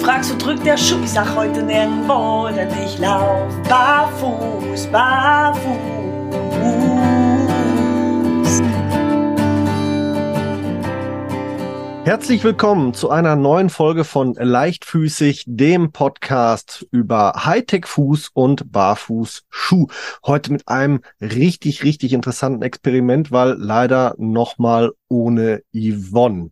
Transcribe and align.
fragst, 0.00 0.32
wo 0.32 0.38
drückt 0.38 0.64
der 0.64 0.78
Schuh? 0.78 1.02
Ich 1.04 1.10
sag 1.10 1.36
heute 1.36 1.62
nirgendwo, 1.62 2.48
denn 2.48 2.68
ich 2.84 2.98
lauf 2.98 3.52
barfuß, 3.68 4.86
barfuß. 4.86 6.00
Herzlich 12.04 12.42
willkommen 12.42 12.94
zu 12.94 13.10
einer 13.10 13.36
neuen 13.36 13.68
Folge 13.68 14.04
von 14.04 14.34
Leichtfüßig, 14.34 15.44
dem 15.46 15.92
Podcast 15.92 16.86
über 16.90 17.34
Hightech-Fuß 17.44 18.30
und 18.32 18.72
Barfuß-Schuh. 18.72 19.86
Heute 20.24 20.50
mit 20.50 20.66
einem 20.66 21.02
richtig, 21.20 21.84
richtig 21.84 22.14
interessanten 22.14 22.62
Experiment, 22.62 23.30
weil 23.30 23.54
leider 23.58 24.14
nochmal 24.18 24.92
ohne 25.08 25.62
Yvonne. 25.74 26.50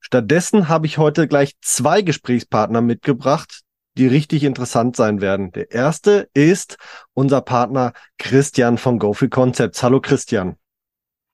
Stattdessen 0.00 0.68
habe 0.68 0.86
ich 0.86 0.98
heute 0.98 1.28
gleich 1.28 1.54
zwei 1.60 2.02
Gesprächspartner 2.02 2.80
mitgebracht, 2.80 3.60
die 3.96 4.06
richtig 4.06 4.44
interessant 4.44 4.96
sein 4.96 5.20
werden. 5.20 5.52
Der 5.52 5.70
erste 5.70 6.28
ist 6.34 6.78
unser 7.12 7.42
Partner 7.42 7.92
Christian 8.18 8.78
von 8.78 8.98
GoFree 8.98 9.28
Concepts. 9.28 9.82
Hallo 9.82 10.00
Christian. 10.00 10.56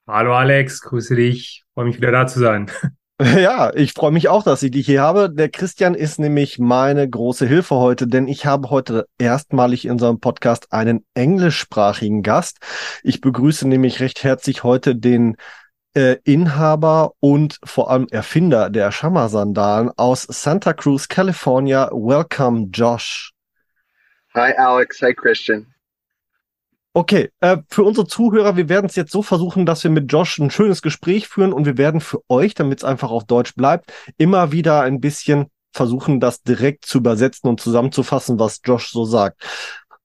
Hallo 0.08 0.34
Alex, 0.34 0.82
grüße 0.82 1.14
dich. 1.14 1.64
Freue 1.74 1.86
mich 1.86 1.96
wieder 1.96 2.12
da 2.12 2.26
zu 2.26 2.40
sein. 2.40 2.70
Ja, 3.18 3.72
ich 3.74 3.94
freue 3.94 4.10
mich 4.10 4.28
auch, 4.28 4.42
dass 4.42 4.62
ich 4.62 4.72
dich 4.72 4.84
hier 4.84 5.00
habe. 5.00 5.32
Der 5.32 5.48
Christian 5.48 5.94
ist 5.94 6.18
nämlich 6.18 6.58
meine 6.58 7.08
große 7.08 7.46
Hilfe 7.46 7.76
heute, 7.76 8.06
denn 8.06 8.28
ich 8.28 8.44
habe 8.44 8.68
heute 8.68 9.06
erstmalig 9.16 9.86
in 9.86 9.92
unserem 9.92 10.20
Podcast 10.20 10.70
einen 10.70 11.02
englischsprachigen 11.14 12.22
Gast. 12.22 12.58
Ich 13.02 13.22
begrüße 13.22 13.66
nämlich 13.66 14.00
recht 14.00 14.22
herzlich 14.22 14.64
heute 14.64 14.94
den 14.94 15.38
äh, 15.96 16.18
Inhaber 16.24 17.12
und 17.20 17.58
vor 17.64 17.90
allem 17.90 18.06
Erfinder 18.10 18.68
der 18.68 18.92
Schammer-Sandalen 18.92 19.90
aus 19.96 20.22
Santa 20.22 20.74
Cruz, 20.74 21.08
California. 21.08 21.88
Welcome, 21.90 22.68
Josh. 22.72 23.32
Hi, 24.34 24.52
Alex. 24.52 25.00
Hi, 25.00 25.14
Christian. 25.14 25.66
Okay, 26.92 27.30
äh, 27.40 27.58
für 27.68 27.84
unsere 27.84 28.06
Zuhörer, 28.06 28.56
wir 28.56 28.68
werden 28.68 28.86
es 28.86 28.96
jetzt 28.96 29.12
so 29.12 29.22
versuchen, 29.22 29.66
dass 29.66 29.84
wir 29.84 29.90
mit 29.90 30.12
Josh 30.12 30.38
ein 30.38 30.50
schönes 30.50 30.80
Gespräch 30.82 31.28
führen 31.28 31.52
und 31.52 31.66
wir 31.66 31.78
werden 31.78 32.00
für 32.00 32.20
euch, 32.28 32.54
damit 32.54 32.78
es 32.78 32.84
einfach 32.84 33.10
auf 33.10 33.24
Deutsch 33.24 33.54
bleibt, 33.54 33.92
immer 34.16 34.52
wieder 34.52 34.82
ein 34.82 35.00
bisschen 35.00 35.46
versuchen, 35.72 36.20
das 36.20 36.42
direkt 36.42 36.86
zu 36.86 36.98
übersetzen 36.98 37.48
und 37.48 37.60
zusammenzufassen, 37.60 38.38
was 38.38 38.60
Josh 38.64 38.90
so 38.90 39.04
sagt. 39.04 39.42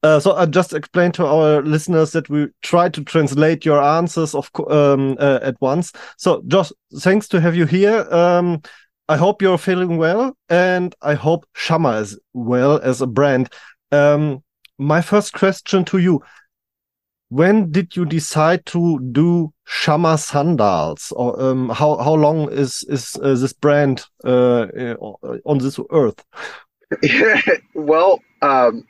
Uh, 0.04 0.20
so 0.20 0.34
I 0.34 0.46
just 0.48 0.74
explained 0.74 1.14
to 1.16 1.26
our 1.26 1.62
listeners 1.62 2.12
that 2.12 2.28
we 2.30 2.48
try 2.64 2.90
to 2.90 3.04
translate 3.04 3.66
your 3.66 3.82
answers 3.82 4.34
of 4.34 4.50
um, 4.70 5.16
uh, 5.20 5.40
at 5.44 5.60
once. 5.62 5.94
So, 6.18 6.42
Josh, 6.48 6.72
thanks 6.96 7.28
to 7.30 7.42
have 7.42 7.56
you 7.56 7.66
here. 7.66 8.08
Um, 8.12 8.62
I 9.08 9.18
hope 9.18 9.42
you're 9.42 9.58
feeling 9.58 9.98
well, 9.98 10.36
and 10.50 10.96
I 11.02 11.14
hope 11.14 11.46
Shamma 11.56 12.02
is 12.02 12.18
well 12.34 12.80
as 12.82 13.02
a 13.02 13.08
brand. 13.08 13.52
Um, 13.92 14.44
my 14.80 15.02
first 15.02 15.34
question 15.34 15.86
to 15.86 16.00
you: 16.00 16.24
when 17.30 17.72
did 17.72 17.96
you 17.96 18.06
decide 18.06 18.66
to 18.68 19.00
do 19.12 19.54
Shamma 19.68 20.18
sandals? 20.18 21.14
Or 21.16 21.40
um, 21.42 21.70
how 21.70 21.98
how 21.98 22.14
long 22.14 22.52
is 22.52 22.84
is 22.90 23.18
uh, 23.22 23.36
this 23.36 23.54
brand 23.54 24.06
uh, 24.24 24.68
on 25.46 25.58
this 25.60 25.80
earth? 25.92 26.24
well, 27.76 28.20
um, 28.42 28.84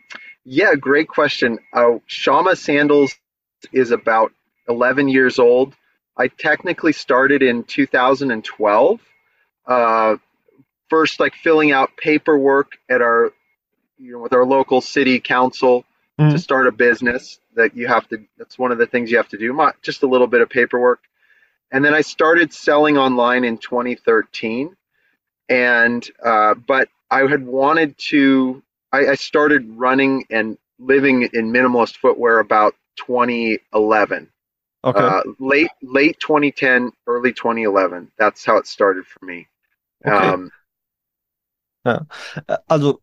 yeah, 0.44 0.76
great 0.76 1.08
question. 1.08 1.60
Uh, 1.74 2.00
Shamma 2.10 2.58
sandals 2.58 3.16
is 3.72 3.92
about 3.92 4.32
11 4.68 5.08
years 5.08 5.40
old. 5.40 5.74
I 6.18 6.28
technically 6.28 6.94
started 6.94 7.42
in 7.42 7.64
2012. 7.64 9.00
Uh, 9.66 10.18
first, 10.90 11.20
like 11.20 11.34
filling 11.36 11.72
out 11.72 11.92
paperwork 11.98 12.74
at 12.90 13.02
our, 13.02 13.32
you 13.98 14.14
know, 14.14 14.20
with 14.20 14.34
our 14.34 14.46
local 14.46 14.82
city 14.82 15.20
council 15.20 15.86
mm. 16.20 16.32
to 16.32 16.40
start 16.40 16.68
a 16.68 16.72
business 16.72 17.40
that 17.56 17.76
you 17.76 17.88
have 17.88 18.08
to 18.10 18.24
that's 18.38 18.58
one 18.58 18.72
of 18.72 18.78
the 18.78 18.86
things 18.86 19.12
you 19.12 19.18
have 19.18 19.28
to 19.30 19.38
do 19.38 19.72
just 19.82 20.04
a 20.04 20.08
little 20.08 20.28
bit 20.28 20.42
of 20.42 20.50
paperwork 20.50 21.00
and 21.72 21.84
then 21.84 21.94
i 21.94 22.02
started 22.02 22.54
selling 22.54 22.98
online 22.98 23.44
in 23.44 23.58
2013 23.58 24.76
and 25.50 26.10
uh, 26.24 26.54
but 26.54 26.90
i 27.10 27.22
had 27.28 27.46
wanted 27.46 27.98
to 27.98 28.62
I, 28.94 29.12
I, 29.12 29.16
started 29.16 29.66
running 29.76 30.26
and 30.30 30.58
living 30.80 31.24
in 31.34 31.52
minimalist 31.52 31.98
footwear 31.98 32.40
about 32.40 32.76
2011 32.98 34.30
okay. 34.84 35.00
Uh, 35.00 35.22
late 35.40 35.72
late 35.82 36.20
2010 36.20 36.92
early 37.08 37.34
2011 37.34 38.12
that's 38.18 38.46
how 38.46 38.58
it 38.58 38.68
started 38.68 39.06
for 39.06 39.26
me. 39.26 39.48
Okay. 40.06 40.30
um, 40.30 40.52
ja. 41.86 42.06
Also 42.68 43.02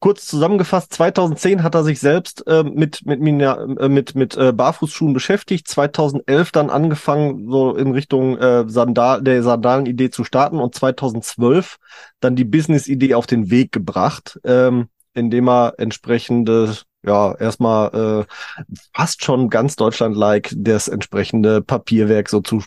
kurz 0.00 0.26
zusammengefasst, 0.26 0.92
2010 0.92 1.62
hat 1.62 1.74
er 1.74 1.84
sich 1.84 1.98
selbst 1.98 2.46
äh, 2.46 2.62
mit, 2.62 3.06
mit, 3.06 3.20
äh, 3.20 3.88
mit, 3.88 4.14
mit 4.14 4.36
äh, 4.36 4.52
Barfußschuhen 4.52 5.14
beschäftigt, 5.14 5.66
2011 5.68 6.52
dann 6.52 6.70
angefangen, 6.70 7.50
so 7.50 7.74
in 7.74 7.92
Richtung 7.92 8.36
äh, 8.36 8.68
Sandal, 8.68 9.22
der 9.22 9.42
Sandalen-Idee 9.42 10.10
zu 10.10 10.24
starten. 10.24 10.58
Und 10.58 10.74
2012 10.74 11.78
dann 12.20 12.36
die 12.36 12.44
Business-Idee 12.44 13.14
auf 13.14 13.26
den 13.26 13.50
Weg 13.50 13.72
gebracht, 13.72 14.38
ähm, 14.44 14.88
indem 15.14 15.48
er 15.48 15.74
entsprechende 15.78 16.76
ja, 17.04 17.34
erstmal 17.34 18.26
äh, 18.26 18.64
fast 18.94 19.24
schon 19.24 19.50
ganz 19.50 19.76
Deutschland-like 19.76 20.52
das 20.56 20.88
entsprechende 20.88 21.62
Papierwerk 21.62 22.28
so 22.28 22.40
zu 22.40 22.62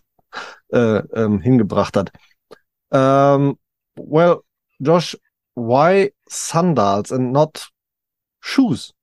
äh, 0.72 1.00
ähm, 1.14 1.40
hingebracht 1.40 1.98
hat. 1.98 2.12
Um, 2.90 3.58
well, 3.96 4.42
Josh, 4.80 5.18
why 5.56 6.14
sandals 6.28 7.12
and 7.12 7.32
not 7.32 7.70
shoes? 8.42 8.94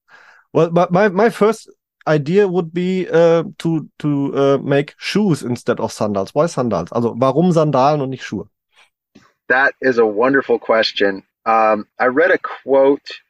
Well, 0.52 0.70
my, 0.70 1.08
my 1.08 1.30
first 1.30 1.68
idea 2.06 2.46
would 2.46 2.72
be 2.72 3.08
uh, 3.08 3.44
to 3.58 3.88
to 3.98 4.32
uh, 4.34 4.58
make 4.62 4.94
shoes 4.98 5.42
instead 5.42 5.80
of 5.80 5.92
sandals. 5.92 6.34
Why 6.34 6.46
sandals? 6.46 6.92
Also 6.92 7.14
warum 7.18 7.52
Sandalen 7.52 8.00
und 8.00 8.10
nicht 8.10 8.24
Schuhe? 8.24 8.48
That 9.48 9.74
is 9.80 9.98
a 9.98 10.06
wonderful 10.06 10.58
question. 10.58 11.24
Um, 11.44 11.86
I 11.98 12.06
read 12.06 12.30
a 12.30 12.38
quote 12.38 13.20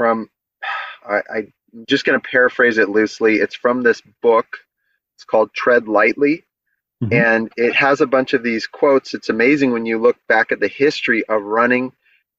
from 0.00 0.30
I, 1.06 1.20
I'm 1.30 1.52
just 1.86 2.06
going 2.06 2.18
to 2.18 2.26
paraphrase 2.26 2.78
it 2.78 2.88
loosely. 2.88 3.34
It's 3.34 3.54
from 3.54 3.82
this 3.82 4.00
book. 4.22 4.46
It's 5.14 5.24
called 5.24 5.52
Tread 5.52 5.88
Lightly. 5.88 6.44
Mm-hmm. 7.04 7.12
And 7.12 7.52
it 7.58 7.74
has 7.74 8.00
a 8.00 8.06
bunch 8.06 8.32
of 8.32 8.42
these 8.42 8.66
quotes. 8.66 9.12
It's 9.12 9.28
amazing 9.28 9.72
when 9.72 9.84
you 9.84 9.98
look 9.98 10.16
back 10.26 10.52
at 10.52 10.60
the 10.60 10.68
history 10.68 11.22
of 11.28 11.42
running 11.42 11.92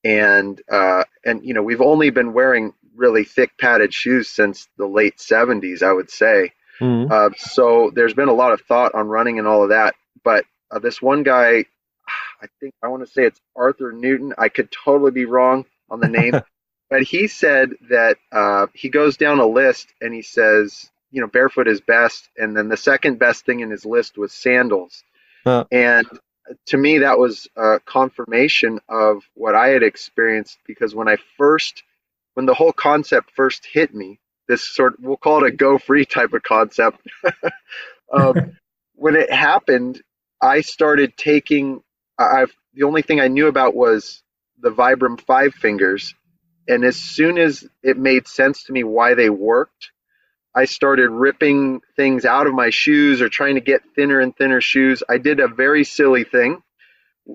and 0.04 0.60
uh, 0.72 1.04
and 1.24 1.46
you 1.46 1.54
know 1.54 1.62
we've 1.62 1.82
only 1.82 2.10
been 2.10 2.34
wearing 2.34 2.74
really 2.96 3.26
thick 3.26 3.52
padded 3.60 3.94
shoes 3.94 4.28
since 4.28 4.68
the 4.78 4.88
late 4.88 5.18
70s 5.18 5.84
i 5.84 5.94
would 5.94 6.10
say 6.10 6.52
mm-hmm. 6.80 7.12
uh, 7.12 7.30
so 7.38 7.92
there's 7.94 8.16
been 8.16 8.28
a 8.28 8.34
lot 8.34 8.52
of 8.52 8.62
thought 8.62 8.96
on 8.96 9.08
running 9.08 9.38
and 9.38 9.48
all 9.48 9.62
of 9.62 9.70
that 9.70 9.94
but 10.24 10.44
uh, 10.72 10.80
this 10.80 11.02
one 11.02 11.22
guy 11.22 11.64
i 12.42 12.48
think 12.60 12.74
i 12.84 12.88
want 12.88 13.06
to 13.06 13.12
say 13.12 13.24
it's 13.24 13.40
arthur 13.56 13.92
newton 13.92 14.34
i 14.40 14.50
could 14.50 14.70
totally 14.72 15.12
be 15.12 15.26
wrong 15.26 15.66
on 15.92 16.00
the 16.00 16.10
name 16.10 16.34
but 16.92 17.02
he 17.02 17.28
said 17.28 17.72
that 17.90 18.18
uh, 18.32 18.68
he 18.74 18.90
goes 18.90 19.18
down 19.18 19.40
a 19.40 19.48
list 19.48 19.88
and 20.00 20.14
he 20.14 20.22
says 20.22 20.92
you 21.10 21.22
know 21.22 21.28
barefoot 21.28 21.68
is 21.68 21.82
best 21.82 22.30
and 22.38 22.56
then 22.56 22.70
the 22.70 22.78
second 22.78 23.18
best 23.18 23.46
thing 23.46 23.62
in 23.62 23.72
his 23.72 23.86
list 23.86 24.16
was 24.16 24.32
sandals 24.32 25.04
and 25.72 26.08
to 26.68 26.78
me, 26.78 27.00
that 27.00 27.18
was 27.18 27.48
a 27.56 27.80
confirmation 27.86 28.80
of 28.90 29.24
what 29.36 29.56
I 29.56 29.70
had 29.70 29.84
experienced 29.84 30.58
because 30.66 30.96
when 30.96 31.08
I 31.08 31.18
first, 31.38 31.84
when 32.34 32.46
the 32.46 32.54
whole 32.54 32.74
concept 32.74 33.32
first 33.36 33.66
hit 33.66 33.94
me, 33.94 34.20
this 34.48 34.64
sort 34.64 34.94
of, 34.94 35.04
we'll 35.04 35.18
call 35.18 35.44
it 35.44 35.54
a 35.54 35.56
go 35.56 35.78
free 35.78 36.06
type 36.06 36.34
of 36.34 36.44
concept. 36.44 37.00
um, 38.14 38.58
when 38.96 39.16
it 39.16 39.32
happened, 39.32 40.02
I 40.42 40.62
started 40.62 41.16
taking, 41.16 41.82
I've, 42.18 42.54
the 42.74 42.84
only 42.84 43.02
thing 43.02 43.20
I 43.20 43.28
knew 43.28 43.48
about 43.48 43.76
was 43.76 44.24
the 44.60 44.72
Vibram 44.72 45.20
five 45.22 45.54
fingers. 45.54 46.14
And 46.72 46.86
as 46.86 46.96
soon 46.96 47.38
as 47.38 47.68
it 47.84 47.98
made 47.98 48.30
sense 48.30 48.64
to 48.64 48.72
me 48.72 48.86
why 48.86 49.14
they 49.14 49.30
worked, 49.30 49.92
I 50.56 50.64
started 50.64 51.10
ripping 51.10 51.82
things 51.98 52.24
out 52.24 52.48
of 52.48 52.54
my 52.54 52.70
shoes 52.70 53.22
or 53.22 53.28
trying 53.28 53.56
to 53.56 53.62
get 53.62 53.82
thinner 53.94 54.22
and 54.22 54.34
thinner 54.36 54.62
shoes. 54.62 55.04
I 55.10 55.18
did 55.18 55.42
a 55.42 55.50
very 55.50 55.84
silly 55.84 56.24
thing. 56.24 56.64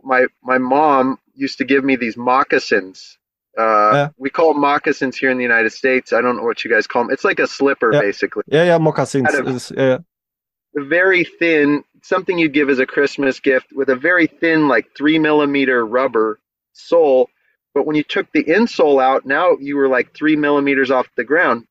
My 0.02 0.26
my 0.42 0.56
mom 0.56 1.18
used 1.34 1.58
to 1.58 1.64
give 1.64 1.84
me 1.84 1.96
these 1.96 2.16
moccasins. 2.16 3.18
Uh, 3.58 3.90
yeah. 3.92 4.08
We 4.16 4.30
call 4.30 4.54
them 4.54 4.62
moccasins 4.62 5.18
here 5.18 5.30
in 5.30 5.36
the 5.36 5.42
United 5.42 5.72
States. 5.72 6.14
I 6.14 6.22
don't 6.22 6.36
know 6.36 6.42
what 6.42 6.64
you 6.64 6.70
guys 6.70 6.86
call 6.86 7.02
them. 7.04 7.10
It's 7.12 7.24
like 7.24 7.38
a 7.38 7.46
slipper, 7.46 7.92
yeah. 7.92 8.00
basically. 8.00 8.42
Yeah, 8.46 8.64
yeah, 8.64 8.78
moccasins. 8.78 9.28
Is, 9.34 9.72
yeah. 9.76 9.98
Very 10.74 11.24
thin, 11.24 11.84
something 12.02 12.38
you'd 12.38 12.54
give 12.54 12.70
as 12.70 12.78
a 12.78 12.86
Christmas 12.86 13.40
gift 13.40 13.68
with 13.74 13.90
a 13.90 13.96
very 13.96 14.26
thin, 14.26 14.68
like 14.68 14.94
three 14.96 15.18
millimeter 15.18 15.84
rubber 15.84 16.38
sole. 16.72 17.28
But 17.76 17.86
when 17.86 17.96
you 17.96 18.04
took 18.04 18.32
the 18.32 18.44
insole 18.44 19.02
out, 19.04 19.26
now 19.26 19.58
you 19.60 19.76
were 19.76 19.88
like 19.90 20.14
three 20.14 20.36
millimeters 20.36 20.90
off 20.90 21.08
the 21.16 21.24
ground 21.24 21.66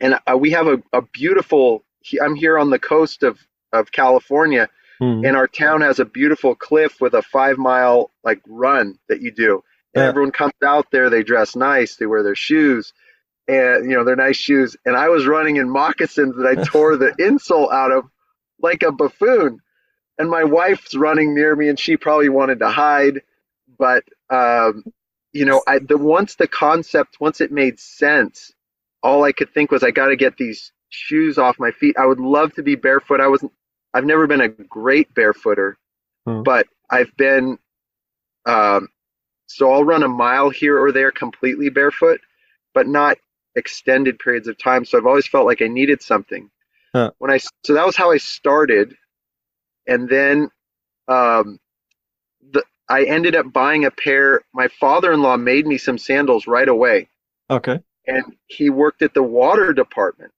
and 0.00 0.18
uh, 0.30 0.38
we 0.38 0.52
have 0.52 0.68
a, 0.68 0.82
a 0.94 1.02
beautiful 1.02 1.84
i'm 2.22 2.36
here 2.36 2.58
on 2.58 2.70
the 2.70 2.80
coast 2.80 3.24
of, 3.24 3.38
of 3.72 3.92
california 3.92 4.68
mm. 5.02 5.26
and 5.28 5.36
our 5.36 5.48
town 5.48 5.82
has 5.82 6.00
a 6.00 6.06
beautiful 6.06 6.56
cliff 6.56 7.00
with 7.00 7.14
a 7.14 7.22
five 7.22 7.58
mile 7.58 8.10
like 8.24 8.40
run 8.48 8.98
that 9.08 9.22
you 9.22 9.32
do 9.32 9.62
And 9.94 10.04
Yeah. 10.04 10.08
everyone 10.10 10.32
comes 10.32 10.54
out 10.64 10.90
there, 10.92 11.10
they 11.10 11.24
dress 11.24 11.56
nice, 11.56 11.96
they 11.96 12.06
wear 12.06 12.24
their 12.24 12.36
shoes, 12.36 12.94
and 13.48 13.90
you 13.90 13.96
know, 13.96 14.04
they're 14.04 14.16
nice 14.16 14.36
shoes. 14.38 14.76
And 14.86 14.96
I 14.96 15.10
was 15.10 15.26
running 15.26 15.56
in 15.56 15.70
moccasins 15.70 16.36
that 16.36 16.46
I 16.46 16.62
tore 16.64 16.96
the 16.96 17.12
insole 17.20 17.72
out 17.72 17.92
of 17.92 18.04
like 18.62 18.84
a 18.84 18.92
buffoon. 18.92 19.60
And 20.18 20.30
my 20.30 20.44
wife's 20.44 20.96
running 20.96 21.34
near 21.34 21.56
me, 21.56 21.68
and 21.68 21.78
she 21.78 21.96
probably 21.96 22.28
wanted 22.30 22.60
to 22.60 22.68
hide, 22.70 23.22
but 23.78 24.04
um, 24.30 24.84
you 25.38 25.44
know, 25.44 25.62
I 25.68 25.78
the 25.78 25.96
once 25.96 26.34
the 26.34 26.48
concept, 26.48 27.20
once 27.20 27.40
it 27.40 27.52
made 27.52 27.78
sense, 27.78 28.52
all 29.04 29.22
I 29.22 29.30
could 29.30 29.54
think 29.54 29.70
was 29.70 29.84
I 29.84 29.92
got 29.92 30.08
to 30.08 30.16
get 30.16 30.36
these 30.36 30.72
shoes 30.88 31.38
off 31.38 31.60
my 31.60 31.70
feet. 31.70 31.94
I 31.96 32.06
would 32.06 32.18
love 32.18 32.52
to 32.54 32.62
be 32.64 32.74
barefoot. 32.74 33.20
I 33.20 33.28
wasn't. 33.28 33.52
I've 33.94 34.04
never 34.04 34.26
been 34.26 34.40
a 34.40 34.48
great 34.48 35.14
barefooter, 35.14 35.74
Hmm. 36.26 36.42
but 36.42 36.66
I've 36.90 37.16
been. 37.16 37.56
Um, 38.46 38.88
so 39.46 39.70
I'll 39.72 39.84
run 39.84 40.02
a 40.02 40.08
mile 40.08 40.50
here 40.50 40.76
or 40.82 40.90
there 40.90 41.12
completely 41.12 41.70
barefoot, 41.70 42.20
but 42.74 42.88
not 42.88 43.16
extended 43.54 44.18
periods 44.18 44.48
of 44.48 44.58
time. 44.58 44.84
So 44.84 44.98
I've 44.98 45.06
always 45.06 45.28
felt 45.28 45.46
like 45.46 45.62
I 45.62 45.68
needed 45.68 46.02
something. 46.02 46.50
Huh. 46.92 47.12
When 47.18 47.30
I 47.30 47.38
so 47.64 47.74
that 47.74 47.86
was 47.86 47.94
how 47.94 48.10
I 48.10 48.16
started, 48.16 48.96
and 49.86 50.08
then 50.08 50.50
um, 51.06 51.60
I 52.88 53.04
ended 53.04 53.36
up 53.36 53.52
buying 53.52 53.84
a 53.84 53.90
pair. 53.90 54.42
My 54.52 54.68
father-in-law 54.68 55.36
made 55.36 55.66
me 55.66 55.78
some 55.78 55.98
sandals 55.98 56.46
right 56.46 56.68
away 56.68 57.08
Okay. 57.50 57.80
and 58.06 58.24
he 58.46 58.70
worked 58.70 59.02
at 59.02 59.14
the 59.14 59.22
water 59.22 59.72
department. 59.72 60.32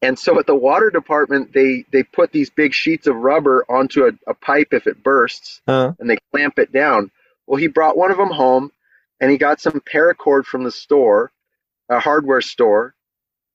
And 0.00 0.18
so 0.18 0.38
at 0.40 0.46
the 0.46 0.54
water 0.54 0.90
department, 0.90 1.52
they 1.52 1.84
they 1.92 2.02
put 2.02 2.32
these 2.32 2.50
big 2.50 2.74
sheets 2.74 3.06
of 3.06 3.14
rubber 3.14 3.64
onto 3.68 4.04
a, 4.06 4.10
a 4.26 4.34
pipe 4.34 4.68
if 4.72 4.86
it 4.88 5.02
bursts, 5.02 5.60
Uh, 5.66 5.92
and 5.98 6.10
they 6.10 6.18
clamp 6.32 6.58
it 6.58 6.72
down. 6.72 7.10
Well, 7.46 7.58
he 7.60 7.68
brought 7.68 7.96
one 7.96 8.10
of 8.10 8.16
them 8.16 8.30
home, 8.30 8.72
and 9.20 9.30
he 9.30 9.38
got 9.38 9.60
some 9.60 9.80
paracord 9.80 10.44
from 10.44 10.64
the 10.64 10.72
store, 10.72 11.30
a 11.88 12.00
hardware 12.00 12.40
store, 12.40 12.94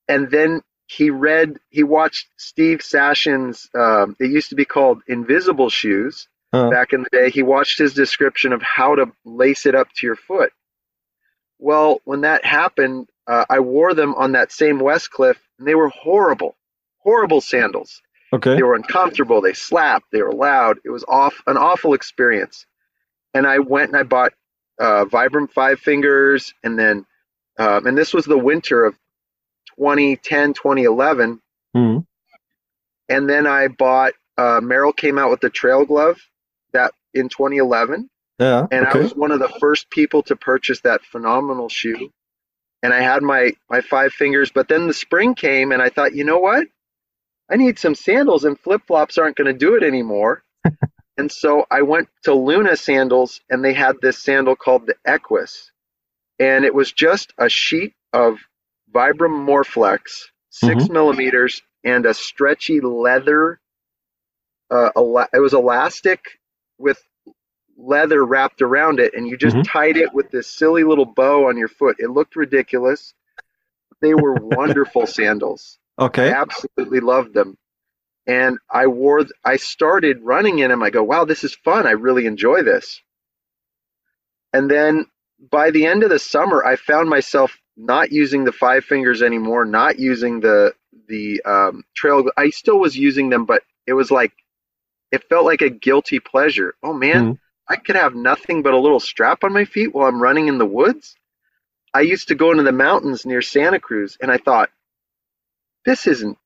and 0.08 0.30
then 0.30 0.62
he 0.86 1.10
read, 1.10 1.58
he 1.68 1.82
watched 1.82 2.28
Steve 2.38 2.82
Sashen's. 2.82 3.68
Um, 3.74 4.16
it 4.18 4.30
used 4.30 4.48
to 4.48 4.54
be 4.54 4.64
called 4.64 5.02
Invisible 5.06 5.68
Shoes 5.68 6.28
Uh. 6.52 6.70
back 6.70 6.92
in 6.92 7.02
the 7.02 7.10
day. 7.10 7.30
He 7.30 7.42
watched 7.42 7.78
his 7.78 7.92
description 7.94 8.52
of 8.52 8.62
how 8.62 8.94
to 8.94 9.12
lace 9.24 9.66
it 9.66 9.74
up 9.74 9.88
to 9.96 10.06
your 10.06 10.16
foot. 10.16 10.50
Well, 11.58 12.00
when 12.04 12.22
that 12.22 12.44
happened, 12.44 13.08
uh, 13.26 13.44
I 13.50 13.60
wore 13.60 13.92
them 13.94 14.14
on 14.14 14.32
that 14.32 14.50
same 14.52 14.78
Westcliff, 14.78 15.36
and 15.58 15.68
they 15.68 15.74
were 15.74 15.88
horrible, 15.88 16.56
horrible 16.98 17.40
sandals. 17.40 18.00
okay. 18.32 18.54
They 18.56 18.62
were 18.62 18.74
uncomfortable. 18.76 19.40
They 19.42 19.52
slapped. 19.52 20.06
They 20.12 20.22
were 20.22 20.32
loud. 20.32 20.78
It 20.84 20.90
was 20.90 21.04
off 21.08 21.34
an 21.46 21.56
awful 21.58 21.92
experience. 21.94 22.64
And 23.34 23.46
I 23.46 23.58
went 23.58 23.88
and 23.90 23.96
I 23.98 24.04
bought 24.04 24.32
uh, 24.80 25.04
Vibram 25.06 25.50
Five 25.50 25.80
Fingers, 25.80 26.54
and 26.64 26.78
then 26.78 27.04
um, 27.58 27.86
and 27.86 27.98
this 27.98 28.14
was 28.14 28.24
the 28.24 28.38
winter 28.38 28.84
of 28.84 28.94
2010, 29.76 30.54
2011. 30.54 31.40
Mhm. 31.76 32.06
And 33.08 33.28
then 33.28 33.46
I 33.46 33.68
bought. 33.68 34.14
Uh, 34.36 34.60
Merrell 34.60 34.96
came 34.96 35.18
out 35.18 35.30
with 35.30 35.40
the 35.40 35.50
Trail 35.50 35.84
Glove 35.84 36.20
in 37.14 37.28
2011, 37.28 38.08
Yeah. 38.38 38.66
and 38.70 38.86
I 38.86 38.96
was 38.96 39.14
one 39.14 39.30
of 39.32 39.40
the 39.40 39.48
first 39.60 39.90
people 39.90 40.22
to 40.24 40.36
purchase 40.36 40.80
that 40.82 41.04
phenomenal 41.04 41.68
shoe. 41.68 42.10
And 42.82 42.94
I 42.94 43.00
had 43.00 43.22
my 43.22 43.52
my 43.68 43.80
five 43.80 44.12
fingers, 44.12 44.50
but 44.52 44.68
then 44.68 44.86
the 44.86 44.94
spring 44.94 45.34
came, 45.34 45.72
and 45.72 45.82
I 45.82 45.88
thought, 45.88 46.14
you 46.14 46.24
know 46.24 46.38
what? 46.38 46.66
I 47.50 47.56
need 47.56 47.78
some 47.78 47.94
sandals, 47.94 48.44
and 48.44 48.58
flip 48.60 48.82
flops 48.86 49.18
aren't 49.18 49.36
going 49.36 49.52
to 49.52 49.58
do 49.58 49.74
it 49.74 49.82
anymore. 49.82 50.42
and 51.16 51.32
so 51.32 51.66
I 51.70 51.82
went 51.82 52.08
to 52.24 52.34
Luna 52.34 52.76
Sandals, 52.76 53.40
and 53.50 53.64
they 53.64 53.72
had 53.72 53.96
this 54.00 54.18
sandal 54.22 54.54
called 54.54 54.86
the 54.86 54.94
Equus, 55.04 55.72
and 56.38 56.64
it 56.64 56.74
was 56.74 56.92
just 56.92 57.32
a 57.38 57.48
sheet 57.48 57.94
of 58.12 58.38
Vibram 58.92 59.44
Morflex, 59.46 60.26
6 60.50 60.88
millimeters, 60.88 61.60
and 61.84 62.06
a 62.06 62.14
stretchy 62.14 62.80
leather. 62.80 63.60
Uh, 64.70 64.90
ela- 64.96 65.28
it 65.32 65.40
was 65.40 65.54
elastic 65.54 66.37
with 66.78 67.02
leather 67.76 68.24
wrapped 68.24 68.62
around 68.62 68.98
it, 69.00 69.14
and 69.14 69.26
you 69.26 69.36
just 69.36 69.56
Mhm. 69.56 69.64
tied 69.64 69.96
it 69.96 70.12
with 70.12 70.30
this 70.30 70.48
silly 70.48 70.84
little 70.84 71.04
bow 71.06 71.48
on 71.48 71.56
your 71.56 71.68
foot. 71.68 71.96
It 71.98 72.10
looked 72.10 72.36
ridiculous. 72.36 73.14
They 74.00 74.14
were 74.14 74.34
wonderful 74.36 75.06
sandals. 75.06 75.78
Okay. 75.98 76.30
I 76.30 76.40
absolutely 76.40 77.00
loved 77.00 77.34
them. 77.34 77.56
And 78.26 78.58
I 78.70 78.88
wore, 78.88 79.24
I 79.44 79.56
started 79.56 80.20
running 80.22 80.58
in 80.58 80.70
them. 80.70 80.82
I 80.82 80.90
go, 80.90 81.02
wow, 81.02 81.24
this 81.24 81.44
is 81.44 81.54
fun. 81.54 81.86
I 81.86 81.92
really 81.92 82.26
enjoy 82.26 82.62
this. 82.62 83.00
And 84.52 84.70
then 84.70 85.06
by 85.50 85.70
the 85.70 85.86
end 85.86 86.02
of 86.02 86.10
the 86.10 86.18
summer, 86.18 86.64
I 86.64 86.76
found 86.76 87.08
myself 87.08 87.56
not 87.76 88.12
using 88.12 88.44
the 88.44 88.52
five 88.52 88.84
fingers 88.84 89.22
anymore, 89.22 89.64
not 89.64 89.98
using 89.98 90.40
the 90.40 90.74
the 91.06 91.40
um, 91.44 91.84
trail. 91.94 92.28
I 92.36 92.50
still 92.50 92.78
was 92.78 92.96
using 92.96 93.30
them, 93.30 93.46
but 93.46 93.62
it 93.86 93.94
was 93.94 94.10
like 94.10 94.32
it 95.12 95.24
felt 95.28 95.44
like 95.46 95.62
a 95.62 95.70
guilty 95.70 96.20
pleasure. 96.20 96.74
Oh 96.82 96.92
man, 96.92 97.34
Mhm. 97.34 97.38
I 97.68 97.76
could 97.76 97.96
have 97.96 98.14
nothing 98.14 98.62
but 98.62 98.74
a 98.74 98.78
little 98.78 99.00
strap 99.00 99.44
on 99.44 99.52
my 99.52 99.64
feet 99.64 99.94
while 99.94 100.08
I'm 100.08 100.22
running 100.22 100.48
in 100.48 100.58
the 100.58 100.66
woods. 100.66 101.16
I 101.94 102.02
used 102.02 102.28
to 102.28 102.34
go 102.34 102.50
into 102.52 102.62
the 102.64 102.72
mountains 102.72 103.26
near 103.26 103.42
Santa 103.42 103.80
Cruz, 103.80 104.16
and 104.20 104.30
I 104.30 104.38
thought, 104.38 104.70
this 105.84 106.06
isn't. 106.06 106.38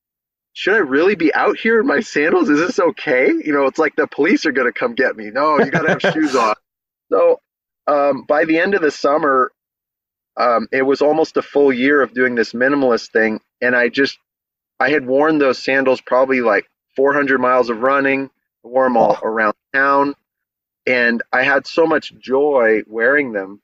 Should 0.54 0.74
I 0.74 0.78
really 0.78 1.14
be 1.14 1.34
out 1.34 1.56
here 1.58 1.80
in 1.80 1.86
my 1.86 2.00
sandals? 2.00 2.48
Is 2.50 2.58
this 2.60 2.78
okay? 2.78 3.28
You 3.28 3.52
know, 3.52 3.66
it's 3.66 3.78
like 3.78 3.96
the 3.96 4.06
police 4.06 4.46
are 4.46 4.52
going 4.52 4.72
to 4.72 4.78
come 4.78 4.94
get 4.94 5.16
me. 5.16 5.30
No, 5.30 5.58
you 5.58 5.70
got 5.70 5.82
to 5.82 5.88
have 5.90 6.02
shoes 6.02 6.36
on. 6.36 6.54
So 7.10 7.40
um, 7.86 8.24
by 8.28 8.44
the 8.44 8.58
end 8.58 8.74
of 8.74 8.82
the 8.82 8.90
summer, 8.90 9.52
um, 10.36 10.68
it 10.72 10.82
was 10.82 11.02
almost 11.02 11.36
a 11.36 11.42
full 11.42 11.72
year 11.72 12.02
of 12.02 12.14
doing 12.14 12.34
this 12.34 12.52
minimalist 12.54 13.12
thing, 13.12 13.40
and 13.60 13.76
I 13.76 13.88
just 13.88 14.18
I 14.80 14.90
had 14.90 15.06
worn 15.06 15.38
those 15.38 15.58
sandals 15.58 16.00
probably 16.00 16.40
like 16.42 16.66
400 16.96 17.40
miles 17.40 17.70
of 17.70 17.80
running. 17.80 18.30
Wore 18.62 18.84
them 18.86 18.96
all 18.96 19.18
Oh. 19.22 19.26
around 19.26 19.54
town, 19.74 20.14
and 20.86 21.22
I 21.32 21.42
had 21.42 21.66
so 21.66 21.86
much 21.86 22.14
joy 22.18 22.82
wearing 22.86 23.32
them. 23.32 23.60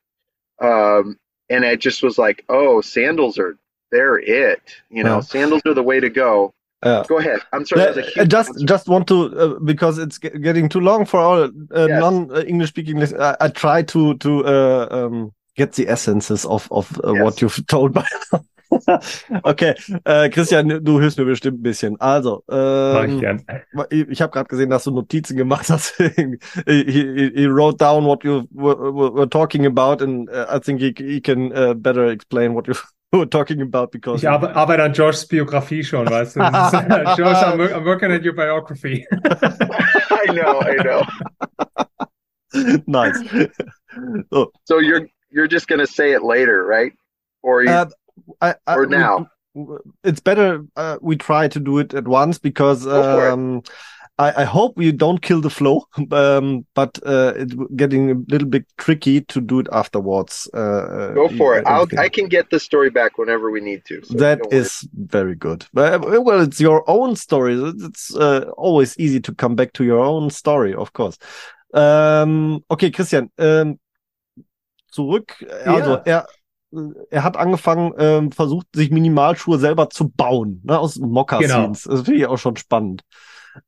Um, 0.60 1.18
and 1.50 1.64
I 1.64 1.76
just 1.76 2.02
was 2.02 2.18
like, 2.18 2.44
oh, 2.48 2.80
sandals 2.80 3.38
are 3.38 3.56
they're 3.90 4.18
it. 4.18 4.60
You 4.90 5.02
know, 5.04 5.20
sandals 5.22 5.62
are 5.66 5.72
the 5.74 5.82
way 5.82 5.98
to 6.00 6.10
go. 6.10 6.52
Yeah. 6.84 7.04
Go 7.08 7.18
ahead. 7.18 7.40
I'm 7.52 7.64
sorry. 7.64 7.80
that 7.82 7.96
was 7.96 8.06
a 8.16 8.20
Uh, 8.20 8.24
just 8.24 8.50
answer. 8.50 8.66
just 8.66 8.88
want 8.88 9.06
to 9.08 9.16
uh, 9.38 9.58
because 9.60 9.98
it's 9.98 10.18
getting 10.18 10.68
too 10.68 10.80
long 10.80 11.06
for 11.06 11.18
all 11.20 11.44
uh, 11.44 11.50
Yes. 11.88 12.00
non 12.00 12.30
English 12.46 12.68
speaking 12.68 12.98
list. 12.98 13.14
I, 13.14 13.36
I 13.40 13.48
try 13.48 13.82
to 13.82 14.14
to 14.18 14.44
uh, 14.46 14.86
um, 14.90 15.32
get 15.56 15.72
the 15.72 15.88
essences 15.88 16.44
of 16.44 16.68
of 16.70 17.00
uh, 17.02 17.12
Yes. 17.14 17.22
what 17.24 17.40
you've 17.42 17.66
told 17.74 17.92
by. 17.94 18.06
okay, 19.42 19.74
äh, 20.04 20.28
Christian, 20.28 20.84
du 20.84 21.00
hilfst 21.00 21.18
mir 21.18 21.24
bestimmt 21.24 21.60
ein 21.60 21.62
bisschen. 21.62 22.00
Also, 22.00 22.44
ähm, 22.50 23.40
ich, 23.90 24.08
ich 24.08 24.22
habe 24.22 24.32
gerade 24.32 24.48
gesehen, 24.48 24.70
dass 24.70 24.84
du 24.84 24.90
Notizen 24.90 25.36
gemacht 25.36 25.70
hast. 25.70 25.96
he, 25.98 26.38
he, 26.66 27.32
he 27.34 27.46
wrote 27.46 27.78
down 27.78 28.04
what 28.04 28.24
you 28.24 28.46
were, 28.50 28.76
were, 28.92 29.28
talking 29.28 29.66
about, 29.66 30.02
and 30.02 30.28
uh, 30.30 30.46
I 30.50 30.58
think 30.58 30.80
he, 30.80 30.94
he 30.96 31.20
can 31.20 31.52
uh, 31.52 31.74
better 31.74 32.08
explain 32.10 32.54
what 32.54 32.66
you 32.68 32.74
were 33.12 33.28
talking 33.28 33.62
about 33.62 33.90
because 33.90 34.22
Ich 34.22 34.28
arbe 34.28 34.54
arbeite 34.54 34.82
an 34.82 34.92
Joshs 34.92 35.26
Biografie 35.26 35.82
schon, 35.82 36.06
weißt 36.08 36.36
du? 36.36 36.40
Josh, 36.40 37.42
I'm, 37.42 37.58
wo- 37.58 37.74
I'm 37.74 37.84
working 37.84 38.12
at 38.12 38.22
your 38.22 38.34
biography. 38.34 39.06
I 39.10 40.32
know. 40.32 40.60
I 40.60 40.76
know. 40.82 41.02
nice. 42.86 43.18
so, 44.32 44.52
So 44.64 44.78
you're 44.78 45.08
you're 45.30 45.48
just 45.48 45.68
gonna 45.68 45.86
say 45.86 46.12
it 46.12 46.22
later, 46.22 46.64
right? 46.66 46.92
Or 47.42 47.62
you, 47.62 47.70
Uh, 47.70 47.86
I, 48.40 48.54
I, 48.66 48.74
or 48.76 48.86
we- 48.86 48.96
now? 48.96 49.30
it's 50.04 50.20
better 50.20 50.62
uh, 50.76 50.98
we 51.00 51.16
try 51.16 51.48
to 51.48 51.58
do 51.58 51.78
it 51.78 51.92
at 51.94 52.06
once 52.06 52.38
because 52.38 52.84
Go 52.84 53.02
for 53.02 53.26
it. 53.28 53.32
um, 53.32 53.62
I, 54.18 54.42
I 54.42 54.44
hope 54.44 54.76
we 54.76 54.90
don't 54.92 55.22
kill 55.22 55.40
the 55.40 55.50
flow, 55.50 55.86
um, 56.12 56.66
but 56.74 56.98
uh, 57.06 57.32
it's 57.36 57.54
getting 57.76 58.10
a 58.10 58.14
little 58.28 58.48
bit 58.48 58.66
tricky 58.76 59.20
to 59.22 59.40
do 59.40 59.60
it 59.60 59.68
afterwards. 59.72 60.48
Uh, 60.52 61.12
go 61.14 61.28
for 61.28 61.54
uh, 61.54 61.58
it. 61.58 61.66
I'll. 61.66 61.86
I 61.98 62.08
can 62.08 62.26
get 62.28 62.50
the 62.50 62.58
story 62.58 62.90
back 62.90 63.16
whenever 63.16 63.50
we 63.50 63.60
need 63.60 63.84
to. 63.86 64.02
So 64.04 64.14
That 64.14 64.40
don't 64.40 64.52
worry. 64.52 64.60
is 64.60 64.88
very 64.92 65.34
good. 65.36 65.66
But, 65.72 66.04
uh, 66.04 66.20
well, 66.20 66.40
it's 66.40 66.60
your 66.60 66.82
own 66.90 67.14
story. 67.16 67.54
It's 67.78 68.14
uh, 68.14 68.50
always 68.56 68.98
easy 68.98 69.20
to 69.20 69.34
come 69.34 69.54
back 69.54 69.72
to 69.74 69.84
your 69.84 70.00
own 70.04 70.30
story, 70.30 70.74
of 70.74 70.92
course. 70.92 71.16
Ähm, 71.74 72.64
okay, 72.70 72.90
Christian, 72.90 73.30
ähm, 73.38 73.78
zurück. 74.90 75.36
Also 75.66 75.90
Ja. 75.90 76.02
er, 76.04 76.26
er 77.10 77.24
hat 77.24 77.36
angefangen, 77.36 77.92
ähm, 77.98 78.32
versucht, 78.32 78.66
sich 78.74 78.90
Minimalschuhe 78.90 79.58
selber 79.58 79.90
zu 79.90 80.08
bauen, 80.08 80.60
ne, 80.64 80.78
aus 80.78 80.96
Mokassins. 80.96 81.82
Das 81.84 82.02
finde 82.02 82.20
ich 82.20 82.26
auch 82.26 82.38
schon 82.38 82.56
spannend. 82.56 83.02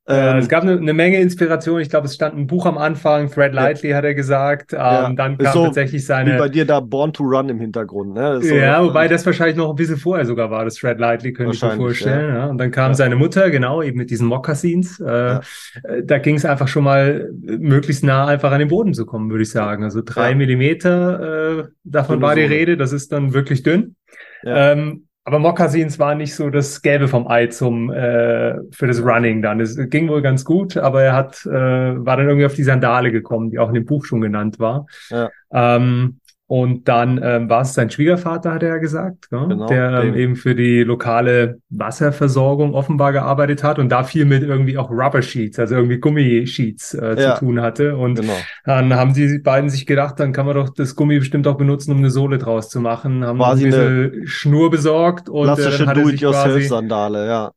Ja, 0.07 0.31
Ähm, 0.33 0.37
es 0.39 0.49
gab 0.49 0.63
eine, 0.63 0.73
eine 0.77 0.93
Menge 0.93 1.19
Inspiration. 1.19 1.79
Ich 1.79 1.89
glaube, 1.89 2.07
es 2.07 2.15
stand 2.15 2.37
ein 2.37 2.47
Buch 2.47 2.65
am 2.65 2.77
Anfang, 2.77 3.29
Thread 3.29 3.53
Lightly 3.53 3.91
hat 3.91 4.03
er 4.03 4.13
gesagt. 4.13 4.73
Ähm, 4.73 4.79
Ja, 4.79 5.13
dann 5.13 5.37
kam 5.37 5.53
so 5.53 5.63
tatsächlich 5.65 6.01
wie 6.01 6.05
seine. 6.05 6.37
bei 6.37 6.49
dir 6.49 6.65
da 6.65 6.79
Born 6.79 7.13
to 7.13 7.23
Run 7.23 7.49
im 7.49 7.59
Hintergrund, 7.59 8.13
ne? 8.13 8.41
So- 8.41 8.53
Ja, 8.55 8.83
wobei 8.83 9.07
das 9.07 9.25
wahrscheinlich 9.25 9.55
noch 9.57 9.69
ein 9.69 9.75
bisschen 9.75 9.97
vorher 9.97 10.25
sogar 10.25 10.51
war, 10.51 10.65
das 10.65 10.75
Thread 10.75 10.99
Lightly, 10.99 11.33
könnte 11.33 11.55
ich 11.55 11.61
mir 11.61 11.71
vorstellen. 11.71 12.35
Ja. 12.35 12.45
Und 12.47 12.57
dann 12.57 12.71
kam 12.71 12.91
Ja. 12.91 12.95
seine 12.95 13.15
Mutter, 13.15 13.49
genau, 13.49 13.81
eben 13.81 13.97
mit 13.97 14.09
diesen 14.09 14.27
Moccasins. 14.27 14.99
Äh, 14.99 15.05
Ja. 15.05 15.41
äh, 15.83 16.03
Da 16.03 16.17
ging 16.17 16.35
es 16.35 16.45
einfach 16.45 16.67
schon 16.67 16.83
mal 16.83 17.29
äh, 17.47 17.57
möglichst 17.57 18.03
nah 18.03 18.27
einfach 18.27 18.51
an 18.51 18.59
den 18.59 18.67
Boden 18.67 18.93
zu 18.93 19.05
kommen, 19.05 19.29
würde 19.29 19.43
ich 19.43 19.51
sagen. 19.51 19.83
Also 19.83 20.01
drei 20.03 20.29
Ja. 20.31 20.35
Millimeter, 20.35 21.59
äh, 21.59 21.63
davon 21.83 22.21
war 22.21 22.35
die. 22.35 22.41
Rede, 22.41 22.75
das 22.77 22.91
ist 22.91 23.11
dann 23.11 23.33
wirklich 23.33 23.63
dünn. 23.63 23.95
Ja. 24.43 24.71
Ähm, 24.71 25.05
aber 25.23 25.37
Moccasins 25.37 25.99
waren 25.99 26.17
nicht 26.17 26.33
so 26.33 26.49
das 26.49 26.81
Gelbe 26.81 27.07
vom 27.07 27.27
Ei 27.27 27.47
zum 27.47 27.91
äh, 27.91 28.55
für 28.71 28.87
das 28.87 29.03
Running 29.03 29.41
dann. 29.41 29.59
Es 29.59 29.77
ging 29.89 30.09
wohl 30.09 30.21
ganz 30.21 30.43
gut, 30.43 30.77
aber 30.77 31.03
er 31.03 31.13
hat 31.13 31.45
äh, 31.45 31.49
war 31.49 32.17
dann 32.17 32.27
irgendwie 32.27 32.45
auf 32.45 32.55
die 32.55 32.63
Sandale 32.63 33.11
gekommen, 33.11 33.51
die 33.51 33.59
auch 33.59 33.67
in 33.67 33.75
dem 33.75 33.85
Buch 33.85 34.05
schon 34.05 34.21
genannt 34.21 34.59
war. 34.59 34.87
Ja. 35.09 35.29
Ähm, 35.53 36.20
und 36.51 36.89
dann 36.89 37.17
ähm, 37.23 37.49
war 37.49 37.61
es 37.61 37.73
sein 37.75 37.89
Schwiegervater, 37.89 38.51
hat 38.51 38.61
er 38.61 38.67
ja 38.71 38.77
gesagt, 38.79 39.29
gell? 39.29 39.47
Genau, 39.47 39.67
der 39.67 40.03
ähm, 40.03 40.15
eben 40.15 40.35
für 40.35 40.53
die 40.53 40.83
lokale 40.83 41.61
Wasserversorgung 41.69 42.73
offenbar 42.73 43.13
gearbeitet 43.13 43.63
hat 43.63 43.79
und 43.79 43.87
da 43.87 44.03
viel 44.03 44.25
mit 44.25 44.43
irgendwie 44.43 44.77
auch 44.77 44.91
Rubber 44.91 45.21
Sheets, 45.21 45.59
also 45.59 45.75
irgendwie 45.75 45.99
Gummisheets 45.99 46.93
äh, 46.95 47.15
Ja. 47.17 47.35
zu 47.35 47.45
tun 47.45 47.61
hatte. 47.61 47.95
Und 47.95 48.15
Genau. 48.19 48.33
dann 48.65 48.93
haben 48.93 49.13
die 49.13 49.39
beiden 49.39 49.69
sich 49.69 49.85
gedacht, 49.85 50.19
dann 50.19 50.33
kann 50.33 50.45
man 50.45 50.55
doch 50.55 50.67
das 50.73 50.93
Gummi 50.97 51.19
bestimmt 51.19 51.47
auch 51.47 51.55
benutzen, 51.55 51.91
um 51.93 51.99
eine 51.99 52.09
Sohle 52.09 52.37
draus 52.37 52.67
zu 52.67 52.81
machen. 52.81 53.23
Haben 53.23 53.37
Quasi 53.37 53.67
ein 53.67 53.69
bisschen 53.69 54.27
Schnur 54.27 54.69
besorgt 54.69 55.29
und 55.29 55.47
äh, 55.47 55.55
dann 55.55 55.55
hat 55.55 55.63
er 55.63 55.71
sich 55.71 55.85
quasi 55.85 56.01
Do-it-yourself-Sandale, 56.01 57.27
ja. 57.27 57.51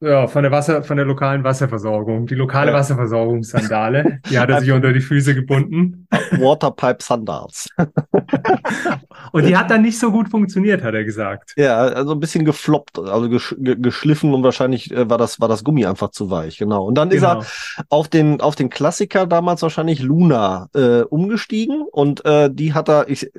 ja, 0.00 0.26
von 0.26 0.42
der 0.42 0.50
Wasser, 0.50 0.82
von 0.82 0.96
der 0.96 1.06
lokalen 1.06 1.44
Wasserversorgung, 1.44 2.26
die 2.26 2.34
lokale 2.34 2.72
Ja. 2.72 2.76
Wasserversorgungssandale, 2.78 4.18
die 4.28 4.40
hat 4.40 4.50
er 4.50 4.60
sich 4.60 4.72
unter 4.72 4.92
die 4.92 5.00
Füße 5.00 5.36
gebunden 5.36 5.99
Waterpipe 6.38 7.02
Sandals. 7.02 7.68
und 9.32 9.46
die 9.46 9.56
hat 9.56 9.70
dann 9.70 9.82
nicht 9.82 9.98
so 9.98 10.10
gut 10.10 10.28
funktioniert, 10.28 10.82
hat 10.82 10.94
er 10.94 11.04
gesagt. 11.04 11.52
Ja, 11.56 11.78
also 11.78 12.12
ein 12.12 12.20
bisschen 12.20 12.44
gefloppt, 12.44 12.98
also 12.98 13.28
gesch 13.28 13.54
ge 13.58 13.76
geschliffen 13.76 14.34
und 14.34 14.42
wahrscheinlich 14.42 14.90
äh, 14.92 15.08
war 15.08 15.18
das 15.18 15.40
war 15.40 15.48
das 15.48 15.64
Gummi 15.64 15.86
einfach 15.86 16.10
zu 16.10 16.30
weich, 16.30 16.58
genau. 16.58 16.84
Und 16.84 16.96
dann 16.96 17.10
ist 17.10 17.20
Genau. 17.22 17.40
er 17.40 17.46
auf 17.88 18.08
den 18.08 18.40
auf 18.40 18.56
den 18.56 18.70
Klassiker 18.70 19.26
damals 19.26 19.62
wahrscheinlich 19.62 20.00
Luna 20.00 20.68
äh, 20.74 21.02
umgestiegen 21.02 21.82
und 21.90 22.24
äh, 22.24 22.50
die 22.52 22.74
hat 22.74 22.88
er 22.88 23.08
ich 23.08 23.30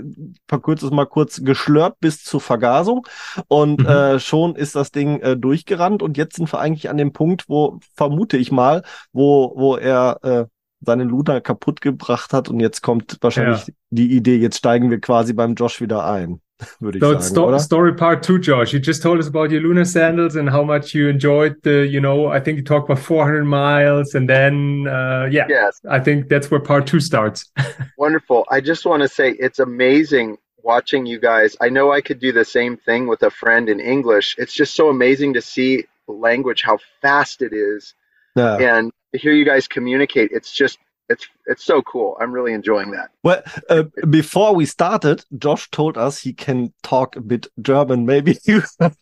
verkürze 0.47 0.85
es 0.85 0.91
mal 0.91 1.05
kurz 1.05 1.41
geschlört 1.43 1.95
bis 1.99 2.23
zur 2.23 2.41
Vergasung 2.41 3.07
und 3.47 3.81
Mhm. 3.81 3.87
äh, 3.87 4.19
schon 4.19 4.55
ist 4.55 4.75
das 4.75 4.91
Ding 4.91 5.19
äh, 5.21 5.35
durchgerannt 5.37 6.03
und 6.03 6.17
jetzt 6.17 6.35
sind 6.35 6.51
wir 6.51 6.59
eigentlich 6.59 6.89
an 6.89 6.97
dem 6.97 7.13
Punkt, 7.13 7.45
wo 7.49 7.79
vermute 7.95 8.37
ich 8.37 8.51
mal, 8.51 8.83
wo 9.13 9.53
wo 9.55 9.75
er 9.77 10.19
äh, 10.23 10.45
seinen 10.81 11.09
Luna 11.09 11.39
kaputt 11.39 11.81
gebracht 11.81 12.33
hat 12.33 12.49
und 12.49 12.59
jetzt 12.59 12.81
kommt 12.81 13.17
wahrscheinlich 13.21 13.67
Ja. 13.67 13.73
die 13.91 14.11
Idee, 14.15 14.37
jetzt 14.37 14.57
steigen 14.57 14.89
wir 14.89 14.99
quasi 14.99 15.33
beim 15.33 15.53
Josh 15.55 15.79
wieder 15.81 16.05
ein, 16.05 16.41
würde 16.79 16.97
ich 16.97 17.03
So, 17.03 17.11
sagen, 17.11 17.21
sto 17.23 17.47
oder? 17.47 17.59
story 17.59 17.93
part 17.95 18.25
two, 18.25 18.37
Josh. 18.37 18.73
You 18.73 18.79
just 18.79 19.01
told 19.03 19.19
us 19.19 19.27
about 19.27 19.51
your 19.53 19.61
lunar 19.61 19.85
sandals 19.85 20.35
and 20.35 20.49
how 20.51 20.63
much 20.63 20.93
you 20.95 21.07
enjoyed 21.09 21.55
the, 21.63 21.85
you 21.85 21.99
know, 21.99 22.31
I 22.31 22.39
think 22.41 22.57
you 22.57 22.63
talked 22.63 22.89
about 22.89 22.99
400 22.99 23.43
miles 23.45 24.15
and 24.15 24.27
then, 24.29 24.87
uh, 24.87 25.27
yeah, 25.31 25.45
Yes, 25.49 25.81
I 25.89 25.99
think 25.99 26.29
that's 26.29 26.49
where 26.51 26.59
part 26.61 26.87
two 26.87 26.99
starts. 26.99 27.51
wonderful. 27.97 28.45
I 28.49 28.61
just 28.61 28.85
want 28.85 29.01
to 29.03 29.07
say 29.07 29.31
it's 29.39 29.59
amazing 29.59 30.37
watching 30.63 31.05
you 31.07 31.19
guys. 31.19 31.55
I 31.59 31.69
know 31.69 31.91
I 31.91 32.01
could 32.01 32.19
do 32.19 32.31
the 32.31 32.45
same 32.45 32.77
thing 32.77 33.07
with 33.07 33.23
a 33.23 33.31
friend 33.31 33.67
in 33.69 33.79
English. 33.79 34.35
It's 34.37 34.53
just 34.53 34.75
so 34.75 34.89
amazing 34.89 35.33
to 35.33 35.41
see 35.41 35.85
language, 36.07 36.61
how 36.63 36.77
fast 37.01 37.41
it 37.41 37.51
is, 37.53 37.95
Ja. 38.35 38.57
and 38.57 38.91
to 39.13 39.19
hear 39.19 39.33
you 39.33 39.45
guys 39.45 39.67
communicate. 39.67 40.31
It's 40.31 40.51
just 40.51 40.79
it's 41.09 41.27
it's 41.45 41.63
so 41.63 41.81
cool. 41.81 42.17
I'm 42.19 42.31
really 42.31 42.53
enjoying 42.53 42.91
that. 42.91 43.11
Well, 43.23 43.43
uh, 43.69 43.83
before 44.09 44.55
we 44.55 44.65
started, 44.65 45.25
Josh 45.37 45.69
told 45.69 45.97
us 45.97 46.19
he 46.19 46.33
can 46.33 46.73
talk 46.83 47.15
a 47.15 47.21
bit 47.21 47.47
German. 47.61 48.05
Maybe 48.05 48.37
you 48.45 48.63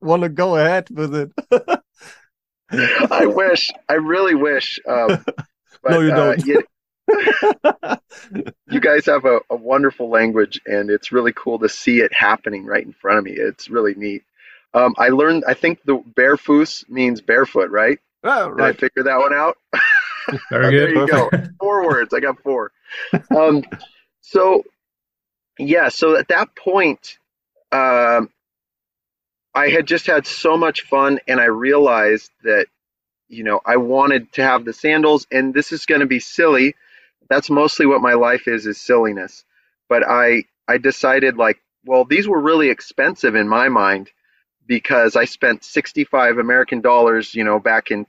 want 0.00 0.22
to 0.22 0.28
go 0.28 0.56
ahead 0.56 0.88
with 0.90 1.14
it. 1.14 1.32
I 3.10 3.26
wish. 3.26 3.70
I 3.88 3.94
really 3.94 4.34
wish. 4.34 4.78
Um, 4.86 5.24
but, 5.82 5.90
No, 5.90 6.00
you 6.00 6.12
uh, 6.12 6.16
don't. 6.16 6.46
you, 6.46 6.62
you 8.68 8.80
guys 8.80 9.06
have 9.06 9.24
a, 9.24 9.40
a 9.50 9.56
wonderful 9.56 10.08
language, 10.08 10.60
and 10.66 10.90
it's 10.90 11.12
really 11.12 11.32
cool 11.32 11.58
to 11.60 11.68
see 11.68 12.00
it 12.00 12.12
happening 12.12 12.64
right 12.64 12.84
in 12.84 12.92
front 12.92 13.18
of 13.18 13.24
me. 13.24 13.32
It's 13.32 13.68
really 13.68 13.94
neat. 13.94 14.24
Um, 14.74 14.94
I 14.98 15.08
learned. 15.08 15.44
I 15.46 15.54
think 15.54 15.80
the 15.84 16.02
barefoot 16.14 16.84
means 16.88 17.20
barefoot, 17.20 17.70
right? 17.70 17.98
Ah, 18.26 18.46
Did 18.56 18.66
I 18.66 18.72
right. 18.72 18.78
figure 18.78 19.04
that 19.04 19.18
one 19.18 19.34
out? 19.34 19.56
Very 20.30 20.40
Oh, 20.52 20.70
good. 20.70 20.90
there 20.90 20.94
you 20.94 21.04
go. 21.06 21.32
four 21.60 21.86
words. 21.86 22.12
I 22.14 22.20
got 22.20 22.42
four. 22.42 22.72
Um, 23.34 23.64
so, 24.22 24.64
yeah. 25.58 25.88
So 25.88 26.16
at 26.16 26.28
that 26.28 26.56
point, 26.56 27.18
um, 27.72 28.30
I 29.54 29.68
had 29.70 29.86
just 29.86 30.06
had 30.06 30.26
so 30.26 30.56
much 30.56 30.82
fun, 30.82 31.20
and 31.28 31.40
I 31.40 31.46
realized 31.46 32.30
that, 32.44 32.66
you 33.28 33.44
know, 33.44 33.60
I 33.64 33.76
wanted 33.78 34.32
to 34.34 34.42
have 34.42 34.64
the 34.64 34.72
sandals, 34.72 35.26
and 35.32 35.54
this 35.54 35.72
is 35.72 35.86
going 35.86 36.00
to 36.00 36.06
be 36.06 36.20
silly. 36.20 36.74
That's 37.30 37.50
mostly 37.50 37.86
what 37.86 38.02
my 38.02 38.14
life 38.14 38.48
is, 38.48 38.66
is 38.66 38.80
silliness. 38.80 39.44
But 39.88 40.04
I, 40.08 40.44
I 40.68 40.78
decided 40.78 41.36
like, 41.36 41.58
well, 41.84 42.04
these 42.04 42.28
were 42.28 42.40
really 42.40 42.70
expensive 42.70 43.34
in 43.34 43.48
my 43.48 43.68
mind 43.68 44.10
because 44.66 45.16
I 45.16 45.24
spent 45.26 45.64
65 45.64 46.38
American 46.38 46.80
dollars, 46.80 47.34
you 47.34 47.44
know, 47.44 47.58
back 47.60 47.90
in 47.90 48.06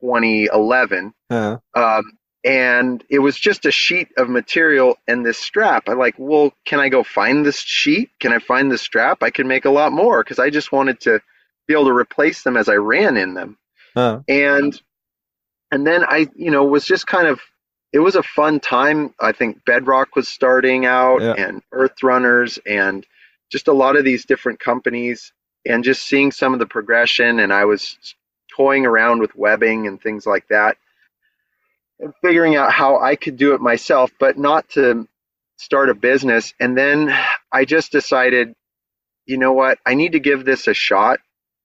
2011 0.00 1.12
Yeah. 1.30 1.56
um, 1.74 2.12
and 2.44 3.04
it 3.10 3.18
was 3.18 3.36
just 3.38 3.66
a 3.66 3.70
sheet 3.70 4.08
of 4.16 4.28
material 4.28 4.96
and 5.08 5.26
this 5.26 5.38
strap. 5.38 5.88
I 5.88 5.94
like, 5.94 6.14
well, 6.18 6.52
can 6.64 6.78
I 6.80 6.88
go 6.88 7.02
find 7.02 7.44
this 7.44 7.58
sheet? 7.58 8.10
Can 8.20 8.32
I 8.32 8.38
find 8.38 8.70
this 8.70 8.80
strap? 8.80 9.22
I 9.22 9.30
can 9.30 9.48
make 9.48 9.64
a 9.64 9.70
lot 9.70 9.92
more 9.92 10.22
because 10.22 10.38
I 10.38 10.48
just 10.50 10.70
wanted 10.72 11.00
to 11.00 11.20
be 11.66 11.74
able 11.74 11.86
to 11.86 11.92
replace 11.92 12.42
them 12.44 12.56
as 12.56 12.68
I 12.68 12.74
ran 12.76 13.16
in 13.16 13.34
them. 13.34 13.58
Yeah. 13.96 14.20
And 14.28 14.80
and 15.70 15.86
then 15.86 16.04
I, 16.04 16.28
you 16.36 16.50
know, 16.50 16.64
was 16.64 16.84
just 16.84 17.06
kind 17.06 17.26
of 17.26 17.40
it 17.92 17.98
was 17.98 18.14
a 18.14 18.22
fun 18.22 18.60
time. 18.60 19.14
I 19.20 19.32
think 19.32 19.64
Bedrock 19.64 20.14
was 20.14 20.28
starting 20.28 20.86
out 20.86 21.20
Yeah. 21.20 21.34
and 21.36 21.62
Earth 21.72 22.02
Runners 22.02 22.58
and 22.66 23.04
just 23.50 23.66
a 23.68 23.72
lot 23.72 23.96
of 23.96 24.04
these 24.04 24.24
different 24.26 24.60
companies 24.60 25.32
and 25.66 25.82
just 25.82 26.02
seeing 26.06 26.30
some 26.30 26.52
of 26.52 26.60
the 26.60 26.66
progression 26.66 27.40
and 27.40 27.52
I 27.52 27.64
was 27.64 27.96
toying 28.58 28.84
around 28.84 29.20
with 29.20 29.34
webbing 29.36 29.86
and 29.86 30.02
things 30.02 30.26
like 30.26 30.46
that 30.48 30.76
and 32.00 32.12
figuring 32.22 32.56
out 32.56 32.72
how 32.72 32.98
I 33.00 33.16
could 33.16 33.36
do 33.36 33.54
it 33.54 33.60
myself, 33.60 34.10
but 34.18 34.38
not 34.38 34.68
to 34.70 35.08
start 35.56 35.90
a 35.90 35.94
business. 35.94 36.52
And 36.60 36.76
then 36.76 37.14
I 37.52 37.64
just 37.64 37.92
decided, 37.92 38.54
you 39.26 39.38
know 39.38 39.52
what, 39.52 39.78
I 39.86 39.94
need 39.94 40.12
to 40.12 40.20
give 40.20 40.44
this 40.44 40.68
a 40.68 40.74
shot. 40.74 41.20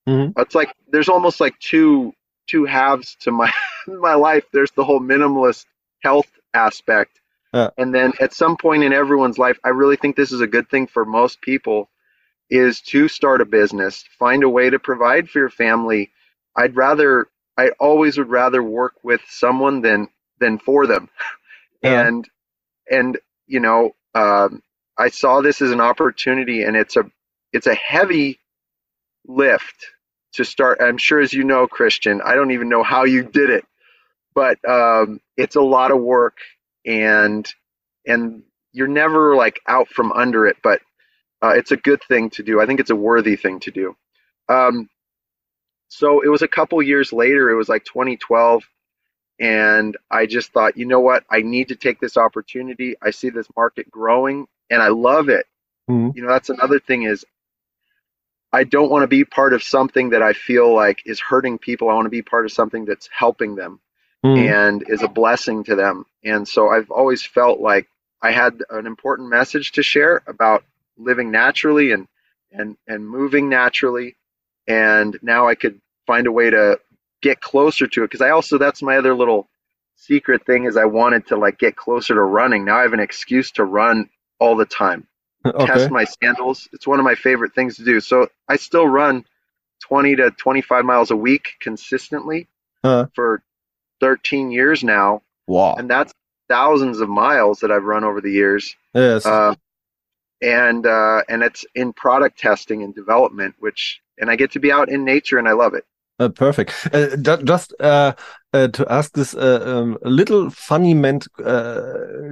Mhm. 0.07 0.33
It's 0.37 0.55
like 0.55 0.73
there's 0.87 1.09
almost 1.09 1.39
like 1.39 1.57
two 1.59 2.13
two 2.47 2.65
halves 2.65 3.15
to 3.21 3.31
my 3.31 3.51
my 3.87 4.15
life. 4.15 4.45
There's 4.51 4.71
the 4.71 4.83
whole 4.83 4.99
minimalist 4.99 5.65
health 6.01 6.29
aspect. 6.53 7.19
And 7.77 7.93
then 7.93 8.13
at 8.19 8.33
some 8.33 8.57
point 8.57 8.83
in 8.83 8.93
everyone's 8.93 9.37
life, 9.37 9.59
I 9.63 9.69
really 9.69 9.95
think 9.95 10.15
this 10.15 10.31
is 10.31 10.41
a 10.41 10.47
good 10.47 10.69
thing 10.69 10.87
for 10.87 11.05
most 11.05 11.41
people 11.41 11.89
is 12.49 12.81
to 12.81 13.07
start 13.07 13.41
a 13.41 13.45
business, 13.45 14.03
find 14.19 14.43
a 14.43 14.49
way 14.49 14.69
to 14.69 14.79
provide 14.79 15.29
for 15.29 15.39
your 15.39 15.49
family. 15.49 16.11
I'd 16.55 16.75
rather 16.75 17.27
I 17.57 17.69
always 17.79 18.17
would 18.17 18.29
rather 18.29 18.63
work 18.63 18.95
with 19.03 19.21
someone 19.29 19.81
than 19.81 20.07
than 20.39 20.59
for 20.59 20.87
them. 20.87 21.09
Yeah. 21.81 22.07
And 22.07 22.29
and 22.89 23.17
you 23.47 23.59
know, 23.59 23.95
um, 24.15 24.61
I 24.97 25.09
saw 25.09 25.41
this 25.41 25.61
as 25.61 25.71
an 25.71 25.81
opportunity, 25.81 26.63
and 26.63 26.75
it's 26.75 26.95
a 26.95 27.03
it's 27.51 27.67
a 27.67 27.75
heavy 27.75 28.39
lift 29.27 29.87
to 30.33 30.45
start. 30.45 30.79
I'm 30.81 30.97
sure, 30.97 31.19
as 31.19 31.33
you 31.33 31.43
know, 31.43 31.67
Christian, 31.67 32.21
I 32.23 32.35
don't 32.35 32.51
even 32.51 32.69
know 32.69 32.83
how 32.83 33.03
you 33.05 33.23
did 33.23 33.49
it, 33.49 33.65
but 34.33 34.57
um, 34.67 35.19
it's 35.37 35.55
a 35.55 35.61
lot 35.61 35.91
of 35.91 35.99
work, 35.99 36.37
and 36.85 37.51
and 38.05 38.43
you're 38.71 38.87
never 38.87 39.35
like 39.35 39.59
out 39.67 39.89
from 39.89 40.11
under 40.11 40.47
it. 40.47 40.57
But 40.63 40.81
uh, 41.41 41.53
it's 41.55 41.71
a 41.71 41.77
good 41.77 42.01
thing 42.07 42.29
to 42.31 42.43
do. 42.43 42.61
I 42.61 42.65
think 42.65 42.79
it's 42.79 42.89
a 42.89 42.95
worthy 42.95 43.35
thing 43.35 43.59
to 43.61 43.71
do. 43.71 43.95
Um, 44.49 44.89
so 45.93 46.21
it 46.21 46.27
was 46.27 46.41
a 46.41 46.47
couple 46.47 46.81
years 46.81 47.13
later. 47.13 47.51
It 47.51 47.55
was 47.55 47.69
like 47.69 47.85
2012 47.85 48.63
and 49.39 49.95
I 50.09 50.25
just 50.25 50.51
thought, 50.51 50.75
you 50.75 50.85
know 50.85 50.99
what? 50.99 51.23
I 51.29 51.41
need 51.43 51.67
to 51.67 51.75
take 51.75 51.99
this 51.99 52.17
opportunity. 52.17 52.95
I 52.99 53.11
see 53.11 53.29
this 53.29 53.45
market 53.55 53.91
growing 53.91 54.47
and 54.71 54.81
I 54.81 54.87
love 54.87 55.29
it. 55.29 55.45
Mhm. 55.87 56.15
You 56.15 56.23
know, 56.23 56.29
that's 56.29 56.49
another 56.49 56.79
thing 56.79 57.03
is 57.03 57.23
I 58.51 58.63
don't 58.63 58.89
want 58.89 59.03
to 59.03 59.07
be 59.07 59.23
part 59.23 59.53
of 59.53 59.61
something 59.61 60.09
that 60.09 60.23
I 60.23 60.33
feel 60.33 60.73
like 60.73 61.03
is 61.05 61.19
hurting 61.19 61.59
people. 61.59 61.89
I 61.89 61.93
want 61.93 62.07
to 62.07 62.09
be 62.09 62.23
part 62.23 62.45
of 62.45 62.51
something 62.51 62.85
that's 62.85 63.07
helping 63.15 63.53
them 63.53 63.79
Mhm. 64.25 64.49
and 64.49 64.89
is 64.89 65.03
a 65.03 65.07
blessing 65.07 65.63
to 65.65 65.75
them. 65.75 66.07
And 66.23 66.47
so 66.47 66.69
I've 66.69 66.89
always 66.89 67.23
felt 67.23 67.59
like 67.59 67.87
I 68.19 68.31
had 68.31 68.63
an 68.71 68.87
important 68.87 69.29
message 69.29 69.73
to 69.73 69.83
share 69.83 70.23
about 70.25 70.63
living 70.97 71.29
naturally 71.29 71.91
and 71.91 72.07
and 72.51 72.77
and 72.87 73.07
moving 73.07 73.49
naturally 73.49 74.15
and 74.67 75.17
now 75.21 75.47
I 75.47 75.55
could 75.55 75.81
find 76.07 76.27
a 76.27 76.31
way 76.31 76.49
to 76.49 76.79
get 77.21 77.41
closer 77.41 77.87
to 77.87 78.03
it 78.03 78.07
because 78.07 78.21
I 78.21 78.31
also 78.31 78.57
that's 78.57 78.81
my 78.81 78.97
other 78.97 79.15
little 79.15 79.47
secret 79.95 80.45
thing 80.45 80.65
is 80.65 80.75
I 80.75 80.85
wanted 80.85 81.27
to 81.27 81.37
like 81.37 81.57
get 81.59 81.75
closer 81.75 82.13
to 82.15 82.21
running. 82.21 82.65
Now 82.65 82.79
I 82.79 82.81
have 82.83 82.93
an 82.93 82.99
excuse 82.99 83.51
to 83.51 83.63
run 83.63 84.09
all 84.39 84.55
the 84.55 84.65
time. 84.65 85.07
Okay. 85.45 85.65
Test 85.65 85.91
my 85.91 86.05
sandals. 86.05 86.69
It's 86.71 86.87
one 86.87 86.99
of 86.99 87.03
my 87.05 87.15
favorite 87.15 87.53
things 87.53 87.75
to 87.75 87.83
do. 87.83 87.99
So 87.99 88.29
I 88.47 88.55
still 88.55 88.87
run 88.87 89.25
20 89.81 90.15
to 90.15 90.31
25 90.31 90.85
miles 90.85 91.11
a 91.11 91.17
week 91.17 91.55
consistently 91.59 92.47
Uh. 92.81 93.07
for 93.13 93.43
13 93.99 94.51
years 94.51 94.85
now, 94.85 95.21
Wow. 95.47 95.75
and 95.75 95.89
that's 95.89 96.13
thousands 96.47 97.01
of 97.01 97.09
miles 97.09 97.59
that 97.59 97.71
I've 97.71 97.83
run 97.83 98.05
over 98.05 98.21
the 98.21 98.31
years. 98.31 98.73
Yes. 98.93 99.25
Uh, 99.25 99.55
and 100.41 100.85
uh, 100.85 101.23
and 101.27 101.43
it's 101.43 101.65
in 101.75 101.91
product 101.91 102.39
testing 102.39 102.81
and 102.83 102.95
development, 102.95 103.55
which 103.59 104.01
and 104.17 104.29
I 104.29 104.37
get 104.37 104.51
to 104.51 104.59
be 104.59 104.71
out 104.71 104.87
in 104.89 105.03
nature 105.03 105.37
and 105.39 105.47
I 105.49 105.53
love 105.53 105.73
it. 105.73 105.85
Uh, 106.23 106.29
perfect. 106.29 106.73
Uh, 106.93 107.15
ju- 107.17 107.43
just 107.43 107.73
uh, 107.79 108.13
uh, 108.53 108.67
to 108.67 108.85
ask 108.91 109.11
this 109.13 109.33
uh, 109.35 109.61
um, 109.65 109.97
little 110.03 110.49
funny 110.49 110.93
meant 110.93 111.27
uh, 111.43 111.83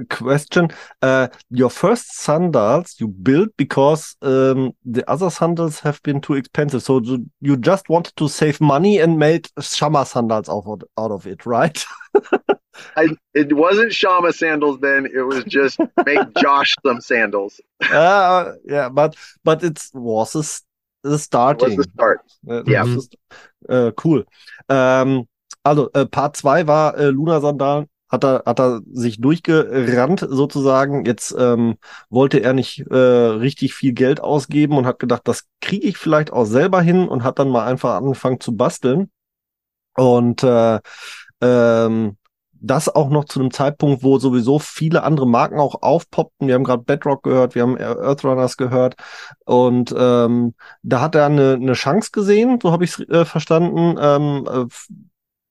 question. 0.08 0.68
Uh, 1.02 1.28
your 1.50 1.68
first 1.70 2.14
sandals 2.14 2.94
you 2.98 3.08
built 3.08 3.50
because 3.56 4.16
um, 4.22 4.72
the 4.84 5.08
other 5.10 5.30
sandals 5.30 5.80
have 5.80 6.02
been 6.02 6.20
too 6.20 6.34
expensive. 6.34 6.82
So 6.82 7.00
you- 7.00 7.26
you 7.40 7.56
just 7.56 7.88
wanted 7.88 8.16
to 8.16 8.28
save 8.28 8.60
money 8.60 8.98
and 8.98 9.18
made 9.18 9.44
Shamma 9.60 10.06
sandals 10.06 10.48
out 10.48 10.64
of, 10.66 10.82
out 10.98 11.10
of 11.10 11.26
it, 11.26 11.44
right? 11.44 11.84
I 12.96 13.08
it 13.34 13.52
wasn't 13.52 13.92
Shamma 13.92 14.32
sandals 14.34 14.80
then; 14.80 15.06
it 15.06 15.20
was 15.22 15.44
just 15.44 15.78
make 16.06 16.34
Josh 16.42 16.74
some 16.86 17.00
sandals. 17.00 17.60
uh, 17.90 18.52
yeah, 18.64 18.88
but 18.88 19.16
but 19.44 19.62
it 19.62 19.82
was 19.92 20.34
a, 20.34 20.71
the 21.02 21.10
Was 21.10 21.24
starting. 21.24 21.80
the 21.80 21.88
start. 21.92 22.20
Äh, 22.46 22.70
Ja. 22.70 22.84
ist, 22.84 23.16
äh, 23.68 23.92
cool. 24.04 24.26
Ähm, 24.68 25.26
also 25.62 25.90
äh, 25.92 26.06
Part 26.06 26.36
2 26.36 26.66
war 26.66 26.96
äh, 26.96 27.06
Luna 27.10 27.40
Sandalen. 27.40 27.86
Hat 28.08 28.24
er, 28.24 28.42
hat 28.44 28.60
er 28.60 28.82
sich 28.92 29.22
durchgerannt 29.22 30.26
sozusagen. 30.28 31.06
Jetzt 31.06 31.34
ähm, 31.38 31.76
wollte 32.10 32.40
er 32.42 32.52
nicht 32.52 32.80
äh, 32.90 32.94
richtig 32.94 33.72
viel 33.72 33.94
Geld 33.94 34.20
ausgeben 34.20 34.76
und 34.76 34.84
hat 34.84 34.98
gedacht, 34.98 35.22
das 35.24 35.44
kriege 35.62 35.86
ich 35.86 35.96
vielleicht 35.96 36.30
auch 36.30 36.44
selber 36.44 36.82
hin 36.82 37.08
und 37.08 37.24
hat 37.24 37.38
dann 37.38 37.48
mal 37.48 37.64
einfach 37.64 37.94
angefangen 37.94 38.38
zu 38.38 38.54
basteln. 38.54 39.10
Und 39.94 40.42
äh, 40.42 40.78
ähm, 41.40 42.16
das 42.62 42.88
auch 42.88 43.10
noch 43.10 43.24
zu 43.24 43.40
einem 43.40 43.50
Zeitpunkt, 43.50 44.02
wo 44.04 44.18
sowieso 44.18 44.58
viele 44.58 45.02
andere 45.02 45.26
Marken 45.26 45.58
auch 45.58 45.82
aufpoppten. 45.82 46.46
Wir 46.46 46.54
haben 46.54 46.64
gerade 46.64 46.84
Bedrock 46.84 47.24
gehört, 47.24 47.54
wir 47.54 47.62
haben 47.62 47.76
Earthrunners 47.76 48.56
gehört. 48.56 48.94
Und 49.44 49.92
ähm, 49.96 50.54
da 50.82 51.00
hat 51.00 51.14
er 51.16 51.26
eine, 51.26 51.54
eine 51.54 51.72
Chance 51.72 52.10
gesehen, 52.12 52.58
so 52.62 52.70
habe 52.70 52.84
ich 52.84 52.98
es 52.98 53.08
äh, 53.08 53.24
verstanden, 53.24 53.96
ähm, 54.00 54.46
äh, 54.48 54.66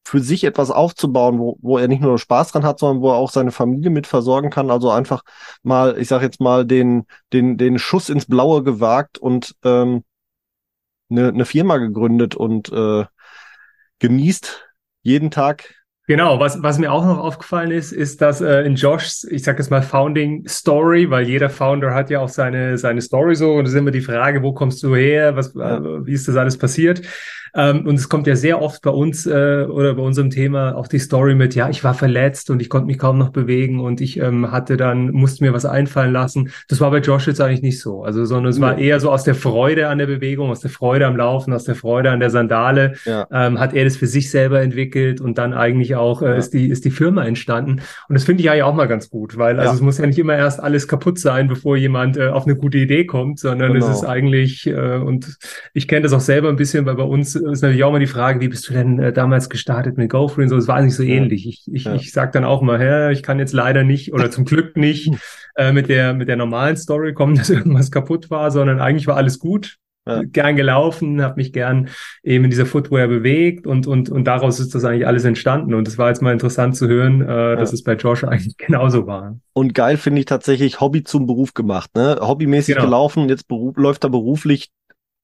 für 0.06 0.20
sich 0.22 0.46
etwas 0.46 0.72
aufzubauen, 0.72 1.38
wo, 1.38 1.58
wo 1.62 1.78
er 1.78 1.88
nicht 1.88 2.02
nur 2.02 2.18
Spaß 2.18 2.54
dran 2.54 2.64
hat, 2.64 2.80
sondern 2.80 3.02
wo 3.02 3.10
er 3.12 3.16
auch 3.16 3.30
seine 3.30 3.52
Familie 3.52 3.92
mit 3.92 4.08
versorgen 4.08 4.50
kann. 4.50 4.72
Also 4.72 4.90
einfach 4.90 5.24
mal, 5.64 5.98
ich 5.98 6.08
sage 6.08 6.26
jetzt 6.26 6.40
mal, 6.40 6.66
den, 6.66 7.06
den, 7.34 7.58
den 7.58 7.78
Schuss 7.78 8.10
ins 8.10 8.26
Blaue 8.26 8.64
gewagt 8.64 9.18
und 9.18 9.56
ähm, 9.64 10.04
eine, 11.10 11.28
eine 11.28 11.46
Firma 11.46 11.78
gegründet 11.78 12.36
und 12.36 12.72
äh, 12.72 13.06
genießt 14.00 14.66
jeden 15.04 15.30
Tag. 15.30 15.81
Genau, 16.08 16.40
was, 16.40 16.62
was 16.62 16.80
mir 16.80 16.92
auch 16.92 17.06
noch 17.06 17.20
aufgefallen 17.20 17.72
ist, 17.72 17.92
ist, 17.94 18.22
dass 18.22 18.42
äh, 18.42 18.62
in 18.64 18.76
Joshs, 18.76 19.24
ich 19.24 19.44
sag 19.44 19.60
jetzt 19.60 19.70
mal 19.70 19.82
Founding 19.82 20.46
Story, 20.48 21.10
weil 21.10 21.28
jeder 21.28 21.50
Founder 21.50 21.94
hat 21.94 22.10
ja 22.10 22.20
auch 22.20 22.30
seine, 22.30 22.78
seine 22.78 23.02
Story 23.02 23.36
so 23.36 23.54
und 23.54 23.66
es 23.66 23.72
ist 23.74 23.78
immer 23.80 23.92
die 23.92 24.02
Frage, 24.02 24.42
wo 24.42 24.52
kommst 24.52 24.82
du 24.84 24.96
her, 24.96 25.36
was, 25.36 25.56
äh, 25.56 26.06
wie 26.06 26.14
ist 26.14 26.28
das 26.28 26.36
alles 26.36 26.58
passiert? 26.58 27.02
Ähm, 27.54 27.86
und 27.86 27.96
es 27.96 28.08
kommt 28.08 28.28
ja 28.28 28.38
sehr 28.38 28.62
oft 28.62 28.82
bei 28.82 28.92
uns 28.92 29.26
äh, 29.26 29.66
oder 29.70 29.96
bei 29.96 30.02
unserem 30.02 30.30
Thema 30.30 30.74
auch 30.78 30.88
die 30.88 31.00
Story 31.00 31.36
mit, 31.36 31.54
ja, 31.54 31.68
ich 31.70 31.84
war 31.84 31.94
verletzt 31.94 32.50
und 32.50 32.62
ich 32.62 32.70
konnte 32.70 32.88
mich 32.88 32.98
kaum 32.98 33.18
noch 33.18 33.30
bewegen 33.32 33.82
und 33.82 34.00
ich 34.00 34.18
ähm, 34.18 34.54
hatte 34.54 34.78
dann, 34.78 35.12
musste 35.12 35.44
mir 35.44 35.52
was 35.54 35.66
einfallen 35.66 36.14
lassen. 36.14 36.52
Das 36.70 36.80
war 36.80 36.92
bei 36.92 37.00
Josh 37.00 37.28
jetzt 37.28 37.42
eigentlich 37.42 37.62
nicht 37.62 37.82
so. 37.82 38.04
Also, 38.06 38.24
sondern 38.24 38.52
es 38.52 38.62
war 38.62 38.78
eher 38.78 39.02
so 39.02 39.12
aus 39.12 39.26
der 39.26 39.36
Freude 39.36 39.90
an 39.90 39.98
der 39.98 40.06
Bewegung, 40.08 40.50
aus 40.50 40.62
der 40.62 40.70
Freude 40.70 41.06
am 41.06 41.18
Laufen, 41.18 41.52
aus 41.52 41.66
der 41.66 41.76
Freude 41.76 42.12
an 42.12 42.22
der 42.22 42.30
Sandale, 42.30 42.94
Ja. 43.04 43.28
ähm, 43.34 43.60
hat 43.60 43.74
er 43.74 43.84
das 43.84 43.98
für 43.98 44.08
sich 44.08 44.32
selber 44.32 44.62
entwickelt 44.62 45.20
und 45.20 45.38
dann 45.38 45.54
eigentlich 45.54 45.91
auch 45.96 46.22
äh, 46.22 46.26
Ja. 46.28 46.34
ist 46.36 46.52
die 46.54 46.70
ist 46.70 46.86
die 46.86 46.92
Firma 46.92 47.26
entstanden 47.26 47.82
und 48.08 48.14
das 48.14 48.24
finde 48.24 48.42
ich 48.44 48.50
eigentlich 48.50 48.64
auch 48.64 48.74
mal 48.76 48.88
ganz 48.88 49.10
gut, 49.10 49.38
weil 49.38 49.60
also 49.60 49.70
Ja. 49.72 49.76
es 49.76 49.82
muss 49.82 49.98
ja 49.98 50.06
nicht 50.06 50.20
immer 50.20 50.36
erst 50.36 50.60
alles 50.62 50.88
kaputt 50.88 51.20
sein, 51.20 51.48
bevor 51.48 51.78
jemand 51.78 52.18
äh, 52.18 52.28
auf 52.28 52.46
eine 52.46 52.56
gute 52.56 52.78
Idee 52.78 53.06
kommt, 53.06 53.40
sondern 53.40 53.76
es 53.76 53.86
Genau. 53.86 53.98
ist 53.98 54.06
eigentlich 54.06 54.68
äh, 54.68 54.98
und 54.98 55.38
ich 55.74 55.88
kenne 55.88 56.02
das 56.02 56.14
auch 56.14 56.20
selber 56.20 56.50
ein 56.50 56.56
bisschen, 56.56 56.86
weil 56.86 56.96
bei 56.96 57.04
uns 57.04 57.36
ist 57.36 57.62
natürlich 57.62 57.84
auch 57.84 57.92
mal 57.92 58.00
die 58.00 58.08
Frage, 58.08 58.40
wie 58.42 58.48
bist 58.48 58.68
du 58.70 58.74
denn 58.74 59.00
äh, 59.00 59.14
damals 59.14 59.50
gestartet 59.50 59.98
mit 59.98 60.10
GoFree 60.10 60.44
und 60.44 60.50
so, 60.50 60.58
es 60.58 60.68
war 60.68 60.78
eigentlich 60.78 60.96
so 60.96 61.04
Ja. 61.04 61.16
ähnlich. 61.16 61.48
Ich 61.48 61.64
ich, 61.72 61.86
Ja. 61.86 61.96
ich 61.96 62.12
sag 62.12 62.32
dann 62.34 62.46
auch 62.46 62.62
mal, 62.62 62.80
hä, 62.80 63.12
ich 63.12 63.24
kann 63.24 63.40
jetzt 63.40 63.54
leider 63.54 63.84
nicht 63.84 64.14
oder 64.14 64.30
zum 64.32 64.46
Glück 64.46 64.78
nicht 64.78 65.10
äh, 65.56 65.72
mit 65.72 65.90
der 65.90 66.14
mit 66.14 66.28
der 66.28 66.36
normalen 66.38 66.78
Story 66.78 67.14
kommen, 67.14 67.36
dass 67.36 67.50
irgendwas 67.50 67.92
kaputt 67.92 68.30
war, 68.30 68.52
sondern 68.52 68.80
eigentlich 68.80 69.08
war 69.08 69.18
alles 69.18 69.40
gut 69.40 69.78
Ja. 70.08 70.24
gern 70.24 70.56
gelaufen, 70.56 71.22
habe 71.22 71.36
mich 71.36 71.54
gern 71.54 71.90
eben 72.24 72.44
in 72.46 72.50
dieser 72.50 72.66
Footwear 72.66 73.08
bewegt 73.08 73.68
und, 73.68 73.86
und, 73.86 74.10
und 74.10 74.24
daraus 74.26 74.60
ist 74.60 74.74
das 74.74 74.84
eigentlich 74.84 75.06
alles 75.06 75.26
entstanden. 75.26 75.76
Und 75.76 75.88
es 75.88 76.00
war 76.00 76.08
jetzt 76.10 76.24
mal 76.24 76.34
interessant 76.34 76.76
zu 76.76 76.88
hören, 76.88 77.22
äh, 77.22 77.56
dass 77.56 77.72
es 77.72 77.84
bei 77.84 77.94
Josh 77.94 78.24
eigentlich 78.24 78.58
genauso 78.58 79.06
war. 79.06 79.38
Und 79.54 79.76
geil 79.76 79.98
finde 79.98 80.20
ich 80.22 80.26
tatsächlich 80.26 80.82
Hobby 80.82 81.04
zum 81.04 81.28
Beruf 81.28 81.54
gemacht, 81.54 81.92
ne? 81.96 82.18
Hobbymäßig 82.20 82.74
Genau. 82.76 82.88
gelaufen, 82.88 83.30
jetzt 83.30 83.48
beruf, 83.48 83.78
läuft 83.78 84.04
er 84.04 84.10
beruflich 84.10 84.72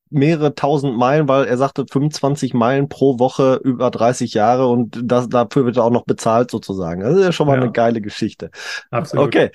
mehrere 0.10 0.54
tausend 0.56 0.96
Meilen, 0.96 1.28
weil 1.28 1.46
er 1.46 1.58
sagte 1.58 1.86
25 1.92 2.54
Meilen 2.54 2.88
pro 2.88 3.18
Woche 3.20 3.60
über 3.64 3.90
30 3.92 4.34
Jahre 4.36 4.68
und 4.68 5.02
das, 5.04 5.28
dafür 5.28 5.66
wird 5.66 5.78
er 5.78 5.84
auch 5.86 5.92
noch 5.92 6.06
bezahlt 6.06 6.50
sozusagen. 6.52 7.02
Das 7.02 7.16
ist 7.18 7.24
ja 7.26 7.32
schon 7.32 7.48
mal 7.48 7.56
Ja. 7.58 7.64
eine 7.64 7.72
geile 7.72 8.00
Geschichte. 8.00 8.52
Absolut. 8.92 9.26
Okay. 9.26 9.50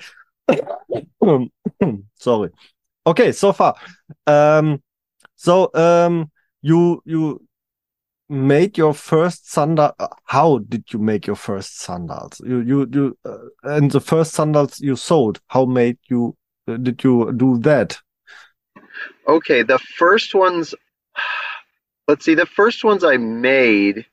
Sorry. 2.19 2.49
Okay, 3.05 3.31
so 3.31 3.51
far. 3.53 3.75
Um, 4.27 4.79
so 5.43 5.69
um, 5.73 6.31
you 6.61 7.01
you 7.03 7.45
made 8.29 8.77
your 8.77 8.93
first 8.93 9.51
sandal. 9.51 9.91
uh, 9.99 10.07
How 10.23 10.59
did 10.59 10.85
you 10.93 10.99
make 10.99 11.27
your 11.27 11.35
first 11.35 11.79
sandals? 11.79 12.41
You 12.45 12.61
you 12.61 12.87
you 12.93 13.17
uh, 13.25 13.37
and 13.63 13.91
the 13.91 13.99
first 13.99 14.33
sandals 14.33 14.79
you 14.79 14.95
sold. 14.95 15.41
How 15.47 15.65
made 15.65 15.97
you 16.09 16.37
uh, 16.67 16.77
did 16.77 17.03
you 17.03 17.33
do 17.33 17.57
that? 17.59 17.99
Okay, 19.27 19.63
the 19.63 19.79
first 19.79 20.33
ones, 20.33 20.73
let's 22.07 22.23
see, 22.23 22.35
the 22.35 22.45
first 22.45 22.85
ones 22.85 23.03
I 23.03 23.17
made, 23.17 24.05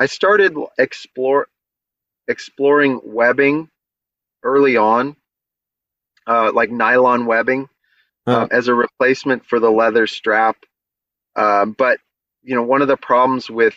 I 0.00 0.06
started 0.06 0.56
explore 0.78 1.46
exploring 2.26 3.00
webbing 3.04 3.70
early 4.42 4.76
on, 4.76 5.14
uh, 6.26 6.50
like 6.52 6.72
nylon 6.72 7.26
webbing, 7.26 7.68
Uh, 8.30 8.42
um, 8.42 8.48
as 8.50 8.68
a 8.68 8.74
replacement 8.74 9.46
for 9.46 9.60
the 9.60 9.70
leather 9.70 10.06
strap. 10.06 10.56
Um, 11.36 11.72
but 11.78 12.00
you 12.42 12.54
know, 12.56 12.62
one 12.64 12.82
of 12.82 12.88
the 12.88 12.96
problems 12.98 13.50
with 13.50 13.76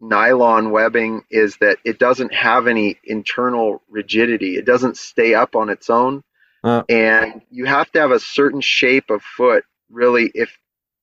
nylon 0.00 0.70
webbing 0.72 1.24
is 1.30 1.56
that 1.58 1.78
it 1.84 1.98
doesn't 1.98 2.34
have 2.34 2.68
any 2.68 2.98
internal 3.04 3.82
rigidity. 3.90 4.56
It 4.56 4.66
doesn't 4.66 4.98
stay 4.98 5.34
up 5.34 5.56
on 5.56 5.70
its 5.70 5.90
own 5.90 6.16
Uh. 6.64 6.84
and 6.90 7.42
you 7.50 7.66
have 7.66 7.92
to 7.92 8.00
have 8.00 8.12
a 8.12 8.20
certain 8.20 8.62
shape 8.62 9.10
of 9.10 9.22
foot 9.24 9.64
really 9.90 10.32
if 10.34 10.56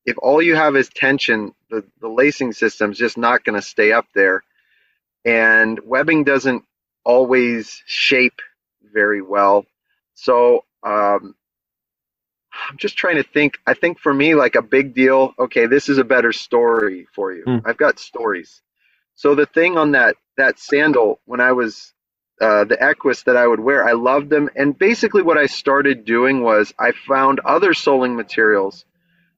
if 0.06 0.18
all 0.20 0.42
you 0.44 0.56
have 0.56 0.78
is 0.78 0.90
tension 0.90 1.54
the, 1.72 1.86
the 2.02 2.10
lacing 2.10 2.54
system's 2.54 3.00
just 3.00 3.18
not 3.20 3.46
going 3.46 3.56
to 3.60 3.64
stay 3.68 3.94
up 3.94 4.08
there 4.16 4.44
and 5.26 5.80
webbing 5.86 6.24
doesn't 6.24 6.64
always 7.06 7.82
shape 7.86 8.40
very 8.94 9.22
well 9.22 9.66
so 10.16 10.66
um, 10.86 11.36
i'm 12.70 12.78
just 12.78 12.98
trying 12.98 13.16
to 13.18 13.24
think 13.24 13.58
i 13.68 13.74
think 13.74 14.00
for 14.00 14.14
me 14.14 14.36
like 14.36 14.56
a 14.56 14.62
big 14.62 14.94
deal 14.94 15.34
okay 15.40 15.66
this 15.66 15.90
is 15.90 15.98
a 15.98 16.04
better 16.04 16.32
story 16.32 17.08
for 17.14 17.34
you 17.34 17.44
Mm. 17.46 17.62
i've 17.66 17.78
got 17.78 18.00
stories 18.00 18.62
so 19.16 19.36
the 19.36 19.46
thing 19.46 19.78
on 19.78 19.92
that 19.92 20.16
that 20.38 20.60
sandal 20.60 21.20
when 21.26 21.42
i 21.42 21.52
was 21.52 21.94
uh, 22.42 22.64
the 22.64 22.82
Equus 22.82 23.22
that 23.26 23.38
I 23.38 23.46
would 23.46 23.60
wear. 23.60 23.88
I 23.88 23.92
loved 23.92 24.32
them. 24.32 24.50
And 24.56 24.76
basically, 24.76 25.22
what 25.22 25.38
I 25.38 25.46
started 25.46 26.06
doing 26.06 26.42
was 26.42 26.74
I 26.80 26.92
found 27.08 27.40
other 27.42 27.76
soling 27.76 28.16
materials 28.16 28.84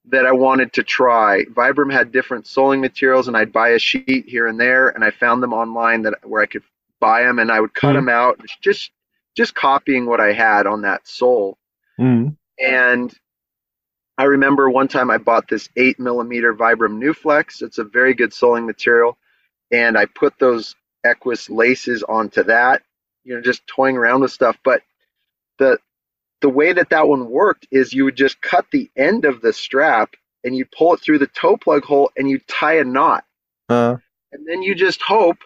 that 0.06 0.26
I 0.26 0.32
wanted 0.32 0.72
to 0.74 0.84
try. 0.84 1.44
Vibram 1.52 1.92
had 1.92 2.14
different 2.14 2.48
soling 2.48 2.80
materials, 2.80 3.28
and 3.28 3.36
I'd 3.36 3.52
buy 3.52 3.72
a 3.72 3.80
sheet 3.80 4.24
here 4.26 4.48
and 4.48 4.58
there, 4.58 4.88
and 4.88 5.04
I 5.04 5.12
found 5.12 5.44
them 5.44 5.52
online 5.52 6.04
that 6.04 6.14
where 6.24 6.42
I 6.42 6.46
could 6.46 6.64
buy 7.02 7.24
them, 7.24 7.40
and 7.40 7.52
I 7.52 7.60
would 7.60 7.74
cut 7.74 7.92
Mhm. 7.92 7.96
them 7.96 8.10
out, 8.10 8.40
just 8.62 8.92
just 9.36 9.54
copying 9.54 10.06
what 10.06 10.22
I 10.22 10.32
had 10.32 10.66
on 10.66 10.84
that 10.84 11.06
sole. 11.06 11.58
Mm. 12.00 12.38
And 12.64 13.14
I 14.18 14.26
remember 14.26 14.70
one 14.70 14.90
time 14.90 15.12
I 15.12 15.20
bought 15.20 15.50
this 15.50 15.70
eight 15.78 16.00
millimeter 16.00 16.54
Vibram 16.56 17.00
Newflex. 17.04 17.62
It's 17.64 17.80
a 17.80 17.86
very 17.86 18.16
good 18.16 18.34
soling 18.34 18.66
material, 18.68 19.18
and 19.72 19.98
I 19.98 20.06
put 20.06 20.40
those 20.40 20.76
Equus 21.06 21.50
laces 21.50 22.04
onto 22.04 22.44
that. 22.46 22.84
You 23.26 23.36
know, 23.36 23.42
just 23.42 23.68
toying 23.68 23.98
around 23.98 24.22
with 24.22 24.32
stuff. 24.32 24.58
But 24.64 24.84
the 25.60 25.80
the 26.42 26.50
way 26.50 26.74
that 26.74 26.90
that 26.92 27.08
one 27.08 27.30
worked 27.30 27.68
is 27.72 27.94
you 27.94 28.06
would 28.06 28.18
just 28.18 28.42
cut 28.42 28.66
the 28.72 28.90
end 28.98 29.26
of 29.26 29.42
the 29.42 29.54
strap 29.54 30.16
and 30.44 30.56
you 30.56 30.66
pull 30.66 30.94
it 30.94 31.02
through 31.02 31.20
the 31.20 31.28
toe 31.28 31.58
plug 31.58 31.84
hole 31.86 32.12
and 32.18 32.30
you 32.30 32.40
tie 32.48 32.78
a 32.80 32.84
knot. 32.84 33.26
Uh, 33.70 33.98
and 34.32 34.48
then 34.48 34.62
you 34.62 34.76
just 34.76 35.02
hope 35.02 35.38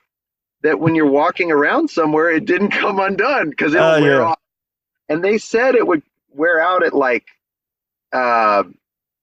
that 0.64 0.80
when 0.80 0.96
you're 0.96 1.06
walking 1.12 1.52
around 1.52 1.90
somewhere, 1.90 2.30
it 2.32 2.46
didn't 2.46 2.72
come 2.72 3.00
undone 3.00 3.50
because 3.50 3.74
it'll 3.76 3.94
Ah, 3.94 4.00
wear 4.00 4.20
yeah. 4.20 4.24
off. 4.24 4.40
And 5.10 5.24
they 5.24 5.38
said 5.38 5.76
it 5.76 5.88
would 5.88 6.04
wear 6.34 6.60
out 6.60 6.84
at 6.84 6.94
like 6.94 7.26
uh, 8.14 8.64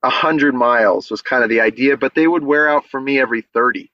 a 0.02 0.10
hundred 0.10 0.54
miles 0.54 1.10
was 1.10 1.22
kind 1.22 1.42
of 1.42 1.48
the 1.48 1.60
idea, 1.60 1.96
but 1.96 2.14
they 2.14 2.26
would 2.26 2.44
wear 2.44 2.68
out 2.68 2.86
for 2.86 3.00
me 3.00 3.18
every 3.18 3.42
thirty. 3.42 3.90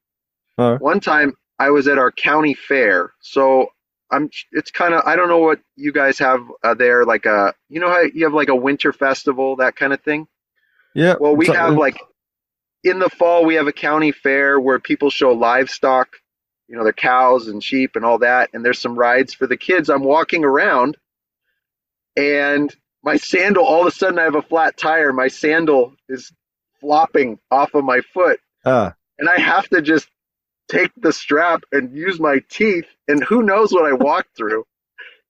Uh. 0.59 0.77
One 0.79 1.01
time 1.01 1.35
I 1.59 1.71
was 1.71 1.89
at 1.89 1.99
our 1.99 2.11
county 2.11 2.55
fair, 2.55 3.13
so 3.21 3.69
I'm. 4.11 4.31
It's 4.53 4.71
kind 4.71 4.95
of 4.95 5.03
I 5.07 5.17
don't 5.17 5.29
know 5.29 5.39
what 5.39 5.61
you 5.77 5.93
guys 5.93 6.19
have 6.19 6.41
uh, 6.63 6.75
there, 6.75 7.05
like 7.05 7.27
a 7.27 7.55
you 7.69 7.81
know 7.81 7.89
how 7.89 8.01
you 8.01 8.25
have 8.25 8.35
like 8.35 8.49
a 8.49 8.57
winter 8.57 8.93
festival 8.93 9.57
that 9.57 9.77
kind 9.77 9.93
of 9.93 10.01
thing. 10.03 10.27
Yeah. 10.95 11.15
Well, 11.21 11.37
we 11.37 11.47
have 11.47 11.75
like 11.75 11.99
in 12.83 12.99
the 12.99 13.09
fall 13.09 13.45
we 13.45 13.55
have 13.55 13.67
a 13.67 13.73
county 13.73 14.13
fair 14.13 14.59
where 14.59 14.79
people 14.79 15.11
show 15.11 15.33
livestock, 15.33 16.17
you 16.67 16.77
know, 16.77 16.83
their 16.83 16.93
cows 16.93 17.47
and 17.49 17.63
sheep 17.63 17.95
and 17.95 18.05
all 18.05 18.19
that, 18.19 18.51
and 18.53 18.65
there's 18.65 18.81
some 18.81 18.99
rides 18.99 19.35
for 19.35 19.47
the 19.47 19.57
kids. 19.57 19.89
I'm 19.89 20.03
walking 20.03 20.45
around, 20.45 20.97
and 22.17 22.75
my 23.03 23.17
sandal. 23.17 23.65
All 23.65 23.83
of 23.83 23.87
a 23.87 23.91
sudden, 23.91 24.19
I 24.19 24.25
have 24.25 24.35
a 24.35 24.43
flat 24.43 24.77
tire. 24.77 25.13
My 25.13 25.29
sandal 25.29 25.95
is 26.09 26.33
flopping 26.81 27.39
off 27.51 27.75
of 27.75 27.85
my 27.85 28.01
foot, 28.01 28.41
Ah, 28.65 28.95
and 29.19 29.29
I 29.29 29.39
have 29.39 29.69
to 29.71 29.83
just 29.83 30.09
take 30.69 30.91
the 30.97 31.13
strap 31.13 31.63
and 31.73 31.97
use 31.97 32.19
my 32.21 32.41
teeth. 32.49 32.87
And 33.09 33.23
who 33.25 33.43
knows 33.43 33.73
what 33.73 33.87
I 33.87 33.93
walked 33.93 34.37
through? 34.37 34.65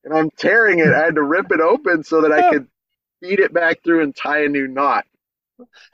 And 0.04 0.14
I'm 0.14 0.30
tearing 0.30 0.78
it. 0.80 0.88
I 0.92 1.04
had 1.04 1.14
to 1.16 1.22
rip 1.22 1.50
it 1.50 1.60
open 1.60 2.04
so 2.04 2.22
that 2.22 2.32
I 2.32 2.50
could 2.50 2.66
feed 3.22 3.40
it 3.40 3.52
back 3.52 3.82
through 3.82 4.02
and 4.02 4.14
tie 4.16 4.44
a 4.44 4.48
new 4.48 4.66
knot. 4.68 5.04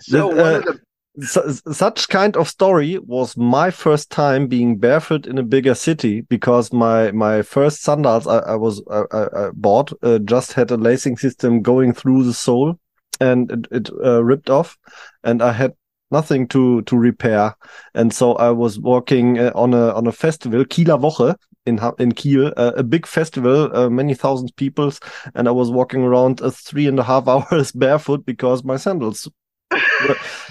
So 0.01 0.29
The- 0.31 0.37
one 0.43 0.55
uh, 0.55 0.59
of 0.59 0.65
the 0.65 0.73
su- 0.75 0.81
such 1.21 2.09
kind 2.09 2.37
of 2.37 2.49
story 2.49 2.99
was 2.99 3.37
my 3.37 3.71
first 3.71 4.11
time 4.11 4.47
being 4.47 4.77
barefoot 4.77 5.27
in 5.27 5.39
a 5.39 5.43
bigger 5.43 5.75
city 5.75 6.21
because 6.23 6.73
my 6.73 7.11
my 7.13 7.43
first 7.43 7.83
sandals 7.83 8.27
I, 8.27 8.39
I 8.39 8.55
was 8.57 8.83
I, 8.91 9.05
I, 9.13 9.51
bought 9.55 9.93
uh, 10.03 10.19
just 10.19 10.53
had 10.53 10.71
a 10.71 10.77
lacing 10.77 11.17
system 11.17 11.63
going 11.63 11.95
through 11.95 12.25
the 12.25 12.35
sole 12.35 12.79
and 13.21 13.51
it, 13.51 13.67
it 13.71 13.91
uh, 14.05 14.23
ripped 14.23 14.51
off 14.51 14.77
and 15.25 15.43
I 15.43 15.53
had 15.53 15.73
nothing 16.11 16.47
to 16.49 16.83
to 16.83 16.97
repair. 16.97 17.55
And 17.95 18.13
so 18.13 18.35
I 18.35 18.51
was 18.51 18.79
walking 18.79 19.39
uh, 19.39 19.53
on 19.55 19.75
a 19.75 19.93
on 19.95 20.07
a 20.07 20.13
festival 20.13 20.65
Kieler 20.65 20.99
Woche 20.99 21.35
in 21.65 21.81
in 21.99 22.13
Kiel 22.13 22.53
uh, 22.57 22.73
a 22.77 22.83
big 22.83 23.07
festival 23.07 23.75
uh, 23.77 23.91
many 23.91 24.15
thousands 24.15 24.53
peoples 24.53 25.01
and 25.35 25.49
I 25.49 25.51
was 25.51 25.71
walking 25.71 26.03
around 26.03 26.41
uh, 26.43 26.51
three 26.51 26.87
and 26.87 26.99
a 26.99 27.03
half 27.03 27.27
hours 27.53 27.73
barefoot 27.73 28.25
because 28.25 28.65
my 28.65 28.77
sandals 28.77 29.29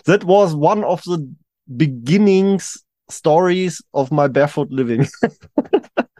that 0.05 0.23
was 0.23 0.55
one 0.55 0.83
of 0.83 1.03
the 1.03 1.27
beginnings 1.77 2.83
stories 3.09 3.81
of 3.93 4.11
my 4.11 4.27
barefoot 4.27 4.69
living. 4.71 5.07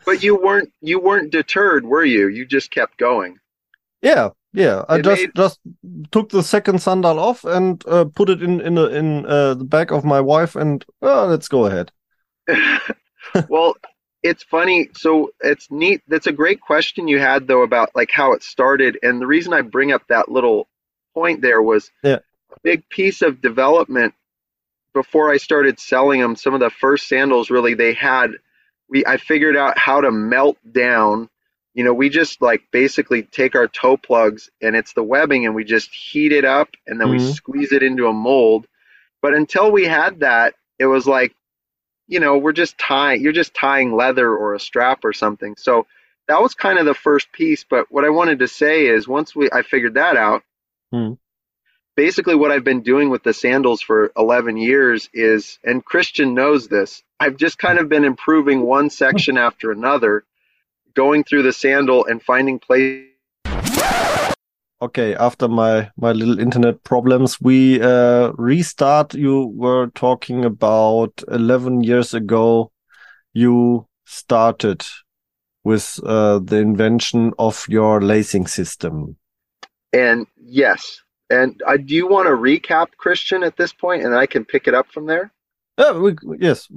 But 0.06 0.22
you 0.22 0.36
weren't 0.40 0.72
you 0.82 1.00
weren't 1.00 1.32
deterred, 1.32 1.84
were 1.84 2.06
you? 2.06 2.28
You 2.28 2.46
just 2.46 2.70
kept 2.70 2.98
going. 3.00 3.38
yeah, 4.04 4.30
yeah. 4.54 4.86
I 4.88 4.98
It 5.00 5.04
just 5.04 5.22
made- 5.22 5.36
just 5.36 5.60
took 6.12 6.30
the 6.30 6.44
second 6.44 6.80
sandal 6.80 7.20
off 7.20 7.44
and 7.44 7.84
uh, 7.88 8.06
put 8.14 8.30
it 8.30 8.44
in 8.44 8.62
in 8.62 8.76
the, 8.76 8.86
in 8.96 9.26
uh, 9.26 9.56
the 9.56 9.64
back 9.66 9.90
of 9.92 10.06
my 10.06 10.22
wife 10.22 10.56
and 10.56 10.86
uh, 11.02 11.26
let's 11.26 11.48
go 11.48 11.66
ahead. 11.66 11.92
well, 13.50 13.76
it's 14.22 14.44
funny. 14.44 14.90
So 14.96 15.32
it's 15.42 15.72
neat. 15.72 16.02
That's 16.08 16.28
a 16.28 16.32
great 16.32 16.62
question 16.62 17.08
you 17.08 17.18
had 17.20 17.48
though 17.48 17.64
about 17.64 17.90
like 17.96 18.12
how 18.12 18.34
it 18.34 18.44
started. 18.44 19.00
And 19.02 19.20
the 19.20 19.28
reason 19.28 19.54
I 19.54 19.62
bring 19.62 19.92
up 19.92 20.04
that 20.10 20.30
little 20.30 20.68
point 21.16 21.42
there 21.42 21.64
was 21.64 21.90
Yeah. 22.04 22.20
Big 22.63 22.88
piece 22.89 23.22
of 23.22 23.41
development 23.41 24.13
before 24.94 25.32
I 25.32 25.38
started 25.38 25.80
selling 25.80 26.22
them. 26.22 26.36
Some 26.36 26.54
of 26.54 26.60
the 26.60 26.70
first 26.70 27.08
sandals 27.08 27.50
really 27.50 27.74
they 27.76 27.94
had 27.94 28.32
we 28.89 29.06
I 29.06 29.18
figured 29.18 29.58
out 29.58 29.78
how 29.78 30.02
to 30.02 30.12
melt 30.12 30.58
down. 30.72 31.30
You 31.74 31.84
know, 31.84 31.94
we 31.94 32.10
just 32.10 32.41
like 32.41 32.63
basically 32.72 33.24
take 33.24 33.56
our 33.56 33.68
toe 33.68 33.98
plugs 33.98 34.50
and 34.62 34.76
it's 34.76 34.94
the 34.94 35.04
webbing 35.04 35.46
and 35.46 35.56
we 35.56 35.63
just 35.65 35.91
heat 35.94 36.32
it 36.34 36.46
up 36.46 36.70
and 36.88 37.00
then 37.02 37.10
we 37.10 37.20
Mhm. 37.20 37.34
squeeze 37.36 37.72
it 37.74 37.84
into 37.84 38.08
a 38.08 38.13
mold. 38.13 38.68
But 39.22 39.34
until 39.36 39.72
we 39.72 39.86
had 39.86 40.22
that, 40.22 40.56
it 40.80 40.86
was 40.88 41.08
like 41.08 41.34
you 42.08 42.20
know, 42.20 42.38
we're 42.38 42.54
just 42.54 42.78
tying, 42.78 43.22
you're 43.22 43.32
just 43.32 43.54
tying 43.54 43.96
leather 43.96 44.30
or 44.36 44.54
a 44.56 44.60
strap 44.60 45.06
or 45.06 45.13
something. 45.13 45.56
So 45.58 45.88
that 46.28 46.41
was 46.41 46.54
kind 46.54 46.80
of 46.80 46.86
the 46.86 46.94
first 46.94 47.32
piece. 47.32 47.63
But 47.63 47.91
what 47.91 48.06
I 48.06 48.10
wanted 48.10 48.39
to 48.39 48.48
say 48.48 48.88
is 48.88 49.08
once 49.08 49.36
we, 49.36 49.50
I 49.52 49.62
figured 49.63 49.96
that 49.96 50.18
out, 50.18 50.44
Hmm. 50.91 51.13
Basically 51.96 52.36
what 52.36 52.52
I've 52.52 52.64
been 52.64 52.82
doing 52.82 53.10
with 53.10 53.24
the 53.24 53.34
sandals 53.34 53.82
for 53.82 54.12
11 54.18 54.58
years 54.58 55.10
is, 55.14 55.60
and 55.64 55.84
Christian 55.84 56.34
knows 56.34 56.68
this, 56.68 57.04
I've 57.20 57.38
just 57.38 57.58
kind 57.58 57.80
of 57.80 57.90
been 57.90 58.04
improving 58.04 58.62
one 58.62 58.90
section 58.90 59.38
after 59.38 59.72
another, 59.72 60.26
going 60.94 61.24
through 61.24 61.44
the 61.44 61.54
sandal 61.54 62.06
and 62.06 62.22
finding 62.22 62.60
place. 62.60 63.08
Okay, 64.82 65.16
after 65.16 65.48
my 65.48 65.90
my 65.96 66.12
little 66.12 66.38
internet 66.38 66.84
problems, 66.84 67.40
we 67.40 67.82
uh, 67.82 68.32
restart. 68.38 69.14
You 69.14 69.48
were 69.56 69.88
talking 69.96 70.44
about 70.44 71.24
11 71.32 71.84
years 71.84 72.14
ago. 72.14 72.72
You 73.34 73.88
started 74.04 74.86
with 75.64 76.00
uh, 76.06 76.40
the 76.40 76.58
invention 76.58 77.34
of 77.40 77.66
your 77.70 78.02
lacing 78.02 78.48
system. 78.48 79.16
And 79.94 80.28
yes, 80.38 81.02
and 81.30 81.62
I, 81.68 81.78
do 81.78 81.94
you 81.96 82.08
want 82.08 82.28
to 82.28 82.36
recap 82.36 82.88
Christian 82.98 83.44
at 83.44 83.56
this 83.58 83.74
point 83.74 84.04
and 84.04 84.16
I 84.16 84.28
can 84.28 84.46
pick 84.46 84.68
it 84.68 84.74
up 84.74 84.88
from 84.92 85.08
there? 85.08 85.32
Ja, 85.78 85.94
yes, 86.40 86.70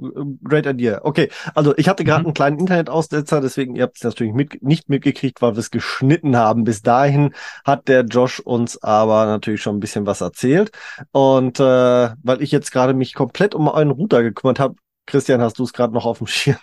great 0.43 0.65
idea. 0.65 0.99
Okay, 1.03 1.29
also 1.55 1.73
ich 1.77 1.87
hatte 1.87 2.03
gerade 2.03 2.23
Mhm. 2.23 2.27
einen 2.27 2.33
kleinen 2.33 2.59
Internetaussetzer, 2.59 3.39
deswegen 3.39 3.77
ihr 3.77 3.83
habt 3.83 3.95
es 3.95 4.03
natürlich 4.03 4.33
mit, 4.33 4.61
nicht 4.61 4.89
mitgekriegt, 4.89 5.41
weil 5.41 5.53
wir 5.55 5.59
es 5.59 5.71
geschnitten 5.71 6.35
haben. 6.35 6.65
Bis 6.65 6.81
dahin 6.81 7.33
hat 7.63 7.87
der 7.87 8.01
Josh 8.03 8.41
uns 8.41 8.81
aber 8.83 9.25
natürlich 9.25 9.61
schon 9.61 9.77
ein 9.77 9.79
bisschen 9.79 10.05
was 10.05 10.19
erzählt. 10.19 10.71
Und 11.11 11.61
äh, 11.61 11.63
weil 11.63 12.41
ich 12.41 12.51
jetzt 12.51 12.71
gerade 12.73 12.93
mich 12.93 13.13
komplett 13.13 13.55
um 13.55 13.69
euren 13.69 13.91
Router 13.91 14.21
gekümmert 14.21 14.59
habe, 14.59 14.75
Christian, 15.09 15.41
hast 15.41 15.59
du 15.59 15.63
es 15.63 15.73
gerade 15.73 15.93
noch 15.93 16.05
auf 16.05 16.19
dem 16.19 16.27
Schirm? 16.27 16.57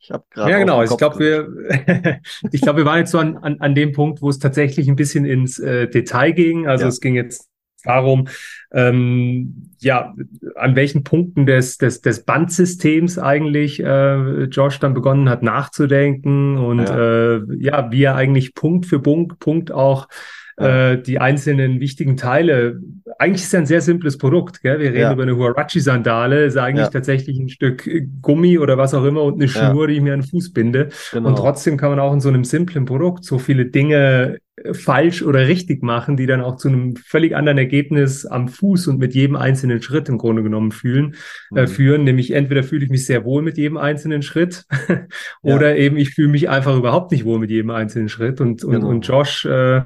ich 0.00 0.10
habe 0.10 0.24
gerade 0.30 0.50
Ja, 0.50 0.58
genau. 0.58 0.82
ich 0.82 0.96
glaube, 0.96 1.18
wir, 1.18 2.20
ich 2.50 2.60
glaube, 2.60 2.78
wir 2.80 2.84
waren 2.86 2.98
jetzt 2.98 3.10
so 3.12 3.18
an, 3.18 3.36
an, 3.38 3.60
an 3.60 3.74
dem 3.74 3.92
Punkt, 3.92 4.22
wo 4.22 4.28
es 4.28 4.38
tatsächlich 4.38 4.88
ein 4.88 4.96
bisschen 4.96 5.24
ins 5.24 5.58
äh, 5.58 5.88
Detail 5.88 6.32
ging. 6.32 6.66
Also 6.66 6.84
Ja. 6.84 6.88
es 6.88 7.00
ging 7.00 7.14
jetzt 7.14 7.48
darum, 7.84 8.28
ähm, 8.72 9.70
ja, 9.80 10.14
an 10.54 10.76
welchen 10.76 11.02
Punkten 11.04 11.46
des, 11.46 11.78
des, 11.78 12.00
des 12.00 12.24
Bandsystems 12.24 13.18
eigentlich 13.18 13.80
äh, 13.82 14.44
Josh 14.44 14.78
dann 14.78 14.94
begonnen 14.94 15.28
hat 15.28 15.42
nachzudenken 15.42 16.58
und 16.58 16.78
Ja. 16.80 17.34
äh, 17.36 17.40
ja, 17.58 17.90
wie 17.92 18.04
er 18.04 18.14
eigentlich 18.14 18.54
Punkt 18.54 18.86
für 18.86 19.00
Punkt, 19.00 19.38
Punkt 19.40 19.72
auch. 19.72 20.08
Äh, 20.56 20.98
die 20.98 21.18
einzelnen 21.18 21.80
wichtigen 21.80 22.16
Teile. 22.16 22.80
Eigentlich 23.18 23.42
ist 23.42 23.52
ja 23.52 23.60
ein 23.60 23.66
sehr 23.66 23.80
simples 23.80 24.18
Produkt, 24.18 24.62
gell? 24.62 24.78
Wir 24.80 24.88
reden 24.90 25.00
Ja. 25.00 25.12
über 25.12 25.22
eine 25.22 25.36
Huarachi-Sandale, 25.36 26.44
ist 26.44 26.56
eigentlich 26.56 26.86
Ja. 26.86 26.90
tatsächlich 26.90 27.38
ein 27.38 27.48
Stück 27.48 27.88
Gummi 28.20 28.58
oder 28.58 28.78
was 28.78 28.94
auch 28.94 29.04
immer 29.04 29.22
und 29.22 29.34
eine 29.34 29.46
Ja. 29.46 29.70
Schnur, 29.70 29.86
die 29.88 29.94
ich 29.94 30.00
mir 30.02 30.14
an 30.14 30.20
den 30.20 30.28
Fuß 30.28 30.52
binde. 30.52 30.88
Genau. 31.12 31.28
Und 31.28 31.36
trotzdem 31.36 31.76
kann 31.76 31.90
man 31.90 31.98
auch 32.00 32.12
in 32.12 32.20
so 32.20 32.28
einem 32.28 32.44
simplen 32.44 32.84
Produkt 32.84 33.24
so 33.24 33.38
viele 33.38 33.66
Dinge 33.66 34.38
äh, 34.56 34.74
falsch 34.74 35.22
oder 35.22 35.48
richtig 35.48 35.82
machen, 35.82 36.16
die 36.16 36.26
dann 36.26 36.42
auch 36.42 36.56
zu 36.56 36.68
einem 36.68 36.94
völlig 36.96 37.34
anderen 37.34 37.56
Ergebnis 37.58 38.26
am 38.26 38.48
Fuß 38.48 38.86
und 38.88 38.98
mit 38.98 39.14
jedem 39.14 39.34
einzelnen 39.36 39.80
Schritt 39.80 40.08
im 40.10 40.18
Grunde 40.18 40.42
genommen 40.42 40.72
fühlen, 40.72 41.14
äh, 41.56 41.62
Mhm. 41.62 41.66
führen. 41.68 42.04
Nämlich 42.04 42.32
entweder 42.32 42.62
fühle 42.62 42.84
ich 42.84 42.90
mich 42.90 43.06
sehr 43.06 43.24
wohl 43.24 43.40
mit 43.42 43.56
jedem 43.56 43.78
einzelnen 43.78 44.20
Schritt 44.22 44.64
Ja. 45.42 45.54
oder 45.54 45.76
eben 45.76 45.96
ich 45.96 46.10
fühle 46.10 46.28
mich 46.28 46.48
einfach 46.50 46.76
überhaupt 46.76 47.12
nicht 47.12 47.24
wohl 47.24 47.38
mit 47.38 47.50
jedem 47.50 47.70
einzelnen 47.70 48.08
Schritt. 48.10 48.40
Und, 48.40 48.62
und, 48.64 48.72
Genau. 48.72 48.88
und 48.88 49.06
Josh 49.06 49.46
äh, 49.46 49.82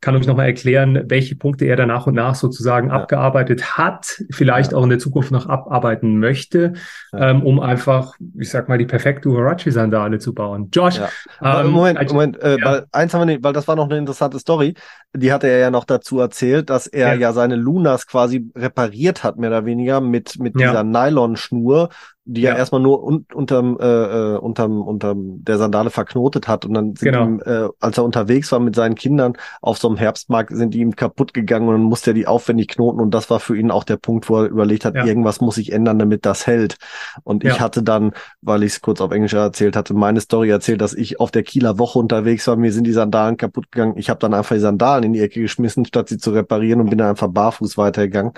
kann 0.00 0.16
uns 0.16 0.26
nochmal 0.26 0.46
erklären, 0.46 1.04
welche 1.08 1.36
Punkte 1.36 1.64
er 1.66 1.76
da 1.76 1.86
nach 1.86 2.06
und 2.08 2.14
nach 2.14 2.34
sozusagen 2.34 2.88
Ja. 2.88 2.94
abgearbeitet 2.94 3.78
hat, 3.78 4.20
vielleicht 4.30 4.72
Ja. 4.72 4.78
auch 4.78 4.82
in 4.82 4.90
der 4.90 4.98
Zukunft 4.98 5.30
noch 5.30 5.48
abarbeiten 5.48 6.18
möchte, 6.18 6.72
Ja. 7.12 7.30
ähm, 7.30 7.42
um 7.42 7.60
einfach, 7.60 8.14
ich 8.38 8.50
sag 8.50 8.68
mal, 8.68 8.78
die 8.78 8.86
perfekte 8.86 9.30
Huarachi-Sandale 9.30 10.18
zu 10.18 10.34
bauen. 10.34 10.70
Josh, 10.72 11.00
ähm, 11.40 11.70
Moment, 11.70 11.98
als- 11.98 12.12
Moment, 12.12 12.42
äh, 12.42 12.56
weil 12.62 12.84
eins 12.90 13.14
haben 13.14 13.20
wir 13.22 13.26
nicht, 13.26 13.44
weil 13.44 13.52
das 13.52 13.68
war 13.68 13.76
noch 13.76 13.88
eine 13.88 13.98
interessante 13.98 14.38
Story. 14.40 14.74
Die 15.16 15.32
hatte 15.32 15.46
er 15.46 15.58
ja 15.58 15.70
noch 15.70 15.84
dazu 15.84 16.18
erzählt, 16.18 16.68
dass 16.68 16.88
er 16.88 17.14
Ja. 17.14 17.32
seine 17.32 17.54
Lunas 17.54 18.06
quasi 18.08 18.50
repariert 18.56 19.22
hat, 19.22 19.38
mehr 19.38 19.50
oder 19.50 19.64
weniger, 19.64 20.00
mit, 20.00 20.38
mit 20.40 20.58
dieser 20.58 20.82
Nylonschnur, 20.82 21.90
die 22.26 22.42
Ja. 22.42 22.52
er 22.52 22.56
erstmal 22.56 22.80
nur 22.80 23.02
un 23.04 23.26
unterm, 23.34 23.76
äh, 23.78 23.84
äh, 23.84 24.36
unterm, 24.38 24.80
unterm 24.82 25.44
der 25.44 25.58
Sandale 25.58 25.90
verknotet 25.90 26.48
hat. 26.48 26.64
Und 26.64 26.74
dann 26.74 26.96
sind 26.96 27.12
Genau. 27.12 27.24
ihm, 27.26 27.42
äh, 27.44 27.68
als 27.80 27.98
er 27.98 28.04
unterwegs 28.04 28.50
war 28.50 28.60
mit 28.60 28.74
seinen 28.74 28.94
Kindern 28.94 29.34
auf 29.60 29.76
so 29.78 29.88
einem 29.88 29.96
Herbstmarkt, 29.98 30.50
sind 30.56 30.72
die 30.72 30.80
ihm 30.80 30.96
kaputt 30.96 31.34
gegangen 31.34 31.68
und 31.68 31.74
dann 31.74 31.82
musste 31.82 32.12
er 32.12 32.14
die 32.14 32.26
aufwendig 32.26 32.68
knoten. 32.68 33.00
Und 33.00 33.12
das 33.12 33.28
war 33.28 33.40
für 33.40 33.56
ihn 33.56 33.70
auch 33.70 33.84
der 33.84 33.96
Punkt, 33.98 34.28
wo 34.30 34.38
er 34.38 34.46
überlegt 34.48 34.84
hat, 34.86 34.94
Ja. 34.94 35.04
irgendwas 35.04 35.40
muss 35.42 35.58
ich 35.58 35.72
ändern, 35.72 35.98
damit 35.98 36.24
das 36.24 36.46
hält. 36.46 36.76
Und 37.24 37.44
ich 37.44 37.56
Ja. 37.56 37.60
hatte 37.60 37.82
dann, 37.82 38.12
weil 38.40 38.62
ich 38.62 38.72
es 38.72 38.80
kurz 38.80 39.00
auf 39.02 39.10
Englisch 39.12 39.34
erzählt 39.34 39.76
hatte, 39.76 39.92
meine 39.92 40.20
Story 40.20 40.48
erzählt, 40.48 40.80
dass 40.80 40.94
ich 40.94 41.20
auf 41.20 41.30
der 41.30 41.42
Kieler 41.42 41.78
Woche 41.78 41.98
unterwegs 41.98 42.46
war. 42.46 42.56
Mir 42.56 42.72
sind 42.72 42.84
die 42.86 42.92
Sandalen 42.92 43.36
kaputt 43.36 43.70
gegangen. 43.70 43.94
Ich 43.96 44.08
habe 44.08 44.20
dann 44.20 44.32
einfach 44.32 44.54
die 44.54 44.60
Sandalen 44.60 45.04
in 45.04 45.12
die 45.12 45.20
Ecke 45.20 45.40
geschmissen, 45.42 45.84
statt 45.84 46.08
sie 46.08 46.16
zu 46.18 46.30
reparieren 46.30 46.80
und 46.80 46.88
bin 46.88 46.98
dann 46.98 47.08
einfach 47.10 47.28
barfuß 47.28 47.76
weitergegangen. 47.76 48.32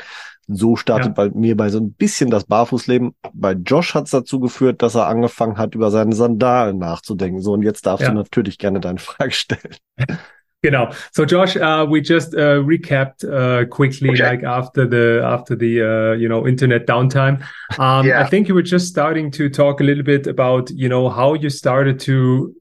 So 0.48 0.76
startet 0.76 1.06
Ja. 1.08 1.12
bei 1.26 1.30
mir 1.30 1.56
bei 1.56 1.68
so 1.70 1.78
ein 1.80 1.92
bisschen 1.92 2.30
das 2.30 2.44
Barfußleben. 2.44 3.14
Bei 3.32 3.52
Josh 3.52 3.94
hat 3.94 4.04
es 4.04 4.12
dazu 4.12 4.38
geführt, 4.40 4.80
dass 4.82 4.94
er 4.94 5.06
angefangen 5.08 5.58
hat, 5.58 5.74
über 5.74 5.90
seine 5.90 6.14
Sandalen 6.14 6.78
nachzudenken. 6.78 7.40
So, 7.40 7.52
und 7.52 7.62
jetzt 7.62 7.84
darfst 7.86 8.04
Ja. 8.06 8.10
du 8.12 8.16
natürlich 8.16 8.56
gerne 8.58 8.78
deine 8.80 8.98
Frage 8.98 9.32
stellen. 9.32 9.74
Genau. 10.62 10.88
So 11.12 11.24
Josh, 11.24 11.54
uh, 11.56 11.86
we 11.88 12.00
just 12.00 12.34
uh, 12.34 12.60
recapped 12.66 13.22
uh, 13.22 13.66
quickly, 13.68 14.10
Okay. 14.10 14.22
like 14.22 14.42
after 14.42 14.88
the 14.88 15.20
after 15.22 15.54
the 15.56 15.80
uh, 15.80 16.14
you 16.18 16.28
know 16.28 16.44
internet 16.46 16.88
downtime. 16.88 17.38
Um, 17.78 18.04
Yeah. 18.06 18.20
I 18.20 18.28
think 18.28 18.48
you 18.48 18.54
were 18.54 18.64
just 18.64 18.86
starting 18.88 19.30
to 19.32 19.48
talk 19.48 19.80
a 19.80 19.84
little 19.84 20.02
bit 20.02 20.26
about 20.26 20.70
you 20.70 20.88
know 20.88 21.08
how 21.08 21.34
you 21.34 21.50
started 21.50 22.00
to 22.06 22.52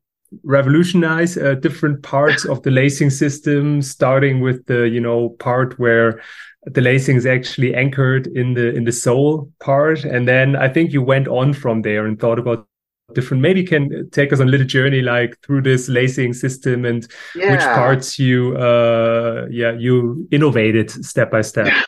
revolutionize 0.44 1.38
uh, 1.38 1.56
different 1.56 2.04
parts 2.04 2.46
of 2.46 2.62
the 2.64 2.70
lacing 2.70 3.10
system, 3.10 3.82
starting 3.82 4.42
with 4.42 4.66
the 4.68 4.88
you 4.88 5.00
know 5.02 5.30
part 5.40 5.80
where 5.80 6.20
the 6.66 6.82
lacing 6.82 7.16
is 7.16 7.26
actually 7.26 7.76
anchored 7.76 8.28
in 8.28 8.54
the 8.54 8.74
in 8.76 8.86
the 8.86 8.92
sole 8.92 9.52
part, 9.60 10.04
and 10.04 10.28
then 10.28 10.56
I 10.56 10.68
think 10.70 10.92
you 10.92 11.02
went 11.02 11.28
on 11.28 11.54
from 11.54 11.82
there 11.82 12.06
and 12.06 12.20
thought 12.20 12.40
about 12.40 12.68
different. 13.14 13.42
Maybe 13.42 13.64
can 13.64 14.10
take 14.12 14.34
us 14.34 14.40
on 14.40 14.48
a 14.48 14.52
little 14.52 14.66
journey 14.66 15.02
like 15.02 15.38
through 15.42 15.62
this 15.62 15.88
lacing 15.90 16.34
system 16.34 16.86
and 16.86 17.08
Yeah. 17.36 17.52
which 17.52 17.62
parts 17.62 18.18
you 18.18 18.58
uh 18.58 19.46
yeah 19.52 19.74
you 19.74 20.28
innovated 20.32 20.90
step 20.90 21.30
by 21.32 21.42
step 21.42 21.68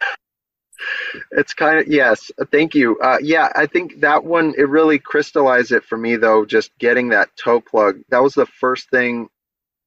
It's 1.32 1.54
kind 1.54 1.80
of 1.80 1.88
yes. 1.88 2.30
Thank 2.52 2.76
you. 2.76 2.98
Uh, 3.00 3.18
yeah, 3.22 3.50
I 3.56 3.66
think 3.66 4.00
that 4.02 4.24
one 4.24 4.54
it 4.58 4.70
really 4.70 5.00
crystallized 5.00 5.72
it 5.72 5.84
for 5.84 5.98
me 5.98 6.16
though. 6.16 6.46
Just 6.46 6.72
getting 6.78 7.10
that 7.10 7.30
toe 7.36 7.60
plug. 7.60 8.00
That 8.10 8.22
was 8.22 8.34
the 8.36 8.46
first 8.46 8.90
thing. 8.90 9.28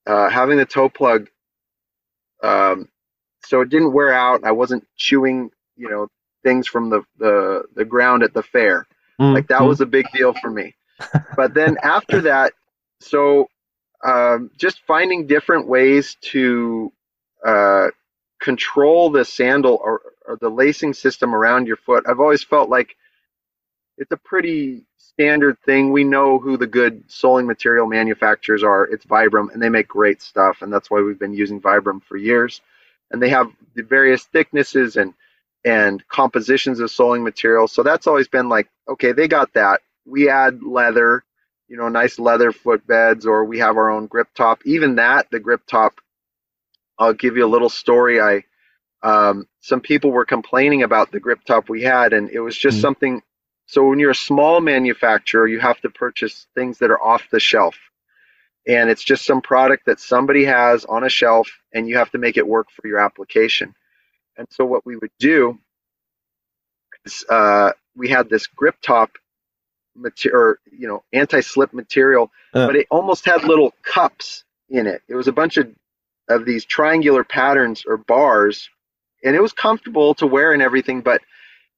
Uh, 0.07 0.29
having 0.29 0.59
the 0.59 0.67
toe 0.67 0.89
plug. 0.89 1.29
Um, 2.43 2.89
so 3.51 3.63
it 3.63 3.69
didn't 3.69 3.93
wear 3.93 4.13
out. 4.13 4.45
I 4.45 4.53
wasn't 4.53 4.87
chewing, 4.97 5.51
you 5.77 5.91
know, 5.91 6.07
things 6.45 6.69
from 6.69 6.89
the 6.89 7.03
the 7.19 7.65
the 7.75 7.85
ground 7.85 8.23
at 8.23 8.33
the 8.33 8.45
fair. 8.45 8.87
Like 9.33 9.49
that 9.49 9.63
Mm, 9.63 9.67
was 9.67 9.81
a 9.81 9.87
big 9.87 10.07
deal 10.13 10.35
for 10.35 10.51
me. 10.51 10.77
but 11.37 11.55
then 11.55 11.77
after 11.83 12.23
that, 12.23 12.53
so 13.01 13.49
um, 14.05 14.53
just 14.57 14.81
finding 14.87 15.27
different 15.27 15.69
ways 15.69 16.17
to 16.33 16.93
uh, 17.45 17.89
control 18.41 19.11
the 19.11 19.25
sandal 19.25 19.81
or, 19.83 20.03
or 20.27 20.39
the 20.41 20.49
lacing 20.49 20.95
system 20.95 21.35
around 21.35 21.67
your 21.67 21.77
foot. 21.77 22.05
I've 22.09 22.21
always 22.21 22.45
felt 22.45 22.71
like 22.71 22.97
it's 23.99 24.13
a 24.13 24.17
pretty 24.19 24.85
standard 24.99 25.59
thing. 25.67 25.93
We 25.93 26.05
know 26.05 26.39
who 26.39 26.57
the 26.57 26.67
good 26.69 27.05
soling 27.11 27.47
material 27.47 27.87
manufacturers 27.87 28.63
are. 28.63 28.85
It's 28.85 29.07
Vibram, 29.07 29.53
and 29.53 29.63
they 29.63 29.71
make 29.71 29.89
great 29.89 30.23
stuff, 30.23 30.63
and 30.63 30.73
that's 30.73 30.91
why 30.91 31.03
we've 31.03 31.19
been 31.19 31.35
using 31.35 31.61
Vibram 31.61 32.03
for 32.05 32.17
years. 32.17 32.61
And 33.11 33.23
they 33.23 33.31
have 33.31 33.49
the 33.75 33.83
various 33.83 34.25
thicknesses 34.25 34.97
and 34.97 35.15
and 35.65 36.07
compositions 36.09 36.81
of 36.81 36.91
soling 36.91 37.23
material. 37.25 37.69
So 37.69 37.83
that's 37.83 38.07
always 38.07 38.29
been 38.29 38.49
like, 38.49 38.69
okay, 38.89 39.13
they 39.13 39.29
got 39.29 39.53
that. 39.55 39.81
We 40.07 40.31
add 40.31 40.63
leather, 40.63 41.23
you 41.69 41.77
know, 41.77 41.89
nice 41.89 42.19
leather 42.19 42.53
footbeds, 42.53 43.27
or 43.27 43.45
we 43.45 43.59
have 43.59 43.77
our 43.77 43.91
own 43.91 44.07
grip 44.07 44.29
top. 44.35 44.61
Even 44.67 44.97
that, 44.97 45.31
the 45.31 45.41
grip 45.41 45.63
top, 45.67 46.01
I'll 46.99 47.15
give 47.15 47.37
you 47.37 47.47
a 47.47 47.49
little 47.55 47.69
story. 47.71 48.21
I 48.21 48.45
um, 49.03 49.47
some 49.61 49.81
people 49.81 50.11
were 50.11 50.25
complaining 50.27 50.83
about 50.83 51.13
the 51.13 51.21
grip 51.21 51.41
top 51.45 51.69
we 51.69 51.83
had, 51.83 52.13
and 52.13 52.31
it 52.31 52.41
was 52.41 52.57
just 52.57 52.79
Mhm. 52.79 52.83
something. 52.83 53.23
So 53.67 53.87
when 53.89 53.99
you're 54.01 54.11
a 54.11 54.15
small 54.15 54.61
manufacturer, 54.61 55.47
you 55.47 55.61
have 55.61 55.81
to 55.83 55.91
purchase 55.91 56.47
things 56.55 56.79
that 56.79 56.91
are 56.91 57.03
off 57.03 57.31
the 57.31 57.41
shelf, 57.41 57.77
and 58.67 58.91
it's 58.91 59.03
just 59.03 59.25
some 59.25 59.41
product 59.41 59.87
that 59.87 60.01
somebody 60.01 60.45
has 60.45 60.85
on 60.85 61.05
a 61.05 61.09
shelf, 61.09 61.49
and 61.73 61.89
you 61.89 61.97
have 61.97 62.11
to 62.11 62.19
make 62.19 62.37
it 62.37 62.47
work 62.47 62.69
for 62.71 62.87
your 62.87 62.99
application. 62.99 63.75
And 64.37 64.47
so 64.51 64.65
what 64.65 64.87
we 64.87 64.97
would 64.97 65.11
do 65.19 65.59
is 67.05 67.25
uh, 67.29 67.73
we 67.97 68.09
had 68.09 68.29
this 68.29 68.47
grip 68.47 68.77
top 68.83 69.11
material, 69.97 70.55
you 70.71 70.87
know, 70.89 71.03
anti-slip 71.13 71.73
material, 71.73 72.31
Yeah. 72.55 72.67
but 72.67 72.77
it 72.77 72.87
almost 72.91 73.25
had 73.25 73.45
little 73.45 73.73
cups 73.83 74.45
in 74.69 74.87
it. 74.87 75.03
It 75.09 75.15
was 75.15 75.29
a 75.29 75.33
bunch 75.33 75.57
of 75.57 75.69
of 76.29 76.45
these 76.45 76.65
triangular 76.65 77.25
patterns 77.25 77.85
or 77.87 77.97
bars, 77.97 78.71
and 79.25 79.35
it 79.35 79.43
was 79.43 79.53
comfortable 79.53 80.15
to 80.15 80.27
wear 80.29 80.53
and 80.53 80.63
everything, 80.63 81.01
but 81.01 81.23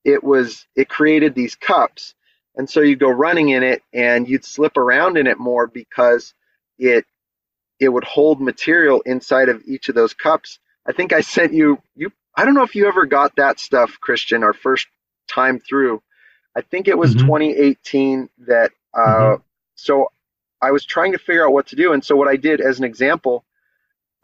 it 0.04 0.22
was 0.22 0.66
it 0.76 0.88
created 0.90 1.34
these 1.34 1.54
cups, 1.54 2.14
and 2.56 2.68
so 2.68 2.80
you 2.80 2.94
go 2.96 3.08
running 3.08 3.48
in 3.48 3.62
it, 3.62 3.82
and 3.94 4.28
you'd 4.28 4.44
slip 4.44 4.76
around 4.76 5.16
in 5.16 5.26
it 5.26 5.38
more 5.38 5.66
because 5.66 6.34
it 6.82 7.06
it 7.80 7.88
would 7.90 8.04
hold 8.04 8.40
material 8.40 9.02
inside 9.02 9.48
of 9.48 9.62
each 9.66 9.88
of 9.88 9.94
those 9.94 10.14
cups. 10.14 10.60
I 10.86 10.92
think 10.92 11.12
I 11.12 11.20
sent 11.22 11.52
you 11.54 11.82
you 11.96 12.12
I 12.36 12.44
don't 12.44 12.54
know 12.54 12.64
if 12.64 12.74
you 12.76 12.86
ever 12.88 13.06
got 13.06 13.36
that 13.36 13.60
stuff, 13.60 13.98
Christian, 14.00 14.44
our 14.44 14.54
first 14.54 14.86
time 15.28 15.60
through. 15.60 16.02
I 16.56 16.62
think 16.62 16.88
it 16.88 16.98
was 16.98 17.14
Mhm. 17.14 17.16
2018 17.16 18.30
that 18.46 18.72
uh 18.94 19.36
so 19.76 20.08
I 20.62 20.72
was 20.72 20.84
trying 20.86 21.12
to 21.12 21.18
figure 21.18 21.46
out 21.46 21.52
what 21.52 21.68
to 21.68 21.76
do 21.76 21.92
and 21.92 22.04
so 22.04 22.16
what 22.16 22.28
I 22.28 22.36
did 22.36 22.60
as 22.60 22.78
an 22.78 22.84
example, 22.84 23.44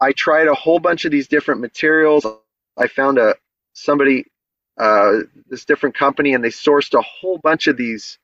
I 0.01 0.13
tried 0.13 0.47
a 0.47 0.55
whole 0.55 0.79
bunch 0.79 1.05
of 1.05 1.11
these 1.11 1.27
different 1.29 1.61
materials. 1.61 2.25
I 2.77 2.87
found 2.87 3.19
a 3.19 3.35
somebody 3.73 4.25
uh 4.79 5.19
this 5.49 5.65
different 5.65 5.95
company 5.97 6.33
and 6.33 6.43
they 6.43 6.49
sourced 6.49 6.97
a 6.97 7.01
whole 7.03 7.39
bunch 7.39 7.67
of 7.67 7.77
these 7.77 8.19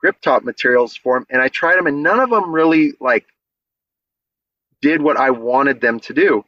grip 0.00 0.20
top 0.22 0.44
materials 0.44 0.96
for 0.96 1.16
them 1.18 1.26
and 1.30 1.42
I 1.42 1.48
tried 1.48 1.76
them 1.76 1.86
and 1.88 2.02
none 2.02 2.20
of 2.20 2.30
them 2.30 2.52
really 2.54 2.94
like 3.00 3.26
did 4.82 5.02
what 5.02 5.16
I 5.16 5.30
wanted 5.30 5.80
them 5.80 6.00
to 6.00 6.14
do. 6.14 6.44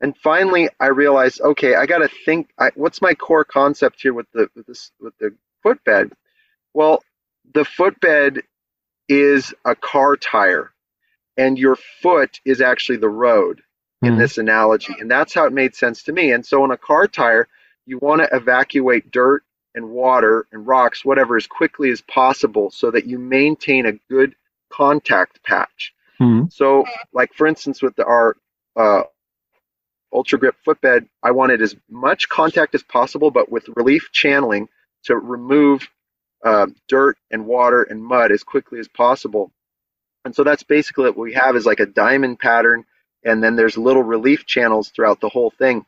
And 0.00 0.16
finally, 0.18 0.68
I 0.80 0.88
realized, 0.88 1.40
okay, 1.40 1.74
I 1.74 1.86
got 1.86 1.98
to 1.98 2.10
think. 2.24 2.50
I, 2.58 2.70
what's 2.76 3.02
my 3.02 3.14
core 3.14 3.44
concept 3.44 4.02
here 4.02 4.14
with 4.14 4.26
the 4.32 4.48
with 4.54 4.66
this 4.66 4.92
with 5.00 5.16
the 5.18 5.34
footbed? 5.62 6.12
Well, 6.74 7.02
the 7.54 7.64
footbed 7.64 8.42
is 9.08 9.54
a 9.64 9.74
car 9.76 10.16
tire, 10.16 10.72
and 11.36 11.58
your 11.58 11.76
foot 12.02 12.40
is 12.44 12.60
actually 12.60 12.98
the 12.98 13.08
road 13.10 13.62
in 14.02 14.16
Mhm. 14.16 14.18
this 14.18 14.38
analogy, 14.38 14.94
and 15.00 15.10
that's 15.10 15.34
how 15.34 15.46
it 15.46 15.52
made 15.52 15.74
sense 15.74 16.04
to 16.04 16.12
me. 16.12 16.32
And 16.32 16.46
so, 16.46 16.64
in 16.64 16.70
a 16.72 16.78
car 16.78 17.08
tire, 17.08 17.48
you 17.86 17.98
want 17.98 18.22
to 18.22 18.36
evacuate 18.36 19.10
dirt 19.10 19.44
and 19.74 19.90
water 19.90 20.46
and 20.52 20.66
rocks, 20.66 21.04
whatever, 21.04 21.36
as 21.36 21.46
quickly 21.48 21.90
as 21.90 22.00
possible, 22.02 22.70
so 22.70 22.90
that 22.92 23.06
you 23.06 23.18
maintain 23.18 23.86
a 23.86 23.92
good 24.10 24.36
contact 24.70 25.42
patch. 25.44 25.94
Mhm. 26.20 26.52
So, 26.52 26.84
like 27.12 27.32
for 27.34 27.46
instance, 27.46 27.82
with 27.82 27.94
the, 27.96 28.04
our 28.04 28.36
uh, 28.76 29.02
Ultra 30.12 30.38
Grip 30.38 30.56
footbed, 30.64 31.08
I 31.22 31.32
wanted 31.32 31.60
as 31.62 31.76
much 31.88 32.28
contact 32.28 32.74
as 32.74 32.82
possible, 32.82 33.30
but 33.30 33.50
with 33.50 33.68
relief 33.76 34.08
channeling 34.12 34.68
to 35.04 35.16
remove 35.16 35.86
uh, 36.44 36.66
dirt 36.88 37.18
and 37.30 37.46
water 37.46 37.82
and 37.82 38.02
mud 38.04 38.32
as 38.32 38.44
quickly 38.44 38.78
as 38.78 38.88
possible. 38.88 39.52
And 40.24 40.34
so 40.34 40.44
that's 40.44 40.62
basically 40.64 41.06
what 41.06 41.16
we 41.18 41.34
have 41.34 41.56
is 41.56 41.66
like 41.66 41.80
a 41.80 41.86
diamond 41.86 42.38
pattern, 42.40 42.84
and 43.24 43.42
then 43.42 43.56
there's 43.56 43.78
little 43.78 44.02
relief 44.02 44.46
channels 44.46 44.90
throughout 44.90 45.20
the 45.20 45.28
whole 45.30 45.50
thing. 45.50 45.86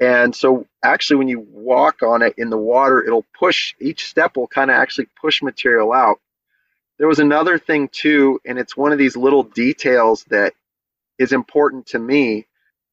And 0.00 0.34
so 0.34 0.66
actually, 0.84 1.16
when 1.18 1.28
you 1.28 1.40
walk 1.40 2.02
on 2.02 2.22
it 2.22 2.34
in 2.38 2.50
the 2.50 2.58
water, 2.58 3.02
it'll 3.02 3.26
push. 3.38 3.74
Each 3.80 4.06
step 4.06 4.36
will 4.36 4.48
kind 4.48 4.70
of 4.70 4.76
actually 4.76 5.08
push 5.20 5.42
material 5.42 5.92
out. 5.92 6.20
There 6.98 7.08
was 7.08 7.20
another 7.20 7.58
thing 7.58 7.88
too, 7.88 8.40
and 8.44 8.58
it's 8.58 8.76
one 8.76 8.92
of 8.92 8.98
these 8.98 9.16
little 9.16 9.44
details 9.44 10.24
that 10.30 10.54
is 11.18 11.32
important 11.32 11.86
to 11.88 11.98
me. 11.98 12.46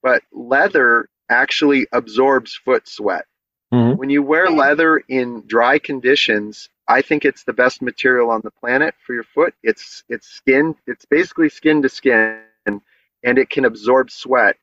But 0.04 0.24
leather 0.32 1.10
actually 1.30 1.88
absorbs 1.92 2.56
foot 2.56 2.88
sweat. 2.88 3.26
Mhm. 3.74 3.98
When 3.98 4.10
you 4.12 4.22
wear 4.22 4.50
leather 4.50 4.98
in 5.08 5.44
dry 5.48 5.80
conditions, 5.80 6.70
I 6.88 7.02
think 7.02 7.26
it's 7.26 7.44
the 7.44 7.54
best 7.54 7.82
material 7.82 8.30
on 8.30 8.42
the 8.42 8.52
planet 8.52 8.94
for 9.06 9.14
your 9.14 9.24
foot. 9.24 9.56
It's 9.64 10.04
it's 10.08 10.28
skin. 10.28 10.76
It's 10.86 11.06
basically 11.06 11.50
skin 11.50 11.82
to 11.82 11.90
skin, 11.90 12.42
and 12.68 13.40
it 13.40 13.50
can 13.50 13.66
absorb 13.66 14.12
sweat, 14.12 14.58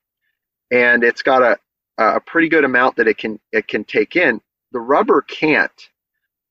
and 0.71 1.03
it's 1.05 1.23
got 1.23 1.43
a 1.43 1.59
a 1.99 2.21
pretty 2.21 2.49
good 2.49 2.65
amount 2.65 2.97
that 2.97 3.09
it 3.09 3.19
can 3.19 3.41
it 3.53 3.67
can 3.69 3.85
take 3.85 4.17
in. 4.17 4.41
The 4.73 4.81
rubber 4.81 5.23
can't. 5.23 5.91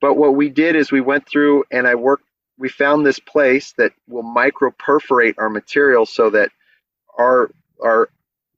But 0.02 0.16
what 0.16 0.36
we 0.36 0.50
did 0.50 0.76
is 0.76 0.92
we 0.92 1.02
went 1.02 1.28
through 1.28 1.64
and 1.72 1.88
I 1.88 1.96
worked. 1.96 2.26
We 2.62 2.70
found 2.70 3.06
this 3.06 3.20
place 3.20 3.74
that 3.80 3.92
will 4.08 4.24
micro 4.24 4.70
perforate 4.72 5.36
our 5.40 5.50
material 5.50 6.06
so 6.06 6.30
that 6.30 6.52
our 7.18 7.50
our 7.84 8.10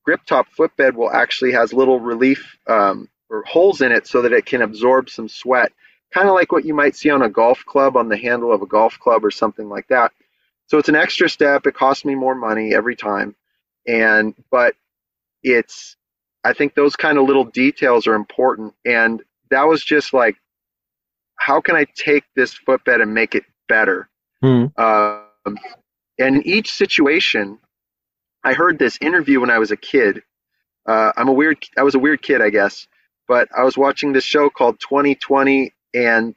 grip 0.04 0.20
top 0.26 0.48
footbed 0.50 0.98
will 0.98 1.10
actually 1.10 1.54
has 1.54 1.72
little 1.72 2.02
relief 2.02 2.58
um, 2.68 3.08
or 3.30 3.44
holes 3.44 3.82
in 3.82 3.94
it 3.94 4.06
so 4.06 4.22
that 4.24 4.34
it 4.34 4.46
can 4.46 4.62
absorb 4.62 5.10
some 5.10 5.30
sweat, 5.30 5.72
kind 6.14 6.28
of 6.28 6.36
like 6.36 6.52
what 6.52 6.66
you 6.66 6.74
might 6.74 6.98
see 6.98 7.10
on 7.10 7.22
a 7.22 7.30
golf 7.30 7.64
club 7.66 7.96
on 7.96 8.10
the 8.10 8.18
handle 8.18 8.52
of 8.52 8.62
a 8.62 8.68
golf 8.68 9.00
club 9.00 9.24
or 9.24 9.32
something 9.32 9.70
like 9.70 9.88
that. 9.88 10.12
So 10.68 10.78
it's 10.78 10.90
an 10.90 10.96
extra 10.96 11.30
step. 11.30 11.66
It 11.66 11.74
costs 11.74 12.04
me 12.04 12.14
more 12.14 12.36
money 12.36 12.76
every 12.76 12.98
time, 12.98 13.36
and 13.88 14.36
but 14.52 14.76
it's 15.44 15.96
I 16.44 16.52
think 16.52 16.76
those 16.76 16.98
kind 16.98 17.18
of 17.18 17.26
little 17.26 17.46
details 17.46 18.06
are 18.08 18.16
important, 18.16 18.74
and 18.86 19.24
that 19.50 19.64
was 19.64 19.82
just 19.82 20.14
like, 20.14 20.36
how 21.38 21.62
can 21.62 21.78
I 21.78 21.86
take 21.96 22.26
this 22.36 22.54
footbed 22.54 23.00
and 23.00 23.14
make 23.14 23.36
it 23.36 23.46
better? 23.68 24.10
Um, 24.78 25.26
and 26.20 26.38
in 26.38 26.48
each 26.48 26.72
situation, 26.72 27.60
I 28.44 28.54
heard 28.54 28.80
this 28.80 28.98
interview 29.02 29.42
when 29.42 29.50
I 29.50 29.60
was 29.60 29.72
a 29.72 29.78
kid. 29.78 30.24
Uh, 30.86 31.12
I'm 31.18 31.30
a 31.30 31.34
weird. 31.34 31.64
I 31.78 31.84
was 31.84 31.96
a 31.96 32.00
weird 32.00 32.22
kid, 32.22 32.42
I 32.42 32.50
guess. 32.50 32.88
but 33.28 33.48
I 33.58 33.64
was 33.64 33.78
watching 33.78 34.14
this 34.14 34.26
show 34.26 34.50
called 34.50 34.80
2020, 34.82 35.74
and 35.94 36.36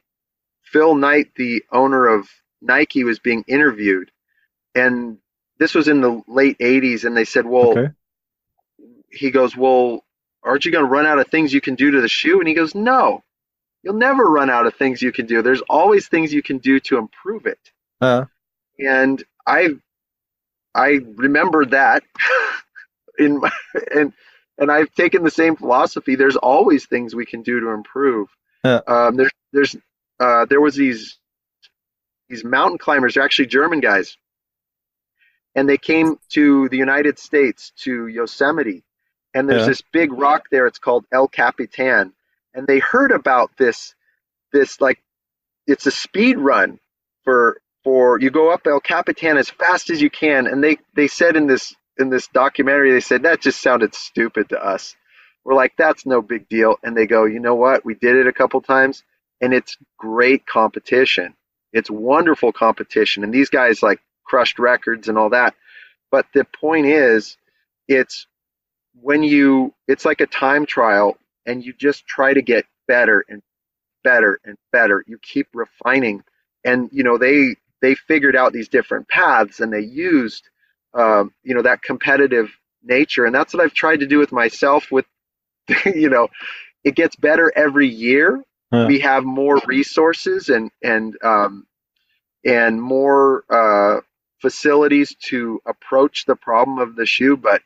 Phil 0.63 0.95
Knight, 0.95 1.31
the 1.35 1.63
owner 1.71 2.07
of 2.07 2.29
Nike, 2.61 3.03
was 3.03 3.19
being 3.19 3.43
interviewed, 3.47 4.11
and 4.75 5.19
this 5.59 5.75
was 5.75 5.87
in 5.87 6.01
the 6.01 6.21
late 6.27 6.57
80s, 6.59 7.03
and 7.05 7.15
they 7.17 7.25
said, 7.25 7.45
"Well," 7.45 7.71
Okay. 7.71 7.89
he 9.11 9.31
goes, 9.31 9.55
"Well, 9.55 10.03
aren't 10.43 10.65
you 10.65 10.71
going 10.71 10.85
to 10.85 10.89
run 10.91 11.05
out 11.05 11.19
of 11.19 11.27
things 11.27 11.53
you 11.53 11.61
can 11.61 11.75
do 11.75 11.91
to 11.91 12.01
the 12.01 12.07
shoe?" 12.09 12.39
And 12.39 12.47
he 12.47 12.53
goes, 12.53 12.75
"No, 12.75 13.23
you'll 13.87 13.95
never 13.95 14.25
run 14.25 14.49
out 14.49 14.67
of 14.67 14.73
things 14.75 15.01
you 15.01 15.13
can 15.13 15.25
do. 15.27 15.41
There's 15.41 15.61
always 15.69 16.09
things 16.09 16.33
you 16.33 16.43
can 16.43 16.57
do 16.57 16.77
to 16.81 16.97
improve 16.97 17.45
it." 17.45 17.71
Uh, 18.01 18.25
and 18.77 19.23
I 19.47 19.69
I 20.75 20.99
remembered 21.15 21.71
that 21.71 22.03
in 23.17 23.39
my, 23.39 23.49
and 23.95 24.11
and 24.57 24.69
I've 24.69 24.93
taken 24.93 25.23
the 25.23 25.31
same 25.31 25.55
philosophy. 25.55 26.15
There's 26.15 26.35
always 26.35 26.85
things 26.85 27.15
we 27.15 27.25
can 27.25 27.43
do 27.43 27.61
to 27.61 27.69
improve. 27.69 28.27
Yeah. 28.65 28.81
Um, 28.85 29.15
there's 29.15 29.31
there's 29.53 29.75
uh, 30.19 30.45
there 30.45 30.59
was 30.59 30.75
these 30.75 31.17
these 32.27 32.43
mountain 32.43 32.77
climbers. 32.77 33.13
They're 33.13 33.23
actually 33.23 33.45
German 33.47 33.79
guys, 33.79 34.17
and 35.55 35.69
they 35.69 35.77
came 35.77 36.19
to 36.31 36.67
the 36.67 36.77
United 36.77 37.17
States 37.19 37.71
to 37.83 38.07
Yosemite, 38.07 38.83
and 39.33 39.49
there's 39.49 39.61
Yeah. 39.61 39.67
this 39.69 39.81
big 39.93 40.11
rock 40.11 40.47
there. 40.51 40.67
It's 40.67 40.79
called 40.79 41.05
El 41.09 41.29
Capitan, 41.29 42.11
and 42.57 42.67
they 42.67 42.79
heard 42.79 43.11
about 43.11 43.51
this 43.57 43.95
this 44.51 44.81
like 44.81 45.01
it's 45.67 45.85
a 45.85 45.91
speed 45.91 46.37
run 46.37 46.79
for 47.23 47.61
for 47.83 48.19
you 48.19 48.31
go 48.31 48.51
up 48.51 48.67
El 48.67 48.81
Capitan 48.81 49.37
as 49.37 49.49
fast 49.49 49.89
as 49.89 50.01
you 50.01 50.09
can, 50.09 50.47
and 50.47 50.61
they 50.61 50.77
they 50.95 51.07
said 51.07 51.37
in 51.37 51.47
this 51.47 51.73
in 51.97 52.09
this 52.09 52.27
documentary 52.27 52.91
they 52.91 52.99
said 52.99 53.23
that 53.23 53.41
just 53.41 53.61
sounded 53.61 53.93
stupid 53.93 54.49
to 54.49 54.59
us. 54.59 54.95
We're 55.45 55.53
like 55.53 55.73
that's 55.77 56.05
no 56.05 56.21
big 56.21 56.49
deal, 56.49 56.75
and 56.83 56.97
they 56.97 57.05
go, 57.05 57.25
you 57.25 57.39
know 57.39 57.55
what? 57.55 57.85
We 57.85 57.93
did 57.93 58.17
it 58.17 58.27
a 58.27 58.33
couple 58.33 58.59
times, 58.61 59.03
and 59.39 59.53
it's 59.53 59.77
great 59.97 60.45
competition. 60.45 61.35
It's 61.71 61.91
wonderful 61.91 62.51
competition, 62.51 63.23
and 63.23 63.33
these 63.33 63.49
guys 63.49 63.83
like 63.83 63.99
crushed 64.25 64.59
records 64.59 65.07
and 65.07 65.17
all 65.17 65.29
that. 65.29 65.53
But 66.11 66.25
the 66.33 66.45
point 66.45 66.87
is, 66.87 67.37
it's 67.87 68.25
when 68.99 69.21
you 69.21 69.73
it's 69.87 70.05
like 70.05 70.21
a 70.21 70.27
time 70.27 70.65
trial, 70.65 71.17
and 71.47 71.65
you 71.65 71.73
just 71.73 72.05
try 72.05 72.33
to 72.33 72.41
get 72.43 72.65
better 72.87 73.25
and 73.29 73.41
better 74.03 74.39
and 74.45 74.57
better. 74.71 75.03
You 75.07 75.17
keep 75.23 75.47
refining, 75.53 76.23
and 76.63 76.89
you 76.91 77.03
know 77.03 77.17
they 77.17 77.55
they 77.81 77.95
figured 77.95 78.35
out 78.35 78.53
these 78.53 78.69
different 78.69 79.07
paths, 79.09 79.59
and 79.59 79.73
they 79.73 79.81
used 79.81 80.49
um, 80.93 81.33
you 81.43 81.55
know 81.55 81.63
that 81.63 81.81
competitive 81.81 82.51
nature, 82.83 83.25
and 83.25 83.33
that's 83.33 83.53
what 83.53 83.63
I've 83.63 83.73
tried 83.73 84.01
to 84.01 84.07
do 84.07 84.19
with 84.19 84.31
myself. 84.31 84.91
With 84.91 85.05
you 85.85 86.09
know, 86.09 86.29
it 86.83 86.95
gets 86.95 87.15
better 87.15 87.51
every 87.55 87.87
year. 87.87 88.43
We 88.87 88.99
have 88.99 89.23
more 89.23 89.59
resources 89.65 90.49
and 90.49 90.71
and 90.83 91.17
um, 91.23 91.65
and 92.45 92.81
more 92.81 93.43
uh, 93.49 94.01
facilities 94.41 95.15
to 95.25 95.61
approach 95.65 96.25
the 96.25 96.35
problem 96.35 96.79
of 96.79 96.95
the 96.95 97.05
shoe, 97.05 97.37
but 97.37 97.61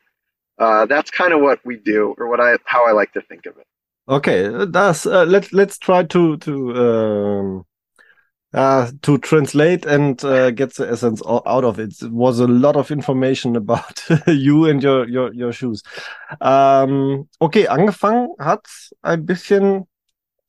uh, 0.60 0.86
that's 0.86 1.12
kind 1.12 1.34
of 1.34 1.42
what 1.42 1.60
we 1.66 1.78
do, 1.78 2.16
or 2.18 2.28
what 2.30 2.40
I 2.40 2.58
how 2.66 2.88
I 2.88 2.92
like 2.92 3.14
to 3.14 3.22
think 3.22 3.48
of 3.48 3.58
it. 3.58 3.66
Okay, 4.08 4.66
that's 4.70 5.06
uh, 5.06 5.26
let's 5.26 5.52
let's 5.54 5.78
try 5.78 6.04
to 6.04 6.38
to 6.38 6.76
um, 6.76 7.66
uh, 8.54 8.92
to 9.02 9.18
translate 9.20 9.86
and 9.86 10.24
uh, 10.24 10.52
get 10.52 10.76
the 10.76 10.90
essence 10.90 11.22
out 11.26 11.64
of 11.64 11.80
it. 11.80 12.02
It 12.02 12.12
was 12.12 12.40
a 12.40 12.48
lot 12.48 12.76
of 12.76 12.92
information 12.92 13.56
about 13.62 14.04
you 14.28 14.66
and 14.66 14.82
your 14.84 15.08
your 15.08 15.34
your 15.34 15.54
shoes. 15.54 15.84
Ähm, 16.42 17.28
okay, 17.40 17.68
angefangen 17.68 18.30
hat 18.40 18.68
ein 19.02 19.26
bisschen. 19.26 19.88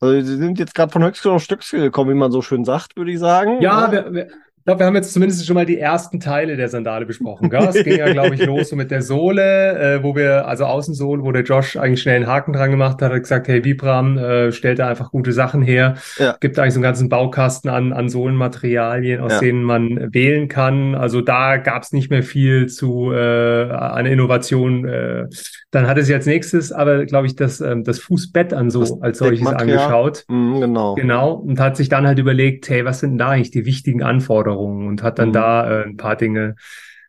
Also 0.00 0.20
Sie 0.20 0.36
sind 0.36 0.58
jetzt 0.58 0.74
gerade 0.74 0.90
von 0.90 1.04
Höchstgen 1.04 1.30
auf 1.30 1.44
Stöckchen 1.44 1.80
gekommen, 1.80 2.10
wie 2.10 2.18
man 2.18 2.32
so 2.32 2.42
schön 2.42 2.64
sagt, 2.64 2.96
würde 2.96 3.12
ich 3.12 3.20
sagen. 3.20 3.62
Ja, 3.62 3.86
Ne? 3.86 3.92
wir, 3.92 4.12
wir, 4.12 4.28
ich 4.62 4.64
glaube, 4.64 4.78
wir 4.78 4.86
haben 4.86 4.94
jetzt 4.94 5.12
zumindest 5.12 5.44
schon 5.44 5.54
mal 5.54 5.66
die 5.66 5.76
ersten 5.76 6.20
Teile 6.20 6.56
der 6.56 6.68
Sandale 6.68 7.04
besprochen. 7.04 7.50
Gell? 7.50 7.66
Es 7.68 7.82
ging 7.82 7.96
ja, 7.98 8.12
glaube 8.12 8.36
ich, 8.36 8.46
los 8.46 8.68
so 8.68 8.76
mit 8.76 8.92
der 8.92 9.02
Sohle, 9.02 9.96
äh, 9.96 10.04
wo 10.04 10.14
wir, 10.14 10.46
also 10.46 10.66
Außensohle, 10.66 11.24
wo 11.24 11.32
der 11.32 11.42
Josh 11.42 11.76
eigentlich 11.76 12.00
schnell 12.00 12.14
einen 12.14 12.28
Haken 12.28 12.52
dran 12.52 12.70
gemacht 12.70 13.02
hat, 13.02 13.10
hat 13.12 13.20
gesagt, 13.20 13.48
hey, 13.48 13.64
Vibram, 13.64 14.16
äh, 14.18 14.52
stellt 14.52 14.78
da 14.78 14.86
einfach 14.86 15.10
gute 15.10 15.32
Sachen 15.32 15.62
her. 15.62 15.96
Ja. 16.16 16.36
Gibt 16.38 16.60
eigentlich 16.60 16.74
so 16.74 16.78
einen 16.78 16.84
ganzen 16.84 17.08
Baukasten 17.08 17.70
an, 17.70 17.92
an 17.92 18.08
Sohlenmaterialien, 18.08 19.20
aus 19.20 19.32
Ja. 19.32 19.40
denen 19.40 19.64
man 19.64 20.14
wählen 20.14 20.46
kann. 20.46 20.94
Also 20.94 21.22
da 21.22 21.56
gab 21.56 21.82
es 21.82 21.92
nicht 21.92 22.08
mehr 22.10 22.22
viel 22.22 22.68
zu 22.68 23.10
äh, 23.12 23.68
an 23.68 24.06
Innovation. 24.06 24.86
Äh, 24.86 25.26
dann 25.72 25.88
hat 25.88 25.98
es 25.98 26.08
als 26.08 26.26
nächstes 26.26 26.70
aber, 26.70 27.04
glaube 27.06 27.26
ich, 27.26 27.34
das, 27.34 27.60
ähm, 27.60 27.82
das 27.82 27.98
Fußbett 27.98 28.54
an 28.54 28.70
so 28.70 28.78
Das 28.78 29.02
als 29.02 29.18
solches 29.18 29.44
angeschaut. 29.44 30.24
Mhm, 30.28 30.60
genau. 30.60 30.94
Genau, 30.94 31.32
und 31.32 31.58
hat 31.58 31.76
sich 31.76 31.88
dann 31.88 32.06
halt 32.06 32.20
überlegt, 32.20 32.68
hey, 32.68 32.84
was 32.84 33.00
sind 33.00 33.10
denn 33.10 33.18
da 33.18 33.30
eigentlich 33.30 33.50
die 33.50 33.66
wichtigen 33.66 34.04
Anforderungen? 34.04 34.51
Und 34.58 35.02
hat 35.02 35.18
dann 35.18 35.28
Mhm. 35.28 35.32
da 35.32 35.80
äh, 35.80 35.84
ein 35.84 35.96
paar 35.96 36.16
Dinge 36.16 36.56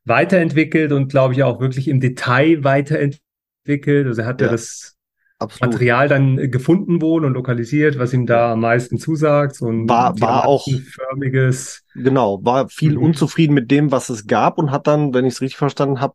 weiterentwickelt 0.06 0.92
und 0.92 1.10
glaube 1.10 1.34
ich 1.34 1.44
auch 1.44 1.60
wirklich 1.60 1.88
im 1.88 2.00
Detail 2.00 2.64
weiterentwickelt. 2.64 4.08
Also 4.08 4.22
er 4.22 4.28
hat 4.28 4.42
ja, 4.42 4.48
Ja. 4.48 4.52
das 4.52 4.96
Absolut. 5.40 5.74
Material 5.74 6.08
dann 6.08 6.52
gefunden 6.52 7.02
wohl 7.02 7.26
und 7.26 7.34
lokalisiert, 7.34 8.00
was 8.00 8.14
ihm 8.14 8.26
da 8.26 8.54
am 8.54 8.62
meisten 8.62 8.98
zusagt. 8.98 9.56
So 9.56 9.68
ein 9.70 9.90
War- 9.90 10.20
war 10.22 10.46
auch- 10.48 10.64
diamantenförmiges. 10.66 11.84
Genau, 11.96 12.40
war 12.44 12.70
viel 12.70 12.98
Mhm. 12.98 13.04
unzufrieden 13.04 13.54
mit 13.54 13.70
dem, 13.72 13.92
was 13.92 14.10
es 14.10 14.28
gab 14.28 14.58
und 14.58 14.72
hat 14.72 14.88
dann, 14.88 15.14
wenn 15.14 15.26
ich 15.26 15.34
es 15.34 15.42
richtig 15.42 15.58
verstanden 15.58 16.00
habe, 16.00 16.14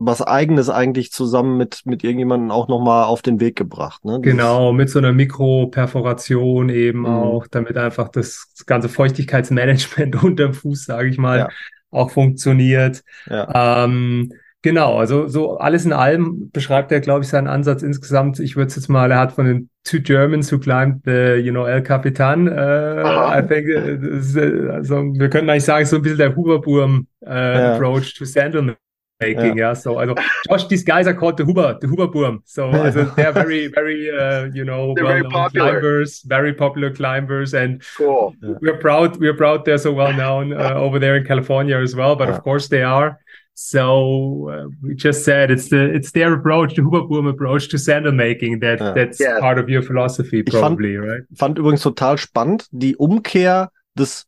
was 0.00 0.22
eigenes 0.22 0.70
eigentlich 0.70 1.10
zusammen 1.10 1.56
mit 1.56 1.82
mit 1.84 2.04
irgendjemandem 2.04 2.50
auch 2.52 2.68
noch 2.68 2.80
mal 2.80 3.04
auf 3.04 3.20
den 3.22 3.40
Weg 3.40 3.56
gebracht, 3.56 4.04
ne? 4.04 4.20
Genau, 4.22 4.72
mit 4.72 4.90
so 4.90 4.98
einer 5.00 5.12
Mikroperforation 5.12 6.68
eben 6.68 7.00
Mhm. 7.00 7.06
auch, 7.06 7.46
damit 7.48 7.76
einfach 7.76 8.08
das 8.08 8.52
ganze 8.66 8.88
Feuchtigkeitsmanagement 8.88 10.22
unterm 10.24 10.54
Fuß, 10.54 10.84
sage 10.84 11.08
ich 11.08 11.18
mal, 11.18 11.38
Ja. 11.38 11.48
auch 11.90 12.10
funktioniert. 12.10 13.02
Ja. 13.28 13.84
Ähm, 13.84 14.32
genau, 14.62 14.98
also 14.98 15.26
so 15.28 15.58
alles 15.58 15.84
in 15.84 15.92
allem 15.92 16.50
beschreibt 16.52 16.92
er, 16.92 17.00
glaube 17.00 17.24
ich, 17.24 17.28
seinen 17.28 17.48
Ansatz 17.48 17.82
insgesamt. 17.82 18.38
Ich 18.40 18.56
würde 18.56 18.68
es 18.68 18.76
jetzt 18.76 18.88
mal, 18.88 19.10
er 19.10 19.18
hat 19.18 19.32
von 19.32 19.46
den 19.46 19.68
two 19.84 20.00
Germans 20.00 20.52
who 20.52 20.58
climbed 20.58 21.00
the, 21.06 21.40
you 21.42 21.50
know, 21.50 21.64
El 21.66 21.82
Capitan. 21.82 22.46
Äh. 22.46 23.40
I 23.40 23.42
think, 23.46 23.68
äh, 23.68 23.94
äh, 23.94 24.70
also 24.70 24.96
wir 25.14 25.28
können 25.30 25.48
eigentlich 25.50 25.64
sagen, 25.64 25.86
so 25.86 25.96
ein 25.96 26.02
bisschen 26.02 26.18
der 26.18 26.36
Huberburm 26.36 27.06
äh, 27.26 27.30
Ja. 27.58 27.74
Approach 27.74 28.14
to 28.14 28.24
sandal 28.24 28.76
making. 29.20 29.56
yeah. 29.58 29.72
so 29.74 29.98
also 29.98 30.14
Josh, 30.48 30.66
these 30.68 30.84
guys 30.84 31.06
are 31.06 31.14
called 31.14 31.36
the 31.36 31.44
Huber, 31.44 31.76
the 31.80 31.86
Huberbuam. 31.86 32.40
So 32.44 32.70
also 32.72 33.04
they're 33.16 33.32
very, 33.32 33.66
very, 33.68 34.10
uh, 34.10 34.48
you 34.54 34.64
know, 34.64 34.94
They're 34.94 35.04
very 35.04 35.22
well-known 35.22 35.32
popular. 35.32 35.70
climbers, 35.80 36.22
very 36.22 36.54
popular 36.54 36.94
climbers, 36.94 37.54
and 37.54 37.82
Cool. 37.96 38.34
we're 38.60 38.78
proud 38.78 39.16
we're 39.18 39.34
proud 39.36 39.64
they're 39.64 39.78
so 39.78 39.92
well 39.92 40.12
known 40.12 40.52
uh, 40.60 40.74
over 40.74 40.98
there 40.98 41.16
in 41.16 41.24
California 41.24 41.76
as 41.78 41.94
well. 41.94 42.16
But 42.16 42.28
Yeah. 42.28 42.36
of 42.36 42.42
course 42.42 42.68
they 42.68 42.82
are. 42.82 43.18
So 43.54 44.48
uh, 44.52 44.68
we 44.82 44.94
just 44.94 45.24
said 45.24 45.50
it's 45.50 45.68
the 45.68 45.92
it's 45.92 46.12
their 46.12 46.32
approach, 46.32 46.76
the 46.76 46.82
Huberbuam 46.82 47.28
approach 47.28 47.68
to 47.70 47.78
sandal 47.78 48.12
making. 48.12 48.60
That 48.60 48.78
Yeah. 48.80 48.92
that's 48.92 49.18
Yeah. 49.20 49.40
part 49.40 49.58
of 49.58 49.68
your 49.68 49.82
philosophy, 49.82 50.42
probably, 50.44 50.46
Ich 50.46 50.52
fand- 50.52 50.76
probably, 50.78 50.96
right? 50.96 51.22
Fand 51.36 51.58
übrigens 51.58 51.82
total 51.82 52.16
spannend 52.18 52.68
die 52.72 52.94
Umkehr 52.96 53.68
des 53.96 54.26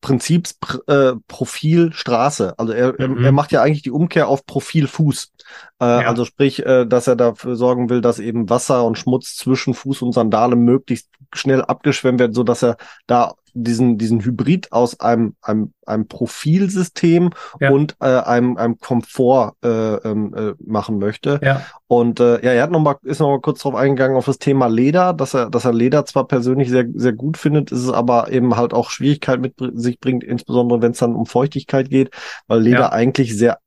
Prinzips 0.00 0.54
Pr 0.54 0.78
äh, 0.88 1.14
Profil 1.28 1.92
Straße. 1.92 2.54
Also 2.58 2.72
er, 2.72 2.98
er- 2.98 3.08
Mhm. 3.08 3.24
er 3.24 3.32
macht 3.32 3.52
ja 3.52 3.62
eigentlich 3.62 3.82
die 3.82 3.90
Umkehr 3.90 4.28
auf 4.28 4.46
Profil 4.46 4.86
Fuß. 4.86 5.32
Äh, 5.80 5.84
Ja. 5.84 6.08
Also 6.08 6.24
sprich, 6.24 6.64
äh, 6.64 6.86
dass 6.86 7.06
er 7.06 7.16
dafür 7.16 7.56
sorgen 7.56 7.90
will, 7.90 8.00
dass 8.00 8.18
eben 8.18 8.48
Wasser 8.50 8.84
und 8.84 8.98
Schmutz 8.98 9.36
zwischen 9.36 9.74
Fuß 9.74 10.02
und 10.02 10.12
Sandale 10.12 10.56
möglichst 10.56 11.08
schnell 11.34 11.62
abgeschwemmt 11.62 12.20
wird, 12.20 12.34
so 12.34 12.42
dass 12.42 12.62
er 12.62 12.76
da 13.06 13.34
diesen 13.54 13.98
diesen 13.98 14.24
Hybrid 14.24 14.72
aus 14.72 14.98
einem 15.00 15.34
einem, 15.42 15.74
einem 15.84 16.08
Profilsystem 16.08 17.30
Ja. 17.60 17.70
und 17.70 17.96
äh, 18.00 18.06
einem 18.06 18.56
einem 18.56 18.78
Komfort 18.78 19.54
äh, 19.62 19.68
ähm, 19.68 20.34
äh, 20.34 20.52
machen 20.64 20.98
möchte. 20.98 21.38
Ja, 21.42 21.62
Und 21.86 22.18
äh, 22.20 22.42
ja, 22.44 22.52
er 22.52 22.62
hat 22.62 22.70
noch 22.70 22.80
mal, 22.80 22.96
ist 23.02 23.20
noch 23.20 23.28
mal 23.28 23.40
kurz 23.40 23.60
drauf 23.60 23.74
eingegangen 23.74 24.16
auf 24.16 24.24
das 24.24 24.38
Thema 24.38 24.68
Leder, 24.68 25.12
dass 25.12 25.34
er, 25.34 25.50
dass 25.50 25.66
er 25.66 25.74
Leder 25.74 26.06
zwar 26.06 26.26
persönlich 26.26 26.70
sehr, 26.70 26.86
sehr 26.94 27.12
gut 27.12 27.36
findet, 27.36 27.70
ist 27.72 27.80
es 27.82 27.90
aber 27.90 28.30
eben 28.32 28.56
halt 28.56 28.72
auch 28.72 28.88
Schwierigkeit 28.90 29.40
mit 29.40 29.54
sich 29.74 30.00
bringt, 30.00 30.24
insbesondere 30.24 30.80
wenn 30.80 30.92
es 30.92 30.98
dann 30.98 31.14
um 31.14 31.26
Feuchtigkeit 31.26 31.90
geht, 31.90 32.10
weil 32.46 32.60
Leder 32.62 32.78
Ja. 32.80 32.92
eigentlich 32.92 33.36
sehr 33.36 33.58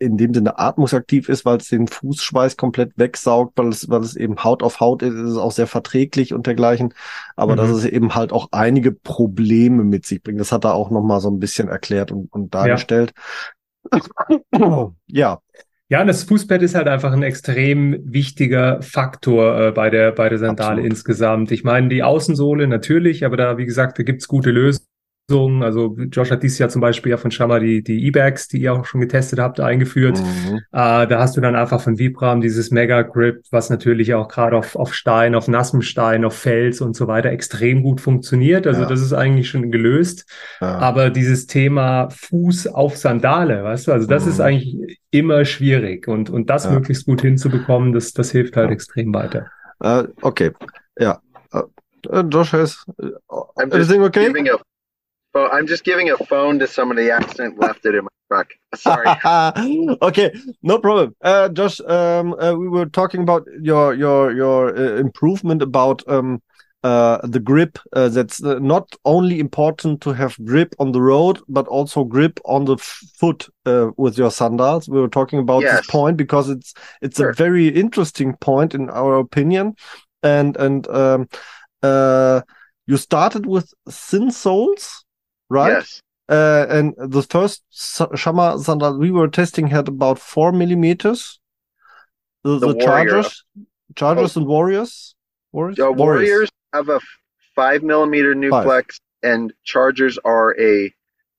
in 0.00 0.16
dem 0.16 0.32
Sinne 0.32 0.58
atmungsaktiv 0.58 1.28
ist, 1.28 1.44
weil 1.44 1.56
es 1.58 1.68
den 1.68 1.88
Fußschweiß 1.88 2.56
komplett 2.56 2.92
wegsaugt, 2.96 3.54
weil 3.56 3.68
es, 3.68 3.88
weil 3.88 4.00
es 4.00 4.14
eben 4.16 4.42
Haut 4.44 4.62
auf 4.62 4.80
Haut 4.80 5.02
ist, 5.02 5.14
ist 5.14 5.30
es 5.32 5.36
auch 5.36 5.52
sehr 5.52 5.66
verträglich 5.66 6.32
und 6.34 6.46
dergleichen. 6.46 6.94
Aber 7.36 7.54
Mhm. 7.54 7.56
dass 7.56 7.70
es 7.70 7.84
eben 7.84 8.14
halt 8.14 8.32
auch 8.32 8.48
einige 8.52 8.92
Probleme 8.92 9.84
mit 9.84 10.06
sich 10.06 10.22
bringt. 10.22 10.40
Das 10.40 10.52
hat 10.52 10.64
er 10.64 10.74
auch 10.74 10.90
noch 10.90 11.02
mal 11.02 11.20
so 11.20 11.30
ein 11.30 11.40
bisschen 11.40 11.68
erklärt 11.68 12.12
und, 12.12 12.32
und 12.32 12.54
dargestellt. 12.54 13.12
ja, 15.08 15.38
Ja, 15.90 16.02
und 16.02 16.06
das 16.06 16.24
Fußbett 16.24 16.60
ist 16.62 16.74
halt 16.74 16.86
einfach 16.86 17.12
ein 17.12 17.22
extrem 17.22 17.98
wichtiger 18.04 18.82
Faktor 18.82 19.58
äh, 19.68 19.72
bei 19.72 19.88
der, 19.88 20.12
bei 20.12 20.28
der 20.28 20.38
Sandale 20.38 20.72
Absolut. 20.72 20.90
insgesamt. 20.90 21.50
Ich 21.50 21.64
meine, 21.64 21.88
die 21.88 22.02
Außensohle 22.02 22.68
natürlich, 22.68 23.24
aber 23.24 23.36
da, 23.38 23.56
wie 23.56 23.64
gesagt, 23.64 23.98
da 23.98 24.02
gibt's 24.02 24.28
gute 24.28 24.50
Lösungen. 24.50 24.86
Also 25.30 25.94
Josh 26.10 26.30
hat 26.30 26.42
dieses 26.42 26.58
Jahr 26.58 26.70
zum 26.70 26.80
Beispiel 26.80 27.10
ja 27.10 27.18
von 27.18 27.30
Shama 27.30 27.58
die, 27.58 27.82
die 27.82 28.06
E-Bags, 28.06 28.48
die 28.48 28.62
ihr 28.62 28.72
auch 28.72 28.86
schon 28.86 29.02
getestet 29.02 29.38
habt, 29.38 29.60
eingeführt. 29.60 30.18
Mhm. 30.18 30.56
Äh, 30.72 31.06
da 31.06 31.18
hast 31.18 31.36
du 31.36 31.42
dann 31.42 31.54
einfach 31.54 31.82
von 31.82 31.98
Vibram 31.98 32.40
dieses 32.40 32.70
Mega 32.70 33.02
Grip, 33.02 33.42
was 33.50 33.68
natürlich 33.68 34.14
auch 34.14 34.28
gerade 34.28 34.56
auf, 34.56 34.74
auf 34.74 34.94
Stein, 34.94 35.34
auf 35.34 35.46
nassem 35.46 35.82
Stein, 35.82 36.24
auf 36.24 36.34
Fels 36.34 36.80
und 36.80 36.96
so 36.96 37.08
weiter 37.08 37.30
extrem 37.30 37.82
gut 37.82 38.00
funktioniert. 38.00 38.66
Also 38.66 38.82
ja. 38.82 38.88
das 38.88 39.02
ist 39.02 39.12
eigentlich 39.12 39.50
schon 39.50 39.70
gelöst. 39.70 40.24
Ja. 40.62 40.78
Aber 40.78 41.10
dieses 41.10 41.46
Thema 41.46 42.08
Fuß 42.08 42.68
auf 42.68 42.96
Sandale, 42.96 43.64
weißt 43.64 43.88
du, 43.88 43.92
also 43.92 44.06
das 44.06 44.24
mhm. 44.24 44.30
ist 44.30 44.40
eigentlich 44.40 44.98
immer 45.10 45.44
schwierig 45.44 46.08
und, 46.08 46.30
und 46.30 46.48
das 46.48 46.64
ja. 46.64 46.70
möglichst 46.70 47.04
gut 47.04 47.20
hinzubekommen, 47.20 47.92
das, 47.92 48.14
das 48.14 48.30
hilft 48.30 48.56
halt 48.56 48.70
extrem 48.70 49.12
weiter. 49.12 49.46
Uh, 49.84 50.04
okay, 50.22 50.52
ja. 50.98 51.20
Uh, 51.54 52.22
Josh 52.30 52.52
has 52.52 52.84
uh, 53.02 53.44
everything 53.58 54.02
okay? 54.02 54.32
Well, 55.38 55.50
I'm 55.52 55.68
just 55.68 55.84
giving 55.84 56.10
a 56.10 56.16
phone 56.16 56.58
to 56.58 56.66
somebody 56.66 57.04
who 57.04 57.10
accidentally 57.12 57.64
left 57.64 57.86
it 57.86 57.94
in 57.94 58.02
my 58.02 58.08
truck. 58.28 58.48
Sorry. 58.74 59.06
okay, 60.02 60.34
no 60.64 60.80
problem. 60.80 61.14
Uh, 61.22 61.48
Josh, 61.50 61.80
um, 61.82 62.34
uh, 62.34 62.54
we 62.54 62.68
were 62.68 62.86
talking 62.86 63.22
about 63.22 63.46
your 63.60 63.94
your 63.94 64.32
your 64.32 64.76
uh, 64.76 64.96
improvement 64.96 65.62
about 65.62 66.02
um, 66.08 66.42
uh, 66.82 67.24
the 67.24 67.38
grip. 67.38 67.78
Uh, 67.92 68.08
that's 68.08 68.42
uh, 68.42 68.58
not 68.58 68.96
only 69.04 69.38
important 69.38 70.00
to 70.00 70.12
have 70.12 70.36
grip 70.44 70.74
on 70.80 70.90
the 70.90 71.00
road, 71.00 71.38
but 71.48 71.68
also 71.68 72.02
grip 72.02 72.40
on 72.44 72.64
the 72.64 72.76
foot 72.76 73.46
with 73.96 74.18
your 74.18 74.32
sandals. 74.32 74.88
We 74.88 75.00
were 75.00 75.08
talking 75.08 75.38
about 75.38 75.62
yes. 75.62 75.76
this 75.76 75.86
point 75.86 76.16
because 76.16 76.48
it's 76.48 76.74
it's 77.00 77.18
sure. 77.18 77.30
a 77.30 77.34
very 77.34 77.68
interesting 77.68 78.34
point 78.40 78.74
in 78.74 78.90
our 78.90 79.18
opinion, 79.18 79.76
and 80.20 80.56
and 80.56 80.88
um, 80.88 81.28
uh, 81.84 82.40
you 82.88 82.96
started 82.96 83.46
with 83.46 83.72
thin 83.88 84.32
soles 84.32 85.04
right? 85.48 85.72
Yes. 85.72 86.02
Uh, 86.28 86.66
and 86.68 86.94
the 86.98 87.22
first 87.22 87.62
Shamma 87.72 88.62
sandal 88.62 88.98
we 88.98 89.10
were 89.10 89.28
testing 89.28 89.68
had 89.68 89.88
about 89.88 90.18
four 90.18 90.52
millimeters. 90.52 91.40
The, 92.44 92.58
the, 92.58 92.74
the 92.74 92.80
Chargers, 92.80 93.44
Chargers 93.94 94.36
oh. 94.36 94.40
and 94.40 94.48
Warriors, 94.48 95.14
Warriors, 95.52 95.78
uh, 95.80 95.90
Warriors 95.90 96.50
have 96.72 96.88
a 96.88 97.00
five 97.54 97.82
millimeter 97.82 98.34
new 98.34 98.50
five. 98.50 98.84
and 99.22 99.52
Chargers 99.64 100.18
are 100.24 100.54
a 100.60 100.92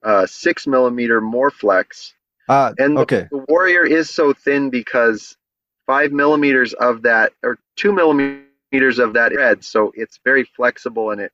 uh, 0.04 0.26
six 0.26 0.66
millimeter 0.66 1.22
more 1.22 1.52
flex. 1.52 2.14
Ah, 2.48 2.74
and 2.80 2.98
the, 2.98 3.02
okay. 3.02 3.28
the 3.32 3.46
Warrior 3.48 3.86
is 3.86 4.10
so 4.10 4.34
thin 4.34 4.72
because 4.72 5.38
five 5.86 6.12
millimeters 6.12 6.74
of 6.74 7.04
that, 7.04 7.34
or 7.44 7.60
two 7.76 7.94
millimeters 7.94 8.98
of 8.98 9.14
that 9.14 9.36
red, 9.36 9.64
so 9.64 9.92
it's 9.96 10.20
very 10.24 10.44
flexible 10.44 11.12
and 11.12 11.22
it, 11.22 11.32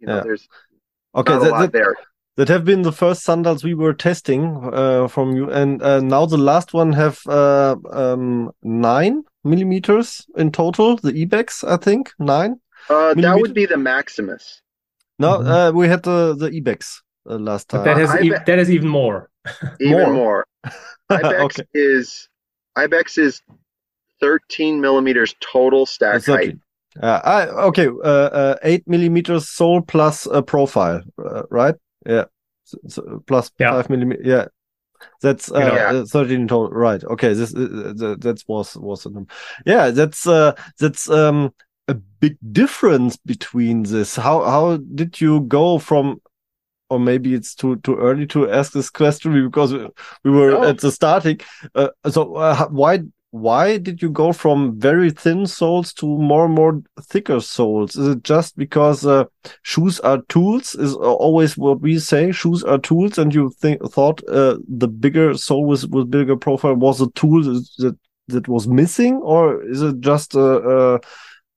you 0.00 0.06
know, 0.06 0.16
yeah. 0.16 0.22
there's 0.22 0.48
Okay, 1.14 1.38
that, 1.38 1.58
that, 1.58 1.72
there. 1.72 1.94
That 2.36 2.48
have 2.48 2.64
been 2.64 2.82
the 2.82 2.92
first 2.92 3.22
sandals 3.22 3.64
we 3.64 3.74
were 3.74 3.92
testing 3.92 4.70
uh, 4.72 5.08
from 5.08 5.36
you, 5.36 5.50
and 5.50 5.82
uh, 5.82 6.00
now 6.00 6.26
the 6.26 6.38
last 6.38 6.72
one 6.72 6.92
have 6.92 7.20
uh, 7.26 7.76
um, 7.92 8.52
nine 8.62 9.24
millimeters 9.44 10.26
in 10.36 10.52
total. 10.52 10.96
The 10.96 11.12
Ibex, 11.22 11.64
I 11.64 11.76
think, 11.76 12.12
nine. 12.18 12.60
Uh, 12.88 13.14
that 13.14 13.38
would 13.38 13.54
be 13.54 13.66
the 13.66 13.76
Maximus. 13.76 14.62
No, 15.18 15.38
mm 15.38 15.46
-hmm. 15.46 15.74
we 15.74 15.88
had 15.88 16.02
the 16.02 16.34
the 16.38 16.50
Ibex 16.56 17.02
uh, 17.28 17.38
last 17.38 17.68
time. 17.68 17.84
But 17.84 17.94
that 17.94 18.08
has 18.08 18.24
e 18.24 18.30
that 18.46 18.58
is 18.58 18.70
even 18.70 18.88
more. 18.88 19.28
even 19.80 20.12
more. 20.12 20.14
more. 20.14 20.46
Ibex 21.10 21.42
okay. 21.44 21.66
is 21.72 22.28
Ibex 22.76 23.18
is 23.18 23.42
13 24.20 24.80
millimeters 24.80 25.34
total 25.52 25.86
stack 25.86 26.24
height. 26.24 26.56
Uh, 27.00 27.20
I, 27.22 27.46
okay, 27.66 27.88
uh, 27.88 28.02
uh, 28.02 28.56
eight 28.62 28.86
millimeters 28.88 29.48
sole 29.48 29.82
plus 29.82 30.26
a 30.26 30.42
profile, 30.42 31.02
uh, 31.24 31.42
right? 31.50 31.74
Yeah, 32.04 32.24
so, 32.64 32.78
so 32.88 33.22
plus 33.26 33.50
yeah. 33.58 33.72
five 33.72 33.90
millimeter. 33.90 34.22
Yeah, 34.24 34.46
that's 35.20 35.52
uh, 35.52 35.58
yeah. 35.58 36.04
13 36.04 36.48
total. 36.48 36.70
Right. 36.70 37.02
Okay. 37.04 37.32
This 37.32 37.54
uh, 37.54 38.16
that 38.18 38.42
was 38.48 38.76
was 38.76 39.06
a 39.06 39.10
yeah. 39.66 39.90
That's 39.90 40.26
uh 40.26 40.54
that's 40.78 41.08
um 41.10 41.52
a 41.88 41.94
big 41.94 42.36
difference 42.52 43.16
between 43.16 43.84
this. 43.84 44.16
How 44.16 44.42
how 44.42 44.78
did 44.78 45.20
you 45.20 45.42
go 45.42 45.78
from 45.78 46.20
or 46.88 46.98
maybe 46.98 47.34
it's 47.34 47.54
too 47.54 47.76
too 47.76 47.96
early 47.96 48.26
to 48.26 48.50
ask 48.50 48.72
this 48.72 48.90
question 48.90 49.44
because 49.44 49.72
we 50.24 50.30
were 50.30 50.52
no. 50.52 50.64
at 50.64 50.78
the 50.78 50.90
starting. 50.90 51.40
Uh, 51.74 51.88
so 52.10 52.34
uh, 52.34 52.66
why 52.68 53.00
why 53.32 53.78
did 53.78 54.02
you 54.02 54.10
go 54.10 54.32
from 54.32 54.78
very 54.78 55.10
thin 55.10 55.46
soles 55.46 55.92
to 55.94 56.06
more 56.06 56.46
and 56.46 56.54
more 56.54 56.82
thicker 57.00 57.40
soles? 57.40 57.94
Is 57.96 58.08
it 58.08 58.24
just 58.24 58.56
because 58.56 59.06
uh, 59.06 59.24
shoes 59.62 60.00
are 60.00 60.22
tools? 60.28 60.74
Is 60.74 60.94
always 60.94 61.56
what 61.56 61.80
we 61.80 61.98
say. 62.00 62.32
Shoes 62.32 62.64
are 62.64 62.78
tools, 62.78 63.18
and 63.18 63.32
you 63.32 63.50
think 63.60 63.82
thought 63.92 64.20
uh, 64.28 64.58
the 64.68 64.88
bigger 64.88 65.34
sole 65.36 65.66
with 65.66 65.88
with 65.90 66.10
bigger 66.10 66.36
profile 66.36 66.74
was 66.74 67.00
a 67.00 67.10
tool 67.10 67.42
that 67.78 67.96
that 68.28 68.48
was 68.48 68.66
missing, 68.66 69.16
or 69.16 69.62
is 69.62 69.80
it 69.82 70.00
just 70.00 70.34
a, 70.34 70.40
a 70.40 71.00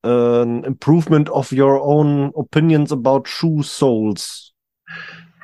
an 0.04 0.66
improvement 0.66 1.30
of 1.30 1.52
your 1.52 1.80
own 1.80 2.32
opinions 2.38 2.92
about 2.92 3.28
shoe 3.28 3.64
soles? 3.64 4.54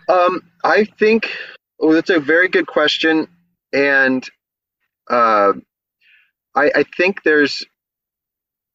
Um, 0.09 0.41
I 0.63 0.85
think 0.99 1.35
well, 1.79 1.93
that's 1.93 2.09
a 2.11 2.19
very 2.19 2.49
good 2.49 2.67
question, 2.67 3.27
and 3.73 4.27
uh, 5.09 5.53
I, 6.59 6.71
I 6.79 6.83
think 6.83 7.23
there's 7.23 7.65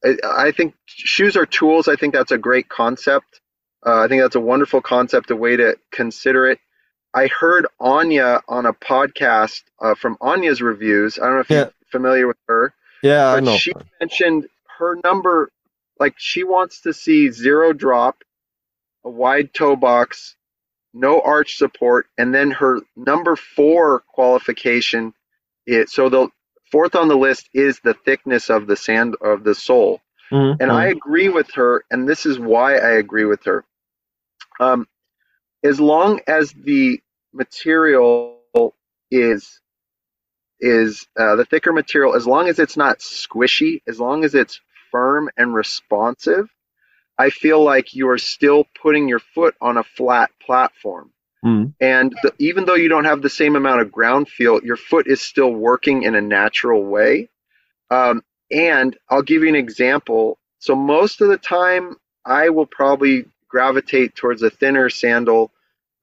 I, 0.04 0.16
I, 0.24 0.50
think 0.52 0.74
shoes 0.86 1.36
are 1.36 1.46
tools. 1.46 1.86
I 1.86 1.96
think 1.96 2.14
that's 2.14 2.32
a 2.32 2.38
great 2.38 2.68
concept. 2.68 3.40
Uh, 3.84 4.00
I 4.00 4.08
think 4.08 4.22
that's 4.22 4.36
a 4.36 4.40
wonderful 4.40 4.80
concept, 4.80 5.30
a 5.30 5.36
way 5.36 5.56
to 5.56 5.76
consider 5.90 6.46
it. 6.46 6.58
I 7.12 7.28
heard 7.28 7.66
Anya 7.78 8.40
on 8.48 8.66
a 8.66 8.72
podcast 8.72 9.62
uh, 9.80 9.94
from 9.94 10.16
Anya's 10.20 10.62
reviews. 10.62 11.18
I 11.18 11.26
don't 11.26 11.34
know 11.34 11.40
if 11.40 11.50
yeah. 11.50 11.56
you're 11.58 11.72
familiar 11.90 12.26
with 12.26 12.38
her. 12.48 12.74
Yeah, 13.02 13.28
I 13.28 13.40
know. 13.40 13.56
She 13.56 13.72
mentioned 14.00 14.48
her 14.78 14.98
number, 15.04 15.50
like 16.00 16.14
she 16.16 16.42
wants 16.42 16.80
to 16.82 16.94
see 16.94 17.30
zero 17.30 17.72
drop, 17.72 18.24
a 19.04 19.10
wide 19.10 19.52
toe 19.52 19.76
box, 19.76 20.34
no 20.94 21.20
arch 21.20 21.56
support, 21.56 22.06
and 22.16 22.34
then 22.34 22.50
her 22.52 22.80
number 22.96 23.36
four 23.36 24.00
qualification. 24.08 25.12
Is, 25.66 25.92
so 25.92 26.08
the 26.08 26.28
Fourth 26.74 26.96
on 26.96 27.06
the 27.06 27.16
list 27.16 27.48
is 27.54 27.78
the 27.78 27.94
thickness 27.94 28.50
of 28.50 28.66
the 28.66 28.74
sand 28.74 29.14
of 29.20 29.44
the 29.44 29.54
sole. 29.54 30.00
Mm-hmm. 30.32 30.60
And 30.60 30.72
I 30.72 30.86
agree 30.86 31.28
with 31.28 31.52
her, 31.52 31.84
and 31.88 32.08
this 32.08 32.26
is 32.26 32.36
why 32.36 32.74
I 32.74 32.94
agree 32.94 33.26
with 33.26 33.44
her. 33.44 33.64
Um, 34.58 34.88
as 35.62 35.78
long 35.78 36.20
as 36.26 36.52
the 36.52 37.00
material 37.32 38.40
is 39.08 39.60
is 40.58 41.06
uh, 41.16 41.36
the 41.36 41.44
thicker 41.44 41.72
material, 41.72 42.16
as 42.16 42.26
long 42.26 42.48
as 42.48 42.58
it's 42.58 42.76
not 42.76 42.98
squishy, 42.98 43.80
as 43.86 44.00
long 44.00 44.24
as 44.24 44.34
it's 44.34 44.60
firm 44.90 45.30
and 45.36 45.54
responsive, 45.54 46.48
I 47.16 47.30
feel 47.30 47.62
like 47.62 47.94
you 47.94 48.08
are 48.08 48.18
still 48.18 48.64
putting 48.82 49.08
your 49.08 49.20
foot 49.20 49.54
on 49.60 49.76
a 49.76 49.84
flat 49.84 50.32
platform. 50.44 51.12
Mm. 51.44 51.74
And 51.80 52.14
the, 52.22 52.32
even 52.38 52.64
though 52.64 52.74
you 52.74 52.88
don't 52.88 53.04
have 53.04 53.20
the 53.20 53.30
same 53.30 53.54
amount 53.54 53.82
of 53.82 53.92
ground 53.92 54.28
feel, 54.28 54.64
your 54.64 54.76
foot 54.76 55.06
is 55.06 55.20
still 55.20 55.52
working 55.52 56.04
in 56.04 56.14
a 56.14 56.20
natural 56.20 56.84
way. 56.84 57.28
Um, 57.90 58.22
and 58.50 58.96
I'll 59.10 59.22
give 59.22 59.42
you 59.42 59.48
an 59.48 59.54
example. 59.54 60.38
So 60.58 60.74
most 60.74 61.20
of 61.20 61.28
the 61.28 61.36
time, 61.36 61.96
I 62.24 62.48
will 62.48 62.66
probably 62.66 63.26
gravitate 63.48 64.14
towards 64.14 64.42
a 64.42 64.50
thinner 64.50 64.88
sandal, 64.88 65.52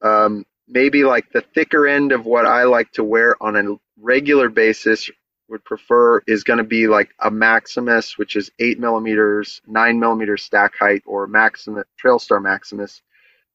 um, 0.03 0.45
maybe 0.67 1.03
like 1.03 1.31
the 1.31 1.41
thicker 1.41 1.87
end 1.87 2.11
of 2.11 2.25
what 2.25 2.45
I 2.45 2.63
like 2.63 2.91
to 2.93 3.03
wear 3.03 3.41
on 3.41 3.55
a 3.55 3.75
regular 3.99 4.49
basis. 4.49 5.09
Would 5.49 5.65
prefer 5.65 6.19
is 6.27 6.45
going 6.45 6.59
to 6.59 6.63
be 6.63 6.87
like 6.87 7.09
a 7.19 7.29
Maximus, 7.29 8.17
which 8.17 8.37
is 8.37 8.49
eight 8.59 8.79
millimeters, 8.79 9.61
nine 9.67 9.99
millimeters 9.99 10.43
stack 10.43 10.77
height, 10.79 11.03
or 11.05 11.27
Maximus 11.27 11.83
Trailstar 12.01 12.41
Maximus, 12.41 13.01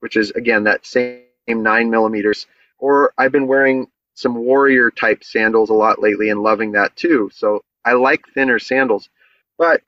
which 0.00 0.14
is 0.14 0.30
again 0.32 0.64
that 0.64 0.84
same 0.84 1.22
nine 1.46 1.90
millimeters. 1.90 2.46
Or 2.78 3.12
I've 3.16 3.32
been 3.32 3.46
wearing 3.46 3.88
some 4.14 4.34
warrior 4.36 4.90
type 4.90 5.22
sandals 5.22 5.70
a 5.70 5.74
lot 5.74 6.00
lately 6.00 6.30
and 6.30 6.42
loving 6.42 6.72
that 6.72 6.96
too. 6.96 7.30
So 7.32 7.62
I 7.84 7.92
like 7.92 8.26
thinner 8.34 8.58
sandals. 8.58 9.08
But 9.58 9.82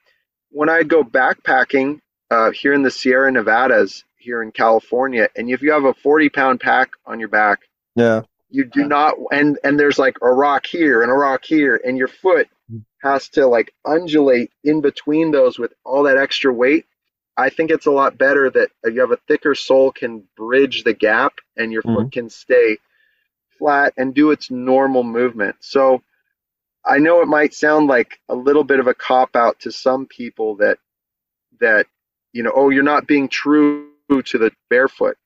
when 0.50 0.68
I 0.68 0.82
go 0.82 1.02
backpacking 1.02 2.00
uh, 2.30 2.50
here 2.50 2.72
in 2.72 2.82
the 2.82 2.90
Sierra 2.90 3.30
Nevadas, 3.30 4.04
here 4.16 4.42
in 4.42 4.52
California, 4.52 5.28
and 5.36 5.50
if 5.50 5.62
you 5.62 5.72
have 5.72 5.84
a 5.84 5.94
40 5.94 6.28
pound 6.28 6.60
pack 6.60 6.90
on 7.06 7.20
your 7.20 7.28
back, 7.28 7.60
yeah, 7.94 8.22
you 8.50 8.64
do 8.64 8.84
not, 8.84 9.14
and 9.32 9.58
and 9.64 9.78
there's 9.78 9.98
like 9.98 10.16
a 10.22 10.30
rock 10.30 10.66
here 10.66 11.02
and 11.02 11.10
a 11.10 11.14
rock 11.14 11.44
here, 11.44 11.80
and 11.84 11.98
your 11.98 12.08
foot 12.08 12.48
has 13.02 13.28
to 13.30 13.46
like 13.46 13.72
undulate 13.84 14.50
in 14.64 14.80
between 14.80 15.30
those 15.30 15.58
with 15.58 15.72
all 15.84 16.04
that 16.04 16.18
extra 16.18 16.52
weight. 16.52 16.86
I 17.38 17.50
think 17.50 17.70
it's 17.70 17.86
a 17.86 17.92
lot 17.92 18.18
better 18.18 18.50
that 18.50 18.70
you 18.84 19.00
have 19.00 19.12
a 19.12 19.18
thicker 19.28 19.54
sole 19.54 19.92
can 19.92 20.24
bridge 20.36 20.84
the 20.84 20.94
gap 20.94 21.34
and 21.56 21.72
your 21.72 21.82
mm-hmm. 21.82 22.04
foot 22.04 22.12
can 22.12 22.30
stay 22.30 22.78
flat 23.58 23.94
and 23.96 24.14
do 24.14 24.32
its 24.32 24.50
normal 24.50 25.04
movement. 25.04 25.56
So 25.60 26.02
I 26.84 26.98
know 26.98 27.22
it 27.22 27.28
might 27.28 27.54
sound 27.54 27.86
like 27.88 28.20
a 28.28 28.34
little 28.34 28.64
bit 28.64 28.80
of 28.80 28.88
a 28.88 28.94
cop 28.94 29.36
out 29.36 29.60
to 29.60 29.72
some 29.72 30.06
people 30.06 30.56
that 30.56 30.78
that 31.60 31.86
you 32.32 32.42
know, 32.42 32.52
oh, 32.54 32.70
you're 32.70 32.82
not 32.82 33.06
being 33.06 33.28
true 33.28 33.90
to 34.10 34.38
the 34.38 34.52
barefoot. 34.70 35.16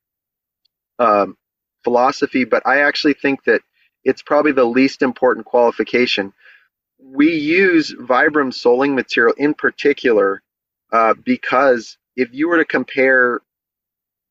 um, 0.98 1.36
philosophy, 1.84 2.44
but 2.44 2.66
I 2.66 2.82
actually 2.82 3.14
think 3.14 3.44
that 3.44 3.62
it's 4.04 4.22
probably 4.22 4.52
the 4.52 4.64
least 4.64 5.02
important 5.02 5.46
qualification. 5.46 6.32
We 6.98 7.34
use 7.34 7.94
Vibram 7.94 8.54
soling 8.54 8.94
material 8.94 9.34
in 9.38 9.54
particular 9.54 10.42
uh, 10.92 11.14
because 11.24 11.98
if 12.16 12.28
you 12.32 12.48
were 12.48 12.58
to 12.58 12.64
compare, 12.64 13.40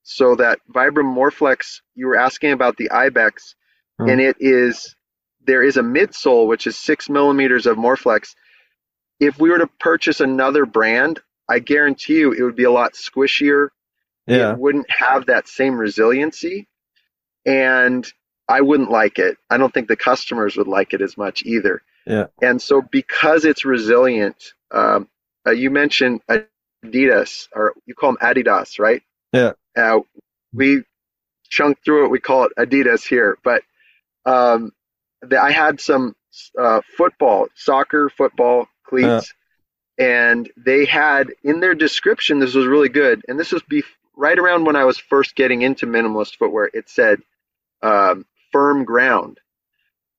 so 0.03 0.35
that 0.35 0.59
Vibram 0.73 1.13
Morflex, 1.15 1.81
you 1.95 2.07
were 2.07 2.17
asking 2.17 2.51
about 2.51 2.77
the 2.77 2.89
Ibex, 2.91 3.55
Hmm. 3.99 4.09
and 4.09 4.21
it 4.21 4.37
is 4.39 4.95
there 5.43 5.63
is 5.63 5.77
a 5.77 5.81
midsole 5.81 6.47
which 6.47 6.67
is 6.67 6.77
six 6.77 7.09
millimeters 7.09 7.65
of 7.65 7.77
Morflex. 7.77 8.35
If 9.19 9.39
we 9.39 9.49
were 9.49 9.57
to 9.59 9.67
purchase 9.79 10.19
another 10.21 10.65
brand, 10.65 11.19
I 11.49 11.59
guarantee 11.59 12.19
you 12.19 12.31
it 12.31 12.43
would 12.43 12.55
be 12.55 12.63
a 12.65 12.71
lot 12.71 12.93
squishier 12.93 13.69
Yeah. 14.27 14.51
it 14.53 14.59
wouldn't 14.59 14.89
have 14.89 15.25
that 15.27 15.47
same 15.47 15.77
resiliency 15.77 16.67
and 17.45 18.11
i 18.47 18.61
wouldn't 18.61 18.91
like 18.91 19.19
it 19.19 19.37
i 19.49 19.57
don't 19.57 19.73
think 19.73 19.87
the 19.87 19.95
customers 19.95 20.55
would 20.57 20.67
like 20.67 20.93
it 20.93 21.01
as 21.01 21.17
much 21.17 21.43
either 21.45 21.81
Yeah. 22.05 22.27
and 22.41 22.61
so 22.61 22.81
because 22.81 23.45
it's 23.45 23.65
resilient 23.65 24.53
um, 24.71 25.09
uh, 25.47 25.51
you 25.51 25.71
mentioned 25.71 26.21
adidas 26.85 27.47
or 27.53 27.73
you 27.85 27.95
call 27.95 28.13
them 28.13 28.17
adidas 28.21 28.79
right? 28.79 29.01
Yeah. 29.33 29.53
uh, 29.77 29.99
we 30.53 30.83
chunk 31.49 31.77
through 31.83 32.05
it 32.05 32.09
we 32.09 32.19
call 32.19 32.45
it 32.45 32.51
adidas 32.57 33.05
here 33.05 33.37
but 33.43 33.61
um, 34.25 34.71
the, 35.21 35.41
i 35.41 35.51
had 35.51 35.79
some 35.79 36.15
uh, 36.57 36.81
football 36.97 37.47
soccer 37.55 38.09
football 38.09 38.67
cleats 38.85 39.33
and 39.97 40.49
they 40.57 40.85
had 40.85 41.31
in 41.43 41.59
their 41.59 41.75
description 41.75 42.39
this 42.39 42.55
was 42.55 42.65
really 42.65 42.89
good 42.89 43.23
and 43.27 43.39
this 43.39 43.51
was 43.51 43.61
be 43.63 43.83
right 44.15 44.39
around 44.39 44.65
when 44.65 44.75
i 44.75 44.85
was 44.85 44.97
first 44.97 45.35
getting 45.35 45.61
into 45.61 45.85
minimalist 45.85 46.37
footwear 46.37 46.69
it 46.73 46.89
said 46.89 47.19
um, 47.81 48.25
firm 48.51 48.83
ground. 48.83 49.39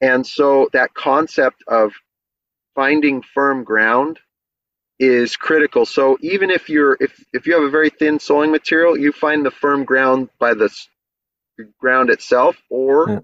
And 0.00 0.26
so 0.26 0.68
that 0.72 0.94
concept 0.94 1.62
of 1.68 1.92
finding 2.74 3.22
firm 3.22 3.64
ground 3.64 4.18
is 5.02 5.36
critical 5.36 5.84
so 5.84 6.16
even 6.20 6.48
if 6.48 6.68
you're 6.68 6.96
if, 7.00 7.12
if 7.32 7.44
you 7.46 7.52
have 7.54 7.64
a 7.64 7.70
very 7.78 7.90
thin 7.90 8.18
soling 8.20 8.52
material 8.52 8.96
you 8.96 9.10
find 9.10 9.44
the 9.44 9.50
firm 9.50 9.84
ground 9.84 10.28
by 10.38 10.54
the 10.54 10.70
ground 11.80 12.08
itself 12.08 12.56
or 12.70 13.08
Yeah. 13.10 13.20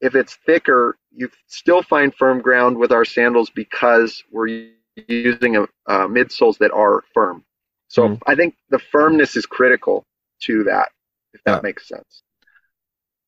if 0.00 0.14
it's 0.14 0.34
thicker 0.46 0.96
you 1.14 1.30
still 1.46 1.82
find 1.82 2.14
firm 2.14 2.40
ground 2.40 2.78
with 2.78 2.90
our 2.92 3.04
sandals 3.04 3.50
because 3.50 4.22
we're 4.30 4.70
using 5.08 5.56
a, 5.56 5.62
uh, 5.86 6.06
midsoles 6.06 6.56
that 6.58 6.70
are 6.72 7.02
firm. 7.14 7.44
So 7.88 8.08
Mhm. 8.08 8.22
I 8.26 8.34
think 8.34 8.56
the 8.70 8.78
firmness 8.78 9.36
is 9.36 9.44
critical 9.46 10.06
to 10.46 10.64
that, 10.64 10.88
if 11.34 11.42
that 11.44 11.56
Ja. 11.56 11.60
makes 11.62 11.86
sense. 11.88 12.22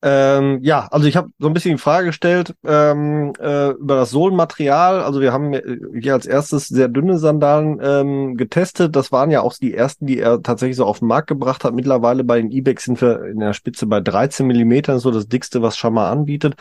Ähm, 0.05 0.59
ja, 0.63 0.89
also 0.91 1.07
ich 1.07 1.15
habe 1.15 1.29
so 1.39 1.47
ein 1.47 1.53
bisschen 1.53 1.77
die 1.77 1.81
Frage 1.81 2.07
gestellt 2.07 2.53
ähm, 2.65 3.31
äh, 3.39 3.69
über 3.69 3.95
das 3.95 4.09
Sohlenmaterial. 4.09 5.01
Also 5.01 5.21
wir 5.21 5.31
haben 5.31 5.53
äh, 5.53 5.77
hier 5.97 6.11
als 6.11 6.25
erstes 6.25 6.67
sehr 6.67 6.89
dünne 6.89 7.17
Sandalen 7.17 7.79
ähm, 7.81 8.35
getestet. 8.35 8.97
Das 8.97 9.13
waren 9.13 9.31
ja 9.31 9.39
auch 9.39 9.53
die 9.53 9.73
ersten, 9.73 10.05
die 10.05 10.19
er 10.19 10.41
tatsächlich 10.41 10.75
so 10.75 10.85
auf 10.85 10.99
den 10.99 11.07
Markt 11.07 11.27
gebracht 11.27 11.63
hat. 11.63 11.73
Mittlerweile 11.73 12.25
bei 12.25 12.41
den 12.41 12.51
E-Bikes 12.51 12.83
sind 12.83 12.99
wir 12.99 13.23
in 13.23 13.39
der 13.39 13.53
Spitze 13.53 13.85
bei 13.85 14.01
13 14.01 14.45
Millimetern, 14.45 14.99
so 14.99 15.09
das 15.09 15.29
dickste, 15.29 15.61
was 15.61 15.77
Schammer 15.77 16.07
anbietet. 16.07 16.55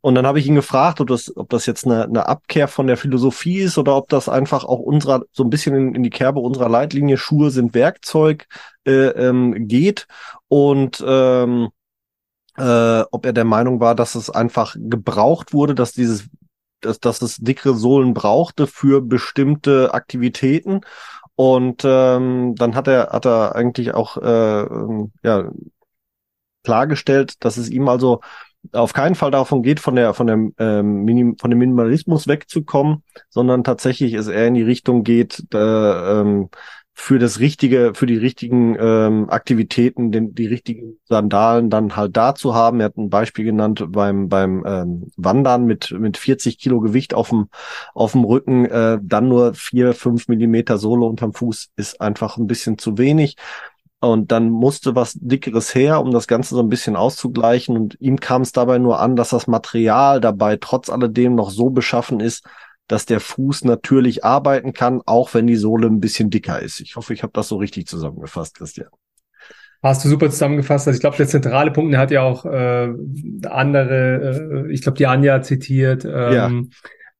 Und 0.00 0.14
dann 0.14 0.24
habe 0.24 0.38
ich 0.38 0.46
ihn 0.46 0.54
gefragt, 0.54 1.00
ob 1.00 1.08
das, 1.08 1.36
ob 1.36 1.48
das 1.48 1.66
jetzt 1.66 1.86
eine, 1.86 2.04
eine 2.04 2.28
Abkehr 2.28 2.68
von 2.68 2.86
der 2.86 2.96
Philosophie 2.96 3.58
ist 3.58 3.78
oder 3.78 3.96
ob 3.96 4.08
das 4.10 4.28
einfach 4.28 4.64
auch 4.64 4.78
unserer 4.78 5.22
so 5.32 5.42
ein 5.42 5.50
bisschen 5.50 5.74
in, 5.74 5.94
in 5.96 6.02
die 6.04 6.10
Kerbe 6.10 6.38
unserer 6.38 6.68
Leitlinie 6.68 7.16
Schuhe 7.16 7.50
sind 7.50 7.74
Werkzeug 7.74 8.46
äh, 8.86 9.08
ähm, 9.08 9.66
geht. 9.66 10.06
Und 10.46 11.02
ähm, 11.04 11.70
äh, 12.56 13.04
ob 13.10 13.26
er 13.26 13.32
der 13.32 13.44
Meinung 13.44 13.80
war, 13.80 13.94
dass 13.94 14.14
es 14.14 14.30
einfach 14.30 14.76
gebraucht 14.78 15.52
wurde, 15.52 15.74
dass 15.74 15.92
dieses, 15.92 16.28
dass, 16.80 17.00
dass 17.00 17.22
es 17.22 17.36
dickere 17.36 17.74
Sohlen 17.74 18.14
brauchte 18.14 18.66
für 18.66 19.00
bestimmte 19.00 19.94
Aktivitäten. 19.94 20.80
Und 21.34 21.82
ähm, 21.84 22.54
dann 22.56 22.74
hat 22.74 22.88
er, 22.88 23.10
hat 23.10 23.26
er 23.26 23.54
eigentlich 23.54 23.92
auch 23.94 24.16
äh, 24.16 24.62
ähm, 24.62 25.12
ja, 25.22 25.50
klargestellt, 26.64 27.44
dass 27.44 27.58
es 27.58 27.68
ihm 27.68 27.88
also 27.88 28.20
auf 28.72 28.92
keinen 28.92 29.14
Fall 29.14 29.30
davon 29.30 29.62
geht, 29.62 29.80
von 29.80 29.94
der 29.94 30.14
von 30.14 30.26
dem 30.26 30.54
ähm, 30.58 31.04
Minim, 31.04 31.36
von 31.38 31.50
dem 31.50 31.58
Minimalismus 31.58 32.26
wegzukommen, 32.26 33.04
sondern 33.28 33.64
tatsächlich 33.64 34.14
es 34.14 34.28
eher 34.28 34.48
in 34.48 34.54
die 34.54 34.62
Richtung 34.62 35.04
geht, 35.04 35.44
äh, 35.54 35.58
ähm, 36.20 36.48
für 36.98 37.18
das 37.18 37.40
richtige, 37.40 37.92
für 37.94 38.06
die 38.06 38.16
richtigen 38.16 38.74
ähm, 38.80 39.28
Aktivitäten, 39.28 40.12
den, 40.12 40.34
die 40.34 40.46
richtigen 40.46 40.98
Sandalen 41.04 41.68
dann 41.68 41.94
halt 41.94 42.16
da 42.16 42.34
zu 42.34 42.54
haben. 42.54 42.80
Er 42.80 42.86
hat 42.86 42.96
ein 42.96 43.10
Beispiel 43.10 43.44
genannt 43.44 43.84
beim 43.90 44.30
beim 44.30 44.64
ähm, 44.66 45.12
Wandern 45.16 45.66
mit 45.66 45.90
mit 45.90 46.16
40 46.16 46.58
Kilo 46.58 46.80
Gewicht 46.80 47.12
auf 47.12 47.28
dem 47.28 47.48
auf 47.94 48.12
dem 48.12 48.24
Rücken, 48.24 48.64
äh, 48.64 48.98
dann 49.02 49.28
nur 49.28 49.52
vier 49.52 49.92
fünf 49.92 50.26
Millimeter 50.28 50.78
Sohle 50.78 51.04
unterm 51.04 51.34
Fuß 51.34 51.68
ist 51.76 52.00
einfach 52.00 52.38
ein 52.38 52.46
bisschen 52.46 52.78
zu 52.78 52.96
wenig. 52.96 53.36
Und 54.00 54.32
dann 54.32 54.50
musste 54.50 54.94
was 54.94 55.14
Dickeres 55.20 55.74
her, 55.74 56.00
um 56.00 56.12
das 56.12 56.26
Ganze 56.26 56.54
so 56.54 56.60
ein 56.60 56.68
bisschen 56.68 56.96
auszugleichen. 56.96 57.76
Und 57.76 57.96
ihm 58.00 58.20
kam 58.20 58.42
es 58.42 58.52
dabei 58.52 58.78
nur 58.78 59.00
an, 59.00 59.16
dass 59.16 59.30
das 59.30 59.46
Material 59.46 60.20
dabei 60.20 60.56
trotz 60.58 60.88
alledem 60.88 61.34
noch 61.34 61.50
so 61.50 61.70
beschaffen 61.70 62.20
ist, 62.20 62.46
dass 62.88 63.06
der 63.06 63.20
Fuß 63.20 63.64
natürlich 63.64 64.24
arbeiten 64.24 64.72
kann, 64.72 65.02
auch 65.06 65.34
wenn 65.34 65.46
die 65.46 65.56
Sohle 65.56 65.88
ein 65.88 66.00
bisschen 66.00 66.30
dicker 66.30 66.60
ist. 66.60 66.80
Ich 66.80 66.96
hoffe, 66.96 67.14
ich 67.14 67.22
habe 67.22 67.32
das 67.32 67.48
so 67.48 67.56
richtig 67.56 67.86
zusammengefasst, 67.86 68.56
Christian. 68.56 68.88
Hast 69.82 70.04
du 70.04 70.08
super 70.08 70.30
zusammengefasst. 70.30 70.88
Also 70.88 70.96
ich 70.96 71.00
glaube, 71.00 71.16
der 71.16 71.28
zentrale 71.28 71.70
Punkt, 71.70 71.92
der 71.92 72.00
hat 72.00 72.10
ja 72.10 72.22
auch 72.22 72.44
äh, 72.44 72.88
andere, 73.48 74.64
äh, 74.66 74.72
ich 74.72 74.82
glaube, 74.82 74.98
die 74.98 75.06
Anja 75.06 75.42
zitiert, 75.42 76.04
ähm, 76.04 76.70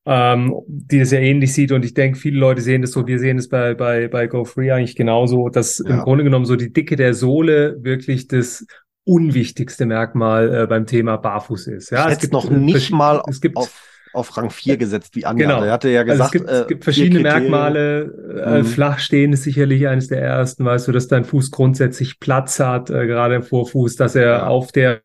ähm, 0.05 0.55
die 0.67 1.01
das 1.01 1.11
ja 1.11 1.19
ähnlich 1.19 1.53
sieht. 1.53 1.73
Und 1.73 1.85
ich 1.85 1.95
denke, 1.95 2.19
viele 2.19 2.39
Leute 2.39 2.63
sehen 2.63 2.83
das 2.83 2.93
so, 2.93 3.07
wir 3.07 3.19
sehen 3.19 3.39
es 3.39 3.49
bei, 3.49 3.75
bei, 3.75 4.09
bei 4.09 4.27
Go 4.27 4.45
Free 4.45 4.71
eigentlich 4.71 4.97
genauso, 4.97 5.49
dass 5.49 5.83
Ja. 5.85 5.97
im 5.97 6.01
Grunde 6.01 6.25
genommen 6.25 6.45
so 6.45 6.57
die 6.57 6.73
Dicke 6.73 6.97
der 6.97 7.13
Sohle 7.15 7.77
wirklich 7.83 8.29
das 8.29 8.67
unwichtigste 9.05 9.87
Merkmal 9.87 10.63
äh, 10.63 10.67
beim 10.67 10.87
Thema 10.87 11.17
Barfuß 11.17 11.69
ist. 11.69 11.91
Ja, 11.91 12.07
ich 12.07 12.15
es 12.15 12.19
gibt 12.21 12.33
noch 12.33 12.51
nicht 12.51 12.91
mal 12.91 13.23
es 13.29 13.41
gibt 13.41 13.57
auf, 13.57 13.71
auf 14.17 14.37
Rang 14.37 14.51
4 14.51 14.77
gesetzt, 14.77 15.15
wie 15.15 15.25
Anja. 15.27 15.47
Genau. 15.47 15.63
Er 15.65 15.73
hatte 15.73 15.89
ja 15.91 16.01
also 16.01 16.13
gesagt, 16.13 16.35
es 16.35 16.41
gibt, 16.41 16.51
äh, 16.51 16.61
es 16.63 16.67
gibt 16.69 16.85
verschiedene. 16.85 17.21
Merkmale. 17.23 18.43
Äh, 18.45 18.59
Mhm. 18.59 18.65
Flach 18.65 18.99
stehen 18.99 19.33
ist 19.33 19.43
sicherlich 19.45 19.87
eines 19.89 20.09
der 20.09 20.21
ersten, 20.23 20.65
weißt 20.65 20.89
du, 20.89 20.93
dass 20.93 21.09
dein 21.09 21.25
Fuß 21.25 21.51
grundsätzlich 21.51 22.19
Platz 22.21 22.59
hat, 22.61 22.91
äh, 22.91 23.07
gerade 23.07 23.35
im 23.37 23.43
Vorfuß, 23.43 23.97
dass 23.97 24.15
er 24.15 24.27
Ja. 24.29 24.47
auf 24.47 24.73
der 24.73 25.01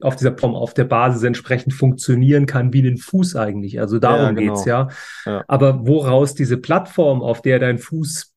auf 0.00 0.16
dieser 0.16 0.36
Form, 0.36 0.54
auf 0.54 0.74
der 0.74 0.84
Basis 0.84 1.22
entsprechend 1.22 1.72
funktionieren 1.72 2.46
kann 2.46 2.72
wie 2.72 2.86
ein 2.86 2.98
Fuß 2.98 3.36
eigentlich. 3.36 3.80
Also 3.80 3.98
darum 3.98 4.20
Ja, 4.20 4.30
genau. 4.32 4.52
geht's 4.54 4.64
ja. 4.66 4.88
Ja. 5.26 5.44
Aber 5.48 5.86
woraus 5.86 6.34
diese 6.34 6.56
Plattform, 6.58 7.22
auf 7.22 7.42
der 7.42 7.58
dein 7.58 7.78
Fuß 7.78 8.34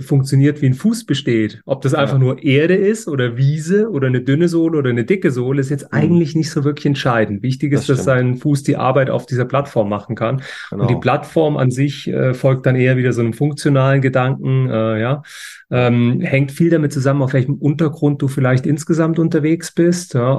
funktioniert 0.00 0.62
wie 0.62 0.66
ein 0.66 0.74
Fuß 0.74 1.04
besteht, 1.04 1.60
ob 1.66 1.82
das 1.82 1.92
Ja. 1.92 1.98
einfach 1.98 2.18
nur 2.18 2.42
Erde 2.42 2.74
ist 2.74 3.08
oder 3.08 3.36
Wiese 3.36 3.90
oder 3.90 4.06
eine 4.06 4.20
dünne 4.22 4.48
Sohle 4.48 4.78
oder 4.78 4.90
eine 4.90 5.04
dicke 5.04 5.30
Sohle, 5.30 5.60
ist 5.60 5.70
jetzt 5.70 5.84
Mhm. 5.92 5.98
eigentlich 5.98 6.34
nicht 6.34 6.50
so 6.50 6.64
wirklich 6.64 6.86
entscheidend. 6.86 7.42
Wichtig 7.42 7.72
Das 7.72 7.82
ist, 7.82 7.88
dass 7.90 8.02
stimmt. 8.02 8.16
dein 8.18 8.36
Fuß 8.36 8.62
die 8.62 8.76
Arbeit 8.76 9.10
auf 9.10 9.26
dieser 9.26 9.44
Plattform 9.44 9.88
machen 9.88 10.14
kann. 10.16 10.42
Genau. 10.70 10.82
Und 10.82 10.90
die 10.90 10.96
Plattform 10.96 11.56
an 11.56 11.70
sich 11.70 12.08
äh, 12.08 12.34
folgt 12.34 12.66
dann 12.66 12.76
eher 12.76 12.96
wieder 12.96 13.12
so 13.12 13.20
einem 13.20 13.32
funktionalen 13.32 14.00
Gedanken, 14.00 14.68
äh, 14.70 15.00
ja. 15.00 15.22
Ähm, 15.70 16.20
hängt 16.22 16.50
viel 16.50 16.70
damit 16.70 16.94
zusammen, 16.94 17.20
auf 17.20 17.34
welchem 17.34 17.54
Untergrund 17.56 18.22
du 18.22 18.28
vielleicht 18.28 18.64
insgesamt 18.66 19.18
unterwegs 19.18 19.70
bist. 19.72 20.14
Ja. 20.14 20.34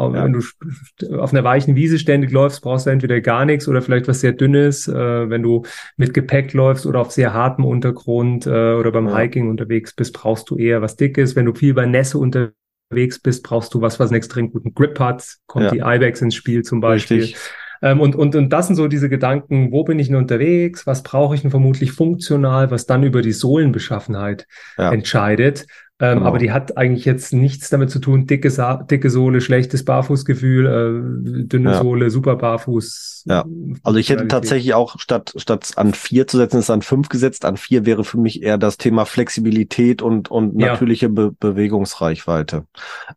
Du 1.00 1.20
auf 1.20 1.32
einer 1.34 1.44
weichen 1.44 1.76
Wiese 1.76 2.00
ständig 2.00 2.32
läufst, 2.32 2.62
brauchst 2.62 2.86
du 2.86 2.90
entweder 2.90 3.22
gar 3.22 3.46
nichts 3.46 3.68
oder 3.68 3.82
vielleicht 3.82 4.08
was 4.08 4.22
sehr 4.22 4.34
Dünnes. 4.34 4.88
Äh, 4.88 5.30
wenn 5.30 5.44
du 5.44 5.64
mit 5.98 6.14
Gepäck 6.14 6.54
läufst 6.54 6.86
oder 6.86 7.00
auf 7.02 7.12
sehr 7.12 7.34
hartem 7.34 7.66
Untergrund 7.66 8.46
äh, 8.48 8.74
oder 8.74 8.92
beim. 8.92 9.16
Hiking 9.16 9.50
unterwegs 9.50 9.94
bist, 9.94 10.14
brauchst 10.14 10.50
du 10.50 10.58
eher 10.58 10.82
was 10.82 10.96
Dickes. 10.96 11.36
Wenn 11.36 11.46
du 11.46 11.54
viel 11.54 11.74
bei 11.74 11.86
Nässe 11.86 12.18
unterwegs 12.18 13.20
bist, 13.20 13.44
brauchst 13.44 13.74
du 13.74 13.82
was, 13.82 14.00
was 14.00 14.10
einen 14.10 14.18
extrem 14.18 14.52
guten 14.52 14.74
Grip 14.74 15.00
hat. 15.00 15.38
Kommt 15.48 15.66
Ja. 15.66 15.72
die 15.72 15.96
Ibex 15.98 16.22
ins 16.22 16.36
Spiel 16.36 16.64
zum 16.64 16.80
Beispiel. 16.80 17.34
Ähm, 17.82 18.02
und, 18.02 18.16
und, 18.16 18.36
und 18.36 18.50
das 18.50 18.68
sind 18.68 18.76
so 18.76 18.88
diese 18.88 19.10
Gedanken, 19.10 19.72
wo 19.72 19.84
bin 19.84 20.00
ich 20.00 20.08
denn 20.08 20.18
unterwegs, 20.18 20.86
was 20.86 21.02
brauche 21.02 21.36
ich 21.36 21.42
denn 21.42 21.50
vermutlich 21.52 21.92
funktional, 21.94 22.72
was 22.72 22.86
dann 22.86 23.04
über 23.04 23.22
die 23.22 23.32
Sohlenbeschaffenheit 23.32 24.48
Ja. 24.78 24.92
entscheidet. 24.92 25.66
Ähm, 26.02 26.20
Genau. 26.20 26.28
Aber 26.28 26.38
die 26.38 26.52
hat 26.54 26.78
eigentlich 26.78 27.04
jetzt 27.04 27.34
nichts 27.34 27.70
damit 27.70 27.90
zu 27.92 28.00
tun, 28.00 28.26
dicke, 28.26 28.50
Sa 28.50 28.78
dicke 28.78 29.10
Sohle, 29.10 29.42
schlechtes 29.42 29.84
Barfußgefühl, 29.84 30.66
äh, 30.66 31.44
dünne 31.46 31.72
Ja. 31.72 31.82
Sohle, 31.82 32.10
super 32.10 32.38
Barfuß. 32.38 33.24
Ja. 33.28 33.44
Also 33.84 34.00
ich 34.00 34.10
hätte 34.10 34.28
tatsächlich 34.30 34.74
auch 34.74 34.98
statt, 35.00 35.34
statt 35.36 35.74
an 35.76 35.94
vier 35.94 36.26
zu 36.26 36.38
setzen, 36.38 36.60
ist 36.60 36.70
an 36.70 36.82
fünf 36.82 37.10
gesetzt. 37.10 37.44
An 37.44 37.58
vier 37.58 37.86
wäre 37.86 38.06
für 38.06 38.18
mich 38.18 38.42
eher 38.44 38.58
das 38.58 38.78
Thema 38.78 39.06
Flexibilität 39.06 40.02
und, 40.02 40.32
und 40.32 40.58
Ja. 40.60 40.68
natürliche 40.72 41.10
Be 41.10 41.32
Bewegungsreichweite. 41.38 42.66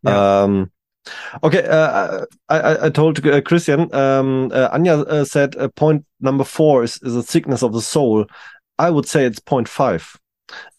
Ja. 0.03 0.43
Um, 0.43 0.69
okay, 1.41 1.63
uh, 1.65 2.25
I, 2.51 2.87
I- 2.87 2.91
told 2.91 3.25
uh, 3.25 3.41
Christian, 3.41 3.85
um, 3.93 4.51
uh, 4.51 4.69
Anya 4.71 4.99
uh, 5.01 5.23
said 5.25 5.55
uh, 5.55 5.69
point 5.73 6.03
number 6.19 6.43
four 6.45 6.83
is, 6.83 6.97
is 7.01 7.15
a 7.15 7.21
thickness 7.23 7.63
of 7.63 7.73
the 7.73 7.81
soul. 7.81 8.25
I 8.77 8.89
would 8.89 9.07
say 9.07 9.25
it's 9.25 9.39
point 9.39 9.69
five. 9.69 10.17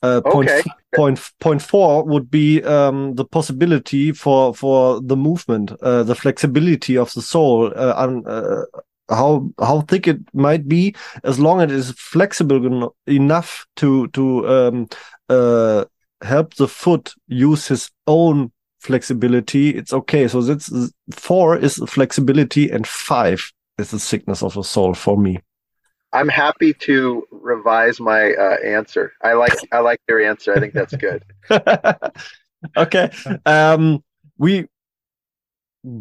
Uh, 0.03 0.21
point 0.21 0.51
Okay. 0.51 0.61
f- 0.61 0.73
point 0.95 1.21
point 1.41 1.63
four 1.63 2.05
would 2.05 2.31
be 2.31 2.63
um, 2.63 3.15
the 3.15 3.25
possibility 3.25 4.13
for 4.13 4.55
for 4.55 5.01
the 5.01 5.17
movement, 5.17 5.73
uh, 5.83 6.03
the 6.03 6.15
flexibility 6.15 6.97
of 6.97 7.13
the 7.15 7.23
sole, 7.23 7.73
uh, 7.77 8.23
uh, 8.27 8.65
how 9.09 9.51
how 9.59 9.83
thick 9.83 10.09
it 10.09 10.21
might 10.33 10.67
be, 10.69 10.95
as 11.25 11.39
long 11.39 11.61
as 11.61 11.71
it 11.71 11.77
is 11.77 11.91
flexible 11.93 12.95
enough 13.07 13.67
to 13.77 14.09
to 14.09 14.49
um, 14.49 14.89
uh, 15.29 15.85
help 16.23 16.55
the 16.55 16.69
foot 16.69 17.13
use 17.29 17.69
his 17.69 17.91
own 18.07 18.51
flexibility. 18.81 19.71
It's 19.71 19.93
okay. 19.93 20.29
So 20.29 20.43
that's 20.43 20.71
four 21.13 21.57
is 21.57 21.77
flexibility, 21.87 22.71
and 22.71 22.87
five 22.87 23.53
is 23.79 23.91
the 23.91 23.99
thickness 23.99 24.43
of 24.43 24.55
the 24.55 24.63
sole 24.63 24.95
for 24.95 25.19
me. 25.19 25.41
I'm 26.15 26.29
happy 26.29 26.73
to 26.73 27.27
revise 27.31 27.99
my 28.01 28.33
uh, 28.35 28.57
answer. 28.65 29.13
I 29.21 29.33
like 29.33 29.53
I 29.73 29.81
like 29.81 30.01
your 30.09 30.21
answer. 30.21 30.55
I 30.55 30.61
think 30.61 30.73
that's 30.73 30.95
good. 30.95 31.25
okay. 32.77 33.11
Um, 33.45 34.03
we 34.39 34.69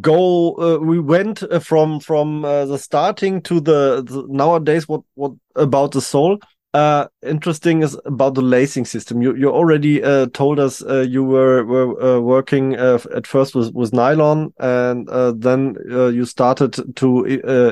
go. 0.01 0.53
Uh, 0.53 0.78
we 0.78 0.99
went 0.99 1.41
uh, 1.41 1.59
from 1.59 1.99
from 1.99 2.45
uh, 2.45 2.66
the 2.66 2.78
starting 2.78 3.41
to 3.41 3.59
the, 3.59 4.03
the, 4.03 4.26
nowadays. 4.30 4.88
What 4.88 5.01
what 5.16 5.34
about 5.55 5.91
the 5.91 6.01
sole? 6.01 6.38
Uh, 6.74 7.07
interesting 7.21 7.84
is 7.84 7.97
about 8.05 8.34
the 8.34 8.41
lacing 8.41 8.86
system. 8.86 9.21
You 9.21 9.36
you 9.36 9.51
already 9.51 10.03
uh, 10.03 10.28
told 10.34 10.59
us 10.59 10.82
uh, 10.82 11.01
you 11.01 11.24
were 11.24 11.63
were 11.63 12.01
uh, 12.01 12.19
working 12.19 12.76
uh, 12.76 12.99
at 13.15 13.28
first 13.28 13.55
with 13.55 13.74
with 13.74 13.93
nylon, 13.93 14.53
and 14.59 15.07
uh, 15.09 15.34
then 15.36 15.76
you 15.88 16.26
started 16.26 16.95
to 16.95 17.26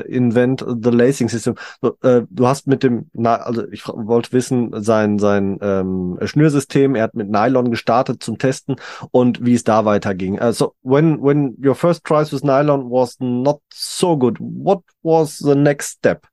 invent 0.08 0.62
the 0.66 0.90
lacing 0.90 1.28
system. 1.28 1.56
du 1.80 2.46
hast 2.46 2.66
mit 2.66 2.82
dem, 2.82 3.10
also 3.24 3.66
ich 3.72 3.86
wollte 3.88 4.32
wissen 4.32 4.70
sein 4.82 5.18
sein 5.18 5.58
ähm, 5.60 6.18
Schnürsystem. 6.22 6.94
Er 6.94 7.04
hat 7.04 7.14
mit 7.14 7.28
Nylon 7.28 7.70
gestartet 7.70 8.22
zum 8.22 8.38
Testen 8.38 8.76
und 9.10 9.44
wie 9.44 9.54
es 9.54 9.64
da 9.64 9.84
weiterging. 9.84 10.38
so 10.52 10.74
when 10.82 11.20
when 11.20 11.56
your 11.62 11.74
first 11.74 12.04
tries 12.04 12.32
with 12.32 12.44
nylon 12.44 12.90
was 12.90 13.16
not 13.20 13.60
so 13.72 14.16
good, 14.16 14.38
what 14.38 14.82
was 15.02 15.38
the 15.38 15.54
next 15.54 15.98
step? 15.98 16.26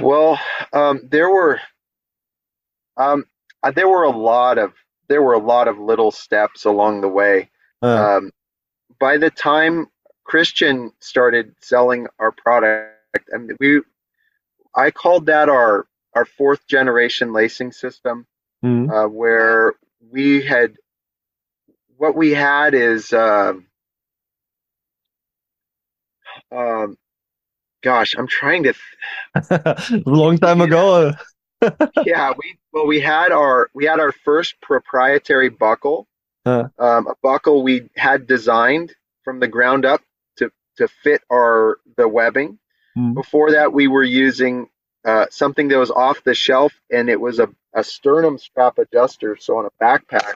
Well, 0.00 0.38
um, 0.72 1.00
there 1.10 1.30
were 1.30 1.60
um, 2.96 3.24
uh, 3.62 3.70
there 3.70 3.88
were 3.88 4.04
a 4.04 4.16
lot 4.16 4.58
of 4.58 4.72
there 5.08 5.22
were 5.22 5.34
a 5.34 5.38
lot 5.38 5.68
of 5.68 5.78
little 5.78 6.10
steps 6.10 6.64
along 6.64 7.00
the 7.00 7.08
way. 7.08 7.50
Uh. 7.82 8.16
Um, 8.16 8.30
by 8.98 9.16
the 9.16 9.30
time 9.30 9.86
Christian 10.24 10.92
started 11.00 11.54
selling 11.60 12.08
our 12.18 12.32
product, 12.32 12.92
I 13.32 13.38
mean, 13.38 13.56
we 13.60 13.80
I 14.74 14.90
called 14.90 15.26
that 15.26 15.48
our 15.48 15.86
our 16.14 16.24
fourth 16.24 16.66
generation 16.66 17.32
lacing 17.32 17.72
system, 17.72 18.26
mm. 18.64 18.90
uh, 18.90 19.08
where 19.08 19.74
we 20.10 20.42
had 20.42 20.76
what 21.96 22.14
we 22.14 22.32
had 22.32 22.74
is 22.74 23.12
um, 23.12 23.66
um, 26.52 26.96
gosh, 27.82 28.14
I'm 28.16 28.26
trying 28.26 28.64
to. 28.64 28.74
Th- 29.48 30.06
long 30.06 30.38
time 30.38 30.60
ago. 30.60 31.12
yeah, 32.04 32.32
we 32.38 32.58
well 32.72 32.86
we 32.86 33.00
had 33.00 33.32
our 33.32 33.68
we 33.74 33.84
had 33.84 34.00
our 34.00 34.12
first 34.12 34.60
proprietary 34.60 35.48
buckle, 35.48 36.06
uh. 36.46 36.68
um, 36.78 37.06
a 37.08 37.14
buckle 37.22 37.62
we 37.62 37.88
had 37.96 38.26
designed 38.26 38.94
from 39.24 39.40
the 39.40 39.48
ground 39.48 39.84
up 39.84 40.00
to 40.36 40.50
to 40.76 40.88
fit 40.88 41.22
our 41.30 41.78
the 41.96 42.08
webbing. 42.08 42.58
Mm. 42.96 43.14
Before 43.14 43.52
that, 43.52 43.72
we 43.72 43.88
were 43.88 44.04
using 44.04 44.68
uh, 45.04 45.26
something 45.30 45.68
that 45.68 45.78
was 45.78 45.90
off 45.90 46.22
the 46.24 46.34
shelf, 46.34 46.72
and 46.90 47.08
it 47.08 47.20
was 47.20 47.38
a, 47.38 47.48
a 47.74 47.82
sternum 47.82 48.38
strap 48.38 48.78
adjuster. 48.78 49.36
So 49.36 49.58
on 49.58 49.66
a 49.66 49.84
backpack, 49.84 50.34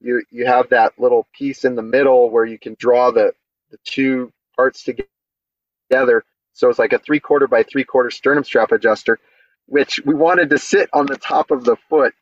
you 0.00 0.22
you 0.30 0.46
have 0.46 0.70
that 0.70 0.98
little 0.98 1.26
piece 1.32 1.64
in 1.64 1.76
the 1.76 1.82
middle 1.82 2.30
where 2.30 2.44
you 2.44 2.58
can 2.58 2.76
draw 2.78 3.10
the 3.10 3.32
the 3.70 3.78
two 3.84 4.32
parts 4.56 4.84
together 4.84 6.24
so 6.58 6.68
it's 6.68 6.78
like 6.78 6.92
a 6.92 6.98
three 6.98 7.20
quarter 7.20 7.46
by 7.46 7.62
three 7.62 7.84
quarter 7.84 8.10
sternum 8.10 8.42
strap 8.42 8.72
adjuster, 8.72 9.20
which 9.66 10.00
we 10.04 10.12
wanted 10.12 10.50
to 10.50 10.58
sit 10.58 10.88
on 10.92 11.06
the 11.06 11.16
top 11.16 11.52
of 11.52 11.62
the 11.62 11.76
foot. 11.88 12.14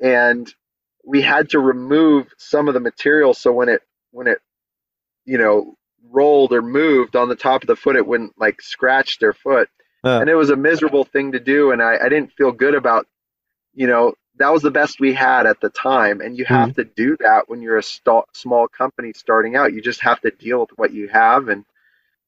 And 0.00 0.50
we 1.04 1.20
had 1.20 1.50
to 1.50 1.60
remove 1.60 2.28
some 2.38 2.68
of 2.68 2.74
the 2.74 2.80
material 2.80 3.34
so 3.34 3.52
when 3.52 3.68
it 3.68 3.82
when 4.12 4.28
it 4.28 4.38
you 5.26 5.36
know 5.36 5.74
rolled 6.10 6.54
or 6.54 6.62
moved 6.62 7.16
on 7.16 7.28
the 7.28 7.36
top 7.36 7.62
of 7.62 7.66
the 7.66 7.76
foot 7.76 7.96
it 7.96 8.06
wouldn't 8.06 8.32
like 8.38 8.62
scratch 8.62 9.18
their 9.18 9.34
foot 9.34 9.68
uh. 10.04 10.20
and 10.20 10.30
it 10.30 10.34
was 10.34 10.50
a 10.50 10.56
miserable 10.56 11.04
thing 11.04 11.32
to 11.32 11.40
do 11.40 11.70
and 11.70 11.82
I, 11.82 11.98
I 11.98 12.08
didn't 12.08 12.32
feel 12.32 12.52
good 12.52 12.74
about 12.74 13.06
you 13.74 13.86
know 13.86 14.14
that 14.38 14.52
was 14.52 14.62
the 14.62 14.70
best 14.70 15.00
we 15.00 15.12
had 15.12 15.46
at 15.46 15.60
the 15.60 15.70
time 15.70 16.20
and 16.20 16.36
you 16.36 16.44
have 16.44 16.70
mm-hmm. 16.70 16.80
to 16.80 16.84
do 16.84 17.16
that 17.20 17.48
when 17.48 17.60
you're 17.60 17.78
a 17.78 17.82
st- 17.82 18.24
small 18.32 18.68
company 18.68 19.12
starting 19.14 19.54
out 19.54 19.72
you 19.72 19.82
just 19.82 20.00
have 20.00 20.20
to 20.22 20.30
deal 20.30 20.60
with 20.60 20.70
what 20.76 20.92
you 20.92 21.08
have 21.08 21.48
and 21.48 21.64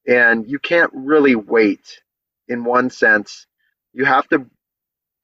and 0.08 0.50
you 0.50 0.60
can't 0.60 0.92
really 0.94 1.36
wait 1.36 2.02
in 2.48 2.64
one 2.64 2.90
sense. 2.90 3.46
You 3.94 4.06
have 4.06 4.28
to 4.30 4.46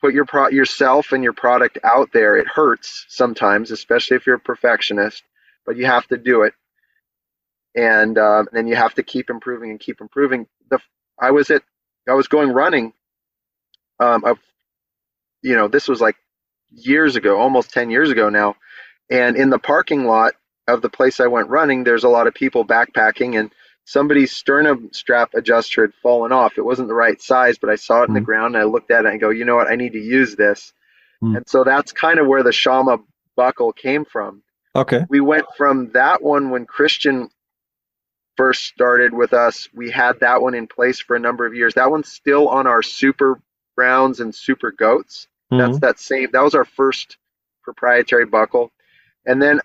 put 0.00 0.14
your 0.14 0.26
pro- 0.26 0.50
yourself 0.50 1.12
and 1.12 1.24
your 1.24 1.32
product 1.34 1.78
out 1.84 2.10
there. 2.12 2.36
It 2.36 2.48
hurts 2.48 3.06
sometimes 3.08 3.70
especially 3.72 4.16
if 4.18 4.26
you're 4.26 4.36
a 4.36 4.40
perfectionist 4.40 5.24
but 5.66 5.76
you 5.76 5.86
have 5.86 6.06
to 6.08 6.18
do 6.18 6.42
it. 6.42 6.54
And 7.76 8.18
uh, 8.18 8.44
then 8.52 8.66
you 8.68 8.76
have 8.76 8.94
to 8.94 9.02
keep 9.04 9.30
improving 9.30 9.70
and 9.70 9.80
keep 9.80 10.00
improving. 10.00 10.46
The 10.70 10.80
i 11.20 11.30
was 11.32 11.50
at 11.50 11.62
i 12.08 12.14
was 12.14 12.28
going 12.28 12.50
running 12.50 12.92
um 14.00 14.24
of 14.24 14.38
you 15.42 15.56
know 15.56 15.68
this 15.68 15.88
was 15.88 16.00
like 16.00 16.16
years 16.70 17.16
ago 17.16 17.38
almost 17.40 17.72
10 17.72 17.90
years 17.90 18.10
ago 18.10 18.28
now. 18.30 18.56
And 19.10 19.36
in 19.36 19.50
the 19.50 19.58
parking 19.60 20.06
lot 20.06 20.34
of 20.68 20.82
the 20.82 20.90
place 20.90 21.20
i 21.20 21.26
went 21.28 21.48
running 21.50 21.84
there's 21.84 22.04
a 22.04 22.08
lot 22.08 22.26
of 22.28 22.34
people 22.34 22.64
backpacking 22.66 23.38
and 23.38 23.52
somebody's 23.84 24.32
sternum 24.32 24.90
strap 24.92 25.34
adjuster 25.34 25.82
had 25.82 25.94
fallen 26.02 26.32
off. 26.32 26.58
It 26.58 26.64
wasn't 26.64 26.88
the 26.88 26.94
right 26.94 27.20
size, 27.20 27.58
but 27.58 27.70
I 27.70 27.76
saw 27.76 28.02
it 28.02 28.08
in 28.08 28.14
the 28.14 28.20
hmm. 28.20 28.24
ground 28.24 28.54
and 28.54 28.62
I 28.62 28.66
looked 28.66 28.90
at 28.90 29.04
it 29.04 29.10
and 29.10 29.20
go, 29.20 29.30
you 29.30 29.44
know 29.44 29.56
what, 29.56 29.70
I 29.70 29.76
need 29.76 29.92
to 29.92 30.00
use 30.00 30.36
this. 30.36 30.72
Mm. 31.22 31.38
And 31.38 31.48
so 31.48 31.64
that's 31.64 31.92
kind 31.92 32.18
of 32.18 32.26
where 32.26 32.42
the 32.42 32.50
Shamma 32.50 33.02
buckle 33.36 33.72
came 33.72 34.04
from. 34.04 34.42
Okay. 34.76 35.04
We 35.08 35.20
went 35.20 35.46
from 35.56 35.90
that 35.92 36.22
one 36.22 36.50
when 36.50 36.66
Christian 36.66 37.28
first 38.36 38.64
started 38.64 39.14
with 39.14 39.32
us. 39.32 39.68
We 39.72 39.90
had 39.90 40.20
that 40.20 40.42
one 40.42 40.54
in 40.54 40.66
place 40.66 41.00
for 41.00 41.14
a 41.14 41.20
number 41.20 41.46
of 41.46 41.54
years. 41.54 41.74
That 41.74 41.90
one's 41.90 42.10
still 42.10 42.48
on 42.48 42.66
our 42.66 42.82
super 42.82 43.40
browns 43.76 44.20
and 44.20 44.34
super 44.34 44.72
goats. 44.72 45.28
Mm-hmm. 45.52 45.62
That's 45.62 45.78
that 45.80 45.98
same. 45.98 46.30
That 46.32 46.42
was 46.42 46.54
our 46.54 46.64
first 46.64 47.16
proprietary 47.62 48.26
buckle. 48.26 48.72
And 49.24 49.40
then 49.40 49.60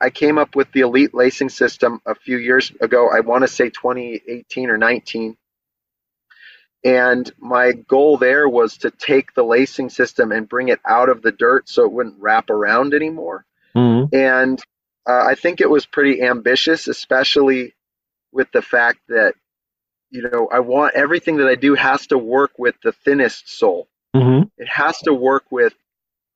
I 0.00 0.10
came 0.10 0.38
up 0.38 0.56
with 0.56 0.72
the 0.72 0.80
elite 0.80 1.14
lacing 1.14 1.50
system 1.50 2.00
a 2.06 2.14
few 2.14 2.38
years 2.38 2.72
ago. 2.80 3.10
I 3.10 3.20
want 3.20 3.42
to 3.42 3.48
say 3.48 3.68
2018 3.68 4.70
or 4.70 4.78
19. 4.78 5.36
And 6.82 7.30
my 7.38 7.72
goal 7.72 8.16
there 8.16 8.48
was 8.48 8.78
to 8.78 8.90
take 8.90 9.34
the 9.34 9.42
lacing 9.42 9.90
system 9.90 10.32
and 10.32 10.48
bring 10.48 10.68
it 10.68 10.80
out 10.86 11.10
of 11.10 11.20
the 11.20 11.32
dirt 11.32 11.68
so 11.68 11.84
it 11.84 11.92
wouldn't 11.92 12.18
wrap 12.18 12.48
around 12.48 12.94
anymore. 12.94 13.44
Mm-hmm. 13.76 14.14
And 14.16 14.58
uh, 15.06 15.24
I 15.28 15.34
think 15.34 15.60
it 15.60 15.68
was 15.68 15.84
pretty 15.84 16.22
ambitious, 16.22 16.88
especially 16.88 17.74
with 18.32 18.50
the 18.52 18.62
fact 18.62 19.00
that, 19.08 19.34
you 20.10 20.22
know, 20.22 20.48
I 20.50 20.60
want 20.60 20.94
everything 20.94 21.36
that 21.36 21.48
I 21.48 21.54
do 21.54 21.74
has 21.74 22.06
to 22.08 22.18
work 22.18 22.52
with 22.58 22.76
the 22.82 22.92
thinnest 22.92 23.58
sole. 23.58 23.88
Mm-hmm. 24.16 24.48
It 24.56 24.68
has 24.68 24.98
to 25.00 25.12
work 25.12 25.44
with 25.50 25.74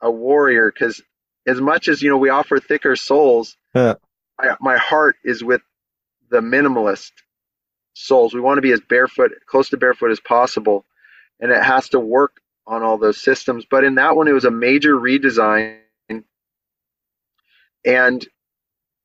a 0.03 0.11
warrior 0.11 0.71
because 0.71 1.03
as 1.47 1.61
much 1.61 1.89
as 1.89 2.03
you 2.03 2.11
know 2.11 2.19
we 2.19 2.31
offer 2.31 2.59
thicker 2.59 2.97
soles 2.97 3.57
yeah. 3.75 3.95
my, 4.41 4.57
my 4.61 4.77
heart 4.77 5.17
is 5.25 5.43
with 5.43 5.63
the 6.31 6.41
minimalist 6.41 7.13
soles 7.95 8.35
we 8.35 8.41
want 8.41 8.59
to 8.59 8.63
be 8.63 8.73
as 8.73 8.81
barefoot 8.81 9.33
close 9.47 9.69
to 9.69 9.77
barefoot 9.77 10.11
as 10.11 10.21
possible 10.21 10.85
and 11.41 11.53
it 11.53 11.63
has 11.63 11.89
to 11.91 12.01
work 12.01 12.41
on 12.67 12.83
all 12.83 12.99
those 12.99 13.21
systems. 13.21 13.67
But 13.69 13.85
in 13.85 13.97
that 13.97 14.17
one 14.17 14.29
it 14.29 14.33
was 14.33 14.45
a 14.45 14.51
major 14.51 14.95
redesign 14.95 15.79
and 17.85 18.27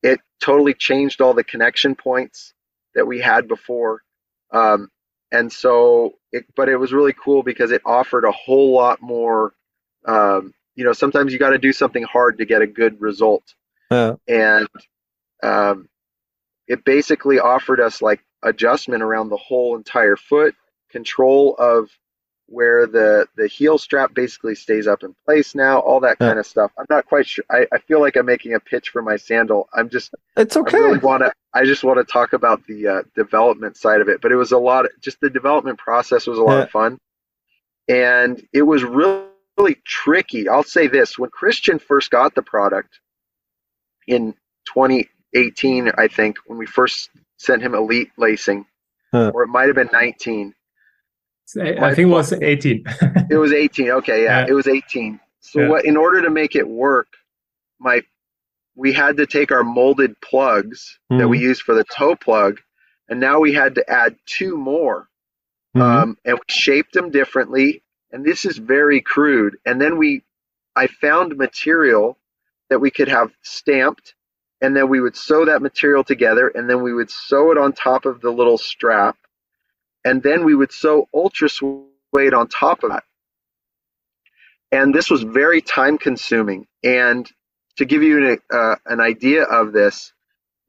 it 0.02 0.20
totally 0.42 0.74
changed 0.74 1.22
all 1.22 1.34
the 1.34 1.44
connection 1.44 1.96
points 1.96 2.54
that 2.96 3.06
we 3.06 3.20
had 3.20 3.48
before. 3.48 4.02
Um, 4.52 4.90
and 5.32 5.52
so 5.52 6.14
it, 6.32 6.46
but 6.56 6.70
it 6.70 6.78
was 6.78 6.94
really 6.94 7.14
cool 7.14 7.44
because 7.44 7.72
it 7.72 7.82
offered 7.86 8.24
a 8.24 8.32
whole 8.32 8.74
lot 8.74 9.02
more 9.02 9.54
um, 10.06 10.54
you 10.80 10.86
know 10.86 10.94
sometimes 10.94 11.34
you 11.34 11.38
got 11.38 11.50
to 11.50 11.58
do 11.58 11.74
something 11.74 12.04
hard 12.04 12.38
to 12.38 12.46
get 12.46 12.62
a 12.62 12.68
good 12.68 13.00
result 13.02 13.44
yeah. 13.92 14.14
and 14.30 14.68
um, 15.44 15.90
it 16.68 16.86
basically 16.86 17.38
offered 17.38 17.82
us 17.82 18.02
like 18.02 18.22
adjustment 18.44 19.04
around 19.04 19.28
the 19.28 19.38
whole 19.38 19.76
entire 19.76 20.16
foot 20.16 20.56
control 20.90 21.54
of 21.60 21.90
where 22.46 22.88
the 22.88 23.28
the 23.36 23.48
heel 23.48 23.78
strap 23.78 24.14
basically 24.14 24.56
stays 24.56 24.88
up 24.88 25.04
in 25.04 25.14
place 25.26 25.54
now 25.54 25.80
all 25.80 26.00
that 26.00 26.16
yeah. 26.22 26.28
kind 26.28 26.40
of 26.40 26.48
stuff 26.48 26.72
i'm 26.80 26.86
not 26.90 27.06
quite 27.06 27.28
sure 27.28 27.44
I, 27.52 27.68
I 27.74 27.80
feel 27.80 28.00
like 28.00 28.16
i'm 28.16 28.26
making 28.26 28.54
a 28.54 28.60
pitch 28.60 28.90
for 28.90 29.02
my 29.02 29.18
sandal 29.18 29.68
i'm 29.74 29.90
just 29.90 30.16
it's 30.38 30.56
okay 30.56 30.78
i 30.78 30.80
really 30.80 31.00
want 31.00 31.24
to 31.24 31.34
i 31.54 31.66
just 31.66 31.84
want 31.84 32.00
to 32.00 32.10
talk 32.10 32.32
about 32.32 32.66
the 32.68 32.88
uh, 32.88 33.02
development 33.16 33.76
side 33.76 34.00
of 34.00 34.08
it 34.08 34.22
but 34.22 34.32
it 34.32 34.36
was 34.36 34.54
a 34.54 34.58
lot 34.58 34.86
of, 34.86 34.92
just 35.02 35.20
the 35.20 35.30
development 35.30 35.78
process 35.78 36.26
was 36.26 36.40
a 36.40 36.42
lot 36.42 36.58
yeah. 36.58 36.64
of 36.64 36.72
fun 36.72 36.98
and 37.90 38.42
it 38.54 38.64
was 38.64 38.84
really 38.84 39.29
really 39.60 39.78
tricky. 39.86 40.48
I'll 40.48 40.64
say 40.64 40.88
this 40.88 41.18
when 41.18 41.30
Christian 41.30 41.80
first 41.80 42.10
got 42.12 42.36
the 42.36 42.42
product 42.42 43.00
in 44.08 44.34
2018, 44.74 45.92
I 45.98 46.08
think, 46.08 46.38
when 46.48 46.58
we 46.58 46.66
first 46.66 47.10
sent 47.38 47.62
him 47.62 47.76
Elite 47.76 48.12
lacing, 48.18 48.66
huh. 49.12 49.32
or 49.34 49.44
it 49.44 49.48
might 49.48 49.68
have 49.68 49.76
been 49.76 49.90
19. 49.92 50.54
I 51.58 51.96
think 51.96 52.10
it 52.10 52.12
was 52.12 52.34
18. 52.34 52.84
it 53.32 53.38
was 53.38 53.54
18. 53.54 53.90
Okay, 53.90 54.24
yeah, 54.24 54.42
yeah, 54.42 54.46
it 54.48 54.54
was 54.54 54.68
18. 54.68 55.20
So 55.42 55.62
yeah. 55.62 55.70
what 55.70 55.86
in 55.86 55.98
order 55.98 56.22
to 56.22 56.30
make 56.30 56.56
it 56.56 56.68
work, 56.68 57.08
my 57.80 58.02
we 58.76 58.94
had 58.94 59.18
to 59.18 59.26
take 59.26 59.52
our 59.52 59.64
molded 59.64 60.16
plugs 60.22 61.00
mm-hmm. 61.12 61.20
that 61.20 61.28
we 61.28 61.38
mm-hmm. 61.38 61.48
used 61.48 61.64
for 61.64 61.76
the 61.76 61.84
toe 61.84 62.16
plug, 62.16 62.60
and 63.10 63.20
now 63.20 63.40
we 63.40 63.54
had 63.54 63.76
to 63.76 63.90
add 63.90 64.16
two 64.26 64.56
more. 64.58 65.08
Mm-hmm. 65.76 65.82
Um, 65.82 66.18
and 66.26 66.36
we 66.36 66.42
shaped 66.50 66.94
them 66.94 67.12
differently. 67.12 67.84
And 68.12 68.26
this 68.26 68.46
is 68.46 68.58
very 68.58 69.02
crude. 69.02 69.58
And 69.66 69.80
then 69.80 69.98
we, 69.98 70.24
I 70.76 70.88
found 70.88 71.38
material 71.38 72.18
that 72.70 72.80
we 72.80 72.92
could 72.92 73.08
have 73.08 73.32
stamped, 73.42 74.16
and 74.62 74.76
then 74.76 74.90
we 74.90 75.02
would 75.02 75.16
sew 75.16 75.46
that 75.46 75.62
material 75.62 76.04
together, 76.04 76.50
and 76.50 76.70
then 76.70 76.84
we 76.84 76.94
would 76.94 77.10
sew 77.10 77.52
it 77.52 77.58
on 77.58 77.74
top 77.74 78.06
of 78.06 78.22
the 78.22 78.32
little 78.32 78.58
strap, 78.58 79.18
and 80.06 80.22
then 80.22 80.44
we 80.44 80.56
would 80.56 80.72
sew 80.72 81.08
ultra 81.14 81.50
suede 81.50 82.34
on 82.34 82.48
top 82.48 82.84
of 82.84 82.92
that. 82.92 83.04
And 84.72 84.94
this 84.94 85.10
was 85.10 85.24
very 85.24 85.62
time 85.62 85.98
consuming. 85.98 86.68
And 86.84 87.30
to 87.78 87.86
give 87.86 88.04
you 88.04 88.32
an, 88.34 88.40
uh, 88.52 88.76
an 88.86 89.00
idea 89.00 89.44
of 89.44 89.72
this, 89.72 90.14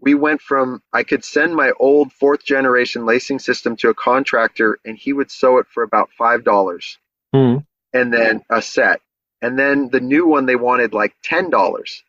we 0.01 0.15
went 0.15 0.41
from 0.41 0.83
I 0.93 1.03
could 1.03 1.25
send 1.25 1.55
my 1.55 1.73
old 1.79 2.13
fourth 2.13 2.45
generation 2.45 3.05
lacing 3.05 3.39
system 3.41 3.77
to 3.77 3.91
a 3.91 3.95
contractor 3.95 4.79
and 4.85 4.97
he 4.97 5.13
would 5.13 5.31
sew 5.31 5.59
it 5.59 5.67
for 5.69 5.83
about 5.83 6.11
five 6.17 6.45
dollars 6.45 6.99
mm. 7.35 7.65
and 7.93 8.13
then 8.13 8.43
a 8.51 8.63
set. 8.63 9.01
And 9.43 9.59
then 9.59 9.89
the 9.91 10.01
new 10.01 10.27
one 10.27 10.47
they 10.47 10.57
wanted 10.57 10.93
like 10.93 11.15
ten 11.23 11.51
dollars. 11.51 12.03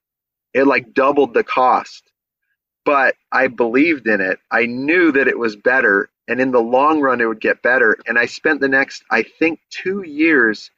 It 0.54 0.66
like 0.68 0.94
doubled 0.94 1.34
the 1.34 1.44
cost. 1.44 2.04
But 2.84 3.16
I 3.32 3.48
believed 3.48 4.08
in 4.08 4.22
it. 4.22 4.40
I 4.50 4.66
knew 4.66 5.12
that 5.12 5.28
it 5.28 5.38
was 5.38 5.56
better. 5.56 6.10
And 6.28 6.42
in 6.42 6.52
the 6.52 6.62
long 6.62 7.00
run 7.02 7.22
it 7.22 7.26
would 7.26 7.42
get 7.42 7.62
better. 7.62 7.98
And 8.08 8.18
I 8.18 8.26
spent 8.26 8.60
the 8.62 8.68
next 8.68 9.04
I 9.10 9.24
think 9.24 9.60
two 9.70 10.04
years 10.04 10.72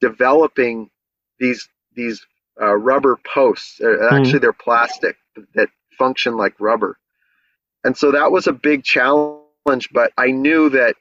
developing 0.00 0.90
these 1.38 1.68
these 1.94 2.26
uh, 2.60 2.74
rubber 2.74 3.18
posts. 3.32 3.80
Mm. 3.80 4.12
actually 4.12 4.38
they're 4.40 4.52
plastic 4.52 5.16
that 5.54 5.68
function 5.98 6.36
like 6.36 6.58
rubber. 6.58 6.98
And 7.84 7.96
so 7.96 8.12
that 8.12 8.32
was 8.32 8.46
a 8.46 8.52
big 8.52 8.82
challenge, 8.82 9.90
but 9.92 10.12
I 10.16 10.30
knew 10.30 10.70
that 10.70 10.96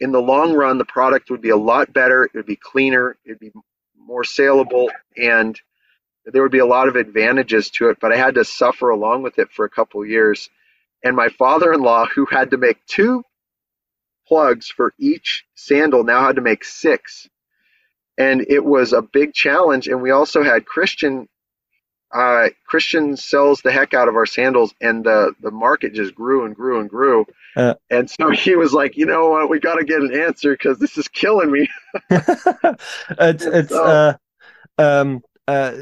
in 0.00 0.12
the 0.12 0.20
long 0.20 0.54
run, 0.54 0.78
the 0.78 0.84
product 0.84 1.30
would 1.30 1.40
be 1.40 1.50
a 1.50 1.56
lot 1.56 1.92
better. 1.92 2.24
It 2.24 2.34
would 2.34 2.46
be 2.46 2.56
cleaner, 2.56 3.16
it 3.24 3.30
would 3.30 3.38
be 3.38 3.52
more 3.96 4.24
saleable, 4.24 4.90
and 5.16 5.58
there 6.26 6.42
would 6.42 6.52
be 6.52 6.58
a 6.58 6.66
lot 6.66 6.88
of 6.88 6.96
advantages 6.96 7.70
to 7.70 7.88
it. 7.88 7.98
But 8.00 8.12
I 8.12 8.16
had 8.16 8.34
to 8.36 8.44
suffer 8.44 8.90
along 8.90 9.22
with 9.22 9.38
it 9.38 9.50
for 9.52 9.64
a 9.64 9.70
couple 9.70 10.04
years. 10.04 10.50
And 11.02 11.16
my 11.16 11.28
father 11.28 11.72
in 11.72 11.80
law, 11.82 12.06
who 12.06 12.26
had 12.26 12.50
to 12.50 12.56
make 12.58 12.84
two 12.86 13.22
plugs 14.26 14.68
for 14.68 14.94
each 14.98 15.44
sandal, 15.54 16.04
now 16.04 16.26
had 16.26 16.36
to 16.36 16.42
make 16.42 16.64
six. 16.64 17.28
And 18.16 18.46
it 18.48 18.64
was 18.64 18.92
a 18.92 19.02
big 19.02 19.34
challenge. 19.34 19.88
And 19.88 20.00
we 20.00 20.10
also 20.10 20.42
had 20.42 20.66
Christian 20.66 21.28
uh, 22.14 22.48
Christian 22.66 23.16
sells 23.16 23.60
the 23.62 23.72
heck 23.72 23.92
out 23.92 24.08
of 24.08 24.14
our 24.14 24.24
sandals, 24.26 24.72
and 24.80 25.04
the 25.04 25.34
the 25.40 25.50
market 25.50 25.92
just 25.94 26.14
grew 26.14 26.44
and 26.46 26.54
grew 26.54 26.80
and 26.80 26.88
grew. 26.88 27.26
Uh, 27.56 27.74
and 27.90 28.08
so 28.08 28.30
he 28.30 28.54
was 28.54 28.72
like, 28.72 28.96
you 28.96 29.04
know 29.04 29.28
what, 29.28 29.50
we 29.50 29.58
got 29.58 29.74
to 29.74 29.84
get 29.84 30.00
an 30.00 30.14
answer 30.14 30.52
because 30.52 30.78
this 30.78 30.96
is 30.96 31.08
killing 31.08 31.50
me. 31.50 31.68
it's 32.10 33.44
it's 33.44 33.70
so, 33.70 33.84
uh, 33.84 34.16
um, 34.78 35.22
uh, 35.48 35.72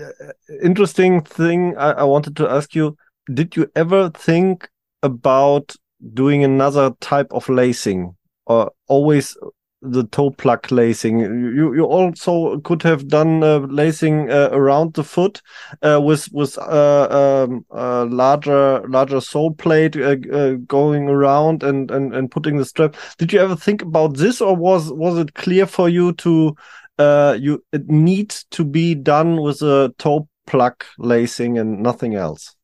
interesting 0.63 1.21
thing. 1.21 1.77
I, 1.77 1.93
I 1.93 2.05
wanted 2.05 2.35
to 2.37 2.49
ask 2.49 2.75
you: 2.75 2.97
Did 3.33 3.55
you 3.55 3.71
ever 3.77 4.09
think 4.11 4.71
about 5.03 5.77
doing 6.15 6.43
another 6.43 6.93
type 7.01 7.29
of 7.33 7.49
lacing, 7.51 8.17
or 8.47 8.73
always 8.89 9.37
the 9.83 10.05
toe 10.05 10.31
plug 10.31 10.71
lacing. 10.71 11.19
You 11.21 11.75
you 11.75 11.85
also 11.85 12.61
could 12.61 12.83
have 12.83 13.09
done 13.09 13.43
uh, 13.43 13.59
lacing 13.59 14.31
uh, 14.31 14.51
around 14.53 14.95
the 14.95 15.05
foot 15.05 15.43
uh, 15.83 16.01
with 16.03 16.33
with 16.33 16.57
uh, 16.59 17.47
um, 17.49 17.67
larger 17.71 18.87
larger 18.89 19.21
sole 19.21 19.53
plate 19.53 19.97
uh, 19.97 20.17
uh, 20.33 20.53
going 20.67 21.09
around 21.09 21.63
and, 21.63 21.91
and 21.91 22.15
and 22.15 22.31
putting 22.31 22.57
the 22.57 22.65
strap. 22.65 22.97
Did 23.19 23.33
you 23.33 23.41
ever 23.41 23.57
think 23.57 23.83
about 23.83 24.17
this, 24.17 24.41
or 24.41 24.55
was 24.55 24.93
was 24.93 25.19
it 25.19 25.35
clear 25.35 25.67
for 25.67 25.89
you 25.89 26.13
to 26.15 26.55
you 26.99 27.65
it 27.73 27.89
needs 27.89 28.45
to 28.51 28.65
be 28.65 28.95
done 28.95 29.41
with 29.43 29.61
a 29.63 29.93
toe 29.99 30.29
plug 30.47 30.85
lacing 30.99 31.59
and 31.59 31.83
nothing 31.83 32.15
else? 32.15 32.55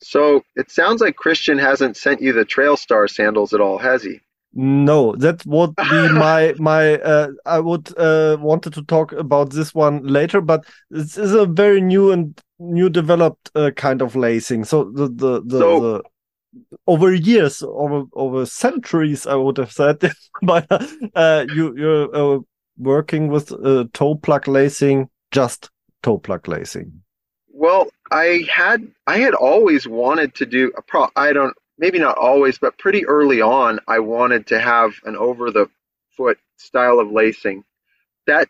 So 0.00 0.42
it 0.54 0.70
sounds 0.70 1.00
like 1.00 1.16
Christian 1.16 1.58
hasn't 1.58 1.96
sent 1.96 2.20
you 2.20 2.32
the 2.32 2.44
Trail 2.44 2.76
Star 2.76 3.08
sandals 3.08 3.52
at 3.52 3.60
all, 3.60 3.78
has 3.78 4.02
he? 4.02 4.20
No, 4.54 5.14
that 5.16 5.44
would 5.46 5.74
be 5.76 5.82
my 6.12 6.54
my. 6.58 6.94
Uh, 7.00 7.28
I 7.44 7.60
would 7.60 7.96
uh, 7.98 8.36
wanted 8.40 8.72
to 8.74 8.82
talk 8.82 9.12
about 9.12 9.50
this 9.50 9.74
one 9.74 10.06
later, 10.06 10.40
but 10.40 10.64
this 10.90 11.18
is 11.18 11.32
a 11.32 11.46
very 11.46 11.80
new 11.80 12.10
and 12.12 12.40
new 12.58 12.88
developed 12.88 13.50
uh, 13.54 13.70
kind 13.76 14.02
of 14.02 14.16
lacing. 14.16 14.64
So 14.64 14.84
the 14.84 15.08
the 15.08 15.42
the, 15.44 15.58
so, 15.58 15.80
the 15.80 16.02
over 16.86 17.14
years, 17.14 17.62
over 17.62 18.04
over 18.14 18.46
centuries, 18.46 19.26
I 19.26 19.34
would 19.34 19.58
have 19.58 19.72
said, 19.72 20.00
but 20.42 20.66
uh, 21.14 21.46
you 21.54 21.76
you're 21.76 22.16
uh, 22.16 22.40
working 22.78 23.28
with 23.28 23.52
uh, 23.52 23.84
toe 23.92 24.14
plug 24.14 24.48
lacing, 24.48 25.10
just 25.30 25.70
toe 26.02 26.18
plug 26.18 26.48
lacing. 26.48 27.02
Well, 27.48 27.88
I 28.10 28.46
had 28.50 28.90
I 29.06 29.18
had 29.18 29.34
always 29.34 29.86
wanted 29.86 30.34
to 30.36 30.46
do 30.46 30.72
a 30.76 30.82
pro. 30.82 31.08
I 31.16 31.32
don't 31.32 31.56
maybe 31.78 31.98
not 31.98 32.18
always, 32.18 32.58
but 32.58 32.78
pretty 32.78 33.06
early 33.06 33.40
on, 33.40 33.80
I 33.86 34.00
wanted 34.00 34.48
to 34.48 34.60
have 34.60 34.92
an 35.04 35.16
over 35.16 35.50
the 35.50 35.68
foot 36.16 36.38
style 36.56 36.98
of 36.98 37.10
lacing. 37.10 37.64
That, 38.26 38.48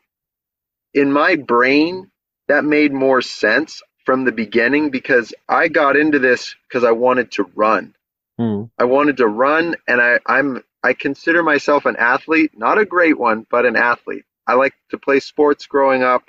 in 0.95 1.13
my 1.13 1.37
brain, 1.37 2.11
that 2.49 2.65
made 2.65 2.93
more 2.93 3.23
sense 3.23 3.83
from 4.05 4.25
the 4.25 4.33
beginning 4.33 4.91
because 4.91 5.35
I 5.49 5.69
got 5.69 5.97
into 5.97 6.19
this 6.19 6.57
because 6.67 6.83
I 6.85 6.93
wanted 6.93 7.31
to 7.33 7.45
run. 7.55 7.95
Mm. 8.41 8.71
I 8.79 8.85
wanted 8.85 9.19
to 9.19 9.27
run, 9.27 9.77
and 9.87 10.01
I, 10.01 10.19
I'm 10.27 10.63
I 10.83 10.95
consider 10.95 11.43
myself 11.43 11.87
an 11.87 11.97
athlete, 11.97 12.53
not 12.57 12.79
a 12.79 12.87
great 12.87 13.19
one, 13.19 13.47
but 13.51 13.67
an 13.67 13.77
athlete. 13.77 14.25
I 14.47 14.55
like 14.55 14.75
to 14.91 14.99
play 14.99 15.21
sports 15.21 15.67
growing 15.67 16.03
up. 16.03 16.23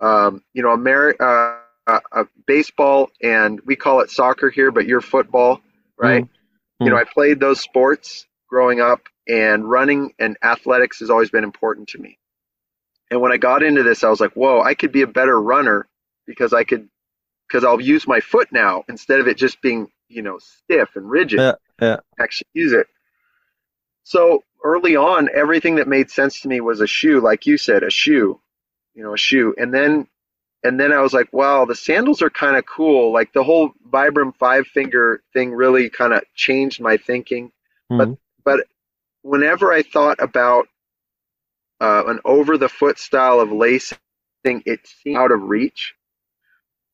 Um, 0.00 0.42
you 0.52 0.62
know, 0.62 0.76
Ameri- 0.76 1.18
uh, 1.18 1.60
uh, 1.86 2.00
uh, 2.12 2.24
baseball, 2.46 3.10
and 3.22 3.60
we 3.64 3.76
call 3.76 4.00
it 4.00 4.10
soccer 4.10 4.50
here, 4.50 4.70
but 4.70 4.86
you're 4.86 5.00
football 5.00 5.60
right? 5.98 6.24
Mm-hmm. 6.24 6.84
You 6.84 6.90
know, 6.90 6.96
I 6.96 7.04
played 7.04 7.40
those 7.40 7.60
sports 7.60 8.26
growing 8.48 8.80
up, 8.80 9.08
and 9.28 9.68
running 9.68 10.12
and 10.18 10.36
athletics 10.42 11.00
has 11.00 11.10
always 11.10 11.30
been 11.30 11.44
important 11.44 11.88
to 11.88 11.98
me. 11.98 12.18
And 13.10 13.20
when 13.20 13.32
I 13.32 13.36
got 13.36 13.62
into 13.62 13.82
this, 13.82 14.04
I 14.04 14.08
was 14.08 14.20
like, 14.20 14.32
whoa, 14.32 14.62
I 14.62 14.74
could 14.74 14.92
be 14.92 15.02
a 15.02 15.06
better 15.06 15.40
runner 15.40 15.88
because 16.26 16.52
I 16.52 16.64
could, 16.64 16.88
because 17.48 17.64
I'll 17.64 17.80
use 17.80 18.06
my 18.06 18.20
foot 18.20 18.48
now 18.52 18.84
instead 18.88 19.20
of 19.20 19.26
it 19.26 19.36
just 19.36 19.60
being, 19.60 19.88
you 20.08 20.22
know, 20.22 20.38
stiff 20.38 20.90
and 20.94 21.10
rigid. 21.10 21.40
Yeah, 21.40 21.52
yeah. 21.80 21.96
Actually 22.20 22.48
use 22.52 22.72
it. 22.72 22.86
So 24.04 24.44
early 24.62 24.94
on, 24.96 25.28
everything 25.34 25.76
that 25.76 25.88
made 25.88 26.10
sense 26.10 26.40
to 26.40 26.48
me 26.48 26.60
was 26.60 26.80
a 26.80 26.86
shoe, 26.86 27.20
like 27.20 27.46
you 27.46 27.58
said, 27.58 27.82
a 27.82 27.90
shoe, 27.90 28.40
you 28.94 29.02
know, 29.02 29.14
a 29.14 29.18
shoe. 29.18 29.54
And 29.58 29.74
then 29.74 30.06
and 30.62 30.80
then 30.80 30.92
I 30.92 31.00
was 31.00 31.12
like, 31.12 31.32
wow, 31.32 31.64
the 31.64 31.74
sandals 31.74 32.22
are 32.22 32.30
kind 32.30 32.56
of 32.56 32.66
cool. 32.66 33.12
Like 33.12 33.32
the 33.32 33.44
whole 33.44 33.70
Vibram 33.88 34.34
five 34.36 34.66
finger 34.66 35.22
thing 35.32 35.52
really 35.52 35.90
kind 35.90 36.12
of 36.12 36.22
changed 36.34 36.80
my 36.80 36.96
thinking. 36.96 37.52
Mm-hmm. 37.90 37.98
But 37.98 38.18
but 38.44 38.66
whenever 39.22 39.72
I 39.72 39.82
thought 39.82 40.18
about 40.20 40.68
uh, 41.80 42.04
an 42.06 42.20
over 42.24 42.56
the 42.56 42.68
foot 42.68 42.98
style 42.98 43.40
of 43.40 43.52
lacing, 43.52 43.98
it 44.44 44.86
seemed 44.86 45.16
out 45.16 45.32
of 45.32 45.42
reach 45.42 45.94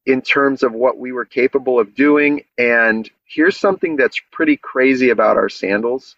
in 0.05 0.21
terms 0.23 0.63
of 0.63 0.73
what 0.73 0.99
we 0.99 1.13
were 1.13 1.25
capable 1.25 1.79
of 1.79 1.95
doing. 1.95 2.45
And 2.59 3.09
here's 3.25 3.57
something 3.57 3.97
that's 3.97 4.21
pretty 4.33 4.57
crazy 4.57 5.11
about 5.11 5.37
our 5.37 5.49
sandals. 5.49 6.17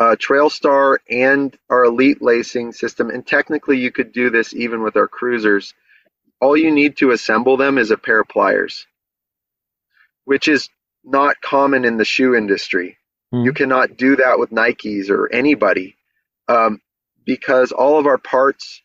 Uh, 0.00 0.16
Trailstar 0.16 0.98
and 1.10 1.56
our 1.68 1.84
Elite 1.84 2.22
lacing 2.22 2.72
system, 2.72 3.10
and 3.10 3.26
technically 3.26 3.78
you 3.78 3.90
could 3.90 4.12
do 4.12 4.30
this 4.30 4.54
even 4.54 4.82
with 4.82 4.96
our 4.96 5.08
cruisers 5.08 5.74
all 6.40 6.56
you 6.56 6.70
need 6.70 6.96
to 6.98 7.10
assemble 7.10 7.56
them 7.56 7.78
is 7.78 7.90
a 7.90 7.98
pair 7.98 8.20
of 8.20 8.28
pliers, 8.28 8.86
which 10.24 10.48
is 10.48 10.68
not 11.04 11.40
common 11.40 11.84
in 11.84 11.96
the 11.96 12.04
shoe 12.04 12.34
industry. 12.34 12.96
Mm. 13.34 13.44
You 13.44 13.52
cannot 13.52 13.96
do 13.96 14.16
that 14.16 14.38
with 14.38 14.50
Nikes 14.50 15.10
or 15.10 15.32
anybody 15.32 15.96
um, 16.48 16.80
because 17.24 17.72
all 17.72 17.98
of 17.98 18.06
our 18.06 18.18
parts 18.18 18.82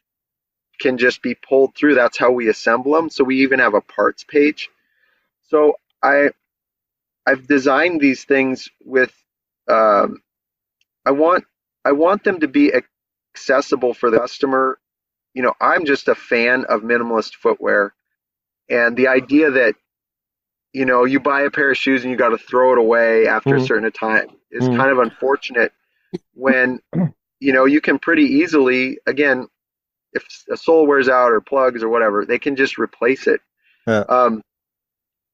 can 0.79 0.97
just 0.97 1.21
be 1.21 1.35
pulled 1.35 1.75
through. 1.75 1.95
That's 1.95 2.17
how 2.17 2.31
we 2.31 2.49
assemble 2.49 2.93
them. 2.93 3.09
So 3.09 3.23
we 3.23 3.43
even 3.43 3.59
have 3.59 3.73
a 3.73 3.81
parts 3.81 4.23
page. 4.23 4.69
So 5.49 5.75
I 6.01 6.29
I've 7.25 7.47
designed 7.47 8.01
these 8.01 8.25
things 8.25 8.69
with 8.83 9.13
um, 9.69 10.21
I 11.05 11.11
want 11.11 11.45
I 11.85 11.91
want 11.91 12.23
them 12.23 12.39
to 12.41 12.47
be 12.47 12.71
accessible 13.35 13.93
for 13.93 14.09
the 14.09 14.19
customer 14.19 14.79
you 15.33 15.41
know, 15.41 15.53
I'm 15.59 15.85
just 15.85 16.07
a 16.07 16.15
fan 16.15 16.65
of 16.65 16.81
minimalist 16.81 17.35
footwear. 17.35 17.93
And 18.69 18.95
the 18.95 19.07
idea 19.07 19.51
that, 19.51 19.75
you 20.73 20.85
know, 20.85 21.05
you 21.05 21.19
buy 21.19 21.41
a 21.41 21.51
pair 21.51 21.71
of 21.71 21.77
shoes 21.77 22.03
and 22.03 22.11
you 22.11 22.17
got 22.17 22.29
to 22.29 22.37
throw 22.37 22.71
it 22.73 22.77
away 22.77 23.27
after 23.27 23.55
Mhm. 23.55 23.57
a 23.57 23.65
certain 23.65 23.91
time 23.91 24.27
is 24.51 24.67
Mhm. 24.67 24.77
kind 24.77 24.91
of 24.91 24.99
unfortunate 24.99 25.73
when, 26.33 26.79
you 27.39 27.53
know, 27.53 27.65
you 27.65 27.81
can 27.81 27.99
pretty 27.99 28.23
easily, 28.23 28.99
again, 29.05 29.47
if 30.13 30.25
a 30.51 30.57
sole 30.57 30.85
wears 30.87 31.09
out 31.09 31.31
or 31.31 31.41
plugs 31.41 31.83
or 31.83 31.89
whatever, 31.89 32.25
they 32.25 32.39
can 32.39 32.55
just 32.55 32.77
replace 32.77 33.27
it. 33.27 33.41
Yeah. 33.87 34.03
Um, 34.09 34.43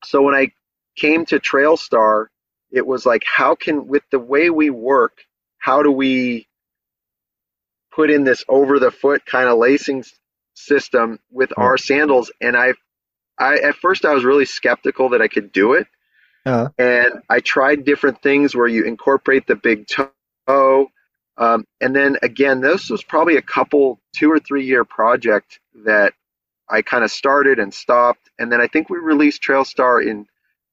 so 0.04 0.22
when 0.22 0.36
I 0.36 0.52
came 0.96 1.26
to 1.26 1.40
Trailstar, 1.40 2.28
it 2.72 2.86
was 2.86 3.06
like, 3.06 3.24
how 3.26 3.56
can, 3.56 3.88
with 3.88 4.04
the 4.12 4.20
way 4.20 4.50
we 4.50 4.70
work, 4.70 5.26
how 5.60 5.84
do 5.84 5.92
we 5.92 6.48
put 7.92 8.10
in 8.10 8.24
this 8.24 8.44
over 8.48 8.80
the 8.80 8.92
foot 8.92 9.26
kind 9.26 9.48
of 9.48 9.58
lacing 9.58 10.04
system 10.56 11.20
with 11.30 11.52
our 11.58 11.78
sandals? 11.78 12.32
And 12.42 12.58
I, 12.58 12.74
I, 13.38 13.58
at 13.58 13.76
first 13.76 14.06
I 14.06 14.14
was 14.14 14.24
really 14.24 14.46
skeptical 14.46 15.10
that 15.10 15.22
I 15.22 15.28
could 15.28 15.52
do 15.52 15.74
it. 15.74 15.88
Yeah. 16.46 16.70
And 16.78 17.22
I 17.30 17.42
tried 17.42 17.86
different 17.86 18.22
things 18.24 18.56
where 18.56 18.68
you 18.68 18.86
incorporate 18.86 19.46
the 19.46 19.56
big 19.56 19.86
toe. 19.88 20.88
Um, 21.38 21.66
and 21.80 21.96
then 21.96 22.18
again, 22.24 22.62
this 22.62 22.90
was 22.90 23.04
probably 23.04 23.38
a 23.38 23.42
couple, 23.42 24.00
two 24.16 24.32
or 24.32 24.40
three 24.40 24.66
year 24.66 24.84
project 24.84 25.60
that 25.86 26.14
I 26.70 26.82
kind 26.82 27.04
of 27.04 27.12
started 27.12 27.60
and 27.60 27.74
stopped. 27.74 28.30
And 28.40 28.52
then 28.52 28.62
I 28.62 28.68
think 28.68 28.90
we 28.90 28.98
released 28.98 29.42
Trailstar 29.42 30.06
in 30.06 30.26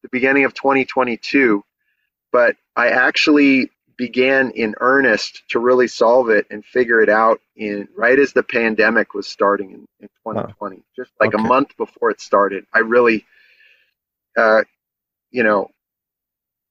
the 0.03 0.09
beginning 0.11 0.45
of 0.45 0.55
2022. 0.55 1.65
But 2.33 2.57
I 2.77 2.89
actually 2.89 3.71
began 3.97 4.51
in 4.51 4.75
earnest 4.81 5.43
to 5.49 5.59
really 5.59 5.89
solve 5.89 6.29
it 6.29 6.47
and 6.51 6.65
figure 6.65 7.01
it 7.01 7.09
out 7.09 7.41
in 7.57 7.89
right 7.97 8.19
as 8.19 8.33
the 8.33 8.43
pandemic 8.43 9.15
was 9.15 9.27
starting 9.27 9.71
in, 9.71 9.87
in 10.01 10.09
2020, 10.27 10.83
just 10.95 11.13
like 11.21 11.35
Okay. 11.35 11.43
a 11.43 11.47
month 11.47 11.77
before 11.77 12.11
it 12.11 12.21
started. 12.21 12.67
I 12.75 12.81
really, 12.81 13.25
uh, 14.37 14.63
you 15.31 15.43
know, 15.43 15.71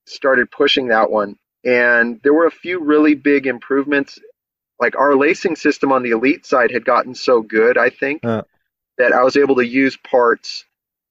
started 0.05 0.51
pushing 0.51 0.87
that 0.89 1.09
one. 1.09 1.37
And 1.63 2.19
there 2.23 2.33
were 2.33 2.45
a 2.45 2.51
few 2.51 2.79
really 2.79 3.15
big 3.15 3.47
improvements. 3.47 4.19
Like 4.79 4.95
our 4.95 5.15
lacing 5.15 5.55
system 5.55 5.91
on 5.91 6.03
the 6.03 6.11
elite 6.11 6.45
side 6.45 6.69
had 6.69 6.85
gotten 6.85 7.15
so 7.15 7.41
good, 7.41 7.77
I 7.77 7.89
think, 7.89 8.21
Yeah. 8.23 8.41
that 8.97 9.13
I 9.13 9.23
was 9.23 9.35
able 9.35 9.55
to 9.55 9.65
use 9.65 9.97
parts. 9.97 10.63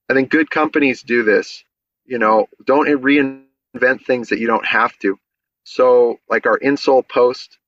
I 0.08 0.14
think 0.14 0.30
good 0.30 0.50
companies 0.50 1.02
do 1.02 1.24
this. 1.24 1.64
You 2.04 2.18
know, 2.18 2.46
don't 2.64 2.86
reinvent 2.86 4.04
things 4.06 4.28
that 4.28 4.38
you 4.38 4.46
don't 4.46 4.66
have 4.66 4.96
to. 4.98 5.18
So, 5.64 6.18
like 6.28 6.46
our 6.46 6.58
insole 6.58 7.06
post, 7.08 7.58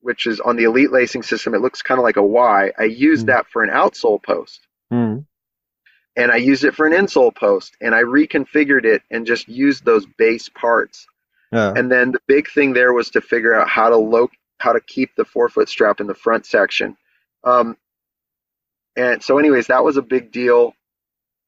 which 0.00 0.26
is 0.26 0.40
on 0.40 0.56
the 0.56 0.64
elite 0.64 0.92
lacing 0.92 1.22
system, 1.22 1.54
it 1.54 1.60
looks 1.60 1.82
kind 1.82 1.98
of 1.98 2.04
like 2.04 2.16
a 2.16 2.22
Y. 2.22 2.72
I 2.78 2.84
used 2.84 3.24
Mm. 3.24 3.28
that 3.28 3.46
for 3.48 3.62
an 3.62 3.70
outsole 3.70 4.22
post 4.22 4.66
Mm. 4.92 5.26
and 6.16 6.32
I 6.32 6.36
used 6.36 6.64
it 6.64 6.74
for 6.74 6.86
an 6.86 6.92
insole 6.92 7.34
post 7.34 7.76
and 7.80 7.94
I 7.94 8.02
reconfigured 8.02 8.84
it 8.84 9.02
and 9.10 9.26
just 9.26 9.48
used 9.48 9.84
those 9.84 10.06
base 10.06 10.48
parts. 10.48 11.06
Yeah. 11.52 11.72
And 11.76 11.90
then 11.90 12.12
the 12.12 12.20
big 12.26 12.48
thing 12.50 12.72
there 12.72 12.92
was 12.92 13.10
to 13.10 13.20
figure 13.20 13.54
out 13.54 13.68
how 13.68 13.88
to 13.90 13.96
lo- 13.96 14.30
how 14.58 14.72
to 14.72 14.80
keep 14.80 15.14
the 15.16 15.24
forefoot 15.24 15.68
strap 15.68 16.00
in 16.00 16.06
the 16.06 16.14
front 16.14 16.44
section. 16.46 16.96
Um, 17.44 17.76
and 18.96 19.22
so, 19.22 19.38
anyways, 19.38 19.68
that 19.68 19.84
was 19.84 19.96
a 19.96 20.02
big 20.02 20.32
deal. 20.32 20.74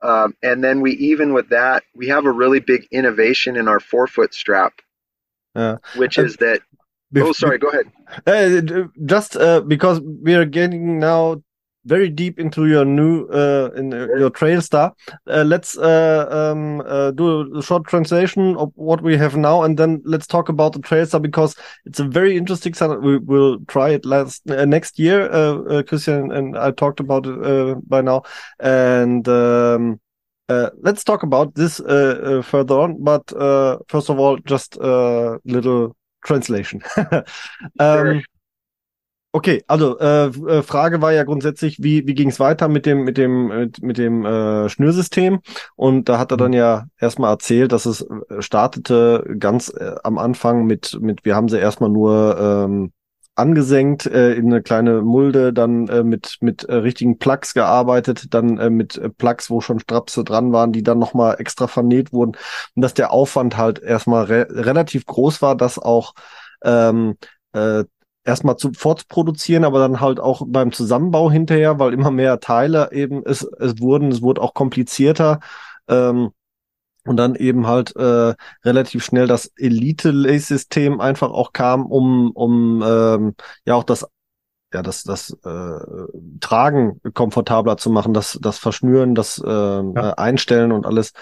Um, 0.02 0.36
and 0.42 0.62
then 0.62 0.80
we 0.80 0.92
even 0.92 1.32
with 1.34 1.48
that, 1.50 1.82
we 1.94 2.08
have 2.08 2.24
a 2.26 2.30
really 2.30 2.60
big 2.60 2.86
innovation 2.90 3.56
in 3.56 3.68
our 3.68 3.80
forefoot 3.80 4.32
strap, 4.32 4.80
Yeah. 5.54 5.76
which 5.96 6.18
Uh, 6.18 6.24
is 6.24 6.36
that. 6.36 6.60
Bef- 7.14 7.24
Oh, 7.24 7.32
sorry. 7.32 7.58
Go 7.58 7.68
ahead. 7.68 7.86
Uh, 8.26 8.86
just 9.04 9.36
uh, 9.36 9.60
because 9.62 10.00
we 10.22 10.34
are 10.34 10.44
getting 10.44 11.00
now 11.00 11.42
very 11.86 12.08
deep 12.10 12.38
into 12.38 12.66
your 12.66 12.84
new 12.84 13.24
uh, 13.28 13.70
in 13.74 13.92
uh, 13.92 14.06
your 14.18 14.30
trail 14.30 14.60
star, 14.60 14.92
uh, 15.26 15.42
let's 15.42 15.76
uh, 15.78 16.26
um, 16.30 16.82
uh, 16.86 17.10
do 17.10 17.56
a 17.58 17.62
short 17.62 17.86
translation 17.86 18.54
of 18.58 18.70
what 18.76 19.02
we 19.02 19.16
have 19.16 19.36
now, 19.36 19.62
and 19.62 19.76
then 19.78 20.00
let's 20.04 20.26
talk 20.26 20.48
about 20.48 20.72
the 20.74 20.78
trail 20.80 21.06
star 21.06 21.20
because 21.20 21.56
it's 21.86 21.98
a 21.98 22.04
very 22.04 22.36
interesting. 22.36 22.74
Sound. 22.74 23.02
We 23.02 23.16
will 23.18 23.58
try 23.66 23.90
it 23.90 24.04
last 24.04 24.48
uh, 24.50 24.64
next 24.66 24.98
year. 24.98 25.22
Uh, 25.32 25.62
uh, 25.62 25.82
Christian 25.82 26.30
and 26.30 26.56
I 26.56 26.70
talked 26.70 27.00
about 27.00 27.26
it 27.26 27.44
uh, 27.44 27.74
by 27.88 28.02
now, 28.02 28.22
and. 28.60 29.26
Um, 29.28 30.00
uh, 30.50 30.70
let's 30.82 31.04
talk 31.04 31.22
about 31.22 31.54
this 31.54 31.80
uh, 31.80 32.38
uh, 32.38 32.42
further 32.42 32.78
on, 32.80 33.02
but 33.02 33.32
uh, 33.32 33.78
first 33.88 34.10
of 34.10 34.18
all, 34.18 34.36
just 34.44 34.76
a 34.76 35.38
little 35.44 35.96
translation. 36.24 36.82
ähm, 37.78 38.22
okay, 39.32 39.62
also 39.68 39.98
f- 39.98 40.36
äh, 40.46 40.62
Frage 40.62 41.00
war 41.00 41.12
ja 41.12 41.24
grundsätzlich, 41.24 41.82
wie, 41.82 42.06
wie 42.06 42.14
ging 42.14 42.28
es 42.28 42.40
weiter 42.40 42.68
mit 42.68 42.84
dem 42.84 43.04
mit 43.04 43.16
dem 43.16 43.48
mit, 43.48 43.82
mit 43.82 43.98
dem 43.98 44.24
äh, 44.24 44.68
Schnürsystem? 44.68 45.40
Und 45.76 46.08
da 46.08 46.18
hat 46.18 46.30
er 46.32 46.36
dann 46.36 46.52
ja 46.52 46.86
erstmal 46.98 47.30
erzählt, 47.32 47.72
dass 47.72 47.86
es 47.86 48.02
äh, 48.02 48.42
startete 48.42 49.24
ganz 49.38 49.72
am 50.02 50.18
Anfang 50.18 50.66
mit 50.66 50.98
mit 51.00 51.24
wir 51.24 51.36
haben 51.36 51.48
sie 51.48 51.58
erstmal 51.58 51.90
nur 51.90 52.36
ähm, 52.38 52.92
angesenkt 53.34 54.06
äh, 54.06 54.34
in 54.34 54.46
eine 54.46 54.62
kleine 54.62 55.02
Mulde, 55.02 55.52
dann 55.52 55.88
äh, 55.88 56.02
mit 56.02 56.38
mit 56.40 56.64
äh, 56.64 56.74
richtigen 56.74 57.18
Plugs 57.18 57.54
gearbeitet, 57.54 58.34
dann 58.34 58.58
äh, 58.58 58.70
mit 58.70 58.96
äh, 58.98 59.08
Plugs, 59.08 59.50
wo 59.50 59.60
schon 59.60 59.80
Strapse 59.80 60.24
dran 60.24 60.52
waren, 60.52 60.72
die 60.72 60.82
dann 60.82 60.98
nochmal 60.98 61.36
extra 61.38 61.66
vernäht 61.66 62.12
wurden 62.12 62.32
und 62.74 62.82
dass 62.82 62.94
der 62.94 63.12
Aufwand 63.12 63.56
halt 63.56 63.78
erstmal 63.78 64.24
re 64.24 64.46
relativ 64.50 65.06
groß 65.06 65.42
war, 65.42 65.56
das 65.56 65.78
auch 65.78 66.14
ähm, 66.64 67.16
äh, 67.52 67.84
erstmal 68.24 68.56
zu 68.56 68.72
fortproduzieren, 68.72 69.64
aber 69.64 69.78
dann 69.78 70.00
halt 70.00 70.20
auch 70.20 70.42
beim 70.46 70.72
Zusammenbau 70.72 71.30
hinterher, 71.30 71.78
weil 71.78 71.94
immer 71.94 72.10
mehr 72.10 72.40
Teile 72.40 72.92
eben 72.92 73.22
es, 73.24 73.42
es 73.42 73.80
wurden, 73.80 74.10
es 74.12 74.22
wurde 74.22 74.42
auch 74.42 74.54
komplizierter. 74.54 75.40
Ähm, 75.88 76.30
und 77.10 77.16
dann 77.16 77.34
eben 77.34 77.66
halt 77.66 77.94
äh, 77.96 78.34
relativ 78.64 79.04
schnell 79.04 79.26
das 79.26 79.52
Elite-System 79.56 81.00
einfach 81.00 81.30
auch 81.30 81.52
kam, 81.52 81.86
um, 81.86 82.30
um 82.30 82.84
ähm, 82.86 83.34
ja 83.64 83.74
auch 83.74 83.82
das 83.82 84.06
ja, 84.72 84.82
das, 84.82 85.02
das 85.02 85.36
äh, 85.44 85.80
Tragen 86.38 87.00
komfortabler 87.14 87.76
zu 87.76 87.90
machen, 87.90 88.14
das, 88.14 88.38
das 88.40 88.58
Verschnüren, 88.58 89.16
das 89.16 89.42
äh, 89.44 89.50
äh, 89.50 90.14
Einstellen 90.16 90.70
und 90.70 90.86
alles. 90.86 91.12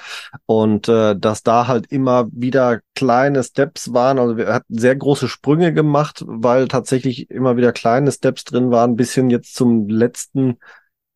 Und 0.45 0.87
äh, 0.91 1.17
dass 1.19 1.43
da 1.45 1.67
halt 1.67 1.87
immer 1.91 2.29
wieder 2.31 2.81
kleine 2.95 3.43
Steps 3.43 3.95
waren. 3.95 4.19
Also 4.19 4.37
wir 4.37 4.53
hatten 4.53 4.79
sehr 4.79 4.97
große 4.97 5.29
Sprünge 5.29 5.73
gemacht, 5.73 6.23
weil 6.27 6.69
tatsächlich 6.69 7.31
immer 7.31 7.57
wieder 7.57 7.73
kleine 7.73 8.13
Steps 8.13 8.45
drin 8.45 8.71
waren, 8.71 8.97
bis 8.97 9.15
hin 9.15 9.31
jetzt 9.31 9.55
zum 9.55 9.89
letzten 9.89 10.59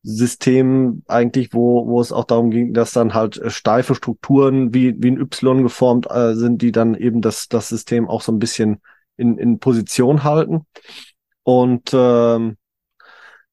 System 0.03 1.03
eigentlich, 1.07 1.53
wo, 1.53 1.87
wo 1.87 2.01
es 2.01 2.11
auch 2.11 2.25
darum 2.25 2.51
ging, 2.51 2.73
dass 2.73 2.91
dann 2.91 3.13
halt 3.13 3.37
äh, 3.37 3.49
steife 3.49 3.95
Strukturen 3.95 4.73
wie, 4.73 5.01
wie 5.01 5.11
ein 5.11 5.19
Y 5.19 5.63
geformt 5.63 6.07
äh, 6.11 6.35
sind, 6.35 6.61
die 6.61 6.73
dann 6.73 6.93
eben 6.93 7.21
das, 7.21 7.47
das 7.47 7.69
System 7.69 8.09
auch 8.09 8.21
so 8.21 8.33
ein 8.33 8.39
bisschen 8.39 8.81
in, 9.15 9.37
in 9.37 9.59
Position 9.59 10.23
halten. 10.23 10.65
Und 11.43 11.91
ähm, 11.93 12.57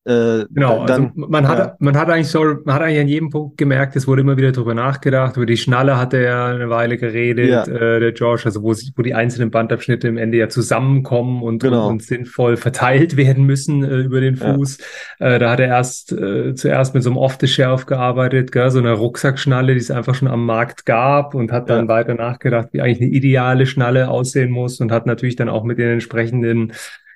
äh, 0.06 0.46
Genau, 0.50 0.86
dann, 0.86 1.02
also 1.08 1.10
man 1.14 1.46
hat, 1.46 1.58
ja. 1.58 1.76
man 1.78 1.96
hat 1.96 2.08
eigentlich 2.08 2.28
so, 2.28 2.42
man 2.64 2.74
hat 2.74 2.82
eigentlich 2.82 3.00
an 3.00 3.08
jedem 3.08 3.30
Punkt 3.30 3.58
gemerkt, 3.58 3.94
es 3.96 4.08
wurde 4.08 4.22
immer 4.22 4.36
wieder 4.36 4.50
drüber 4.52 4.74
nachgedacht. 4.74 5.36
Über 5.36 5.46
die 5.46 5.56
Schnalle 5.58 5.98
hat 5.98 6.14
er 6.14 6.20
ja 6.22 6.46
eine 6.46 6.70
Weile 6.70 6.96
geredet, 6.96 7.50
Ja. 7.50 7.64
äh, 7.64 8.00
der 8.00 8.12
George, 8.12 8.42
also 8.46 8.62
wo, 8.62 8.72
sich, 8.72 8.92
wo 8.96 9.02
die 9.02 9.14
einzelnen 9.14 9.50
Bandabschnitte 9.50 10.08
im 10.08 10.16
Ende 10.16 10.38
ja 10.38 10.48
zusammenkommen 10.48 11.42
und, 11.42 11.62
Genau. 11.62 11.86
und, 11.86 11.92
und 11.92 12.02
sinnvoll 12.02 12.56
verteilt 12.56 13.16
werden 13.16 13.44
müssen 13.44 13.84
äh, 13.84 13.96
über 13.98 14.20
den 14.20 14.36
Ja. 14.36 14.54
Fuß. 14.54 14.78
Äh, 15.18 15.38
da 15.38 15.50
hat 15.50 15.60
er 15.60 15.66
erst 15.68 16.12
äh, 16.12 16.54
zuerst 16.54 16.94
mit 16.94 17.02
so 17.02 17.10
einem 17.10 17.18
Off-the-Shelf 17.18 17.86
gearbeitet, 17.86 18.52
gell, 18.52 18.70
so 18.70 18.78
einer 18.78 18.92
Rucksackschnalle, 18.94 19.74
die 19.74 19.80
es 19.80 19.90
einfach 19.90 20.14
schon 20.14 20.28
am 20.28 20.46
Markt 20.46 20.86
gab 20.86 21.34
und 21.34 21.52
hat 21.52 21.68
dann 21.68 21.84
Ja. 21.84 21.88
weiter 21.88 22.14
nachgedacht, 22.14 22.68
wie 22.72 22.80
eigentlich 22.80 23.02
eine 23.02 23.10
ideale 23.10 23.66
Schnalle 23.66 24.08
aussehen 24.08 24.50
muss 24.50 24.80
und 24.80 24.92
hat 24.92 25.06
natürlich 25.06 25.36
dann 25.36 25.48
auch 25.50 25.64
mit 25.64 25.78
den 25.78 25.90
entsprechenden 25.90 26.72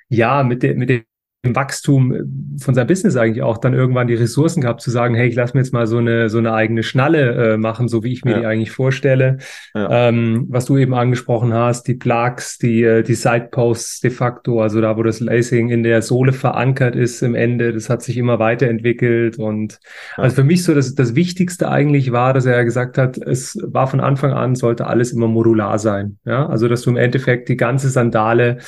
ja, 0.08 0.42
mit 0.42 0.62
der, 0.62 0.74
mit 0.74 0.90
dem 0.90 1.00
Wachstum 1.52 2.14
von 2.60 2.74
seinem 2.74 2.86
Business 2.86 3.16
eigentlich 3.16 3.42
auch 3.42 3.58
dann 3.58 3.74
irgendwann 3.74 4.06
die 4.06 4.14
Ressourcen 4.14 4.60
gehabt 4.60 4.80
zu 4.80 4.90
sagen, 4.90 5.14
hey, 5.14 5.28
ich 5.28 5.34
lass 5.34 5.52
mir 5.52 5.60
jetzt 5.60 5.72
mal 5.72 5.86
so 5.86 5.98
eine 5.98 6.28
so 6.28 6.38
eine 6.38 6.52
eigene 6.54 6.82
Schnalle 6.82 7.54
äh, 7.54 7.56
machen, 7.56 7.88
so 7.88 8.04
wie 8.04 8.12
ich 8.12 8.24
mir 8.24 8.32
Ja. 8.32 8.38
die 8.40 8.46
eigentlich 8.46 8.70
vorstelle. 8.70 9.38
Ja. 9.74 10.08
Ähm, 10.08 10.46
was 10.48 10.64
du 10.66 10.76
eben 10.78 10.94
angesprochen 10.94 11.52
hast, 11.52 11.88
die 11.88 11.94
Plugs, 11.94 12.58
die 12.58 12.82
äh, 12.84 13.02
die 13.02 13.14
Sideposts 13.14 14.00
de 14.00 14.10
facto, 14.10 14.62
also 14.62 14.80
da, 14.80 14.96
wo 14.96 15.02
das 15.02 15.18
Lacing 15.20 15.70
in 15.70 15.82
der 15.82 16.02
Sohle 16.02 16.32
verankert 16.32 16.94
ist 16.94 17.22
im 17.22 17.34
Ende, 17.34 17.72
das 17.72 17.90
hat 17.90 18.02
sich 18.02 18.16
immer 18.16 18.38
weiterentwickelt 18.38 19.38
und 19.38 19.78
Ja. 20.16 20.22
also 20.24 20.36
für 20.36 20.44
mich 20.44 20.62
so 20.62 20.74
das 20.74 20.94
das 20.94 21.14
Wichtigste 21.14 21.68
eigentlich 21.68 22.12
war, 22.12 22.32
dass 22.34 22.46
er 22.46 22.64
gesagt 22.64 22.96
hat, 22.98 23.16
es 23.18 23.58
war 23.62 23.86
von 23.86 24.00
Anfang 24.00 24.32
an 24.32 24.54
sollte 24.54 24.86
alles 24.86 25.12
immer 25.12 25.26
modular 25.26 25.78
sein, 25.78 26.18
ja, 26.24 26.46
also 26.46 26.68
dass 26.68 26.82
du 26.82 26.90
im 26.90 26.96
Endeffekt 26.96 27.48
die 27.48 27.56
ganze 27.56 27.88
Sandale 27.88 28.58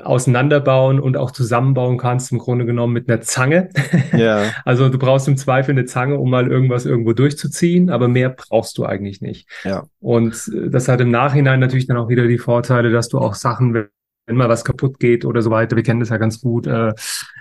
auseinanderbauen 0.00 1.00
und 1.00 1.16
auch 1.16 1.30
zusammenbauen 1.30 1.98
kannst, 1.98 2.32
im 2.32 2.38
Grunde 2.38 2.64
genommen 2.64 2.92
mit 2.94 3.10
einer 3.10 3.20
Zange. 3.20 3.68
ja, 4.16 4.44
Also 4.64 4.88
du 4.88 4.98
brauchst 4.98 5.28
im 5.28 5.36
Zweifel 5.36 5.72
eine 5.72 5.84
Zange, 5.84 6.18
um 6.18 6.30
mal 6.30 6.50
irgendwas 6.50 6.86
irgendwo 6.86 7.12
durchzuziehen, 7.12 7.90
aber 7.90 8.08
mehr 8.08 8.30
brauchst 8.30 8.78
du 8.78 8.84
eigentlich 8.86 9.20
nicht. 9.20 9.48
Ja. 9.64 9.84
Und 10.00 10.50
äh, 10.54 10.70
das 10.70 10.88
hat 10.88 11.00
im 11.00 11.10
Nachhinein 11.10 11.60
natürlich 11.60 11.86
dann 11.86 11.98
auch 11.98 12.08
wieder 12.08 12.26
die 12.26 12.38
Vorteile, 12.38 12.90
dass 12.90 13.08
du 13.08 13.18
auch 13.18 13.34
Sachen, 13.34 13.88
wenn 14.26 14.36
mal 14.36 14.48
was 14.48 14.64
kaputt 14.64 15.00
geht 15.00 15.24
oder 15.24 15.42
so 15.42 15.50
weiter, 15.50 15.74
wir 15.74 15.82
kennen 15.82 16.00
das 16.00 16.10
ja 16.10 16.16
ganz 16.16 16.40
gut, 16.40 16.66
äh, 16.66 16.92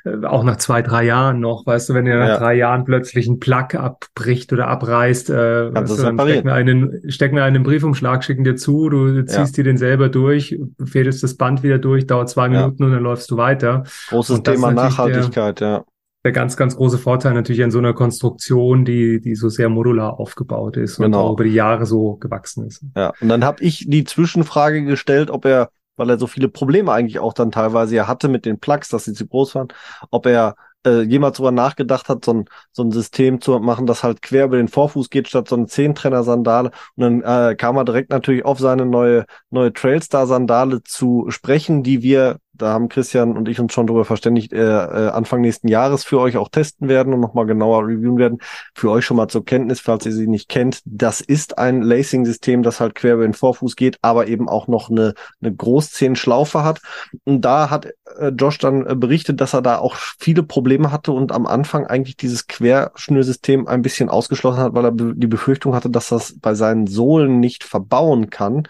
äh 0.03 0.25
auch 0.25 0.43
nach 0.43 0.57
zwei, 0.57 0.81
drei 0.81 1.03
Jahren 1.03 1.39
noch, 1.39 1.65
weißt 1.65 1.89
du, 1.89 1.93
wenn 1.93 2.05
dir 2.05 2.17
nach 2.17 2.27
ja. 2.27 2.37
drei 2.37 2.55
Jahren 2.55 2.85
plötzlich 2.85 3.27
ein 3.27 3.39
Plug 3.39 3.75
abbricht 3.75 4.51
oder 4.51 4.67
abreißt, 4.67 5.29
äh, 5.29 5.73
weißt 5.73 5.99
du, 5.99 6.01
dann 6.01 6.19
stecken 6.19 6.45
wir, 6.45 6.53
einen, 6.53 7.11
stecken 7.11 7.35
wir 7.35 7.43
einen 7.43 7.63
Briefumschlag, 7.63 8.23
schicken 8.23 8.43
dir 8.43 8.55
zu, 8.55 8.89
du 8.89 9.23
ziehst 9.25 9.57
ja. 9.57 9.63
dir 9.63 9.69
den 9.69 9.77
selber 9.77 10.09
durch, 10.09 10.59
fädelst 10.83 11.21
das 11.23 11.35
Band 11.35 11.61
wieder 11.61 11.77
durch, 11.77 12.07
dauert 12.07 12.29
zwei 12.29 12.49
Minuten 12.49 12.81
ja. 12.81 12.87
und 12.87 12.93
dann 12.93 13.03
läufst 13.03 13.29
du 13.29 13.37
weiter. 13.37 13.83
Großes 14.09 14.41
Thema 14.41 14.71
Nachhaltigkeit, 14.71 15.59
der, 15.59 15.67
ja. 15.67 15.85
Der 16.23 16.31
ganz, 16.31 16.55
ganz 16.55 16.75
große 16.75 16.99
Vorteil 16.99 17.33
natürlich 17.33 17.63
an 17.63 17.71
so 17.71 17.79
einer 17.79 17.93
Konstruktion, 17.93 18.85
die, 18.85 19.21
die 19.21 19.33
so 19.33 19.49
sehr 19.49 19.69
modular 19.69 20.19
aufgebaut 20.19 20.77
ist 20.77 20.97
genau. 20.97 21.07
und 21.07 21.13
auch 21.15 21.33
über 21.33 21.43
die 21.43 21.53
Jahre 21.53 21.87
so 21.87 22.15
gewachsen 22.15 22.67
ist. 22.67 22.83
Ja, 22.95 23.13
und 23.21 23.29
dann 23.29 23.43
habe 23.43 23.63
ich 23.63 23.85
die 23.87 24.03
Zwischenfrage 24.03 24.83
gestellt, 24.83 25.31
ob 25.31 25.45
er 25.45 25.69
weil 26.01 26.09
er 26.09 26.17
so 26.17 26.25
viele 26.25 26.49
Probleme 26.49 26.91
eigentlich 26.91 27.19
auch 27.19 27.33
dann 27.33 27.51
teilweise 27.51 27.95
ja 27.95 28.07
hatte 28.07 28.27
mit 28.27 28.43
den 28.45 28.59
Plugs, 28.59 28.89
dass 28.89 29.05
sie 29.05 29.13
zu 29.13 29.27
groß 29.27 29.53
waren, 29.53 29.67
ob 30.09 30.25
er 30.25 30.55
äh, 30.83 31.01
jemals 31.01 31.37
darüber 31.37 31.51
nachgedacht 31.51 32.09
hat, 32.09 32.25
so 32.25 32.33
ein, 32.33 32.45
so 32.71 32.81
ein 32.81 32.91
System 32.91 33.39
zu 33.39 33.59
machen, 33.59 33.85
das 33.85 34.01
halt 34.01 34.23
quer 34.23 34.45
über 34.45 34.57
den 34.57 34.67
Vorfuß 34.67 35.11
geht, 35.11 35.27
statt 35.27 35.47
so 35.47 35.55
eine 35.55 35.67
Zehntrenner-Sandale. 35.67 36.71
Und 36.95 37.21
dann 37.23 37.51
äh, 37.51 37.55
kam 37.55 37.77
er 37.77 37.85
direkt 37.85 38.09
natürlich 38.09 38.45
auf 38.45 38.57
seine 38.57 38.87
neue, 38.87 39.25
neue 39.51 39.71
Trailstar-Sandale 39.73 40.81
zu 40.83 41.27
sprechen, 41.29 41.83
die 41.83 42.01
wir 42.01 42.37
da 42.61 42.73
haben 42.73 42.89
Christian 42.89 43.35
und 43.35 43.49
ich 43.49 43.59
uns 43.59 43.73
schon 43.73 43.87
darüber 43.87 44.05
verständigt, 44.05 44.53
äh, 44.53 44.59
äh, 44.59 45.09
Anfang 45.09 45.41
nächsten 45.41 45.67
Jahres 45.67 46.03
für 46.03 46.19
euch 46.19 46.37
auch 46.37 46.49
testen 46.49 46.87
werden 46.87 47.13
und 47.13 47.19
nochmal 47.19 47.45
genauer 47.45 47.87
reviewen 47.87 48.17
werden. 48.17 48.39
Für 48.75 48.91
euch 48.91 49.05
schon 49.05 49.17
mal 49.17 49.27
zur 49.27 49.45
Kenntnis, 49.45 49.79
falls 49.79 50.05
ihr 50.05 50.11
sie 50.11 50.27
nicht 50.27 50.49
kennt. 50.49 50.81
Das 50.85 51.21
ist 51.21 51.57
ein 51.57 51.81
Lacing-System, 51.81 52.63
das 52.63 52.79
halt 52.79 52.95
quer 52.95 53.15
über 53.15 53.23
den 53.23 53.33
Vorfuß 53.33 53.75
geht, 53.75 53.97
aber 54.01 54.27
eben 54.27 54.47
auch 54.47 54.67
noch 54.67 54.89
eine, 54.89 55.13
eine 55.41 55.53
Großzehenschlaufe 55.53 56.63
hat. 56.63 56.81
Und 57.23 57.41
da 57.41 57.69
hat 57.69 57.87
äh, 58.17 58.29
Josh 58.29 58.57
dann 58.59 58.85
äh, 58.85 58.95
berichtet, 58.95 59.41
dass 59.41 59.53
er 59.53 59.61
da 59.61 59.79
auch 59.79 59.95
viele 59.95 60.43
Probleme 60.43 60.91
hatte 60.91 61.11
und 61.11 61.31
am 61.31 61.47
Anfang 61.47 61.87
eigentlich 61.87 62.17
dieses 62.17 62.47
Querschnürsystem 62.47 63.67
ein 63.67 63.81
bisschen 63.81 64.09
ausgeschlossen 64.09 64.59
hat, 64.59 64.73
weil 64.73 64.85
er 64.85 64.91
die 64.91 65.27
Befürchtung 65.27 65.73
hatte, 65.73 65.89
dass 65.89 66.09
das 66.09 66.35
bei 66.39 66.53
seinen 66.53 66.87
Sohlen 66.87 67.39
nicht 67.39 67.63
verbauen 67.63 68.29
kann. 68.29 68.67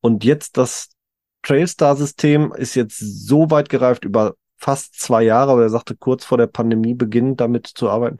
Und 0.00 0.24
jetzt 0.24 0.56
das 0.58 0.93
Trailstar-System 1.44 2.52
ist 2.52 2.74
jetzt 2.74 2.98
so 2.98 3.50
weit 3.50 3.68
gereift 3.68 4.04
über 4.04 4.34
fast 4.56 4.98
zwei 4.98 5.22
Jahre, 5.22 5.52
aber 5.52 5.62
er 5.62 5.70
sagte 5.70 5.94
kurz 5.94 6.24
vor 6.24 6.38
der 6.38 6.46
Pandemie 6.46 6.94
beginnen 6.94 7.36
damit 7.36 7.66
zu 7.66 7.90
arbeiten, 7.90 8.16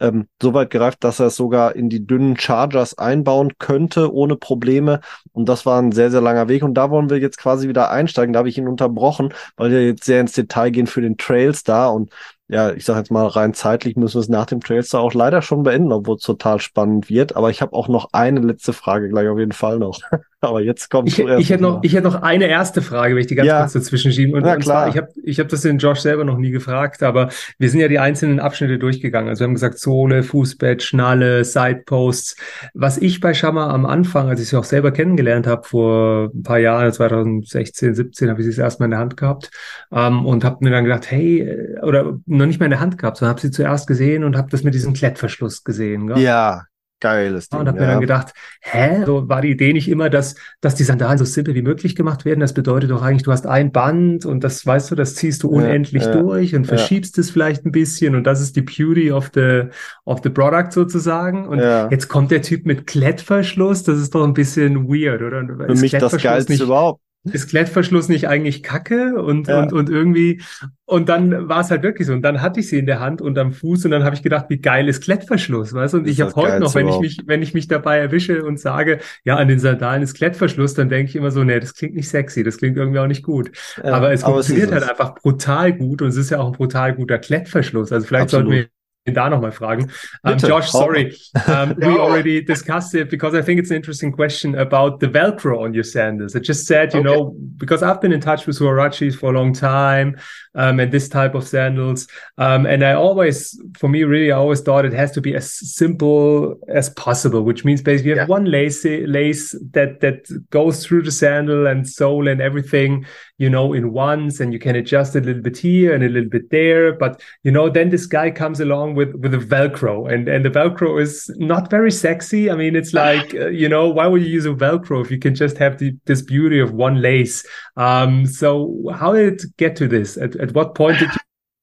ähm, 0.00 0.28
so 0.40 0.54
weit 0.54 0.70
gereift, 0.70 1.04
dass 1.04 1.20
er 1.20 1.26
es 1.26 1.36
sogar 1.36 1.74
in 1.74 1.88
die 1.88 2.06
dünnen 2.06 2.38
Chargers 2.38 2.98
einbauen 2.98 3.52
könnte, 3.58 4.12
ohne 4.12 4.36
Probleme. 4.36 5.00
Und 5.32 5.48
das 5.48 5.66
war 5.66 5.80
ein 5.80 5.92
sehr, 5.92 6.10
sehr 6.10 6.20
langer 6.20 6.48
Weg. 6.48 6.62
Und 6.62 6.74
da 6.74 6.90
wollen 6.90 7.10
wir 7.10 7.18
jetzt 7.18 7.38
quasi 7.38 7.68
wieder 7.68 7.90
einsteigen. 7.90 8.32
Da 8.32 8.38
habe 8.40 8.48
ich 8.48 8.58
ihn 8.58 8.68
unterbrochen, 8.68 9.32
weil 9.56 9.70
wir 9.70 9.86
jetzt 9.86 10.04
sehr 10.04 10.20
ins 10.20 10.32
Detail 10.32 10.70
gehen 10.70 10.86
für 10.86 11.00
den 11.00 11.16
Trailstar. 11.16 11.94
Und 11.94 12.10
ja, 12.48 12.72
ich 12.72 12.84
sage 12.84 13.00
jetzt 13.00 13.10
mal 13.10 13.26
rein 13.26 13.54
zeitlich 13.54 13.96
müssen 13.96 14.14
wir 14.14 14.20
es 14.20 14.28
nach 14.28 14.46
dem 14.46 14.60
Trailstar 14.60 15.00
auch 15.00 15.14
leider 15.14 15.42
schon 15.42 15.64
beenden, 15.64 15.90
obwohl 15.90 16.16
es 16.16 16.22
total 16.22 16.60
spannend 16.60 17.10
wird. 17.10 17.34
Aber 17.34 17.50
ich 17.50 17.60
habe 17.60 17.72
auch 17.72 17.88
noch 17.88 18.10
eine 18.12 18.40
letzte 18.40 18.72
Frage 18.72 19.08
gleich 19.08 19.28
auf 19.28 19.38
jeden 19.38 19.52
Fall 19.52 19.78
noch. 19.78 20.00
Aber 20.40 20.60
jetzt 20.60 20.90
kommt 20.90 21.08
ich, 21.08 21.18
ich 21.18 21.50
hätte 21.50 21.62
noch, 21.62 21.82
ich 21.82 21.94
hätte 21.94 22.04
noch 22.04 22.22
eine 22.22 22.46
erste 22.46 22.82
Frage, 22.82 23.14
wenn 23.14 23.20
ich 23.20 23.26
die 23.26 23.34
ganz 23.34 23.48
ja. 23.48 23.60
kurz 23.60 23.72
dazwischen 23.72 24.12
schieben. 24.12 24.34
Und, 24.34 24.46
ja, 24.46 24.54
und 24.54 24.60
klar. 24.60 24.84
Zwar, 24.84 24.88
ich 24.88 24.96
habe, 24.96 25.08
ich 25.24 25.38
habe 25.40 25.48
das 25.48 25.62
den 25.62 25.78
Josh 25.78 26.00
selber 26.00 26.24
noch 26.24 26.38
nie 26.38 26.50
gefragt, 26.50 27.02
aber 27.02 27.30
wir 27.58 27.68
sind 27.68 27.80
ja 27.80 27.88
die 27.88 27.98
einzelnen 27.98 28.38
Abschnitte 28.38 28.78
durchgegangen. 28.78 29.28
Also 29.28 29.40
wir 29.40 29.46
haben 29.48 29.54
gesagt 29.54 29.80
Sohle, 29.86 30.24
Fußbett, 30.24 30.82
Schnalle, 30.82 31.44
Sideposts. 31.44 32.34
Was 32.74 32.98
ich 32.98 33.20
bei 33.20 33.34
Shammer 33.34 33.70
am 33.70 33.86
Anfang, 33.86 34.28
als 34.28 34.40
ich 34.40 34.48
sie 34.48 34.58
auch 34.58 34.64
selber 34.64 34.90
kennengelernt 34.90 35.46
habe 35.46 35.62
vor 35.62 36.30
ein 36.34 36.42
paar 36.42 36.58
Jahren, 36.58 36.92
2016, 36.92 37.94
17, 37.94 38.28
habe 38.28 38.40
ich 38.40 38.46
sie 38.46 38.50
das 38.50 38.58
erstmal 38.58 38.88
in 38.88 38.90
der 38.90 39.00
Hand 39.00 39.16
gehabt 39.16 39.50
ähm, 39.92 40.26
und 40.26 40.44
habe 40.44 40.64
mir 40.64 40.70
dann 40.70 40.84
gedacht, 40.84 41.08
hey, 41.08 41.40
äh, 41.40 41.80
oder 41.82 42.18
noch 42.26 42.46
nicht 42.46 42.58
mal 42.58 42.66
in 42.66 42.70
der 42.70 42.80
Hand 42.80 42.98
gehabt, 42.98 43.18
sondern 43.18 43.30
habe 43.30 43.40
sie 43.40 43.52
zuerst 43.52 43.86
gesehen 43.86 44.24
und 44.24 44.36
habe 44.36 44.50
das 44.50 44.64
mit 44.64 44.74
diesem 44.74 44.92
Klettverschluss 44.92 45.62
gesehen. 45.62 46.08
Gell? 46.08 46.18
Ja, 46.18 46.64
Geiles 47.00 47.48
Ding. 47.48 47.60
Und 47.60 47.68
habe 47.68 47.78
ja. 47.78 47.84
mir 47.84 47.90
dann 47.92 48.00
gedacht, 48.00 48.32
hä, 48.60 49.04
so 49.04 49.28
war 49.28 49.42
die 49.42 49.50
Idee 49.50 49.72
nicht 49.72 49.88
immer, 49.88 50.08
dass, 50.08 50.34
dass 50.60 50.74
die 50.74 50.84
Sandalen 50.84 51.18
so 51.18 51.24
simpel 51.24 51.54
wie 51.54 51.62
möglich 51.62 51.94
gemacht 51.94 52.24
werden. 52.24 52.40
Das 52.40 52.54
bedeutet 52.54 52.90
doch 52.90 53.02
eigentlich, 53.02 53.22
du 53.22 53.32
hast 53.32 53.46
ein 53.46 53.72
Band 53.72 54.24
und 54.24 54.42
das, 54.42 54.64
weißt 54.64 54.90
du, 54.90 54.94
das 54.94 55.14
ziehst 55.14 55.42
du 55.42 55.48
unendlich 55.48 56.04
ja, 56.04 56.14
ja, 56.14 56.22
durch 56.22 56.54
und 56.54 56.66
verschiebst 56.66 57.18
es 57.18 57.30
vielleicht 57.30 57.66
ein 57.66 57.72
bisschen 57.72 58.14
und 58.14 58.24
das 58.24 58.40
ist 58.40 58.56
die 58.56 58.62
Beauty 58.62 59.12
of 59.12 59.30
the, 59.34 59.64
of 60.04 60.20
the 60.22 60.30
product 60.30 60.72
sozusagen. 60.72 61.46
Und 61.46 61.60
jetzt 61.90 62.08
kommt 62.08 62.30
der 62.30 62.42
Typ 62.42 62.66
mit 62.66 62.86
Klettverschluss, 62.86 63.82
das 63.82 63.98
ist 63.98 64.14
doch 64.14 64.24
ein 64.24 64.34
bisschen 64.34 64.88
weird, 64.88 65.22
oder? 65.22 65.44
Für 65.46 65.72
ist 65.72 65.80
mich 65.80 65.92
das 65.92 66.16
Geilste 66.16 66.52
nicht, 66.52 66.62
überhaupt 66.62 67.00
ist 67.32 67.50
Klettverschluss 67.50 68.08
nicht 68.08 68.28
eigentlich 68.28 68.62
Kacke 68.62 69.20
und, 69.20 69.48
ja. 69.48 69.62
und, 69.62 69.72
und 69.72 69.90
irgendwie, 69.90 70.42
und 70.84 71.08
dann 71.08 71.48
war 71.48 71.60
es 71.60 71.70
halt 71.70 71.82
wirklich 71.82 72.06
so. 72.06 72.12
Und 72.12 72.22
dann 72.22 72.40
hatte 72.42 72.60
ich 72.60 72.68
sie 72.68 72.78
in 72.78 72.86
der 72.86 73.00
Hand 73.00 73.20
und 73.20 73.38
am 73.38 73.52
Fuß 73.52 73.84
und 73.84 73.90
dann 73.90 74.04
habe 74.04 74.14
ich 74.14 74.22
gedacht, 74.22 74.46
wie 74.48 74.58
geil 74.58 74.88
ist 74.88 75.02
Klettverschluss, 75.02 75.72
weißt 75.74 75.94
du? 75.94 75.98
Und 75.98 76.08
ich 76.08 76.20
habe 76.20 76.32
heute 76.34 76.60
noch, 76.60 76.74
wenn 76.74 76.88
ich 76.88 76.98
mich, 76.98 77.18
wenn 77.26 77.42
ich 77.42 77.54
mich 77.54 77.68
dabei 77.68 77.98
erwische 77.98 78.44
und 78.44 78.60
sage, 78.60 78.98
ja, 79.24 79.36
an 79.36 79.48
den 79.48 79.58
Sandalen 79.58 80.02
ist 80.02 80.14
Klettverschluss, 80.14 80.74
dann 80.74 80.88
denke 80.88 81.10
ich 81.10 81.16
immer 81.16 81.30
so, 81.30 81.44
nee, 81.44 81.58
das 81.58 81.74
klingt 81.74 81.94
nicht 81.94 82.08
sexy, 82.08 82.44
das 82.44 82.58
klingt 82.58 82.76
irgendwie 82.76 83.00
auch 83.00 83.06
nicht 83.06 83.22
gut. 83.22 83.50
Ja, 83.82 83.94
aber 83.94 84.12
es 84.12 84.22
aber 84.22 84.34
funktioniert 84.34 84.68
es 84.68 84.72
halt 84.72 84.88
einfach 84.88 85.14
brutal 85.16 85.72
gut 85.72 86.02
und 86.02 86.08
es 86.08 86.16
ist 86.16 86.30
ja 86.30 86.38
auch 86.38 86.46
ein 86.46 86.52
brutal 86.52 86.94
guter 86.94 87.18
Klettverschluss. 87.18 87.92
Also 87.92 88.06
vielleicht 88.06 88.24
Absolut. 88.24 88.46
sollten 88.46 88.68
wir 88.68 88.75
da 89.12 89.28
nochmal 89.28 89.52
fragen. 89.52 89.90
Um, 90.24 90.38
Josh, 90.38 90.70
sorry, 90.70 91.16
um, 91.46 91.74
we 91.78 91.96
already 91.98 92.42
discussed 92.42 92.94
it 92.94 93.10
because 93.10 93.34
I 93.34 93.42
think 93.42 93.60
it's 93.60 93.70
an 93.70 93.76
interesting 93.76 94.12
question 94.12 94.54
about 94.56 95.00
the 95.00 95.06
Velcro 95.06 95.62
on 95.62 95.74
your 95.74 95.84
sandals. 95.84 96.34
I 96.34 96.40
just 96.40 96.66
said, 96.66 96.92
you 96.92 97.00
okay. 97.00 97.08
know, 97.08 97.36
because 97.56 97.82
I've 97.82 98.00
been 98.00 98.12
in 98.12 98.20
touch 98.20 98.46
with 98.46 98.58
Huarachis 98.58 99.16
for 99.16 99.32
a 99.32 99.38
long 99.38 99.52
time 99.52 100.16
um, 100.56 100.80
and 100.80 100.90
this 100.90 101.08
type 101.08 101.34
of 101.34 101.46
sandals. 101.46 102.08
Um, 102.38 102.66
and 102.66 102.84
I 102.84 102.92
always, 102.92 103.58
for 103.78 103.88
me, 103.88 104.04
really, 104.04 104.32
I 104.32 104.36
always 104.36 104.60
thought 104.60 104.84
it 104.84 104.92
has 104.92 105.12
to 105.12 105.20
be 105.20 105.34
as 105.34 105.52
simple 105.52 106.58
as 106.68 106.90
possible, 106.90 107.42
which 107.42 107.64
means 107.64 107.82
basically 107.82 108.10
you 108.10 108.18
have 108.18 108.28
yeah. 108.28 108.32
one 108.32 108.46
lace, 108.46 108.84
lace 108.84 109.52
that, 109.70 110.00
that 110.00 110.26
goes 110.50 110.84
through 110.84 111.02
the 111.02 111.12
sandal 111.12 111.66
and 111.66 111.88
sole 111.88 112.26
and 112.26 112.40
everything, 112.40 113.06
you 113.38 113.50
know, 113.50 113.72
in 113.72 113.92
once, 113.92 114.40
and 114.40 114.52
you 114.52 114.58
can 114.58 114.76
adjust 114.76 115.14
a 115.14 115.20
little 115.20 115.42
bit 115.42 115.56
here 115.56 115.94
and 115.94 116.02
a 116.02 116.08
little 116.08 116.30
bit 116.30 116.50
there. 116.50 116.92
But, 116.92 117.20
you 117.42 117.50
know, 117.50 117.68
then 117.68 117.90
this 117.90 118.06
guy 118.06 118.30
comes 118.30 118.60
along 118.60 118.94
with 118.94 119.14
with 119.16 119.34
a 119.34 119.38
Velcro, 119.38 120.10
and 120.12 120.28
and 120.28 120.44
the 120.44 120.50
Velcro 120.50 121.00
is 121.00 121.30
not 121.36 121.70
very 121.70 121.90
sexy. 121.90 122.50
I 122.50 122.54
mean, 122.54 122.76
it's 122.76 122.94
like 123.04 123.34
uh, 123.34 123.48
you 123.48 123.68
know, 123.68 123.88
why 123.88 124.06
would 124.06 124.22
you 124.22 124.28
use 124.28 124.46
a 124.46 124.50
Velcro 124.50 125.04
if 125.04 125.10
you 125.10 125.18
can 125.18 125.34
just 125.34 125.58
have 125.58 125.78
the, 125.78 125.96
this 126.06 126.22
beauty 126.22 126.60
of 126.60 126.72
one 126.72 127.02
lace? 127.02 127.44
Um, 127.76 128.26
so 128.26 128.82
how 128.94 129.12
did 129.12 129.34
it 129.34 129.56
get 129.56 129.76
to 129.76 129.88
this? 129.88 130.16
At, 130.16 130.36
at 130.48 130.54
what 130.54 130.74
point 130.74 130.98
did 130.98 131.10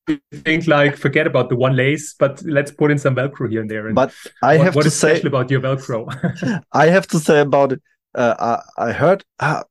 you 0.07 0.19
think 0.31 0.67
like 0.67 0.97
forget 0.97 1.27
about 1.27 1.49
the 1.49 1.55
one 1.55 1.75
lace, 1.75 2.13
but 2.17 2.41
let's 2.43 2.71
put 2.71 2.91
in 2.91 2.97
some 2.97 3.15
Velcro 3.15 3.49
here 3.49 3.61
and 3.61 3.69
there? 3.69 3.87
And 3.87 3.95
but 3.95 4.13
I 4.41 4.57
what, 4.57 4.65
have 4.65 4.75
what 4.75 4.81
to 4.83 4.87
is 4.87 4.99
say 4.99 5.21
about 5.21 5.49
your 5.49 5.61
Velcro. 5.61 6.63
I 6.71 6.87
have 6.87 7.07
to 7.07 7.19
say 7.19 7.39
about 7.39 7.73
it. 7.73 7.81
Uh, 8.15 8.59
I, 8.77 8.89
I 8.89 8.91
heard 8.91 9.23
uh, 9.39 9.63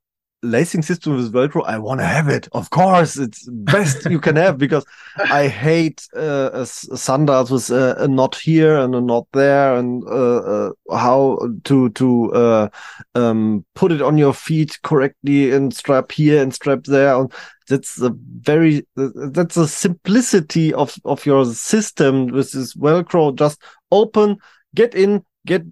lacing 0.43 0.81
system 0.81 1.15
with 1.15 1.33
Velcro, 1.33 1.63
I 1.65 1.77
want 1.79 2.01
to 2.01 2.05
have 2.05 2.27
it. 2.27 2.47
Of 2.51 2.69
course, 2.69 3.17
it's 3.17 3.47
best 3.49 4.05
you 4.09 4.19
can 4.19 4.35
have 4.35 4.57
because 4.57 4.85
I 5.17 5.47
hate 5.47 6.07
uh, 6.15 6.65
sandals 6.65 7.49
with 7.49 7.71
uh, 7.71 7.95
a 7.97 8.07
knot 8.07 8.35
here 8.35 8.77
and 8.77 8.93
a 8.93 9.01
knot 9.01 9.27
there, 9.31 9.75
and 9.75 10.03
uh, 10.03 10.37
uh 10.37 10.71
how 10.91 11.39
to 11.63 11.89
to 11.89 12.33
uh, 12.33 12.69
um, 13.15 13.65
put 13.73 13.91
it 13.91 14.01
on 14.01 14.17
your 14.17 14.33
feet 14.33 14.79
correctly 14.83 15.51
and 15.51 15.73
strap 15.73 16.11
here 16.11 16.41
and 16.41 16.53
strap 16.53 16.83
there. 16.83 17.15
And 17.15 17.31
that's 17.67 18.01
a 18.01 18.13
very 18.15 18.85
that's 18.95 19.57
a 19.57 19.67
simplicity 19.67 20.73
of 20.73 20.95
of 21.05 21.25
your 21.25 21.45
system 21.45 22.27
with 22.27 22.51
this 22.51 22.75
Velcro. 22.75 23.35
Just 23.35 23.61
open, 23.91 24.37
get 24.75 24.95
in, 24.95 25.23
get 25.45 25.63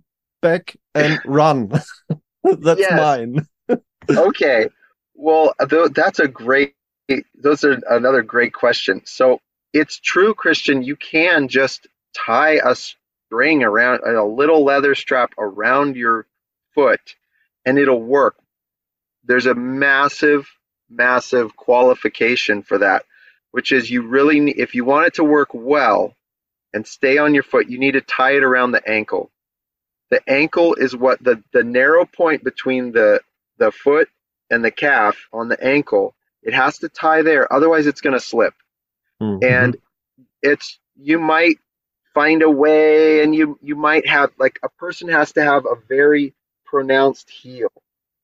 back, 0.41 0.75
and 0.95 1.19
run. 1.25 1.71
that's 2.43 2.91
mine 2.91 3.45
okay. 4.09 4.67
Well, 5.13 5.53
that's 5.93 6.19
a 6.19 6.27
great, 6.27 6.73
those 7.35 7.63
are 7.63 7.79
another 7.89 8.23
great 8.23 8.53
question. 8.53 9.01
So 9.05 9.39
it's 9.73 9.99
true, 9.99 10.33
Christian, 10.33 10.81
you 10.81 10.95
can 10.95 11.47
just 11.47 11.87
tie 12.13 12.59
a 12.63 12.75
string 12.75 13.63
around 13.63 14.01
a 14.03 14.23
little 14.23 14.63
leather 14.63 14.95
strap 14.95 15.31
around 15.37 15.95
your 15.95 16.25
foot 16.73 17.15
and 17.65 17.77
it'll 17.77 18.01
work. 18.01 18.35
There's 19.23 19.45
a 19.45 19.53
massive, 19.53 20.47
massive 20.91 21.55
qualification 21.55 22.61
for 22.61 22.79
that, 22.79 23.05
which 23.51 23.71
is 23.71 23.89
you 23.89 24.01
really, 24.03 24.51
if 24.51 24.75
you 24.75 24.85
want 24.85 25.07
it 25.07 25.13
to 25.15 25.23
work 25.23 25.49
well 25.53 26.13
and 26.73 26.85
stay 26.85 27.17
on 27.17 27.33
your 27.33 27.43
foot, 27.43 27.69
you 27.69 27.79
need 27.79 27.93
to 27.93 28.01
tie 28.01 28.35
it 28.35 28.43
around 28.43 28.71
the 28.71 28.87
ankle. 28.87 29.31
The 30.09 30.21
ankle 30.27 30.75
is 30.75 30.95
what 30.95 31.23
the, 31.23 31.41
the 31.53 31.63
narrow 31.63 32.05
point 32.05 32.43
between 32.43 32.91
the 32.91 33.21
the 33.57 33.71
foot 33.71 34.09
and 34.49 34.65
the 34.65 34.71
calf 34.71 35.27
on 35.31 35.47
the 35.47 35.63
ankle, 35.63 36.15
it 36.41 36.53
has 36.53 36.79
to 36.79 36.89
tie 36.89 37.21
there. 37.21 37.51
Otherwise, 37.53 37.85
it's 37.85 38.01
going 38.01 38.15
to 38.15 38.19
slip. 38.19 38.55
Mm-hmm. 39.21 39.45
And 39.45 39.77
it's, 40.41 40.79
you 40.95 41.19
might 41.19 41.59
find 42.15 42.41
a 42.41 42.49
way 42.49 43.21
and 43.21 43.35
you, 43.35 43.59
you 43.61 43.75
might 43.75 44.07
have, 44.07 44.31
like, 44.39 44.59
a 44.63 44.69
person 44.69 45.09
has 45.09 45.33
to 45.33 45.43
have 45.43 45.65
a 45.65 45.75
very 45.87 46.33
pronounced 46.65 47.29
heel. 47.29 47.71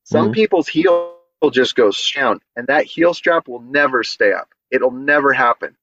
Some 0.04 0.26
mm-hmm. 0.26 0.34
people's 0.34 0.68
heel 0.68 1.17
just 1.52 1.76
go 1.76 1.92
down 2.16 2.40
and 2.56 2.68
that 2.68 2.86
heel 2.86 3.14
strap 3.14 3.48
will 3.48 3.62
never 3.62 4.04
stay 4.04 4.34
up. 4.34 4.50
It'll 4.72 4.92
never 4.92 5.34
happen. 5.34 5.78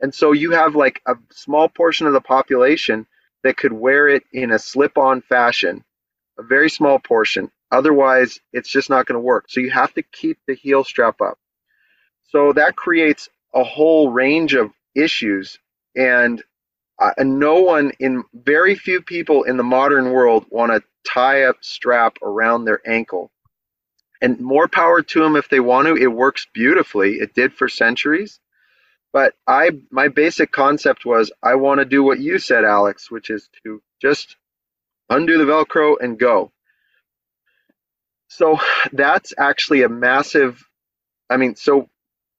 And 0.00 0.14
so 0.14 0.32
you 0.32 0.50
have 0.52 0.74
like 0.74 1.00
a 1.06 1.14
small 1.30 1.68
portion 1.68 2.06
of 2.06 2.12
the 2.12 2.20
population 2.20 3.06
that 3.42 3.56
could 3.56 3.72
wear 3.72 4.08
it 4.08 4.24
in 4.32 4.50
a 4.50 4.58
slip 4.58 4.98
on 4.98 5.22
fashion, 5.22 5.84
a 6.38 6.42
very 6.42 6.68
small 6.68 6.98
portion. 6.98 7.50
Otherwise, 7.70 8.38
it's 8.52 8.68
just 8.68 8.90
not 8.90 9.06
going 9.06 9.16
to 9.16 9.20
work. 9.20 9.46
So 9.48 9.60
you 9.60 9.70
have 9.70 9.94
to 9.94 10.02
keep 10.02 10.38
the 10.46 10.54
heel 10.54 10.84
strap 10.84 11.20
up. 11.20 11.38
So 12.28 12.52
that 12.52 12.76
creates 12.76 13.28
a 13.54 13.64
whole 13.64 14.10
range 14.10 14.54
of 14.54 14.72
issues. 14.94 15.58
And, 15.96 16.42
uh, 16.98 17.12
and 17.16 17.38
no 17.38 17.60
one 17.60 17.92
in 17.98 18.24
very 18.34 18.74
few 18.74 19.02
people 19.02 19.44
in 19.44 19.56
the 19.56 19.62
modern 19.62 20.10
world 20.10 20.46
want 20.50 20.72
to 20.72 20.82
tie 21.06 21.48
a 21.48 21.54
strap 21.60 22.18
around 22.22 22.64
their 22.64 22.80
ankle. 22.86 23.30
And 24.22 24.40
more 24.40 24.68
power 24.68 25.02
to 25.02 25.20
them 25.20 25.36
if 25.36 25.50
they 25.50 25.60
want 25.60 25.88
to. 25.88 25.96
It 25.96 26.06
works 26.06 26.46
beautifully. 26.54 27.16
It 27.16 27.34
did 27.34 27.52
for 27.54 27.68
centuries. 27.68 28.40
But 29.12 29.34
I 29.46 29.72
my 29.90 30.08
basic 30.08 30.52
concept 30.52 31.04
was 31.04 31.30
I 31.42 31.56
want 31.56 31.80
to 31.80 31.84
do 31.84 32.02
what 32.02 32.20
you 32.20 32.38
said, 32.38 32.64
Alex, 32.64 33.10
which 33.10 33.28
is 33.30 33.50
to 33.64 33.82
just 34.00 34.36
undo 35.10 35.36
the 35.38 35.44
Velcro 35.44 35.96
and 36.00 36.18
go. 36.18 36.52
So 38.28 38.58
that's 38.92 39.34
actually 39.36 39.82
a 39.82 39.88
massive 39.90 40.64
I 41.28 41.36
mean, 41.36 41.56
so 41.56 41.90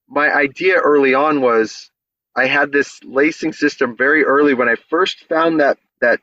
my 0.08 0.34
idea 0.34 0.76
early 0.78 1.14
on 1.14 1.42
was 1.42 1.92
I 2.36 2.48
had 2.48 2.72
this 2.72 3.00
lacing 3.04 3.54
system 3.54 3.96
very 3.98 4.24
early 4.24 4.54
when 4.56 4.70
I 4.70 4.76
first 4.90 5.26
found 5.30 5.60
that 5.60 5.78
that 6.02 6.22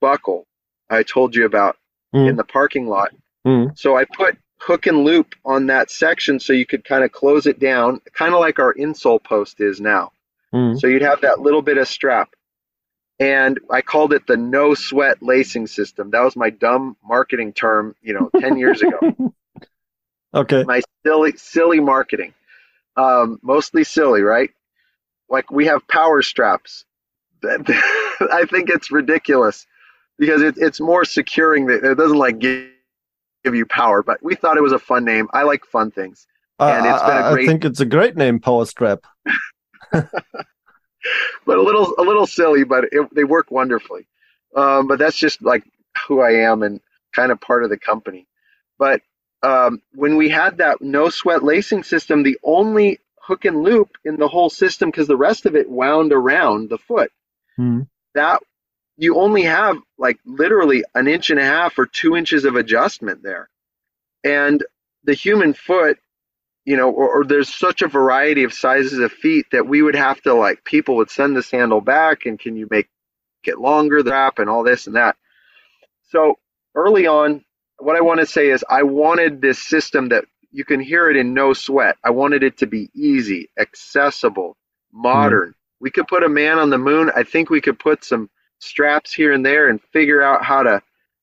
buckle 0.00 0.46
I 0.90 1.04
told 1.04 1.34
you 1.36 1.46
about 1.46 1.76
Mm. 2.14 2.30
in 2.30 2.36
the 2.36 2.44
parking 2.44 2.86
lot. 2.88 3.10
Mm. 3.46 3.76
So 3.76 3.96
I 3.96 4.04
put 4.04 4.38
hook 4.58 4.86
and 4.86 5.04
loop 5.04 5.34
on 5.44 5.66
that 5.66 5.90
section 5.90 6.40
so 6.40 6.52
you 6.52 6.66
could 6.66 6.84
kind 6.84 7.04
of 7.04 7.12
close 7.12 7.46
it 7.46 7.58
down, 7.58 8.00
kind 8.12 8.34
of 8.34 8.40
like 8.40 8.58
our 8.58 8.74
insole 8.74 9.22
post 9.22 9.60
is 9.60 9.80
now. 9.80 10.12
Mm. 10.52 10.80
So 10.80 10.86
you'd 10.86 11.02
have 11.02 11.20
that 11.22 11.40
little 11.40 11.62
bit 11.62 11.78
of 11.78 11.88
strap. 11.88 12.30
And 13.18 13.58
I 13.70 13.80
called 13.80 14.12
it 14.12 14.26
the 14.26 14.36
no 14.36 14.74
sweat 14.74 15.22
lacing 15.22 15.68
system. 15.68 16.10
That 16.10 16.22
was 16.22 16.36
my 16.36 16.50
dumb 16.50 16.96
marketing 17.02 17.54
term, 17.54 17.94
you 18.02 18.14
know, 18.14 18.30
10 18.38 18.56
years 18.58 18.82
ago. 18.82 19.32
Okay. 20.34 20.64
My 20.64 20.82
silly, 21.04 21.32
silly 21.36 21.80
marketing. 21.80 22.34
Um, 22.96 23.38
mostly 23.42 23.84
silly, 23.84 24.22
right? 24.22 24.50
Like 25.30 25.50
we 25.50 25.66
have 25.66 25.86
power 25.88 26.22
straps. 26.22 26.84
I 27.44 28.44
think 28.50 28.70
it's 28.70 28.90
ridiculous 28.90 29.66
because 30.18 30.42
it, 30.42 30.56
it's 30.58 30.80
more 30.80 31.04
securing 31.04 31.66
that 31.66 31.84
it 31.84 31.96
doesn't 31.96 32.18
like 32.18 32.38
give, 32.38 32.70
give 33.46 33.54
you 33.54 33.64
power, 33.66 34.02
but 34.02 34.20
we 34.22 34.34
thought 34.34 34.56
it 34.56 34.62
was 34.62 34.72
a 34.72 34.78
fun 34.78 35.04
name. 35.04 35.28
I 35.32 35.44
like 35.44 35.64
fun 35.64 35.90
things. 35.92 36.26
I, 36.58 36.72
And 36.72 36.86
it's 36.86 37.00
been 37.02 37.10
a 37.10 37.14
I- 37.20 37.28
I 37.30 37.32
great- 37.32 37.46
think 37.46 37.64
it's 37.64 37.80
a 37.80 37.86
great 37.86 38.16
name, 38.16 38.40
Power 38.40 38.66
Strap. 38.66 39.04
but 39.92 40.08
a 41.58 41.62
little 41.62 41.94
a 41.98 42.02
little 42.02 42.26
silly, 42.26 42.64
but 42.64 42.84
it, 42.92 43.08
they 43.14 43.24
work 43.24 43.50
wonderfully. 43.50 44.06
Um, 44.56 44.88
but 44.88 44.98
that's 44.98 45.16
just 45.16 45.42
like 45.42 45.64
who 46.08 46.20
I 46.20 46.32
am 46.50 46.62
and 46.62 46.80
kind 47.14 47.30
of 47.30 47.40
part 47.40 47.62
of 47.62 47.70
the 47.70 47.78
company. 47.78 48.26
But 48.78 49.00
um, 49.42 49.80
when 49.94 50.16
we 50.16 50.28
had 50.28 50.58
that 50.58 50.80
no 50.80 51.08
sweat 51.08 51.44
lacing 51.44 51.84
system, 51.84 52.22
the 52.22 52.38
only 52.42 52.98
hook 53.22 53.44
and 53.44 53.62
loop 53.62 53.90
in 54.04 54.16
the 54.16 54.28
whole 54.28 54.50
system, 54.50 54.90
because 54.90 55.06
the 55.06 55.16
rest 55.16 55.46
of 55.46 55.54
it 55.54 55.70
wound 55.70 56.12
around 56.12 56.68
the 56.70 56.78
foot, 56.78 57.10
Mm. 57.58 57.86
that 58.14 58.42
you 58.96 59.16
only 59.16 59.42
have 59.42 59.76
like 59.98 60.18
literally 60.24 60.84
an 60.94 61.08
inch 61.08 61.30
and 61.30 61.38
a 61.38 61.44
half 61.44 61.78
or 61.78 61.86
two 61.86 62.16
inches 62.16 62.44
of 62.44 62.56
adjustment 62.56 63.22
there. 63.22 63.48
And 64.24 64.64
the 65.04 65.14
human 65.14 65.52
foot, 65.52 65.98
you 66.64 66.76
know, 66.76 66.90
or, 66.90 67.20
or 67.20 67.24
there's 67.24 67.54
such 67.54 67.82
a 67.82 67.88
variety 67.88 68.44
of 68.44 68.52
sizes 68.52 68.98
of 68.98 69.12
feet 69.12 69.46
that 69.52 69.68
we 69.68 69.82
would 69.82 69.94
have 69.94 70.20
to 70.22 70.34
like 70.34 70.64
people 70.64 70.96
would 70.96 71.10
send 71.10 71.36
the 71.36 71.42
sandal 71.42 71.80
back 71.80 72.26
and 72.26 72.38
can 72.38 72.56
you 72.56 72.66
make 72.70 72.88
it 73.44 73.58
longer, 73.58 74.02
the 74.02 74.10
wrap 74.10 74.38
and 74.38 74.50
all 74.50 74.64
this 74.64 74.86
and 74.86 74.96
that. 74.96 75.16
So 76.10 76.38
early 76.74 77.06
on, 77.06 77.44
what 77.78 77.96
I 77.96 78.00
want 78.00 78.20
to 78.20 78.26
say 78.26 78.50
is 78.50 78.64
I 78.68 78.82
wanted 78.82 79.40
this 79.40 79.62
system 79.62 80.08
that 80.08 80.24
you 80.50 80.64
can 80.64 80.80
hear 80.80 81.10
it 81.10 81.16
in 81.16 81.34
no 81.34 81.52
sweat. 81.52 81.96
I 82.02 82.10
wanted 82.10 82.42
it 82.42 82.58
to 82.58 82.66
be 82.66 82.90
easy, 82.94 83.50
accessible, 83.58 84.56
mm-hmm. 84.94 85.02
modern. 85.02 85.54
We 85.80 85.90
could 85.90 86.08
put 86.08 86.24
a 86.24 86.28
man 86.28 86.58
on 86.58 86.70
the 86.70 86.78
moon. 86.78 87.10
I 87.14 87.22
think 87.22 87.50
we 87.50 87.60
could 87.60 87.78
put 87.78 88.02
some 88.02 88.30
straps 88.66 89.12
here 89.12 89.32
and 89.32 89.44
there 89.44 89.68
and 89.68 89.82
figure 89.92 90.22
out 90.22 90.44
how 90.44 90.62
to, 90.62 90.82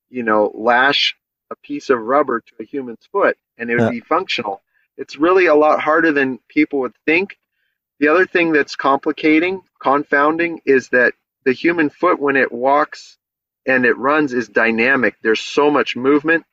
you 0.09 0.23
know, 0.23 0.51
lash 0.53 1.15
a 1.51 1.55
piece 1.55 1.89
of 1.89 1.99
rubber 1.99 2.41
to 2.41 2.53
a 2.59 2.63
human's 2.63 3.05
foot 3.11 3.37
and 3.57 3.69
it 3.69 3.75
would 3.75 3.83
Yeah. 3.83 3.89
be 3.91 3.99
functional. 3.99 4.61
It's 4.97 5.17
really 5.17 5.47
a 5.47 5.55
lot 5.55 5.81
harder 5.81 6.11
than 6.11 6.39
people 6.47 6.79
would 6.79 6.95
think. 7.05 7.37
The 7.99 8.07
other 8.07 8.25
thing 8.25 8.51
that's 8.51 8.75
complicating, 8.75 9.61
confounding, 9.79 10.61
is 10.65 10.89
that 10.89 11.13
the 11.45 11.53
human 11.53 11.89
foot, 11.89 12.19
when 12.19 12.35
it 12.35 12.51
walks 12.51 13.17
and 13.65 13.85
it 13.85 13.97
runs, 13.97 14.33
is 14.33 14.47
dynamic. 14.47 15.15
There's 15.21 15.39
so 15.39 15.69
much 15.71 15.95
movement. 15.95 16.45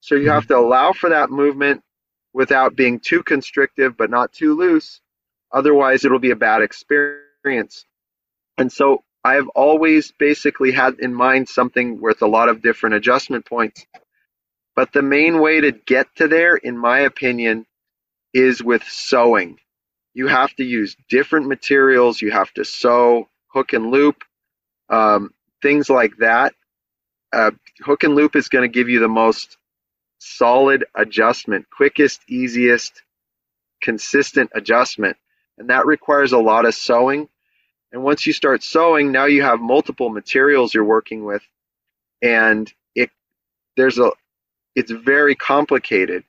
So 0.00 0.14
you 0.14 0.30
have 0.30 0.44
mm-hmm. 0.44 0.54
to 0.54 0.58
allow 0.58 0.92
for 0.92 1.10
that 1.10 1.30
movement 1.30 1.82
without 2.32 2.76
being 2.76 3.00
too 3.00 3.22
constrictive, 3.22 3.96
but 3.96 4.10
not 4.10 4.32
too 4.32 4.54
loose. 4.54 5.00
Otherwise, 5.50 6.04
it'll 6.04 6.18
be 6.18 6.30
a 6.30 6.36
bad 6.36 6.62
experience. 6.62 7.84
And 8.56 8.70
so 8.70 9.02
I've 9.28 9.48
always 9.48 10.10
basically 10.10 10.72
had 10.72 11.00
in 11.00 11.12
mind 11.14 11.50
something 11.50 12.00
with 12.00 12.22
a 12.22 12.26
lot 12.26 12.48
of 12.48 12.62
different 12.62 12.94
adjustment 12.94 13.44
points. 13.44 13.84
But 14.74 14.94
the 14.94 15.02
main 15.02 15.40
way 15.40 15.60
to 15.60 15.70
get 15.72 16.06
to 16.16 16.28
there, 16.28 16.56
in 16.56 16.78
my 16.78 17.00
opinion, 17.00 17.66
is 18.32 18.62
with 18.62 18.82
sewing. 18.84 19.58
You 20.14 20.28
have 20.28 20.54
to 20.56 20.64
use 20.64 20.96
different 21.10 21.46
materials. 21.46 22.22
You 22.22 22.30
have 22.30 22.50
to 22.54 22.64
sew, 22.64 23.28
hook 23.48 23.74
and 23.74 23.90
loop, 23.90 24.24
um, 24.88 25.34
things 25.60 25.90
like 25.90 26.16
that. 26.20 26.54
Uh, 27.30 27.50
hook 27.82 28.04
and 28.04 28.14
loop 28.14 28.34
is 28.34 28.48
going 28.48 28.62
to 28.62 28.78
give 28.78 28.88
you 28.88 29.00
the 29.00 29.08
most 29.08 29.58
solid 30.20 30.86
adjustment, 30.94 31.68
quickest, 31.68 32.22
easiest, 32.28 33.02
consistent 33.82 34.50
adjustment. 34.54 35.18
And 35.58 35.68
that 35.68 35.84
requires 35.84 36.32
a 36.32 36.38
lot 36.38 36.64
of 36.64 36.74
sewing. 36.74 37.28
And 37.92 38.02
once 38.02 38.26
you 38.26 38.32
start 38.32 38.62
sewing, 38.62 39.12
now 39.12 39.24
you 39.24 39.42
have 39.42 39.60
multiple 39.60 40.10
materials 40.10 40.74
you're 40.74 40.84
working 40.84 41.24
with. 41.24 41.42
And 42.22 42.70
it 42.94 43.10
there's 43.76 43.98
a 43.98 44.10
it's 44.74 44.90
very 44.90 45.34
complicated. 45.34 46.24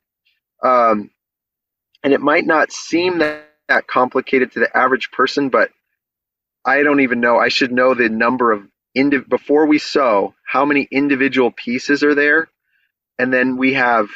Um, 0.62 1.10
and 2.02 2.12
it 2.12 2.20
might 2.20 2.46
not 2.46 2.72
seem 2.72 3.18
that, 3.18 3.44
that 3.68 3.86
complicated 3.86 4.52
to 4.52 4.60
the 4.60 4.76
average 4.76 5.10
person, 5.12 5.50
but 5.50 5.70
I 6.64 6.82
don't 6.82 7.00
even 7.00 7.20
know. 7.20 7.38
I 7.38 7.48
should 7.48 7.72
know 7.72 7.94
the 7.94 8.08
number 8.08 8.52
of 8.52 8.66
indi- 8.94 9.18
before 9.18 9.66
we 9.66 9.78
sew, 9.78 10.34
how 10.44 10.64
many 10.64 10.86
individual 10.90 11.50
pieces 11.50 12.02
are 12.02 12.14
there, 12.14 12.48
and 13.18 13.32
then 13.32 13.56
we 13.56 13.74
have 13.74 14.08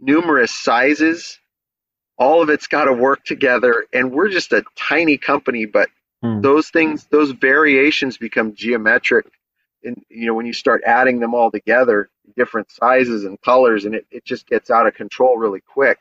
numerous 0.00 0.50
sizes. 0.50 1.38
All 2.18 2.42
of 2.42 2.50
it's 2.50 2.66
got 2.66 2.84
to 2.84 2.92
work 2.92 3.24
together, 3.24 3.86
and 3.92 4.12
we're 4.12 4.28
just 4.28 4.52
a 4.52 4.64
tiny 4.76 5.16
company, 5.16 5.64
but 5.64 5.88
Hmm. 6.22 6.40
those 6.42 6.68
things, 6.68 7.06
those 7.06 7.30
variations 7.32 8.18
become 8.18 8.54
geometric. 8.54 9.26
And 9.84 10.02
you 10.10 10.26
know, 10.26 10.34
when 10.34 10.46
you 10.46 10.52
start 10.52 10.82
adding 10.84 11.18
them 11.20 11.34
all 11.34 11.50
together, 11.50 12.10
different 12.36 12.70
sizes 12.70 13.24
and 13.24 13.40
colors, 13.40 13.86
and 13.86 13.94
it, 13.94 14.06
it 14.10 14.24
just 14.24 14.46
gets 14.46 14.70
out 14.70 14.86
of 14.86 14.94
control 14.94 15.38
really 15.38 15.60
quick. 15.60 15.98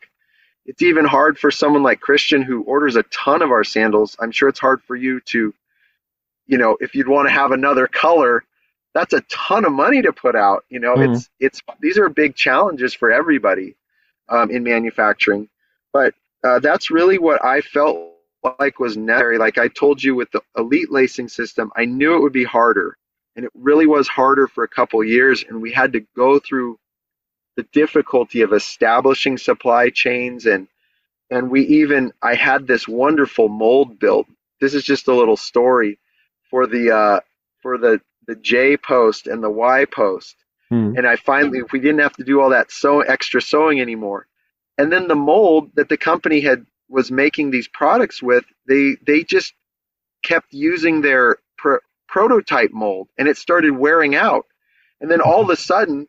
It's 0.65 0.81
even 0.81 1.05
hard 1.05 1.39
for 1.39 1.51
someone 1.51 1.83
like 1.83 2.01
Christian 2.01 2.41
who 2.41 2.63
orders 2.63 2.95
a 2.97 3.03
ton 3.03 3.41
of 3.41 3.49
our 3.51 3.63
sandals. 3.63 4.17
I'm 4.19 4.31
sure 4.31 4.49
it's 4.49 4.59
hard 4.59 4.83
for 4.83 4.95
you 4.95 5.21
to, 5.21 5.53
you 6.47 6.57
know, 6.57 6.77
if 6.81 6.93
you'd 6.95 7.07
want 7.07 7.27
to 7.27 7.33
have 7.33 7.51
another 7.51 7.87
color, 7.87 8.43
that's 8.93 9.13
a 9.13 9.21
ton 9.29 9.65
of 9.65 9.71
money 9.71 10.01
to 10.01 10.11
put 10.11 10.35
out. 10.35 10.65
You 10.69 10.79
know, 10.79 10.95
Mhm. 10.95 11.15
it's 11.15 11.29
it's 11.39 11.61
these 11.79 11.97
are 11.97 12.09
big 12.09 12.35
challenges 12.35 12.93
for 12.93 13.11
everybody 13.11 13.75
um, 14.27 14.51
in 14.51 14.63
manufacturing. 14.63 15.47
But 15.93 16.13
uh, 16.43 16.59
that's 16.59 16.91
really 16.91 17.17
what 17.17 17.43
I 17.43 17.61
felt 17.61 18.13
like 18.43 18.79
was 18.79 18.97
necessary. 18.97 19.37
Like 19.37 19.57
I 19.57 19.67
told 19.67 20.03
you 20.03 20.15
with 20.15 20.31
the 20.31 20.41
elite 20.57 20.91
lacing 20.91 21.29
system, 21.29 21.71
I 21.75 21.85
knew 21.85 22.15
it 22.15 22.21
would 22.21 22.33
be 22.33 22.43
harder, 22.43 22.97
and 23.35 23.45
it 23.45 23.51
really 23.53 23.87
was 23.87 24.07
harder 24.07 24.47
for 24.47 24.63
a 24.63 24.67
couple 24.67 25.03
years. 25.03 25.43
And 25.47 25.61
we 25.61 25.71
had 25.71 25.93
to 25.93 26.05
go 26.15 26.39
through 26.39 26.79
the 27.55 27.63
difficulty 27.73 28.41
of 28.41 28.53
establishing 28.53 29.37
supply 29.37 29.89
chains 29.89 30.45
and 30.45 30.67
and 31.29 31.51
we 31.51 31.61
even 31.65 32.11
I 32.21 32.35
had 32.35 32.65
this 32.65 32.87
wonderful 32.87 33.49
mold 33.49 33.99
built. 33.99 34.27
This 34.61 34.73
is 34.73 34.83
just 34.83 35.07
a 35.07 35.13
little 35.13 35.37
story 35.37 35.99
for 36.49 36.67
the 36.67 36.91
uh, 36.91 37.19
for 37.61 37.77
the 37.77 38.01
the 38.27 38.35
J 38.35 38.77
post 38.77 39.27
and 39.27 39.43
the 39.43 39.49
Y 39.49 39.85
post. 39.85 40.35
Hmm. 40.69 40.93
And 40.97 41.07
I 41.07 41.15
finally 41.15 41.61
we 41.71 41.79
didn't 41.79 41.99
have 41.99 42.15
to 42.17 42.23
do 42.23 42.41
all 42.41 42.49
that 42.49 42.71
so 42.71 43.01
extra 43.01 43.41
sewing 43.41 43.81
anymore. 43.81 44.27
And 44.77 44.91
then 44.91 45.07
the 45.07 45.15
mold 45.15 45.71
that 45.75 45.89
the 45.89 45.97
company 45.97 46.39
had 46.39 46.65
was 46.89 47.11
making 47.11 47.51
these 47.51 47.67
products 47.67 48.21
with, 48.21 48.45
they 48.67 48.97
they 49.05 49.23
just 49.23 49.53
kept 50.23 50.53
using 50.53 51.01
their 51.01 51.37
pro- 51.57 51.79
prototype 52.07 52.71
mold 52.71 53.07
and 53.17 53.27
it 53.27 53.37
started 53.37 53.71
wearing 53.71 54.15
out. 54.15 54.45
And 54.99 55.09
then 55.09 55.21
all 55.21 55.41
of 55.41 55.49
a 55.49 55.55
sudden, 55.55 56.07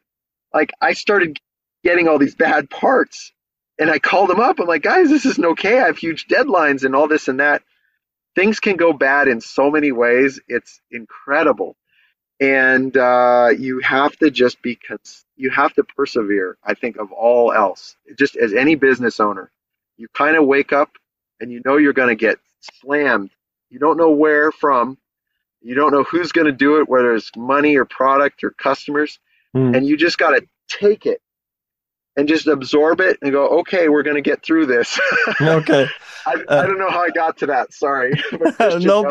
like 0.52 0.72
I 0.80 0.94
started 0.94 1.38
getting 1.84 2.08
all 2.08 2.18
these 2.18 2.34
bad 2.34 2.70
parts 2.70 3.32
and 3.78 3.90
I 3.90 3.98
called 3.98 4.30
them 4.30 4.40
up. 4.40 4.60
I'm 4.60 4.66
like, 4.66 4.82
guys, 4.82 5.08
this 5.10 5.26
isn't 5.26 5.44
okay. 5.44 5.80
I 5.80 5.86
have 5.86 5.98
huge 5.98 6.26
deadlines 6.28 6.84
and 6.84 6.94
all 6.94 7.08
this 7.08 7.28
and 7.28 7.40
that. 7.40 7.62
Things 8.34 8.60
can 8.60 8.76
go 8.76 8.92
bad 8.92 9.28
in 9.28 9.40
so 9.40 9.70
many 9.70 9.92
ways. 9.92 10.40
It's 10.48 10.80
incredible. 10.90 11.76
And 12.40 12.96
uh, 12.96 13.50
you 13.58 13.80
have 13.80 14.16
to 14.18 14.30
just 14.30 14.62
be, 14.62 14.76
cons- 14.76 15.24
you 15.36 15.50
have 15.50 15.74
to 15.74 15.84
persevere, 15.84 16.56
I 16.64 16.74
think, 16.74 16.96
of 16.98 17.12
all 17.12 17.52
else. 17.52 17.96
Just 18.18 18.36
as 18.36 18.54
any 18.54 18.76
business 18.76 19.20
owner, 19.20 19.50
you 20.00 20.08
kind 20.14 20.36
of 20.36 20.46
wake 20.46 20.72
up 20.72 20.90
and 21.40 21.52
you 21.52 21.60
know 21.64 21.76
you're 21.76 21.92
going 21.92 22.08
to 22.08 22.14
get 22.14 22.38
slammed. 22.60 23.30
You 23.68 23.78
don't 23.78 23.96
know 23.96 24.10
where 24.10 24.50
from. 24.50 24.98
You 25.60 25.74
don't 25.74 25.92
know 25.92 26.04
who's 26.04 26.32
going 26.32 26.46
to 26.46 26.52
do 26.52 26.80
it, 26.80 26.88
whether 26.88 27.14
it's 27.14 27.30
money 27.36 27.76
or 27.76 27.84
product 27.84 28.42
or 28.42 28.50
customers. 28.50 29.18
Mm. 29.54 29.76
And 29.76 29.86
you 29.86 29.96
just 29.96 30.16
got 30.16 30.30
to 30.30 30.46
take 30.68 31.04
it 31.04 31.20
and 32.16 32.26
just 32.26 32.46
absorb 32.46 33.00
it 33.00 33.18
and 33.20 33.30
go, 33.30 33.60
okay, 33.60 33.88
we're 33.88 34.02
going 34.02 34.16
to 34.16 34.22
get 34.22 34.42
through 34.42 34.66
this. 34.66 34.98
okay. 35.40 35.86
I, 36.26 36.34
Uh, 36.48 36.62
I 36.62 36.66
don't 36.66 36.78
know 36.78 36.90
how 36.90 37.02
I 37.02 37.10
got 37.10 37.38
to 37.38 37.46
that. 37.46 37.72
Sorry. 37.72 38.12
No, 38.80 39.10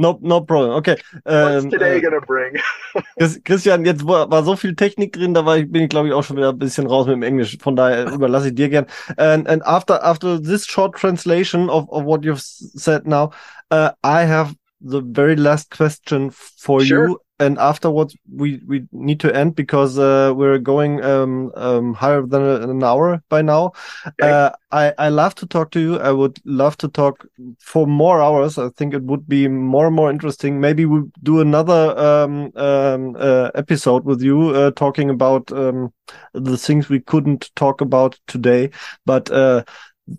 No, 0.00 0.18
no 0.22 0.40
problem. 0.40 0.70
Okay. 0.76 0.96
what's 1.24 1.64
Ähm, 1.64 1.70
today 1.70 1.98
äh, 1.98 2.10
to 2.10 2.20
bring? 2.26 2.56
Chris- 3.18 3.40
Christian, 3.44 3.84
jetzt 3.84 4.06
war, 4.06 4.30
war 4.30 4.42
so 4.44 4.56
viel 4.56 4.74
Technik 4.74 5.12
drin, 5.12 5.34
da 5.34 5.44
war 5.44 5.58
ich, 5.58 5.70
bin 5.70 5.82
ich 5.82 5.90
glaube 5.90 6.08
ich 6.08 6.14
auch 6.14 6.24
schon 6.24 6.38
wieder 6.38 6.48
ein 6.50 6.58
bisschen 6.58 6.86
raus 6.86 7.06
mit 7.06 7.16
dem 7.16 7.22
Englisch. 7.22 7.58
Von 7.60 7.76
daher 7.76 8.06
überlasse 8.12 8.48
ich 8.48 8.54
dir 8.54 8.70
gern. 8.70 8.86
And, 9.18 9.46
and 9.46 9.62
after 9.66 10.02
after 10.02 10.40
this 10.40 10.64
short 10.66 10.94
translation 10.96 11.68
of, 11.68 11.86
of 11.90 12.04
what 12.06 12.24
you've 12.24 12.40
said 12.40 13.06
now, 13.06 13.30
uh, 13.70 13.90
I 14.02 14.24
have 14.26 14.54
the 14.80 15.02
very 15.04 15.36
last 15.36 15.70
question 15.70 16.30
for 16.30 16.80
Sure. 16.80 17.08
you. 17.08 17.20
And 17.40 17.58
afterwards, 17.58 18.14
we, 18.30 18.60
we 18.68 18.86
need 18.92 19.18
to 19.20 19.34
end 19.34 19.56
because 19.56 19.98
uh, 19.98 20.34
we're 20.36 20.58
going 20.58 21.02
um, 21.02 21.50
um, 21.56 21.94
higher 21.94 22.20
than 22.20 22.42
an 22.42 22.84
hour 22.84 23.22
by 23.30 23.40
now. 23.40 23.72
Okay. 24.06 24.30
Uh, 24.30 24.50
I, 24.70 24.92
I 24.98 25.08
love 25.08 25.34
to 25.36 25.46
talk 25.46 25.70
to 25.70 25.80
you. 25.80 25.98
I 25.98 26.12
would 26.12 26.38
love 26.44 26.76
to 26.78 26.88
talk 26.88 27.26
for 27.58 27.86
more 27.86 28.20
hours. 28.20 28.58
I 28.58 28.68
think 28.76 28.92
it 28.92 29.02
would 29.04 29.26
be 29.26 29.48
more 29.48 29.86
and 29.86 29.96
more 29.96 30.10
interesting. 30.10 30.60
Maybe 30.60 30.84
we'll 30.84 31.10
do 31.22 31.40
another 31.40 31.98
um, 31.98 32.52
um, 32.56 33.16
uh, 33.18 33.50
episode 33.54 34.04
with 34.04 34.20
you 34.22 34.50
uh, 34.50 34.72
talking 34.72 35.08
about 35.08 35.50
um, 35.50 35.94
the 36.34 36.58
things 36.58 36.90
we 36.90 37.00
couldn't 37.00 37.50
talk 37.56 37.80
about 37.80 38.20
today. 38.26 38.70
But 39.06 39.30
uh, 39.30 39.64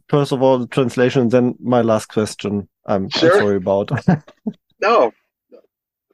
first 0.09 0.31
of 0.31 0.41
all, 0.41 0.57
the 0.57 0.67
translation, 0.67 1.29
then 1.29 1.55
my 1.61 1.81
last 1.81 2.07
question. 2.07 2.67
I'm, 2.85 3.03
I'm 3.03 3.09
sorry 3.11 3.57
about. 3.57 3.91
No. 4.81 5.11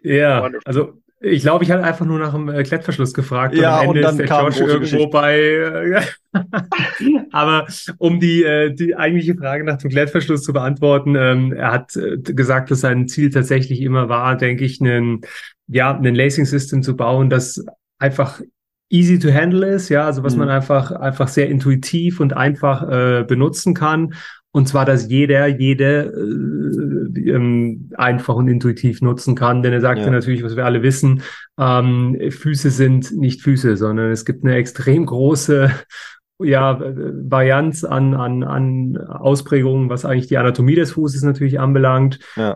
Ja, 0.08 0.50
also 0.66 0.94
ich 1.20 1.42
glaube, 1.42 1.64
ich 1.64 1.72
hatte 1.72 1.84
einfach 1.84 2.06
nur 2.06 2.20
nach 2.20 2.34
dem 2.34 2.48
äh, 2.48 2.62
Klettverschluss 2.64 3.14
gefragt. 3.14 3.56
Ja, 3.56 3.80
und 3.82 3.96
Ende 3.96 4.02
dann 4.02 4.12
ist 4.12 4.18
der 4.20 4.28
kam 4.28 4.46
Josh 4.46 4.60
irgendwo 4.60 4.80
Geschichte. 4.80 5.08
bei. 5.08 5.40
Äh, 5.40 6.02
aber 7.32 7.66
um 7.98 8.20
die, 8.20 8.44
äh, 8.44 8.72
die 8.74 8.96
eigentliche 8.96 9.36
Frage 9.36 9.64
nach 9.64 9.78
dem 9.78 9.90
Klettverschluss 9.90 10.44
zu 10.44 10.54
beantworten, 10.54 11.16
ähm, 11.16 11.54
er 11.54 11.72
hat 11.72 11.96
äh, 11.96 12.18
gesagt, 12.18 12.70
dass 12.70 12.82
sein 12.82 13.08
Ziel 13.08 13.32
tatsächlich 13.32 13.82
immer 13.82 14.10
war, 14.10 14.38
denke 14.38 14.64
ich, 14.64 14.80
einen, 14.80 15.22
ja, 15.68 15.96
einen 15.96 16.14
Lacing 16.16 16.46
System 16.46 16.84
zu 16.84 16.96
bauen, 16.96 17.30
das 17.32 17.66
einfach 17.98 18.42
easy 18.90 19.20
to 19.20 19.34
handle 19.34 19.68
ist, 19.68 19.90
ja, 19.90 20.06
also 20.06 20.24
was 20.24 20.34
Mhm. 20.34 20.40
man 20.40 20.50
einfach, 20.50 20.92
einfach 20.92 21.28
sehr 21.28 21.50
intuitiv 21.50 22.20
und 22.20 22.34
einfach 22.38 22.84
äh, 22.90 23.24
benutzen 23.28 23.74
kann. 23.74 24.14
Und 24.52 24.68
zwar, 24.68 24.86
dass 24.86 25.10
jeder, 25.10 25.48
jede 25.48 26.06
äh, 26.06 27.30
ähm, 27.30 27.92
einfach 27.96 28.36
und 28.36 28.48
intuitiv 28.48 29.02
nutzen 29.02 29.36
kann. 29.36 29.62
Denn 29.62 29.74
er 29.74 29.82
sagte 29.82 30.04
Ja. 30.04 30.10
natürlich, 30.10 30.44
was 30.44 30.56
wir 30.56 30.66
alle 30.66 30.82
wissen, 30.82 31.22
ähm, 31.60 32.18
Füße 32.30 32.70
sind 32.72 33.12
nicht 33.12 33.42
Füße, 33.42 33.78
sondern 33.78 34.12
es 34.12 34.26
gibt 34.26 34.44
eine 34.44 34.56
extrem 34.56 35.06
große 35.06 35.72
ja, 36.40 36.80
Varianz 36.80 37.84
an, 37.84 38.14
an, 38.14 38.44
an 38.44 38.98
Ausprägungen, 38.98 39.90
was 39.90 40.06
eigentlich 40.06 40.28
die 40.28 40.38
Anatomie 40.38 40.76
des 40.76 40.92
Fußes 40.92 41.24
natürlich 41.24 41.60
anbelangt. 41.60 42.20
Ja. 42.36 42.56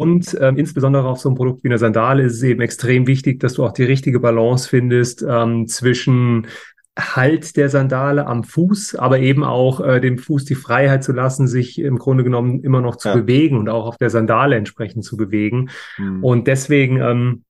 Und 0.00 0.34
ähm, 0.40 0.56
insbesondere 0.56 1.06
auf 1.06 1.20
so 1.20 1.28
einem 1.28 1.36
Produkt 1.36 1.62
wie 1.62 1.68
einer 1.68 1.76
Sandale 1.76 2.22
ist 2.22 2.36
es 2.36 2.42
eben 2.42 2.62
extrem 2.62 3.06
wichtig, 3.06 3.38
dass 3.38 3.52
du 3.52 3.66
auch 3.66 3.72
die 3.72 3.84
richtige 3.84 4.18
Balance 4.18 4.66
findest 4.66 5.22
ähm, 5.28 5.66
zwischen 5.66 6.46
Halt 6.98 7.56
der 7.56 7.68
Sandale 7.70 8.26
am 8.26 8.42
Fuß, 8.44 8.96
aber 8.96 9.20
eben 9.20 9.44
auch 9.44 9.80
äh, 9.80 10.00
dem 10.00 10.18
Fuß 10.18 10.44
die 10.44 10.54
Freiheit 10.54 11.04
zu 11.04 11.12
lassen, 11.12 11.46
sich 11.46 11.78
im 11.80 11.98
Grunde 11.98 12.24
genommen 12.24 12.62
immer 12.62 12.80
noch 12.80 12.96
zu 12.96 13.08
Ja. 13.08 13.14
bewegen 13.14 13.56
und 13.56 13.68
auch 13.68 13.86
auf 13.86 13.96
der 13.96 14.10
Sandale 14.10 14.56
entsprechend 14.56 15.04
zu 15.04 15.16
bewegen. 15.16 15.70
Hm. 15.96 16.22
Und 16.22 16.46
deswegen 16.46 17.00
ähm, 17.00 17.44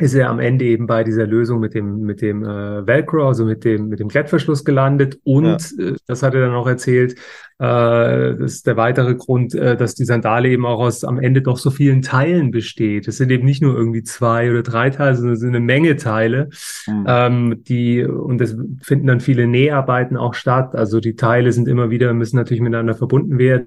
ist 0.00 0.14
er 0.14 0.30
am 0.30 0.38
Ende 0.38 0.64
eben 0.64 0.86
bei 0.86 1.02
dieser 1.02 1.26
Lösung 1.26 1.58
mit 1.58 1.74
dem, 1.74 2.02
mit 2.02 2.22
dem 2.22 2.44
äh, 2.44 2.86
Velcro, 2.86 3.26
also 3.26 3.44
mit 3.44 3.64
dem, 3.64 3.88
mit 3.88 3.98
dem 3.98 4.06
Klettverschluss 4.06 4.64
gelandet. 4.64 5.18
Und 5.24 5.74
äh, 5.80 5.94
das 6.06 6.22
hat 6.22 6.34
er 6.34 6.42
dann 6.42 6.54
auch 6.54 6.68
erzählt, 6.68 7.14
äh, 7.58 8.36
das 8.38 8.52
ist 8.52 8.66
der 8.68 8.76
weitere 8.76 9.16
Grund, 9.16 9.56
äh, 9.56 9.76
dass 9.76 9.96
die 9.96 10.04
Sandale 10.04 10.50
eben 10.50 10.64
auch 10.66 10.78
aus 10.78 11.02
am 11.02 11.18
Ende 11.18 11.42
doch 11.42 11.58
so 11.58 11.70
vielen 11.70 12.02
Teilen 12.02 12.52
besteht. 12.52 13.08
Es 13.08 13.16
sind 13.16 13.32
eben 13.32 13.44
nicht 13.44 13.60
nur 13.60 13.76
irgendwie 13.76 14.04
zwei 14.04 14.52
oder 14.52 14.62
drei 14.62 14.90
Teile, 14.90 15.16
sondern 15.16 15.34
es 15.34 15.40
sind 15.40 15.48
eine 15.48 15.60
Menge 15.60 15.96
Teile. 15.96 16.50
Hm. 16.84 17.04
Ähm, 17.08 17.64
die, 17.64 18.04
und 18.04 18.40
es 18.40 18.56
finden 18.80 19.08
dann 19.08 19.18
viele 19.18 19.48
Näharbeiten 19.48 20.16
auch 20.16 20.34
statt. 20.34 20.76
Also 20.76 21.00
die 21.00 21.16
Teile 21.16 21.50
sind 21.50 21.66
immer 21.66 21.90
wieder, 21.90 22.14
müssen 22.14 22.36
natürlich 22.36 22.62
miteinander 22.62 22.94
verbunden 22.94 23.38
werden, 23.38 23.66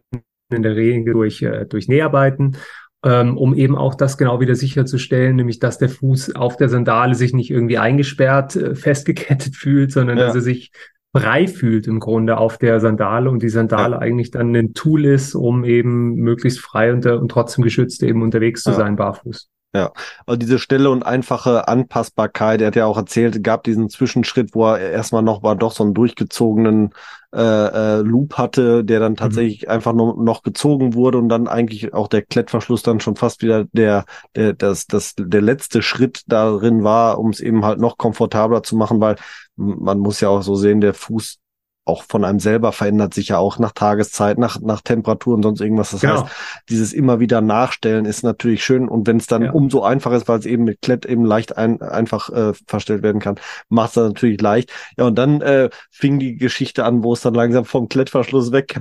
in 0.50 0.64
der 0.64 0.78
Regel 0.78 1.14
durch, 1.14 1.42
äh, 1.42 1.66
durch 1.66 1.90
Näharbeiten 1.90 2.56
ähm, 3.04 3.38
um 3.38 3.56
eben 3.56 3.76
auch 3.76 3.96
das 3.96 4.18
genau 4.18 4.40
wieder 4.40 4.56
sicherzustellen, 4.56 5.36
nämlich 5.36 5.60
dass 5.60 5.78
der 5.78 5.90
Fuß 5.90 6.36
auf 6.36 6.58
der 6.58 6.70
Sandale 6.70 7.16
sich 7.16 7.34
nicht 7.34 7.50
irgendwie 7.50 7.78
eingesperrt, 7.78 8.56
äh, 8.56 8.76
festgekettet 8.76 9.56
fühlt, 9.58 9.92
sondern 9.92 10.18
Ja. 10.18 10.26
dass 10.26 10.36
er 10.36 10.42
sich 10.42 10.72
frei 11.14 11.48
fühlt 11.48 11.88
im 11.88 12.00
Grunde 12.00 12.38
auf 12.38 12.58
der 12.58 12.80
Sandale 12.80 13.30
und 13.30 13.42
die 13.44 13.50
Sandale 13.50 14.00
eigentlich 14.00 14.32
dann 14.32 14.56
ein 14.56 14.74
Tool 14.74 15.04
ist, 15.06 15.36
um 15.36 15.66
eben 15.66 16.16
möglichst 16.16 16.60
frei 16.60 16.94
und, 16.94 17.06
und 17.06 17.30
trotzdem 17.30 17.64
geschützt 17.66 18.02
eben 18.04 18.22
unterwegs 18.22 18.64
zu 18.64 18.70
Ja. 18.72 18.78
sein, 18.78 18.96
barfuß. 18.96 19.50
Also 19.74 20.38
diese 20.38 20.60
schnelle 20.60 20.90
und 20.90 21.04
einfache 21.06 21.68
Anpassbarkeit, 21.68 22.60
er 22.62 22.68
hat 22.68 22.76
ja 22.76 22.86
auch 22.86 22.98
erzählt, 22.98 23.42
gab 23.42 23.64
diesen 23.64 23.90
Zwischenschritt, 23.90 24.54
wo 24.54 24.66
er 24.68 24.92
erstmal 24.92 25.24
noch 25.24 25.42
mal 25.42 25.56
doch 25.56 25.72
so 25.72 25.84
einen 25.84 25.94
durchgezogenen 25.94 26.92
äh, 27.34 27.40
äh, 27.42 28.02
Loop 28.02 28.38
hatte, 28.38 28.84
der 28.84 29.00
dann 29.00 29.16
tatsächlich 29.16 29.70
einfach 29.70 29.94
nur 29.94 30.22
noch 30.22 30.44
gezogen 30.44 30.94
wurde 30.94 31.18
und 31.18 31.30
dann 31.30 31.48
eigentlich 31.48 31.94
auch 31.94 32.08
der 32.08 32.24
Klettverschluss 32.24 32.84
dann 32.84 33.00
schon 33.00 33.16
fast 33.16 33.42
wieder 33.42 33.66
der 33.72 34.06
der 34.36 34.54
das 34.54 34.88
das 34.88 35.16
der 35.18 35.42
letzte 35.42 35.82
Schritt 35.82 36.24
darin 36.28 36.84
war, 36.84 37.20
um 37.20 37.30
es 37.30 37.40
eben 37.40 37.64
halt 37.66 37.80
noch 37.80 37.98
komfortabler 37.98 38.64
zu 38.64 38.76
machen, 38.76 39.00
weil 39.00 39.16
man 39.56 40.00
muss 40.00 40.20
ja 40.22 40.30
auch 40.30 40.42
so 40.42 40.56
sehen, 40.56 40.82
der 40.82 40.94
Fuß 40.94 41.40
auch 41.84 42.04
von 42.04 42.24
einem 42.24 42.40
selber 42.40 42.72
verändert 42.72 43.14
sich 43.14 43.30
ja 43.30 43.38
auch 43.40 43.58
nach 43.58 43.72
Tageszeit, 43.72 44.38
nach, 44.38 44.60
nach 44.62 44.82
Temperatur 44.82 45.36
und 45.36 45.44
sonst 45.44 45.62
irgendwas. 45.62 45.92
Das 45.92 46.02
Genau. 46.02 46.24
heißt, 46.24 46.26
dieses 46.70 46.94
immer 46.94 47.20
wieder 47.20 47.42
Nachstellen 47.42 48.06
ist 48.06 48.24
natürlich 48.24 48.64
schön 48.64 48.88
und 48.88 49.08
wenn 49.08 49.18
es 49.18 49.28
dann 49.28 49.42
Ja. 49.44 49.52
umso 49.52 49.82
einfacher 49.82 50.16
ist, 50.16 50.28
weil 50.28 50.40
es 50.40 50.46
eben 50.46 50.64
mit 50.64 50.82
Klett 50.82 51.06
eben 51.06 51.26
leicht 51.26 51.58
ein, 51.58 51.82
einfach 51.82 52.30
äh, 52.30 52.54
verstellt 52.68 53.02
werden 53.02 53.20
kann, 53.20 53.36
macht 53.70 53.90
es 53.90 53.94
dann 53.96 54.08
natürlich 54.10 54.40
leicht. 54.40 54.72
Ja, 54.98 55.06
und 55.06 55.16
dann 55.16 55.42
äh, 55.42 55.70
fing 55.90 56.20
die 56.20 56.36
Geschichte 56.36 56.86
an, 56.86 57.04
wo 57.04 57.14
es 57.14 57.22
dann 57.22 57.34
langsam 57.34 57.66
vom 57.66 57.90
Klettverschluss 57.90 58.52
weg. 58.52 58.80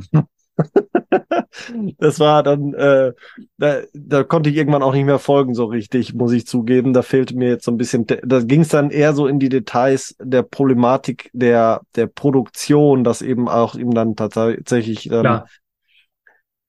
das 1.98 2.20
war 2.20 2.42
dann, 2.42 2.74
äh, 2.74 3.12
da, 3.58 3.80
da 3.92 4.24
konnte 4.24 4.50
ich 4.50 4.56
irgendwann 4.56 4.82
auch 4.82 4.92
nicht 4.92 5.04
mehr 5.04 5.18
folgen 5.18 5.54
so 5.54 5.64
richtig, 5.66 6.14
muss 6.14 6.32
ich 6.32 6.46
zugeben. 6.46 6.92
Da 6.92 7.02
fehlte 7.02 7.36
mir 7.36 7.48
jetzt 7.48 7.64
so 7.64 7.70
ein 7.70 7.76
bisschen, 7.76 8.06
da 8.06 8.40
ging 8.40 8.62
es 8.62 8.68
dann 8.68 8.90
eher 8.90 9.12
so 9.12 9.26
in 9.26 9.38
die 9.38 9.48
Details 9.48 10.16
der 10.20 10.42
Problematik 10.42 11.30
der 11.32 11.80
der 11.96 12.06
Produktion, 12.06 13.04
dass 13.04 13.22
eben 13.22 13.48
auch 13.48 13.74
ihm 13.74 13.92
dann 13.92 14.16
tatsächlich 14.16 15.10
ähm, 15.10 15.20
Klar. 15.20 15.46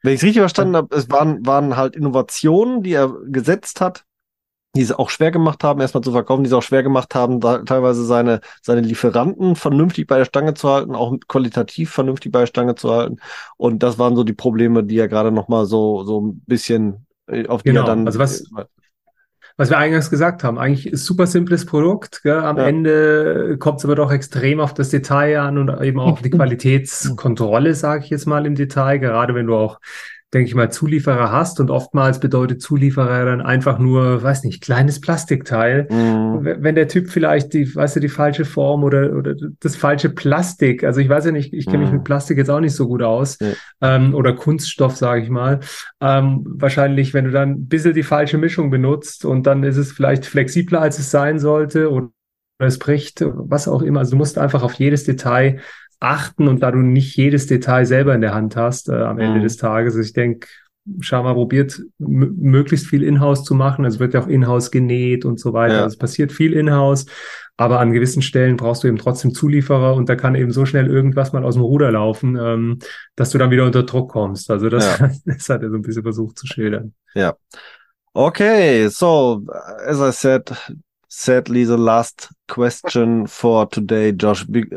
wenn 0.02 0.14
ich 0.14 0.20
es 0.20 0.24
richtig 0.24 0.42
verstanden 0.42 0.76
habe, 0.76 0.96
es 0.96 1.10
waren, 1.10 1.46
waren 1.46 1.78
halt 1.78 1.96
Innovationen, 1.96 2.84
die 2.84 2.94
er 2.94 3.14
gesetzt 3.26 3.82
hat, 3.82 4.06
die 4.76 4.82
es 4.82 4.92
auch 4.94 5.10
schwer 5.10 5.32
gemacht 5.32 5.64
haben, 5.64 5.82
erstmal 5.82 6.04
zu 6.04 6.12
verkaufen, 6.14 6.44
die 6.44 6.48
es 6.48 6.54
auch 6.54 6.64
schwer 6.64 6.82
gemacht 6.84 7.14
haben, 7.14 7.42
teilweise 7.42 8.06
seine, 8.06 8.40
seine 8.62 8.82
Lieferanten 8.82 9.56
vernünftig 9.56 10.08
bei 10.08 10.18
der 10.18 10.26
Stange 10.26 10.54
zu 10.54 10.70
halten, 10.70 10.96
auch 10.96 11.14
qualitativ 11.28 11.92
vernünftig 11.92 12.32
bei 12.32 12.40
der 12.42 12.48
Stange 12.48 12.76
zu 12.76 12.92
halten. 12.92 13.18
Und 13.58 13.84
das 13.84 14.00
waren 14.00 14.16
so 14.16 14.24
die 14.24 14.34
Probleme, 14.34 14.84
die 14.84 14.98
er 14.98 15.10
gerade 15.10 15.32
nochmal 15.32 15.66
so, 15.66 16.04
so 16.04 16.22
ein 16.22 16.42
bisschen, 16.48 17.06
äh, 17.28 17.48
auf 17.48 17.64
die 17.64 17.70
Genau, 17.70 17.82
er 17.82 17.86
dann. 17.88 18.06
also 18.08 18.20
was- 18.20 18.46
was 19.58 19.70
wir 19.70 19.78
eingangs 19.78 20.10
gesagt 20.10 20.44
haben, 20.44 20.58
eigentlich 20.58 20.88
ist 20.88 21.06
super 21.06 21.28
simples 21.28 21.66
Produkt. 21.66 22.24
Gell? 22.24 22.40
Am 22.40 22.58
Ja. 22.58 22.64
Ende 22.68 23.58
kommt 23.60 23.80
es 23.80 23.86
aber 23.86 23.96
doch 23.96 24.12
extrem 24.12 24.60
auf 24.62 24.74
das 24.74 24.90
Detail 24.90 25.40
an 25.42 25.58
und 25.58 25.82
eben 25.84 26.00
auch 26.00 26.14
auf 26.14 26.22
die 26.22 26.30
Qualitätskontrolle, 26.32 27.76
sage 27.76 28.06
ich 28.06 28.10
jetzt 28.10 28.26
mal 28.26 28.46
im 28.46 28.56
Detail, 28.56 28.98
gerade 29.00 29.36
wenn 29.36 29.48
du 29.48 29.56
auch 29.56 29.80
denke 30.34 30.48
ich 30.48 30.56
mal, 30.56 30.72
Zulieferer 30.72 31.32
hast 31.32 31.60
und 31.60 31.70
oftmals 31.70 32.20
bedeutet 32.20 32.62
Zulieferer 32.62 33.26
dann 33.26 33.42
einfach 33.42 33.80
nur, 33.80 34.24
weiß 34.24 34.44
nicht, 34.46 34.62
kleines 34.64 35.02
Plastikteil. 35.02 35.88
Mhm. 35.92 36.40
Wenn 36.60 36.76
der 36.76 36.88
Typ 36.88 37.10
vielleicht 37.10 37.54
die, 37.54 37.76
weißt 37.76 37.98
du, 37.98 38.00
die 38.00 38.08
falsche 38.10 38.46
Form 38.46 38.84
oder, 38.84 39.14
oder 39.14 39.36
das 39.60 39.76
falsche 39.76 40.10
Plastik, 40.10 40.84
also 40.86 41.02
ich 41.02 41.10
weiß 41.10 41.26
ja 41.26 41.32
nicht, 41.32 41.54
ich 41.54 41.66
kenne 41.66 41.80
mich 41.80 41.90
Mhm. 41.90 41.96
mit 41.98 42.04
Plastik 42.06 42.38
jetzt 42.38 42.50
auch 42.50 42.62
nicht 42.62 42.76
so 42.76 42.88
gut 42.88 43.02
aus, 43.04 43.38
Ja. 43.42 43.96
ähm, 43.96 44.16
oder 44.16 44.34
Kunststoff, 44.34 44.96
sage 44.96 45.22
ich 45.22 45.30
mal. 45.30 45.60
Ähm, 46.00 46.44
wahrscheinlich, 46.46 47.14
wenn 47.14 47.26
du 47.26 47.32
dann 47.32 47.50
ein 47.52 47.68
bisschen 47.68 47.94
die 47.94 48.04
falsche 48.04 48.38
Mischung 48.38 48.70
benutzt 48.72 49.26
und 49.26 49.46
dann 49.48 49.64
ist 49.64 49.78
es 49.78 49.92
vielleicht 49.92 50.26
flexibler, 50.26 50.82
als 50.82 50.98
es 50.98 51.12
sein 51.12 51.40
sollte 51.40 51.92
oder 51.92 52.10
es 52.60 52.78
bricht, 52.78 53.24
was 53.26 53.68
auch 53.68 53.82
immer. 53.82 54.00
Also 54.02 54.12
du 54.12 54.18
musst 54.18 54.38
einfach 54.38 54.62
auf 54.62 54.74
jedes 54.76 55.04
Detail 55.04 55.60
achten 56.02 56.48
und 56.50 56.62
da 56.64 56.72
du 56.72 56.80
nicht 56.80 57.16
jedes 57.16 57.48
Detail 57.48 57.86
selber 57.86 58.14
in 58.14 58.22
der 58.22 58.34
Hand 58.34 58.56
hast 58.58 58.90
äh, 58.90 58.94
am 58.96 59.20
Ende 59.20 59.40
Mhm. 59.40 59.44
des 59.44 59.56
Tages. 59.58 59.94
Also 59.94 60.06
ich 60.06 60.14
denke, 60.14 60.48
Schama 61.00 61.34
probiert 61.36 61.80
möglichst 62.00 62.88
viel 62.88 63.04
Inhouse 63.04 63.44
zu 63.44 63.54
machen. 63.54 63.86
Es 63.86 64.00
wird 64.00 64.14
ja 64.16 64.22
auch 64.24 64.28
Inhouse 64.28 64.72
genäht 64.72 65.26
und 65.26 65.40
so 65.40 65.54
weiter. 65.54 65.76
Ja. 65.76 65.84
Also 65.84 65.94
es 65.94 65.98
passiert 65.98 66.32
viel 66.32 66.54
Inhouse, 66.54 67.06
aber 67.56 67.80
an 67.80 67.94
gewissen 67.94 68.24
Stellen 68.24 68.58
brauchst 68.58 68.84
du 68.84 68.88
eben 68.88 68.98
trotzdem 68.98 69.32
Zulieferer 69.36 69.94
und 69.94 70.10
da 70.10 70.16
kann 70.16 70.34
eben 70.34 70.50
so 70.52 70.66
schnell 70.66 70.88
irgendwas 70.88 71.34
mal 71.34 71.44
aus 71.46 71.54
dem 71.54 71.62
Ruder 71.64 71.92
laufen, 71.92 72.36
ähm, 72.36 72.80
dass 73.16 73.30
du 73.30 73.38
dann 73.38 73.52
wieder 73.52 73.66
unter 73.68 73.84
Druck 73.84 74.10
kommst. 74.12 74.50
Also 74.50 74.70
das, 74.70 74.98
das 75.26 75.50
hat 75.50 75.62
er 75.62 75.70
so 75.70 75.76
ein 75.76 75.84
bisschen 75.84 76.02
versucht 76.04 76.40
zu 76.40 76.48
schildern. 76.48 76.94
Okay, 78.14 78.88
so 78.90 79.44
as 79.86 80.00
I 80.02 80.12
said, 80.12 80.52
sadly 81.08 81.64
the 81.64 81.78
last 81.78 82.30
question 82.48 83.28
for 83.28 83.70
today, 83.70 84.10
Josh. 84.12 84.46
Be- 84.48 84.68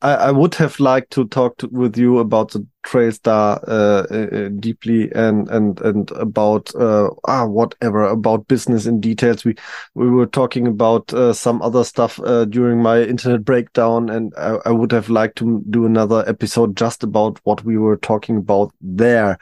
I, 0.00 0.14
I 0.14 0.30
would 0.30 0.54
have 0.56 0.78
liked 0.78 1.10
to 1.12 1.26
talk 1.26 1.58
to, 1.58 1.68
with 1.68 1.96
you 1.96 2.18
about 2.18 2.52
the 2.52 2.64
Trailstar 2.86 3.60
uh, 3.66 4.14
uh, 4.14 4.48
deeply 4.60 5.12
and 5.12 5.48
and 5.50 5.80
and 5.80 6.10
about 6.12 6.74
uh, 6.76 7.10
ah 7.26 7.46
whatever 7.46 8.04
about 8.04 8.46
business 8.46 8.86
in 8.86 9.00
details. 9.00 9.44
We 9.44 9.56
we 9.94 10.08
were 10.08 10.26
talking 10.26 10.68
about 10.68 11.12
uh, 11.12 11.32
some 11.32 11.60
other 11.62 11.82
stuff 11.82 12.20
uh, 12.20 12.44
during 12.44 12.80
my 12.80 13.02
internet 13.02 13.44
breakdown, 13.44 14.08
and 14.08 14.32
I, 14.38 14.58
I 14.66 14.70
would 14.70 14.92
have 14.92 15.08
liked 15.08 15.36
to 15.38 15.64
do 15.68 15.84
another 15.84 16.24
episode 16.28 16.76
just 16.76 17.02
about 17.02 17.40
what 17.42 17.64
we 17.64 17.76
were 17.76 17.96
talking 17.96 18.36
about 18.36 18.72
there. 18.80 19.38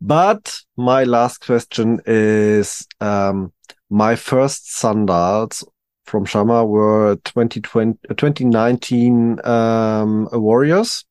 But 0.00 0.58
my 0.76 1.04
last 1.04 1.44
question 1.44 2.00
is 2.06 2.86
um, 3.00 3.52
my 3.90 4.16
first 4.16 4.72
sandals 4.72 5.64
from 6.08 6.24
Shamma 6.26 6.66
were 6.66 7.16
2020, 7.24 7.98
uh, 8.10 8.14
2019 8.14 9.40
um, 9.44 10.28
Warriors, 10.32 11.04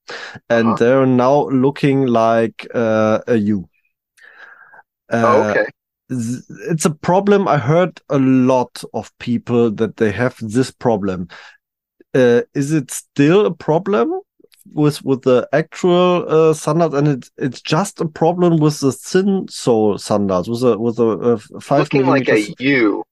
and 0.49 0.67
Uh-huh. 0.67 0.77
they're 0.77 1.05
now 1.05 1.47
looking 1.49 2.07
like 2.07 2.67
uh, 2.73 3.21
a 3.27 3.35
U. 3.37 3.69
oh, 5.11 5.41
Uh, 5.41 5.49
okay. 5.49 5.65
It's 6.09 6.85
a 6.85 6.89
problem. 6.91 7.47
I 7.47 7.57
heard 7.57 8.01
a 8.09 8.17
lot 8.19 8.83
of 8.93 9.11
people 9.19 9.71
that 9.71 9.97
they 9.97 10.11
have 10.11 10.37
this 10.41 10.71
problem. 10.71 11.27
Uh, 12.15 12.41
is 12.55 12.71
it 12.73 12.91
still 12.91 13.45
a 13.45 13.53
problem 13.53 14.13
with 14.73 15.03
with 15.03 15.23
the 15.23 15.47
actual 15.53 16.25
uh, 16.27 16.53
sandals, 16.53 16.93
and 16.95 17.07
it's 17.07 17.31
it's 17.37 17.61
just 17.61 18.01
a 18.01 18.07
problem 18.07 18.57
with 18.57 18.79
the 18.81 18.91
thin 18.93 19.47
sole 19.49 19.97
sandals 19.97 20.49
with 20.49 20.63
a 20.63 20.77
with 20.77 20.99
a, 20.99 21.09
uh 21.09 21.37
five 21.61 21.81
Looking 21.81 22.05
like 22.07 22.29
a? 22.29 22.55
U. 22.59 23.03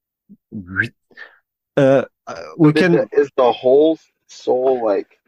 Uh, 1.77 2.05
uh, 2.27 2.41
we 2.57 2.71
Is 2.71 2.73
can. 2.73 2.95
is 3.11 3.29
the 3.37 3.51
whole 3.51 3.99
soul 4.27 4.83
like? 4.85 5.19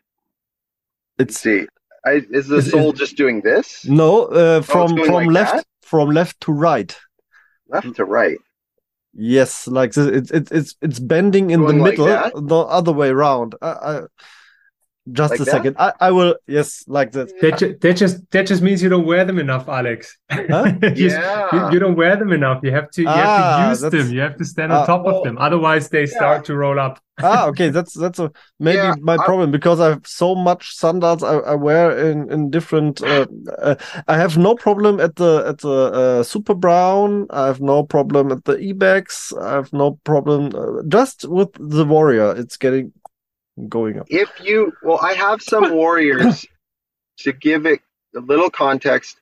Let's 1.19 1.35
It's 1.35 1.37
see. 1.37 1.67
I, 2.05 2.21
is 2.29 2.47
the 2.47 2.61
soul 2.61 2.93
just 2.93 3.17
doing 3.17 3.41
this? 3.41 3.85
no 3.85 4.25
uh, 4.25 4.61
from 4.61 4.95
going 4.95 5.05
from 5.05 5.13
like 5.13 5.27
left 5.27 5.53
that? 5.53 5.65
from 5.81 6.09
left 6.09 6.39
to 6.41 6.51
right. 6.51 6.97
Left 7.69 7.95
to 7.95 8.05
right. 8.05 8.37
Yes, 9.13 9.67
like 9.67 9.93
this, 9.93 10.07
it's 10.07 10.31
it's 10.31 10.51
it's 10.51 10.75
it's 10.81 10.99
bending 10.99 11.49
in 11.49 11.65
the 11.65 11.73
Going 11.73 11.79
like 11.79 11.97
middle, 11.97 12.05
that? 12.05 12.33
the 12.35 12.57
other 12.57 12.91
way 12.93 13.09
around. 13.09 13.55
I, 13.61 13.67
I, 13.69 14.01
just 15.11 15.31
Like 15.31 15.39
a 15.39 15.43
that? 15.45 15.51
second. 15.51 15.75
I, 15.79 15.93
I 15.99 16.11
will. 16.11 16.35
Yes, 16.47 16.83
like 16.87 17.11
that. 17.11 17.29
That, 17.41 17.57
ju- 17.57 17.77
that 17.81 17.93
just 17.95 18.29
that 18.31 18.47
just 18.47 18.61
means 18.61 18.81
you 18.83 18.89
don't 18.89 19.05
wear 19.05 19.23
them 19.25 19.39
enough, 19.39 19.67
Alex. 19.69 20.17
Huh? 20.29 20.71
Just- 20.81 21.15
Yeah. 21.17 21.47
you, 21.67 21.73
you 21.73 21.79
don't 21.79 21.95
wear 21.95 22.15
them 22.17 22.31
enough. 22.33 22.59
You 22.63 22.71
have 22.71 22.89
to 22.91 23.01
you 23.03 23.07
Ah, 23.09 23.13
have 23.69 23.79
to 23.79 23.85
use 23.85 23.91
them. 23.91 24.13
You 24.13 24.21
have 24.21 24.37
to 24.37 24.45
stand 24.45 24.71
on 24.73 24.81
Ah, 24.81 24.85
top 24.85 25.03
well, 25.05 25.19
of 25.19 25.23
them. 25.23 25.37
Otherwise, 25.37 25.89
they 25.89 26.05
start 26.05 26.45
to 26.45 26.55
roll 26.55 26.79
up. 26.79 26.99
ah, 27.23 27.47
okay. 27.47 27.69
That's 27.69 27.93
that's 27.93 28.19
a 28.19 28.31
maybe 28.59 28.77
Yeah, 28.77 28.95
my 29.01 29.15
I- 29.15 29.25
problem 29.25 29.49
because 29.51 29.79
I 29.79 29.89
have 29.89 30.05
so 30.05 30.35
much 30.35 30.75
sandals 30.75 31.23
I, 31.23 31.35
I 31.37 31.55
wear 31.55 31.97
in 32.11 32.29
in 32.31 32.49
different. 32.49 33.01
Uh, 33.01 33.25
uh, 33.61 33.75
I 34.07 34.17
have 34.17 34.37
no 34.37 34.55
problem 34.55 34.99
at 34.99 35.15
the 35.15 35.43
at 35.47 35.57
the 35.59 35.77
uh, 36.03 36.23
Super 36.23 36.53
Brown. 36.55 37.27
I 37.29 37.47
have 37.47 37.61
no 37.61 37.83
problem 37.83 38.31
at 38.31 38.43
the 38.45 38.53
Ibex. 38.69 39.33
I 39.41 39.53
have 39.53 39.71
no 39.73 39.99
problem 40.03 40.51
uh, 40.55 40.83
just 40.87 41.25
with 41.27 41.49
the 41.59 41.85
Warrior. 41.85 42.35
It's 42.37 42.57
getting 42.57 42.91
going 43.67 43.99
up. 43.99 44.07
If 44.09 44.29
you, 44.43 44.73
well, 44.83 44.99
I 45.01 45.13
have 45.13 45.41
some 45.41 45.73
warriors 45.73 46.45
to 47.19 47.31
give 47.33 47.65
it 47.65 47.79
a 48.15 48.19
little 48.19 48.49
context. 48.49 49.19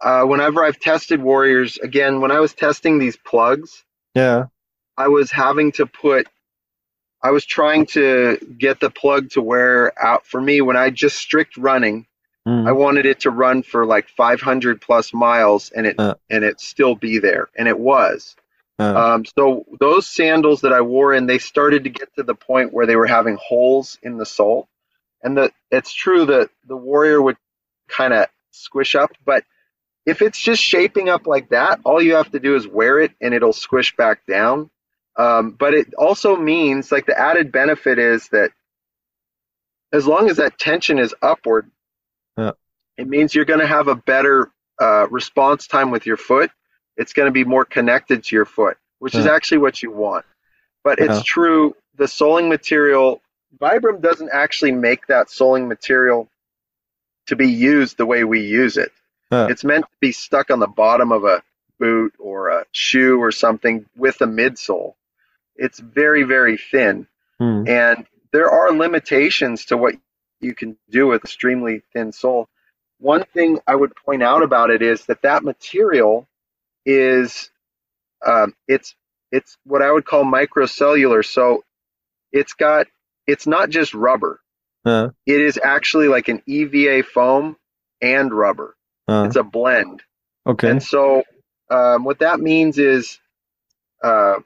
Uh, 0.00 0.22
whenever 0.24 0.64
I've 0.64 0.80
tested 0.80 1.20
warriors, 1.22 1.76
again, 1.78 2.20
when 2.20 2.30
I 2.30 2.40
was 2.40 2.54
testing 2.54 2.98
these 2.98 3.16
plugs, 3.16 3.84
Yeah. 4.14 4.46
I 4.96 5.08
was 5.08 5.30
having 5.30 5.72
to 5.72 5.86
put, 5.86 6.26
I 7.22 7.30
was 7.30 7.44
trying 7.44 7.86
to 7.86 8.38
get 8.58 8.80
the 8.80 8.90
plug 8.90 9.30
to 9.30 9.42
wear 9.42 9.92
out 10.02 10.26
for 10.26 10.40
me 10.40 10.60
when 10.62 10.76
I 10.76 10.88
just 10.90 11.16
strict 11.18 11.56
running. 11.58 12.06
Mm. 12.48 12.66
I 12.66 12.72
wanted 12.72 13.04
it 13.04 13.20
to 13.20 13.30
run 13.30 13.62
for 13.62 13.84
like 13.84 14.08
500 14.08 14.80
plus 14.80 15.12
miles 15.12 15.70
and 15.70 15.86
it 15.86 15.96
Uh. 15.98 16.14
and 16.30 16.42
it 16.44 16.60
still 16.60 16.94
be 16.94 17.18
there, 17.18 17.48
and 17.56 17.68
it 17.68 17.78
was. 17.78 18.34
Uh, 18.80 19.14
Um, 19.14 19.24
so 19.38 19.66
those 19.78 20.08
sandals 20.08 20.62
that 20.62 20.72
I 20.72 20.80
wore 20.80 21.12
in, 21.12 21.26
they 21.26 21.38
started 21.38 21.84
to 21.84 21.90
get 21.90 22.14
to 22.16 22.22
the 22.22 22.34
point 22.34 22.72
where 22.72 22.86
they 22.86 22.96
were 22.96 23.06
having 23.06 23.36
holes 23.40 23.98
in 24.02 24.16
the 24.16 24.26
sole, 24.26 24.68
and 25.22 25.36
the 25.36 25.52
it's 25.70 25.92
true 25.92 26.24
that 26.26 26.50
the 26.66 26.76
Warrior 26.76 27.20
would 27.20 27.36
kind 27.88 28.12
of 28.14 28.26
squish 28.52 28.94
up, 28.94 29.10
but 29.24 29.44
if 30.06 30.22
it's 30.22 30.40
just 30.40 30.62
shaping 30.62 31.08
up 31.08 31.26
like 31.26 31.50
that, 31.50 31.80
all 31.84 32.00
you 32.00 32.14
have 32.14 32.30
to 32.32 32.40
do 32.40 32.56
is 32.56 32.66
wear 32.66 33.00
it 33.00 33.12
and 33.20 33.34
it'll 33.34 33.52
squish 33.52 33.94
back 33.96 34.24
down. 34.26 34.70
Um, 35.16 35.50
but 35.50 35.74
it 35.74 35.92
also 35.94 36.36
means 36.36 36.90
like 36.90 37.04
the 37.04 37.18
added 37.18 37.52
benefit 37.52 37.98
is 37.98 38.28
that 38.28 38.50
as 39.92 40.06
long 40.06 40.30
as 40.30 40.38
that 40.38 40.58
tension 40.58 40.98
is 40.98 41.14
upward, 41.20 41.70
Yeah. 42.38 42.52
it 42.96 43.08
means 43.08 43.34
you're 43.34 43.44
going 43.44 43.60
to 43.60 43.66
have 43.66 43.88
a 43.88 43.94
better 43.94 44.50
uh, 44.80 45.06
response 45.10 45.66
time 45.66 45.90
with 45.90 46.06
your 46.06 46.16
foot. 46.16 46.50
It's 47.00 47.14
going 47.14 47.26
to 47.28 47.32
be 47.32 47.44
more 47.44 47.64
connected 47.64 48.24
to 48.24 48.36
your 48.36 48.44
foot, 48.44 48.76
which 48.98 49.14
is 49.14 49.24
actually 49.24 49.58
what 49.58 49.82
you 49.82 49.90
want. 49.90 50.26
But 50.84 50.98
it's 50.98 51.22
true, 51.22 51.74
the 51.96 52.06
soling 52.06 52.50
material, 52.50 53.22
Vibram 53.58 54.02
doesn't 54.02 54.28
actually 54.30 54.72
make 54.72 55.06
that 55.06 55.30
soling 55.30 55.66
material 55.66 56.28
to 57.28 57.36
be 57.36 57.48
used 57.50 57.96
the 57.96 58.04
way 58.04 58.24
we 58.24 58.40
use 58.40 58.76
it. 58.76 58.92
Yeah. 59.32 59.46
It's 59.48 59.64
meant 59.64 59.86
to 59.86 59.96
be 59.98 60.12
stuck 60.12 60.50
on 60.50 60.60
the 60.60 60.66
bottom 60.66 61.10
of 61.10 61.24
a 61.24 61.42
boot 61.78 62.12
or 62.18 62.48
a 62.48 62.66
shoe 62.72 63.18
or 63.18 63.32
something 63.32 63.86
with 63.96 64.20
a 64.20 64.26
midsole. 64.26 64.92
It's 65.56 65.78
very, 65.78 66.24
very 66.24 66.58
thin. 66.58 67.06
mm. 67.40 67.66
And 67.66 68.06
there 68.30 68.50
are 68.50 68.72
limitations 68.72 69.64
to 69.66 69.78
what 69.78 69.94
you 70.40 70.54
can 70.54 70.76
do 70.90 71.06
with 71.06 71.24
extremely 71.24 71.82
thin 71.94 72.12
sole. 72.12 72.48
One 72.98 73.24
thing 73.24 73.58
I 73.66 73.74
would 73.74 73.96
point 73.96 74.22
out 74.22 74.42
about 74.42 74.68
it 74.68 74.82
is 74.82 75.06
that 75.06 75.22
that 75.22 75.44
material 75.44 76.28
is 76.90 77.50
um, 78.26 78.54
it's 78.68 78.94
it's 79.32 79.56
what 79.64 79.82
I 79.82 79.90
would 79.92 80.04
call 80.04 80.24
microcellular. 80.24 81.24
So 81.24 81.64
it's 82.32 82.54
got 82.54 82.86
it's 83.26 83.46
not 83.46 83.70
just 83.70 83.94
rubber. 83.94 84.40
Uh, 84.84 85.10
It 85.26 85.40
is 85.40 85.58
actually 85.62 86.08
like 86.08 86.28
an 86.28 86.42
EVA 86.46 87.02
foam 87.04 87.56
and 88.00 88.32
rubber. 88.32 88.74
uh, 89.08 89.24
It's 89.26 89.36
a 89.36 89.42
blend. 89.42 90.02
okay. 90.46 90.70
And 90.70 90.82
so, 90.82 91.22
um, 91.70 92.04
what 92.04 92.20
that 92.20 92.40
means 92.40 92.78
is, 92.78 93.18
uh, 94.02 94.36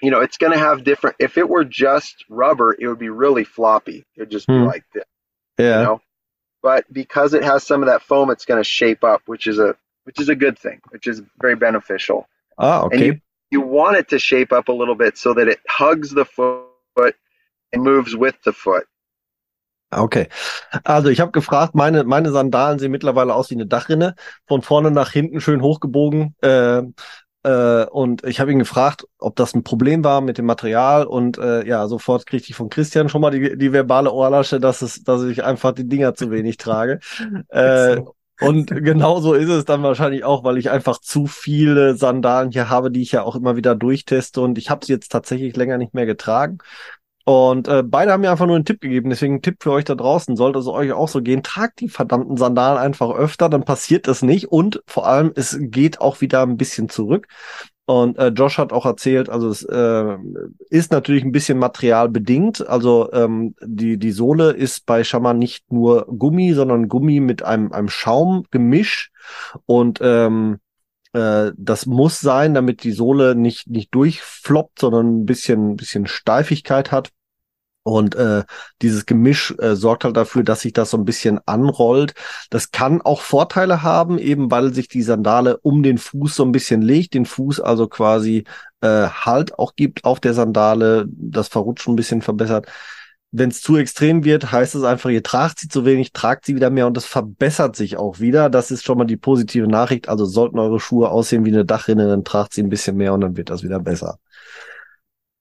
you 0.00 0.10
know, 0.10 0.20
it's 0.20 0.36
going 0.38 0.52
to 0.52 0.58
have 0.58 0.84
different. 0.84 1.16
If 1.18 1.38
it 1.38 1.48
were 1.48 1.64
just 1.64 2.24
rubber, 2.30 2.76
it 2.78 2.86
would 2.86 2.98
be 3.00 3.08
really 3.10 3.44
floppy. 3.44 4.04
It 4.16 4.20
would 4.20 4.30
just 4.30 4.46
be 4.46 4.54
Hmm. 4.54 4.64
like 4.64 4.84
this, 4.94 5.04
Yeah. 5.58 5.80
you 5.80 5.86
know. 5.86 6.00
But 6.62 6.92
because 6.92 7.34
it 7.34 7.44
has 7.44 7.64
some 7.64 7.82
of 7.82 7.88
that 7.88 8.02
foam, 8.02 8.30
it's 8.30 8.44
going 8.46 8.60
to 8.60 8.64
shape 8.64 9.04
up, 9.04 9.22
which 9.26 9.46
is 9.46 9.58
a 9.58 9.76
which 10.08 10.20
is 10.20 10.30
a 10.30 10.34
good 10.34 10.58
thing, 10.58 10.80
which 10.88 11.06
is 11.06 11.22
very 11.38 11.54
beneficial. 11.54 12.26
Ah, 12.56 12.84
And 12.84 12.94
okay. 12.94 13.06
you 13.06 13.20
you 13.50 13.60
want 13.60 13.98
it 13.98 14.08
to 14.08 14.18
shape 14.18 14.52
up 14.52 14.68
a 14.68 14.72
little 14.72 14.94
bit 14.94 15.18
so 15.18 15.34
that 15.34 15.48
it 15.48 15.60
hugs 15.68 16.10
the 16.10 16.24
foot 16.24 17.14
and 17.72 17.82
moves 17.82 18.16
with 18.16 18.36
the 18.44 18.52
foot. 18.52 18.86
Okay. 19.90 20.28
Also 20.84 21.08
ich 21.08 21.20
habe 21.20 21.32
gefragt, 21.32 21.74
meine, 21.74 22.04
meine 22.04 22.30
Sandalen 22.30 22.78
sehen 22.78 22.90
mittlerweile 22.90 23.34
aus 23.34 23.50
wie 23.50 23.54
eine 23.54 23.66
Dachrinne, 23.66 24.14
von 24.46 24.62
vorne 24.62 24.90
nach 24.90 25.12
hinten 25.12 25.40
schön 25.40 25.62
hochgebogen. 25.62 26.34
Äh, 26.42 26.82
äh, 27.42 27.84
und 27.86 28.24
ich 28.24 28.40
habe 28.40 28.52
ihn 28.52 28.58
gefragt, 28.58 29.06
ob 29.18 29.36
das 29.36 29.54
ein 29.54 29.62
Problem 29.62 30.04
war 30.04 30.20
mit 30.20 30.36
dem 30.36 30.44
Material. 30.46 31.06
Und 31.06 31.38
äh, 31.38 31.66
ja, 31.66 31.86
sofort 31.86 32.26
kriegte 32.26 32.50
ich 32.50 32.56
von 32.56 32.68
Christian 32.68 33.08
schon 33.08 33.22
mal 33.22 33.30
die, 33.30 33.56
die 33.56 33.72
verbale 33.72 34.12
Ohrlasche, 34.12 34.60
dass 34.60 34.82
es, 34.82 35.04
dass 35.04 35.22
ich 35.24 35.44
einfach 35.44 35.72
die 35.72 35.88
Dinger 35.88 36.14
zu 36.14 36.30
wenig 36.30 36.56
trage. 36.56 37.00
Äh. 37.48 38.02
Und 38.40 38.68
genauso 38.68 39.34
ist 39.34 39.48
es 39.48 39.64
dann 39.64 39.82
wahrscheinlich 39.82 40.24
auch, 40.24 40.44
weil 40.44 40.58
ich 40.58 40.70
einfach 40.70 40.98
zu 40.98 41.26
viele 41.26 41.96
Sandalen 41.96 42.50
hier 42.50 42.68
habe, 42.68 42.90
die 42.90 43.02
ich 43.02 43.12
ja 43.12 43.22
auch 43.22 43.36
immer 43.36 43.56
wieder 43.56 43.74
durchteste. 43.74 44.40
Und 44.40 44.58
ich 44.58 44.70
habe 44.70 44.84
sie 44.84 44.92
jetzt 44.92 45.10
tatsächlich 45.10 45.56
länger 45.56 45.78
nicht 45.78 45.94
mehr 45.94 46.06
getragen. 46.06 46.58
Und 47.24 47.68
äh, 47.68 47.82
beide 47.82 48.12
haben 48.12 48.22
mir 48.22 48.30
einfach 48.30 48.46
nur 48.46 48.56
einen 48.56 48.64
Tipp 48.64 48.80
gegeben. 48.80 49.10
Deswegen 49.10 49.34
ein 49.34 49.42
Tipp 49.42 49.62
für 49.62 49.72
euch 49.72 49.84
da 49.84 49.94
draußen. 49.94 50.36
Sollte 50.36 50.60
es 50.60 50.66
euch 50.66 50.92
auch 50.92 51.08
so 51.08 51.20
gehen, 51.20 51.42
tragt 51.42 51.80
die 51.80 51.88
verdammten 51.88 52.36
Sandalen 52.36 52.78
einfach 52.78 53.10
öfter, 53.10 53.48
dann 53.50 53.64
passiert 53.64 54.08
es 54.08 54.22
nicht. 54.22 54.46
Und 54.50 54.82
vor 54.86 55.06
allem, 55.06 55.32
es 55.34 55.58
geht 55.60 56.00
auch 56.00 56.20
wieder 56.20 56.42
ein 56.42 56.56
bisschen 56.56 56.88
zurück. 56.88 57.26
Und 57.88 58.18
äh, 58.18 58.28
Josh 58.28 58.58
hat 58.58 58.74
auch 58.74 58.84
erzählt, 58.84 59.30
also 59.30 59.48
es 59.48 59.62
äh, 59.62 60.16
ist 60.68 60.92
natürlich 60.92 61.24
ein 61.24 61.32
bisschen 61.32 61.58
materialbedingt. 61.58 62.68
Also 62.68 63.10
ähm, 63.14 63.54
die, 63.64 63.96
die 63.96 64.10
Sohle 64.10 64.50
ist 64.50 64.84
bei 64.84 65.04
Shaman 65.04 65.38
nicht 65.38 65.72
nur 65.72 66.04
Gummi, 66.04 66.52
sondern 66.52 66.88
Gummi 66.88 67.20
mit 67.20 67.42
einem, 67.42 67.72
einem 67.72 67.88
Schaumgemisch. 67.88 69.10
Und 69.64 70.00
ähm, 70.02 70.58
äh, 71.14 71.52
das 71.56 71.86
muss 71.86 72.20
sein, 72.20 72.52
damit 72.52 72.84
die 72.84 72.92
Sohle 72.92 73.34
nicht, 73.34 73.68
nicht 73.68 73.94
durchfloppt, 73.94 74.80
sondern 74.80 75.20
ein 75.20 75.24
bisschen, 75.24 75.76
bisschen 75.76 76.06
Steifigkeit 76.06 76.92
hat. 76.92 77.08
Und 77.82 78.16
äh, 78.16 78.44
dieses 78.82 79.06
Gemisch 79.06 79.54
äh, 79.58 79.74
sorgt 79.74 80.04
halt 80.04 80.16
dafür, 80.16 80.42
dass 80.42 80.60
sich 80.60 80.74
das 80.74 80.90
so 80.90 80.98
ein 80.98 81.06
bisschen 81.06 81.40
anrollt. 81.46 82.12
Das 82.50 82.70
kann 82.70 83.00
auch 83.00 83.22
Vorteile 83.22 83.82
haben, 83.82 84.18
eben 84.18 84.50
weil 84.50 84.74
sich 84.74 84.88
die 84.88 85.02
Sandale 85.02 85.58
um 85.58 85.82
den 85.82 85.96
Fuß 85.96 86.34
so 86.36 86.44
ein 86.44 86.52
bisschen 86.52 86.82
legt, 86.82 87.14
den 87.14 87.24
Fuß 87.24 87.60
also 87.60 87.88
quasi 87.88 88.44
äh, 88.82 89.08
Halt 89.08 89.58
auch 89.58 89.74
gibt 89.74 90.04
auf 90.04 90.20
der 90.20 90.34
Sandale, 90.34 91.06
das 91.08 91.48
Verrutschen 91.48 91.94
ein 91.94 91.96
bisschen 91.96 92.22
verbessert. 92.22 92.66
Wenn 93.30 93.50
es 93.50 93.60
zu 93.60 93.76
extrem 93.76 94.24
wird, 94.24 94.52
heißt 94.52 94.74
es 94.74 94.84
einfach, 94.84 95.10
ihr 95.10 95.22
tragt 95.22 95.58
sie 95.58 95.68
zu 95.68 95.84
wenig, 95.84 96.12
tragt 96.12 96.46
sie 96.46 96.56
wieder 96.56 96.70
mehr 96.70 96.86
und 96.86 96.96
es 96.96 97.04
verbessert 97.04 97.76
sich 97.76 97.96
auch 97.98 98.20
wieder. 98.20 98.48
Das 98.48 98.70
ist 98.70 98.84
schon 98.84 98.96
mal 98.98 99.04
die 99.04 99.18
positive 99.18 99.66
Nachricht. 99.66 100.08
Also 100.08 100.24
sollten 100.24 100.58
eure 100.58 100.80
Schuhe 100.80 101.10
aussehen 101.10 101.44
wie 101.44 101.52
eine 101.52 101.64
Dachrinne, 101.66 102.08
dann 102.08 102.24
tragt 102.24 102.54
sie 102.54 102.62
ein 102.62 102.70
bisschen 102.70 102.96
mehr 102.96 103.12
und 103.12 103.20
dann 103.20 103.36
wird 103.36 103.50
das 103.50 103.62
wieder 103.62 103.80
besser. 103.80 104.18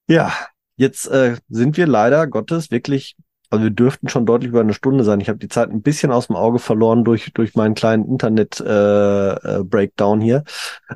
Ja, 0.07 0.33
Jetzt 0.77 1.07
äh, 1.07 1.35
sind 1.49 1.75
wir 1.75 1.87
leider 1.87 2.27
Gottes 2.27 2.69
wirklich, 2.71 3.17
also 3.49 3.63
wir 3.63 3.71
dürften 3.71 4.09
schon 4.09 4.25
deutlich 4.25 4.49
über 4.49 4.61
eine 4.61 4.73
Stunde 4.73 5.03
sein. 5.03 5.21
Ich 5.21 5.29
habe 5.29 5.39
die 5.39 5.47
Zeit 5.47 5.69
ein 5.69 5.81
bisschen 5.81 6.11
aus 6.11 6.27
dem 6.27 6.35
Auge 6.35 6.59
verloren 6.59 7.03
durch, 7.03 7.31
durch 7.33 7.55
meinen 7.55 7.73
kleinen 7.75 8.05
Internet-Breakdown 8.05 10.21
äh, 10.21 10.23
äh, 10.23 10.25
hier. 10.25 10.43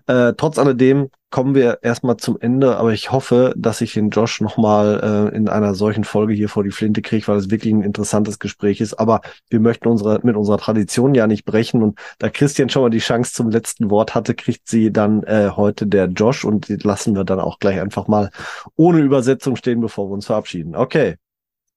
Äh, 0.08 0.34
trotz 0.36 0.58
alledem 0.58 1.10
kommen 1.32 1.56
wir 1.56 1.80
erstmal 1.82 2.18
zum 2.18 2.38
Ende, 2.40 2.76
aber 2.76 2.92
ich 2.92 3.12
hoffe, 3.12 3.54
dass 3.58 3.80
ich 3.80 3.94
den 3.94 4.10
Josh 4.10 4.42
nochmal 4.42 5.32
äh, 5.34 5.36
in 5.36 5.48
einer 5.48 5.76
solchen 5.76 6.04
Folge 6.04 6.34
hier 6.34 6.50
vor 6.50 6.64
die 6.64 6.72
Flinte 6.72 7.02
kriege, 7.02 7.26
weil 7.28 7.38
es 7.38 7.50
wirklich 7.50 7.74
ein 7.74 7.84
interessantes 7.84 8.38
Gespräch 8.38 8.82
ist. 8.82 8.96
Aber 8.96 9.22
wir 9.50 9.62
möchten 9.62 9.88
unsere, 9.88 10.20
mit 10.24 10.36
unserer 10.36 10.58
Tradition 10.58 11.16
ja 11.16 11.28
nicht 11.28 11.46
brechen. 11.46 11.82
Und 11.82 11.98
da 12.20 12.30
Christian 12.30 12.70
schon 12.70 12.84
mal 12.84 12.90
die 12.90 13.00
Chance 13.00 13.34
zum 13.34 13.50
letzten 13.50 13.90
Wort 13.90 14.14
hatte, 14.14 14.36
kriegt 14.36 14.68
sie 14.68 14.92
dann 14.92 15.24
äh, 15.24 15.52
heute 15.56 15.88
der 15.88 16.08
Josh 16.08 16.44
und 16.44 16.68
die 16.68 16.76
lassen 16.76 17.16
wir 17.16 17.24
dann 17.24 17.40
auch 17.40 17.60
gleich 17.60 17.80
einfach 17.80 18.10
mal 18.10 18.30
ohne 18.76 19.00
Übersetzung 19.00 19.56
stehen, 19.56 19.80
bevor 19.80 20.10
wir 20.10 20.14
uns 20.14 20.26
verabschieden. 20.26 20.76
Okay. 20.76 21.16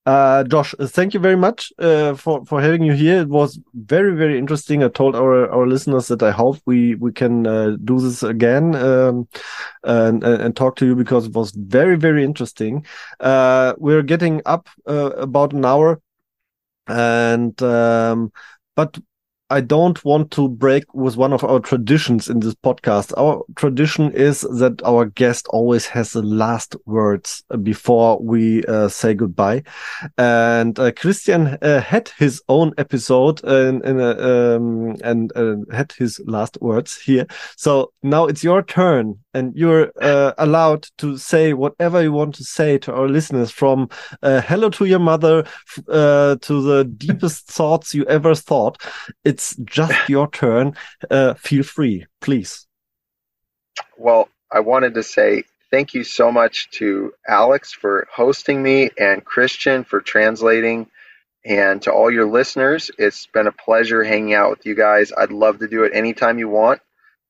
Uh, 0.06 0.44
Josh, 0.44 0.74
thank 0.78 1.14
you 1.14 1.20
very 1.20 1.36
much 1.36 1.72
uh, 1.78 2.14
for 2.14 2.44
for 2.44 2.60
having 2.60 2.82
you 2.82 2.92
here. 2.92 3.20
It 3.22 3.28
was 3.28 3.58
very 3.72 4.14
very 4.14 4.38
interesting. 4.38 4.84
I 4.84 4.88
told 4.88 5.16
our 5.16 5.48
our 5.50 5.66
listeners 5.66 6.08
that 6.08 6.22
I 6.22 6.30
hope 6.30 6.58
we 6.66 6.94
we 6.96 7.10
can 7.10 7.46
uh, 7.46 7.76
do 7.82 7.98
this 7.98 8.22
again 8.22 8.74
um, 8.74 9.26
and 9.82 10.22
and 10.22 10.54
talk 10.54 10.76
to 10.76 10.86
you 10.86 10.94
because 10.94 11.26
it 11.26 11.32
was 11.32 11.52
very 11.52 11.96
very 11.96 12.22
interesting. 12.22 12.84
Uh, 13.18 13.72
we're 13.78 14.02
getting 14.02 14.42
up 14.44 14.68
uh, 14.86 15.12
about 15.16 15.54
an 15.54 15.64
hour, 15.64 16.02
and 16.86 17.60
um, 17.62 18.30
but 18.76 18.98
I 19.54 19.60
don't 19.60 20.04
want 20.04 20.32
to 20.32 20.48
break 20.48 20.92
with 20.94 21.16
one 21.16 21.32
of 21.32 21.44
our 21.44 21.60
traditions 21.60 22.28
in 22.28 22.40
this 22.40 22.56
podcast. 22.56 23.12
Our 23.16 23.44
tradition 23.54 24.10
is 24.10 24.40
that 24.40 24.82
our 24.84 25.04
guest 25.04 25.46
always 25.50 25.86
has 25.86 26.10
the 26.10 26.22
last 26.22 26.74
words 26.86 27.44
before 27.62 28.20
we 28.20 28.64
uh, 28.64 28.88
say 28.88 29.14
goodbye. 29.14 29.62
And 30.18 30.76
uh, 30.76 30.90
Christian 30.90 31.56
uh, 31.62 31.80
had 31.80 32.08
his 32.18 32.42
own 32.48 32.72
episode 32.78 33.44
in, 33.44 33.80
in 33.84 34.00
a, 34.00 34.56
um, 34.56 34.96
and 35.04 35.30
uh, 35.36 35.58
had 35.70 35.92
his 35.92 36.20
last 36.26 36.58
words 36.60 37.00
here. 37.00 37.24
So 37.56 37.92
now 38.02 38.26
it's 38.26 38.42
your 38.42 38.64
turn 38.64 39.20
and 39.34 39.54
you're 39.54 39.92
uh, 40.00 40.32
allowed 40.38 40.86
to 40.98 41.18
say 41.18 41.52
whatever 41.52 42.02
you 42.02 42.12
want 42.12 42.34
to 42.36 42.44
say 42.44 42.78
to 42.78 42.92
our 42.94 43.08
listeners 43.08 43.50
from 43.50 43.88
uh, 44.22 44.40
hello 44.40 44.70
to 44.70 44.84
your 44.84 44.98
mother 44.98 45.42
to 45.86 46.38
the 46.46 46.90
deepest 46.96 47.46
thoughts 47.48 47.94
you 47.94 48.04
ever 48.06 48.34
thought. 48.34 48.80
It's 49.24 49.56
just 49.56 50.08
your 50.08 50.30
turn. 50.30 50.74
Uh, 51.10 51.34
feel 51.34 51.62
free, 51.62 52.06
please. 52.20 52.66
Well, 53.98 54.28
I 54.50 54.60
wanted 54.60 54.94
to 54.94 55.02
say 55.02 55.44
thank 55.70 55.94
you 55.94 56.04
so 56.04 56.30
much 56.30 56.70
to 56.70 57.12
Alex 57.26 57.72
for 57.72 58.06
hosting 58.14 58.62
me 58.62 58.90
and 58.98 59.24
Christian 59.24 59.82
for 59.82 60.00
translating. 60.00 60.88
And 61.44 61.82
to 61.82 61.92
all 61.92 62.10
your 62.10 62.26
listeners, 62.26 62.90
it's 62.96 63.26
been 63.26 63.48
a 63.48 63.52
pleasure 63.52 64.02
hanging 64.04 64.34
out 64.34 64.50
with 64.50 64.66
you 64.66 64.74
guys. 64.74 65.12
I'd 65.16 65.32
love 65.32 65.58
to 65.58 65.68
do 65.68 65.82
it 65.84 65.92
anytime 65.94 66.38
you 66.38 66.48
want. 66.48 66.80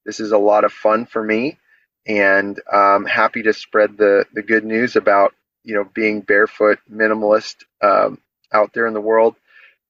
This 0.04 0.20
is 0.20 0.32
a 0.32 0.38
lot 0.38 0.64
of 0.64 0.72
fun 0.72 1.06
for 1.06 1.22
me, 1.22 1.58
and 2.06 2.60
I'm 2.70 3.06
happy 3.06 3.42
to 3.42 3.52
spread 3.52 3.96
the, 3.96 4.26
the 4.32 4.42
good 4.42 4.64
news 4.64 4.96
about 4.96 5.34
you 5.62 5.74
know 5.74 5.84
being 5.84 6.20
barefoot 6.20 6.78
minimalist 6.90 7.56
um, 7.82 8.18
out 8.52 8.72
there 8.72 8.86
in 8.86 8.94
the 8.94 9.00
world. 9.00 9.36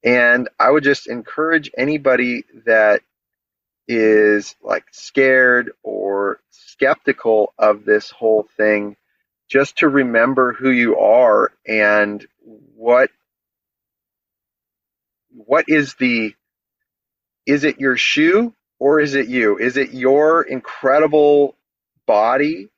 And 0.03 0.49
I 0.59 0.70
would 0.70 0.85
just 0.85 1.07
encourage 1.07 1.70
anybody 1.77 2.45
that 2.66 3.03
is 3.89 4.55
like 4.62 4.85
scared 4.93 5.73
or 5.82 6.41
skeptical 6.51 7.53
of 7.59 7.85
this 7.85 8.11
whole 8.11 8.47
thing 8.57 8.97
just 9.49 9.78
to 9.78 9.89
remember 9.89 10.53
who 10.53 10.70
you 10.70 10.99
are 10.99 11.53
and 11.66 12.27
what 12.77 13.11
what 15.31 15.66
is 15.69 15.95
the 15.95 16.35
is 17.47 17.65
it 17.65 17.78
your 17.78 17.97
shoe 17.97 18.55
or 18.78 19.01
is 19.01 19.15
it 19.15 19.28
you 19.28 19.59
is 19.59 19.77
it 19.77 19.93
your 19.93 20.43
incredible 20.43 21.57
body 22.06 22.68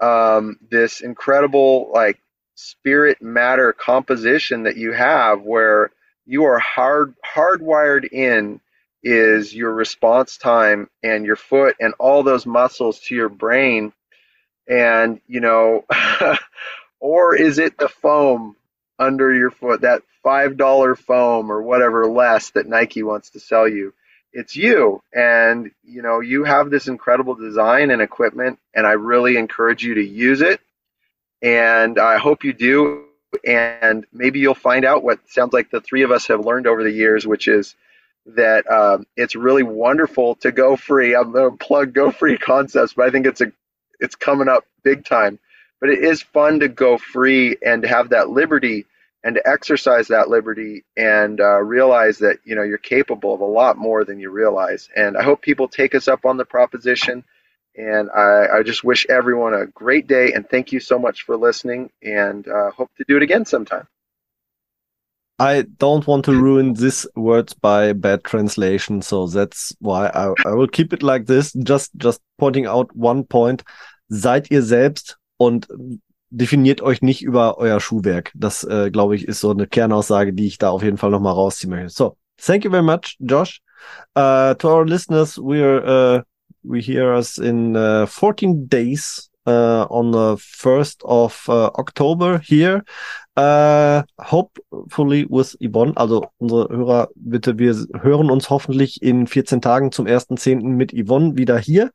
um, 0.00 0.58
this 0.70 1.00
incredible 1.00 1.90
like 1.92 2.20
spirit 2.54 3.20
matter 3.22 3.72
composition 3.72 4.64
that 4.64 4.76
you 4.76 4.92
have 4.92 5.42
where 5.42 5.90
you 6.26 6.44
are 6.44 6.58
hard 6.58 7.14
hardwired 7.24 8.06
in 8.12 8.60
is 9.02 9.54
your 9.54 9.72
response 9.72 10.36
time 10.36 10.88
and 11.02 11.24
your 11.24 11.36
foot 11.36 11.76
and 11.80 11.94
all 11.98 12.22
those 12.22 12.46
muscles 12.46 12.98
to 13.00 13.14
your 13.14 13.28
brain. 13.28 13.92
And 14.68 15.20
you 15.26 15.40
know 15.40 15.84
or 17.00 17.36
is 17.36 17.58
it 17.58 17.78
the 17.78 17.88
foam 17.88 18.56
under 18.98 19.32
your 19.34 19.50
foot 19.50 19.82
that 19.82 20.02
five 20.22 20.56
dollar 20.56 20.94
foam 20.94 21.52
or 21.52 21.62
whatever 21.62 22.06
less 22.06 22.50
that 22.50 22.66
nike 22.66 23.02
wants 23.02 23.30
to 23.30 23.40
sell 23.40 23.68
you 23.68 23.94
it's 24.32 24.54
you 24.56 25.02
and 25.12 25.70
you 25.82 26.02
know 26.02 26.20
you 26.20 26.44
have 26.44 26.70
this 26.70 26.88
incredible 26.88 27.34
design 27.34 27.90
and 27.90 28.02
equipment 28.02 28.58
and 28.74 28.86
i 28.86 28.92
really 28.92 29.36
encourage 29.36 29.82
you 29.82 29.94
to 29.94 30.04
use 30.04 30.42
it 30.42 30.60
and 31.42 31.98
i 31.98 32.18
hope 32.18 32.44
you 32.44 32.52
do 32.52 33.08
and 33.46 34.06
maybe 34.12 34.40
you'll 34.40 34.54
find 34.54 34.84
out 34.84 35.02
what 35.02 35.20
sounds 35.28 35.52
like 35.52 35.70
the 35.70 35.80
three 35.80 36.02
of 36.02 36.10
us 36.10 36.26
have 36.26 36.44
learned 36.44 36.66
over 36.66 36.82
the 36.82 36.90
years, 36.90 37.26
which 37.26 37.48
is 37.48 37.74
that 38.26 38.70
um, 38.70 39.06
it's 39.16 39.36
really 39.36 39.62
wonderful 39.62 40.34
to 40.36 40.52
go 40.52 40.76
free. 40.76 41.14
I'm 41.14 41.32
going 41.32 41.50
to 41.50 41.56
plug 41.56 41.92
go 41.92 42.10
free 42.10 42.38
concepts, 42.38 42.94
but 42.94 43.06
I 43.06 43.10
think 43.10 43.26
it's 43.26 43.40
a 43.40 43.52
it's 44.00 44.14
coming 44.14 44.48
up 44.48 44.64
big 44.82 45.04
time. 45.04 45.38
But 45.80 45.90
it 45.90 46.02
is 46.04 46.22
fun 46.22 46.60
to 46.60 46.68
go 46.68 46.98
free 46.98 47.56
and 47.64 47.84
have 47.84 48.10
that 48.10 48.30
liberty 48.30 48.86
and 49.24 49.34
to 49.34 49.48
exercise 49.48 50.08
that 50.08 50.28
liberty 50.28 50.84
and 50.96 51.40
uh, 51.40 51.60
realize 51.60 52.18
that 52.18 52.38
you 52.44 52.54
know 52.54 52.62
you're 52.62 52.78
capable 52.78 53.34
of 53.34 53.40
a 53.40 53.44
lot 53.44 53.76
more 53.76 54.04
than 54.04 54.20
you 54.20 54.30
realize. 54.30 54.88
And 54.94 55.16
I 55.16 55.22
hope 55.22 55.42
people 55.42 55.68
take 55.68 55.94
us 55.94 56.08
up 56.08 56.24
on 56.24 56.36
the 56.36 56.44
proposition 56.44 57.24
and 57.78 58.10
I, 58.10 58.58
I, 58.58 58.62
just 58.64 58.82
wish 58.82 59.06
everyone 59.08 59.54
a 59.54 59.66
great 59.66 60.08
day 60.08 60.32
and 60.32 60.48
thank 60.48 60.72
you 60.72 60.80
so 60.80 60.98
much 60.98 61.22
for 61.22 61.36
listening 61.36 61.90
and 62.02 62.46
uh, 62.48 62.70
hope 62.72 62.90
to 62.96 63.04
do 63.06 63.16
it 63.16 63.22
again 63.22 63.44
sometime. 63.44 63.86
I 65.38 65.62
don't 65.78 66.04
want 66.04 66.24
to 66.24 66.32
ruin 66.32 66.74
this 66.74 67.06
words 67.14 67.54
by 67.54 67.92
bad 67.92 68.24
translation, 68.24 69.02
so 69.02 69.28
that's 69.28 69.72
why 69.78 70.08
I, 70.08 70.34
I 70.44 70.54
will 70.54 70.66
keep 70.66 70.92
it 70.92 71.04
like 71.04 71.26
this. 71.26 71.52
Just, 71.52 71.96
just 71.96 72.20
pointing 72.38 72.66
out 72.66 72.94
one 72.96 73.22
point. 73.22 73.62
Seid 74.10 74.50
ihr 74.50 74.62
selbst 74.62 75.16
und 75.36 75.68
definiert 76.30 76.80
euch 76.80 77.02
nicht 77.02 77.22
über 77.22 77.58
euer 77.58 77.80
Schuhwerk. 77.80 78.32
Das, 78.34 78.64
äh, 78.64 78.90
glaube 78.90 79.16
ich, 79.16 79.26
ist 79.26 79.40
so 79.40 79.50
eine 79.50 79.66
Kernaussage, 79.66 80.32
die 80.32 80.46
ich 80.46 80.58
da 80.58 80.70
auf 80.70 80.82
jeden 80.82 80.98
Fall 80.98 81.10
nochmal 81.10 81.32
rausziehen 81.32 81.70
möchte. 81.70 81.88
So, 81.90 82.16
thank 82.36 82.64
you 82.64 82.70
very 82.70 82.82
much, 82.82 83.16
Josh. 83.20 83.60
Uh, 84.16 84.54
to 84.54 84.68
our 84.68 84.84
listeners, 84.84 85.38
we're 85.38 85.82
uh, 85.84 86.22
we 86.62 86.80
hear 86.80 87.14
us 87.14 87.38
in 87.38 87.76
uh, 87.76 88.06
14 88.06 88.68
days 88.68 89.30
uh, 89.48 89.86
on 89.88 90.12
the 90.12 90.36
1st 90.36 91.04
of 91.04 91.48
uh, 91.48 91.70
October 91.74 92.38
here. 92.38 92.84
Uh, 93.36 94.02
hopefully 94.18 95.24
with 95.30 95.56
Yvonne. 95.60 95.96
Also 95.96 96.26
unsere 96.38 96.68
Hörer, 96.68 97.08
bitte, 97.14 97.56
wir 97.56 97.72
hören 98.00 98.30
uns 98.30 98.50
hoffentlich 98.50 99.00
in 99.00 99.28
14 99.28 99.60
Tagen 99.60 99.92
zum 99.92 100.06
1.10. 100.06 100.64
mit 100.64 100.92
Yvonne 100.92 101.36
wieder 101.36 101.56
hier. 101.56 101.92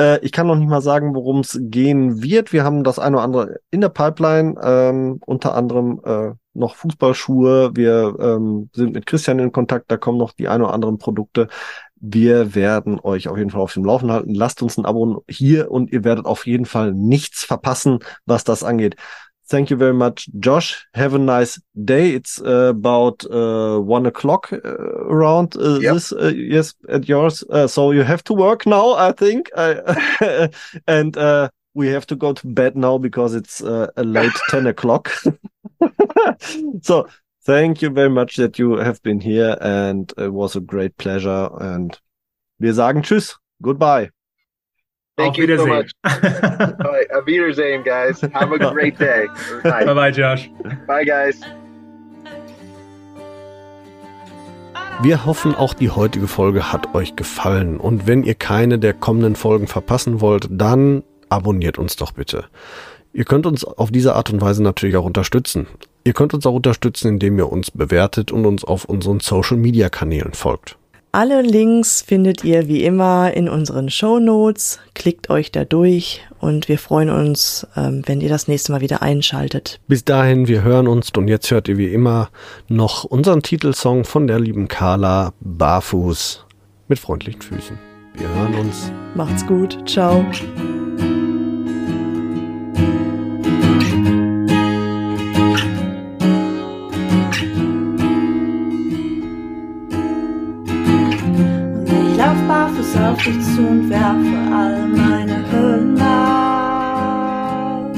Uh, 0.00 0.18
ich 0.22 0.30
kann 0.30 0.46
noch 0.46 0.54
nicht 0.54 0.68
mal 0.68 0.82
sagen, 0.82 1.14
worum 1.14 1.40
es 1.40 1.58
gehen 1.60 2.22
wird. 2.22 2.52
Wir 2.52 2.62
haben 2.62 2.84
das 2.84 3.00
eine 3.00 3.16
oder 3.16 3.24
andere 3.24 3.56
in 3.72 3.80
der 3.80 3.88
Pipeline, 3.88 4.54
ähm, 4.62 5.18
unter 5.26 5.56
anderem 5.56 6.00
äh, 6.04 6.30
noch 6.54 6.76
Fußballschuhe. 6.76 7.72
Wir 7.74 8.16
ähm, 8.20 8.70
sind 8.72 8.94
mit 8.94 9.06
Christian 9.06 9.40
in 9.40 9.52
Kontakt, 9.52 9.90
da 9.90 9.96
kommen 9.96 10.18
noch 10.18 10.32
die 10.32 10.46
ein 10.46 10.62
oder 10.62 10.72
anderen 10.72 10.98
Produkte. 10.98 11.48
Wir 11.96 12.54
werden 12.54 13.00
euch 13.00 13.28
auf 13.28 13.38
jeden 13.38 13.50
Fall 13.50 13.60
auf 13.60 13.72
dem 13.72 13.84
Laufen 13.84 14.12
halten. 14.12 14.34
Lasst 14.34 14.62
uns 14.62 14.76
ein 14.76 14.84
Abo 14.84 15.24
hier 15.28 15.70
und 15.70 15.92
ihr 15.92 16.04
werdet 16.04 16.26
auf 16.26 16.46
jeden 16.46 16.66
Fall 16.66 16.92
nichts 16.92 17.44
verpassen, 17.44 18.00
was 18.26 18.44
das 18.44 18.62
angeht. 18.62 18.96
Thank 19.48 19.70
you 19.70 19.78
very 19.78 19.94
much, 19.94 20.28
Josh. 20.40 20.88
Have 20.94 21.14
a 21.14 21.18
nice 21.18 21.60
day. 21.74 22.14
It's 22.14 22.40
uh, 22.40 22.70
about 22.70 23.24
uh, 23.30 23.78
one 23.78 24.04
o'clock 24.06 24.52
uh, 24.52 24.58
around 25.08 25.56
uh, 25.56 25.78
yep. 25.78 25.94
this. 25.94 26.12
Uh, 26.12 26.32
yes, 26.34 26.74
at 26.88 27.08
yours. 27.08 27.44
Uh, 27.48 27.68
so 27.68 27.92
you 27.92 28.02
have 28.02 28.24
to 28.24 28.34
work 28.34 28.66
now, 28.66 28.94
I 28.94 29.12
think. 29.12 29.48
and 30.88 31.16
we 31.74 31.88
have 31.88 32.06
to 32.06 32.16
go 32.16 32.32
to 32.32 32.46
bed 32.48 32.76
now 32.76 32.98
because 32.98 33.34
it's 33.36 33.60
a 33.60 33.92
late 33.98 34.32
10 34.50 34.66
o'clock. 34.66 35.12
so 36.82 37.06
thank 37.46 37.80
you 37.80 37.90
very 37.90 38.10
much 38.10 38.36
that 38.36 38.58
you 38.58 38.76
have 38.76 39.00
been 39.02 39.20
here 39.20 39.56
and 39.60 40.12
it 40.18 40.32
was 40.32 40.56
a 40.56 40.60
great 40.60 40.96
pleasure. 40.98 41.50
And 41.60 41.98
wir 42.58 42.74
sagen 42.74 43.02
Tschüss. 43.02 43.36
Goodbye. 43.62 44.10
Thank 45.16 45.38
you 45.38 45.56
so 45.56 45.66
much. 45.66 45.92
Auf 46.04 47.24
Wiedersehen, 47.26 47.82
guys. 47.84 48.20
Have 48.34 48.52
a 48.52 48.70
great 48.70 48.98
day. 48.98 49.28
Bye 49.62 49.84
bye, 49.94 50.10
Josh. 50.10 50.50
Bye, 50.86 51.06
guys. 51.06 51.40
Wir 55.02 55.24
hoffen, 55.24 55.54
auch 55.54 55.72
die 55.72 55.90
heutige 55.90 56.26
Folge 56.26 56.72
hat 56.72 56.94
euch 56.94 57.16
gefallen. 57.16 57.78
Und 57.78 58.06
wenn 58.06 58.24
ihr 58.24 58.34
keine 58.34 58.78
der 58.78 58.92
kommenden 58.92 59.36
Folgen 59.36 59.66
verpassen 59.66 60.20
wollt, 60.20 60.48
dann 60.50 61.02
abonniert 61.28 61.78
uns 61.78 61.96
doch 61.96 62.12
bitte. 62.12 62.46
Ihr 63.12 63.24
könnt 63.24 63.46
uns 63.46 63.64
auf 63.64 63.90
diese 63.90 64.14
Art 64.14 64.30
und 64.30 64.40
Weise 64.42 64.62
natürlich 64.62 64.96
auch 64.96 65.04
unterstützen. 65.04 65.66
Ihr 66.06 66.12
könnt 66.12 66.32
uns 66.34 66.46
auch 66.46 66.54
unterstützen, 66.54 67.08
indem 67.08 67.36
ihr 67.36 67.50
uns 67.50 67.72
bewertet 67.72 68.30
und 68.30 68.46
uns 68.46 68.62
auf 68.62 68.84
unseren 68.84 69.18
Social-Media-Kanälen 69.18 70.34
folgt. 70.34 70.76
Alle 71.10 71.42
Links 71.42 72.00
findet 72.00 72.44
ihr 72.44 72.68
wie 72.68 72.84
immer 72.84 73.34
in 73.34 73.48
unseren 73.48 73.90
Show 73.90 74.20
Notes. 74.20 74.78
Klickt 74.94 75.30
euch 75.30 75.50
da 75.50 75.64
durch 75.64 76.22
und 76.38 76.68
wir 76.68 76.78
freuen 76.78 77.10
uns, 77.10 77.66
ähm, 77.74 78.04
wenn 78.06 78.20
ihr 78.20 78.28
das 78.28 78.46
nächste 78.46 78.70
Mal 78.70 78.82
wieder 78.82 79.02
einschaltet. 79.02 79.80
Bis 79.88 80.04
dahin, 80.04 80.46
wir 80.46 80.62
hören 80.62 80.86
uns 80.86 81.10
und 81.16 81.26
jetzt 81.26 81.50
hört 81.50 81.66
ihr 81.66 81.76
wie 81.76 81.92
immer 81.92 82.28
noch 82.68 83.02
unseren 83.02 83.42
Titelsong 83.42 84.04
von 84.04 84.28
der 84.28 84.38
lieben 84.38 84.68
Carla 84.68 85.32
Barfuß 85.40 86.44
mit 86.86 87.00
freundlichen 87.00 87.42
Füßen. 87.42 87.76
Wir 88.14 88.28
hören 88.28 88.54
uns. 88.54 88.92
Macht's 89.16 89.44
gut. 89.44 89.76
Ciao. 89.88 90.24
Barfuß 102.96 103.00
auf 103.00 103.22
dich 103.24 103.42
zu 103.54 103.62
und 103.62 103.90
werfe 103.90 104.36
all 104.54 104.88
meine 104.88 105.44
Hüllen 105.50 106.00
ab. 106.00 107.90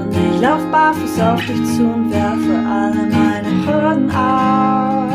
Und 0.00 0.16
ich 0.16 0.40
lauf 0.40 0.64
barfuß 0.70 1.20
auf 1.20 1.46
dich 1.46 1.64
zu 1.76 1.84
und 1.84 2.10
werfe 2.10 2.54
alle 2.68 3.06
meine 3.10 3.66
Hürden 3.66 4.10
ab. 4.10 5.08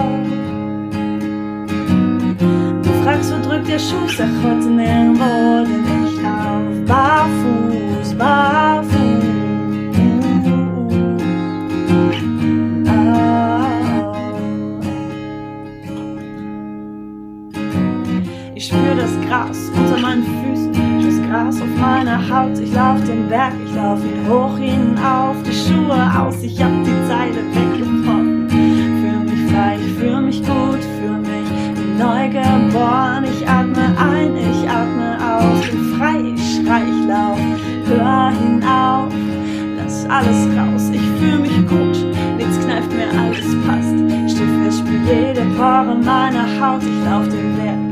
Du 2.84 2.90
fragst, 3.04 3.34
wo 3.34 3.48
drückt 3.48 3.68
der 3.68 3.80
Schuh, 3.80 4.08
sag 4.08 4.30
heute 4.44 4.70
nirgendwo, 4.70 5.66
denn 5.66 6.06
ich 6.06 6.22
lauf 6.22 6.86
barfuß, 6.88 8.14
barfuß. 8.16 9.11
Gras 19.28 19.72
unter 19.76 20.00
meinen 20.00 20.24
Füßen, 20.24 20.74
das 21.02 21.28
Gras 21.28 21.62
auf 21.62 21.80
meiner 21.80 22.20
Haut. 22.30 22.58
Ich 22.60 22.72
lauf 22.74 23.04
den 23.04 23.28
Berg, 23.28 23.54
ich 23.66 23.74
lauf 23.74 24.00
ihn 24.04 24.30
hoch 24.30 24.58
hinauf, 24.58 25.36
die 25.44 25.54
Schuhe 25.54 26.00
aus, 26.20 26.36
ich 26.44 26.62
hab 26.62 26.72
die 26.84 27.08
Zeile 27.08 27.42
weggebrochen. 27.56 28.48
Fühl 28.50 29.24
mich 29.26 29.52
frei, 29.52 29.80
ich 29.84 29.94
fühl 29.94 30.22
mich 30.22 30.40
gut, 30.42 30.84
fühl 31.00 31.18
mich 31.18 31.50
neu 31.98 32.30
geboren. 32.30 33.24
Ich 33.24 33.48
atme 33.48 33.86
ein, 33.98 34.38
ich 34.38 34.70
atme 34.70 35.18
aus, 35.20 35.68
bin 35.68 35.96
frei, 35.98 36.22
ich 36.36 36.56
schrei, 36.56 36.84
ich 36.84 37.08
lauf, 37.08 37.40
hör 37.88 38.32
hinauf, 38.32 39.12
lass 39.78 40.06
alles 40.10 40.48
raus. 40.56 40.92
Ich 40.94 41.08
fühl 41.20 41.40
mich 41.40 41.58
gut, 41.68 42.06
nichts 42.38 42.60
kneift 42.64 42.92
mir, 42.94 43.10
alles 43.20 43.56
passt. 43.66 43.96
Stift, 44.32 44.68
ich 44.68 44.78
spür 44.78 45.00
jede 45.08 45.42
Pore 45.58 45.96
meiner 45.96 46.46
Haut, 46.60 46.84
ich 46.84 47.06
lauf 47.10 47.28
den 47.28 47.56
Berg 47.56 47.91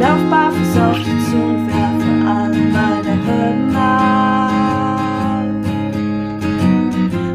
lauf 0.00 0.22
barfuß 0.30 0.76
auf 0.78 0.96
dich 0.96 1.20
zu 1.28 1.36
und 1.36 1.66
werfe 1.68 2.12
alle 2.26 2.62
meine 2.76 3.14
Hürden 3.24 3.76
ab. 3.76 5.44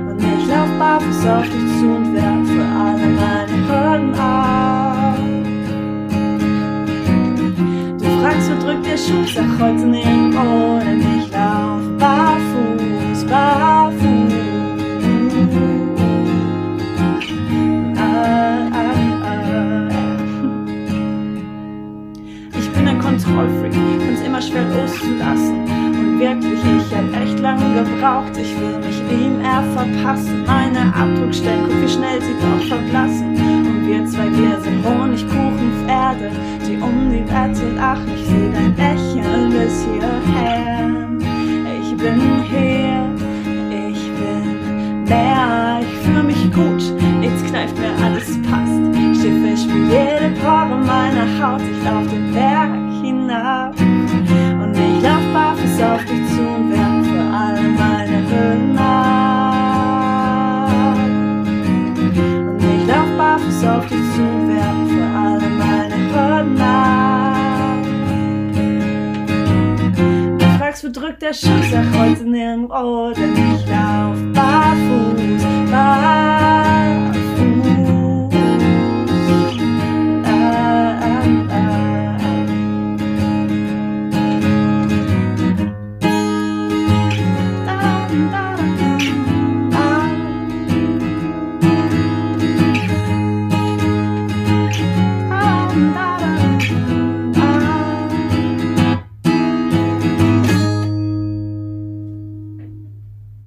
Und 0.09 0.19
ich 0.33 0.47
lauf 0.47 0.71
barfuß 0.79 1.25
auf 1.27 1.43
dich 1.43 1.67
zu 1.77 1.85
und 1.97 2.13
werfe 2.15 2.61
alle 2.83 3.07
meine 3.21 3.57
Hürden 3.67 4.13
ab. 4.15 5.19
Du 7.99 8.07
fragst, 8.19 8.49
wo 8.49 8.55
drückt 8.65 8.85
der 8.85 8.97
Schuh, 8.97 9.25
sag 9.27 9.49
heute 9.59 9.85
nirgendwo, 9.85 10.79
denn 10.79 11.01
ich 11.17 11.31
lauf 11.31 11.83
barfuß, 11.99 13.25
barfuß. 13.29 13.85
Kontrollfreak, 23.26 23.73
find's 23.73 24.22
immer 24.22 24.41
schwer 24.41 24.65
loszulassen. 24.69 25.65
Und 25.65 26.19
wirklich, 26.19 26.60
ich 26.64 26.95
hab 26.95 27.22
echt 27.22 27.39
lange 27.39 27.84
gebraucht, 27.84 28.38
ich 28.38 28.53
will 28.60 28.77
mich 28.77 29.02
ihm 29.11 29.41
eher 29.41 29.64
verpassen. 29.73 30.43
Meine 30.45 30.93
Abdruckstellen, 30.93 31.65
guck 31.68 31.81
wie 31.81 31.89
schnell 31.89 32.22
sie 32.22 32.35
doch 32.39 32.68
verblassen. 32.68 33.35
Und 33.35 33.88
wir 33.88 34.06
zwei, 34.06 34.30
wir 34.31 34.60
sind 34.61 34.85
Honigkuchenpferde, 34.85 36.31
die 36.68 36.77
um 36.77 37.10
die 37.11 37.26
Wette 37.26 37.76
lachen. 37.76 38.07
Ich 38.15 38.26
seh 38.26 38.52
dein 38.53 38.76
Lächeln 38.76 39.49
bis 39.49 39.85
hierher. 39.85 40.91
Ich 41.81 41.97
bin 41.97 42.22
hier, 42.43 43.10
ich 43.72 44.11
bin 44.19 45.03
mehr, 45.06 45.80
ich 45.81 46.06
fühl 46.06 46.23
mich 46.23 46.52
gut, 46.53 46.84
nichts 47.19 47.43
kneift 47.43 47.77
mir, 47.80 47.91
alles 48.03 48.39
passt. 48.43 48.76
Schiffe, 49.19 49.57
spür 49.57 49.88
jede 49.88 50.35
Pore 50.41 50.77
meiner 50.85 51.26
Haut, 51.39 51.61
ich 51.61 51.84
lauf 51.84 52.07
den 52.07 52.31
Berg 52.34 52.85
hinab. 53.06 53.73
Und 53.80 54.77
ich 54.77 55.02
lauf 55.02 55.23
barfuß 55.34 55.82
auf 55.82 56.06
dich 56.06 56.27
zu 56.34 56.41
und 56.41 56.69
werfe 56.72 57.19
alle 57.41 57.64
meine 57.82 58.18
Hürden 58.30 58.77
ab. 58.77 60.98
Und 62.49 62.64
ich 62.64 62.88
lauf 62.88 63.10
barfuß 63.18 63.64
auf 63.65 63.86
dich 63.88 64.06
zu 64.15 64.22
und 64.22 64.48
werfe 64.49 65.03
alle 65.23 65.49
meine 65.49 65.95
Hürden 66.11 66.61
ab. 66.61 67.36
Du 70.40 70.45
fragst, 70.57 70.84
wo 70.84 70.90
drückt 70.91 71.22
der 71.22 71.34
Schuh, 71.34 71.61
sag 71.72 71.86
heute 71.99 72.23
nirgendwo, 72.23 73.11
denn 73.15 73.34
ich 73.34 73.68
lauf 73.68 74.18
barfuß, 74.34 75.44
barfuß. 75.72 76.64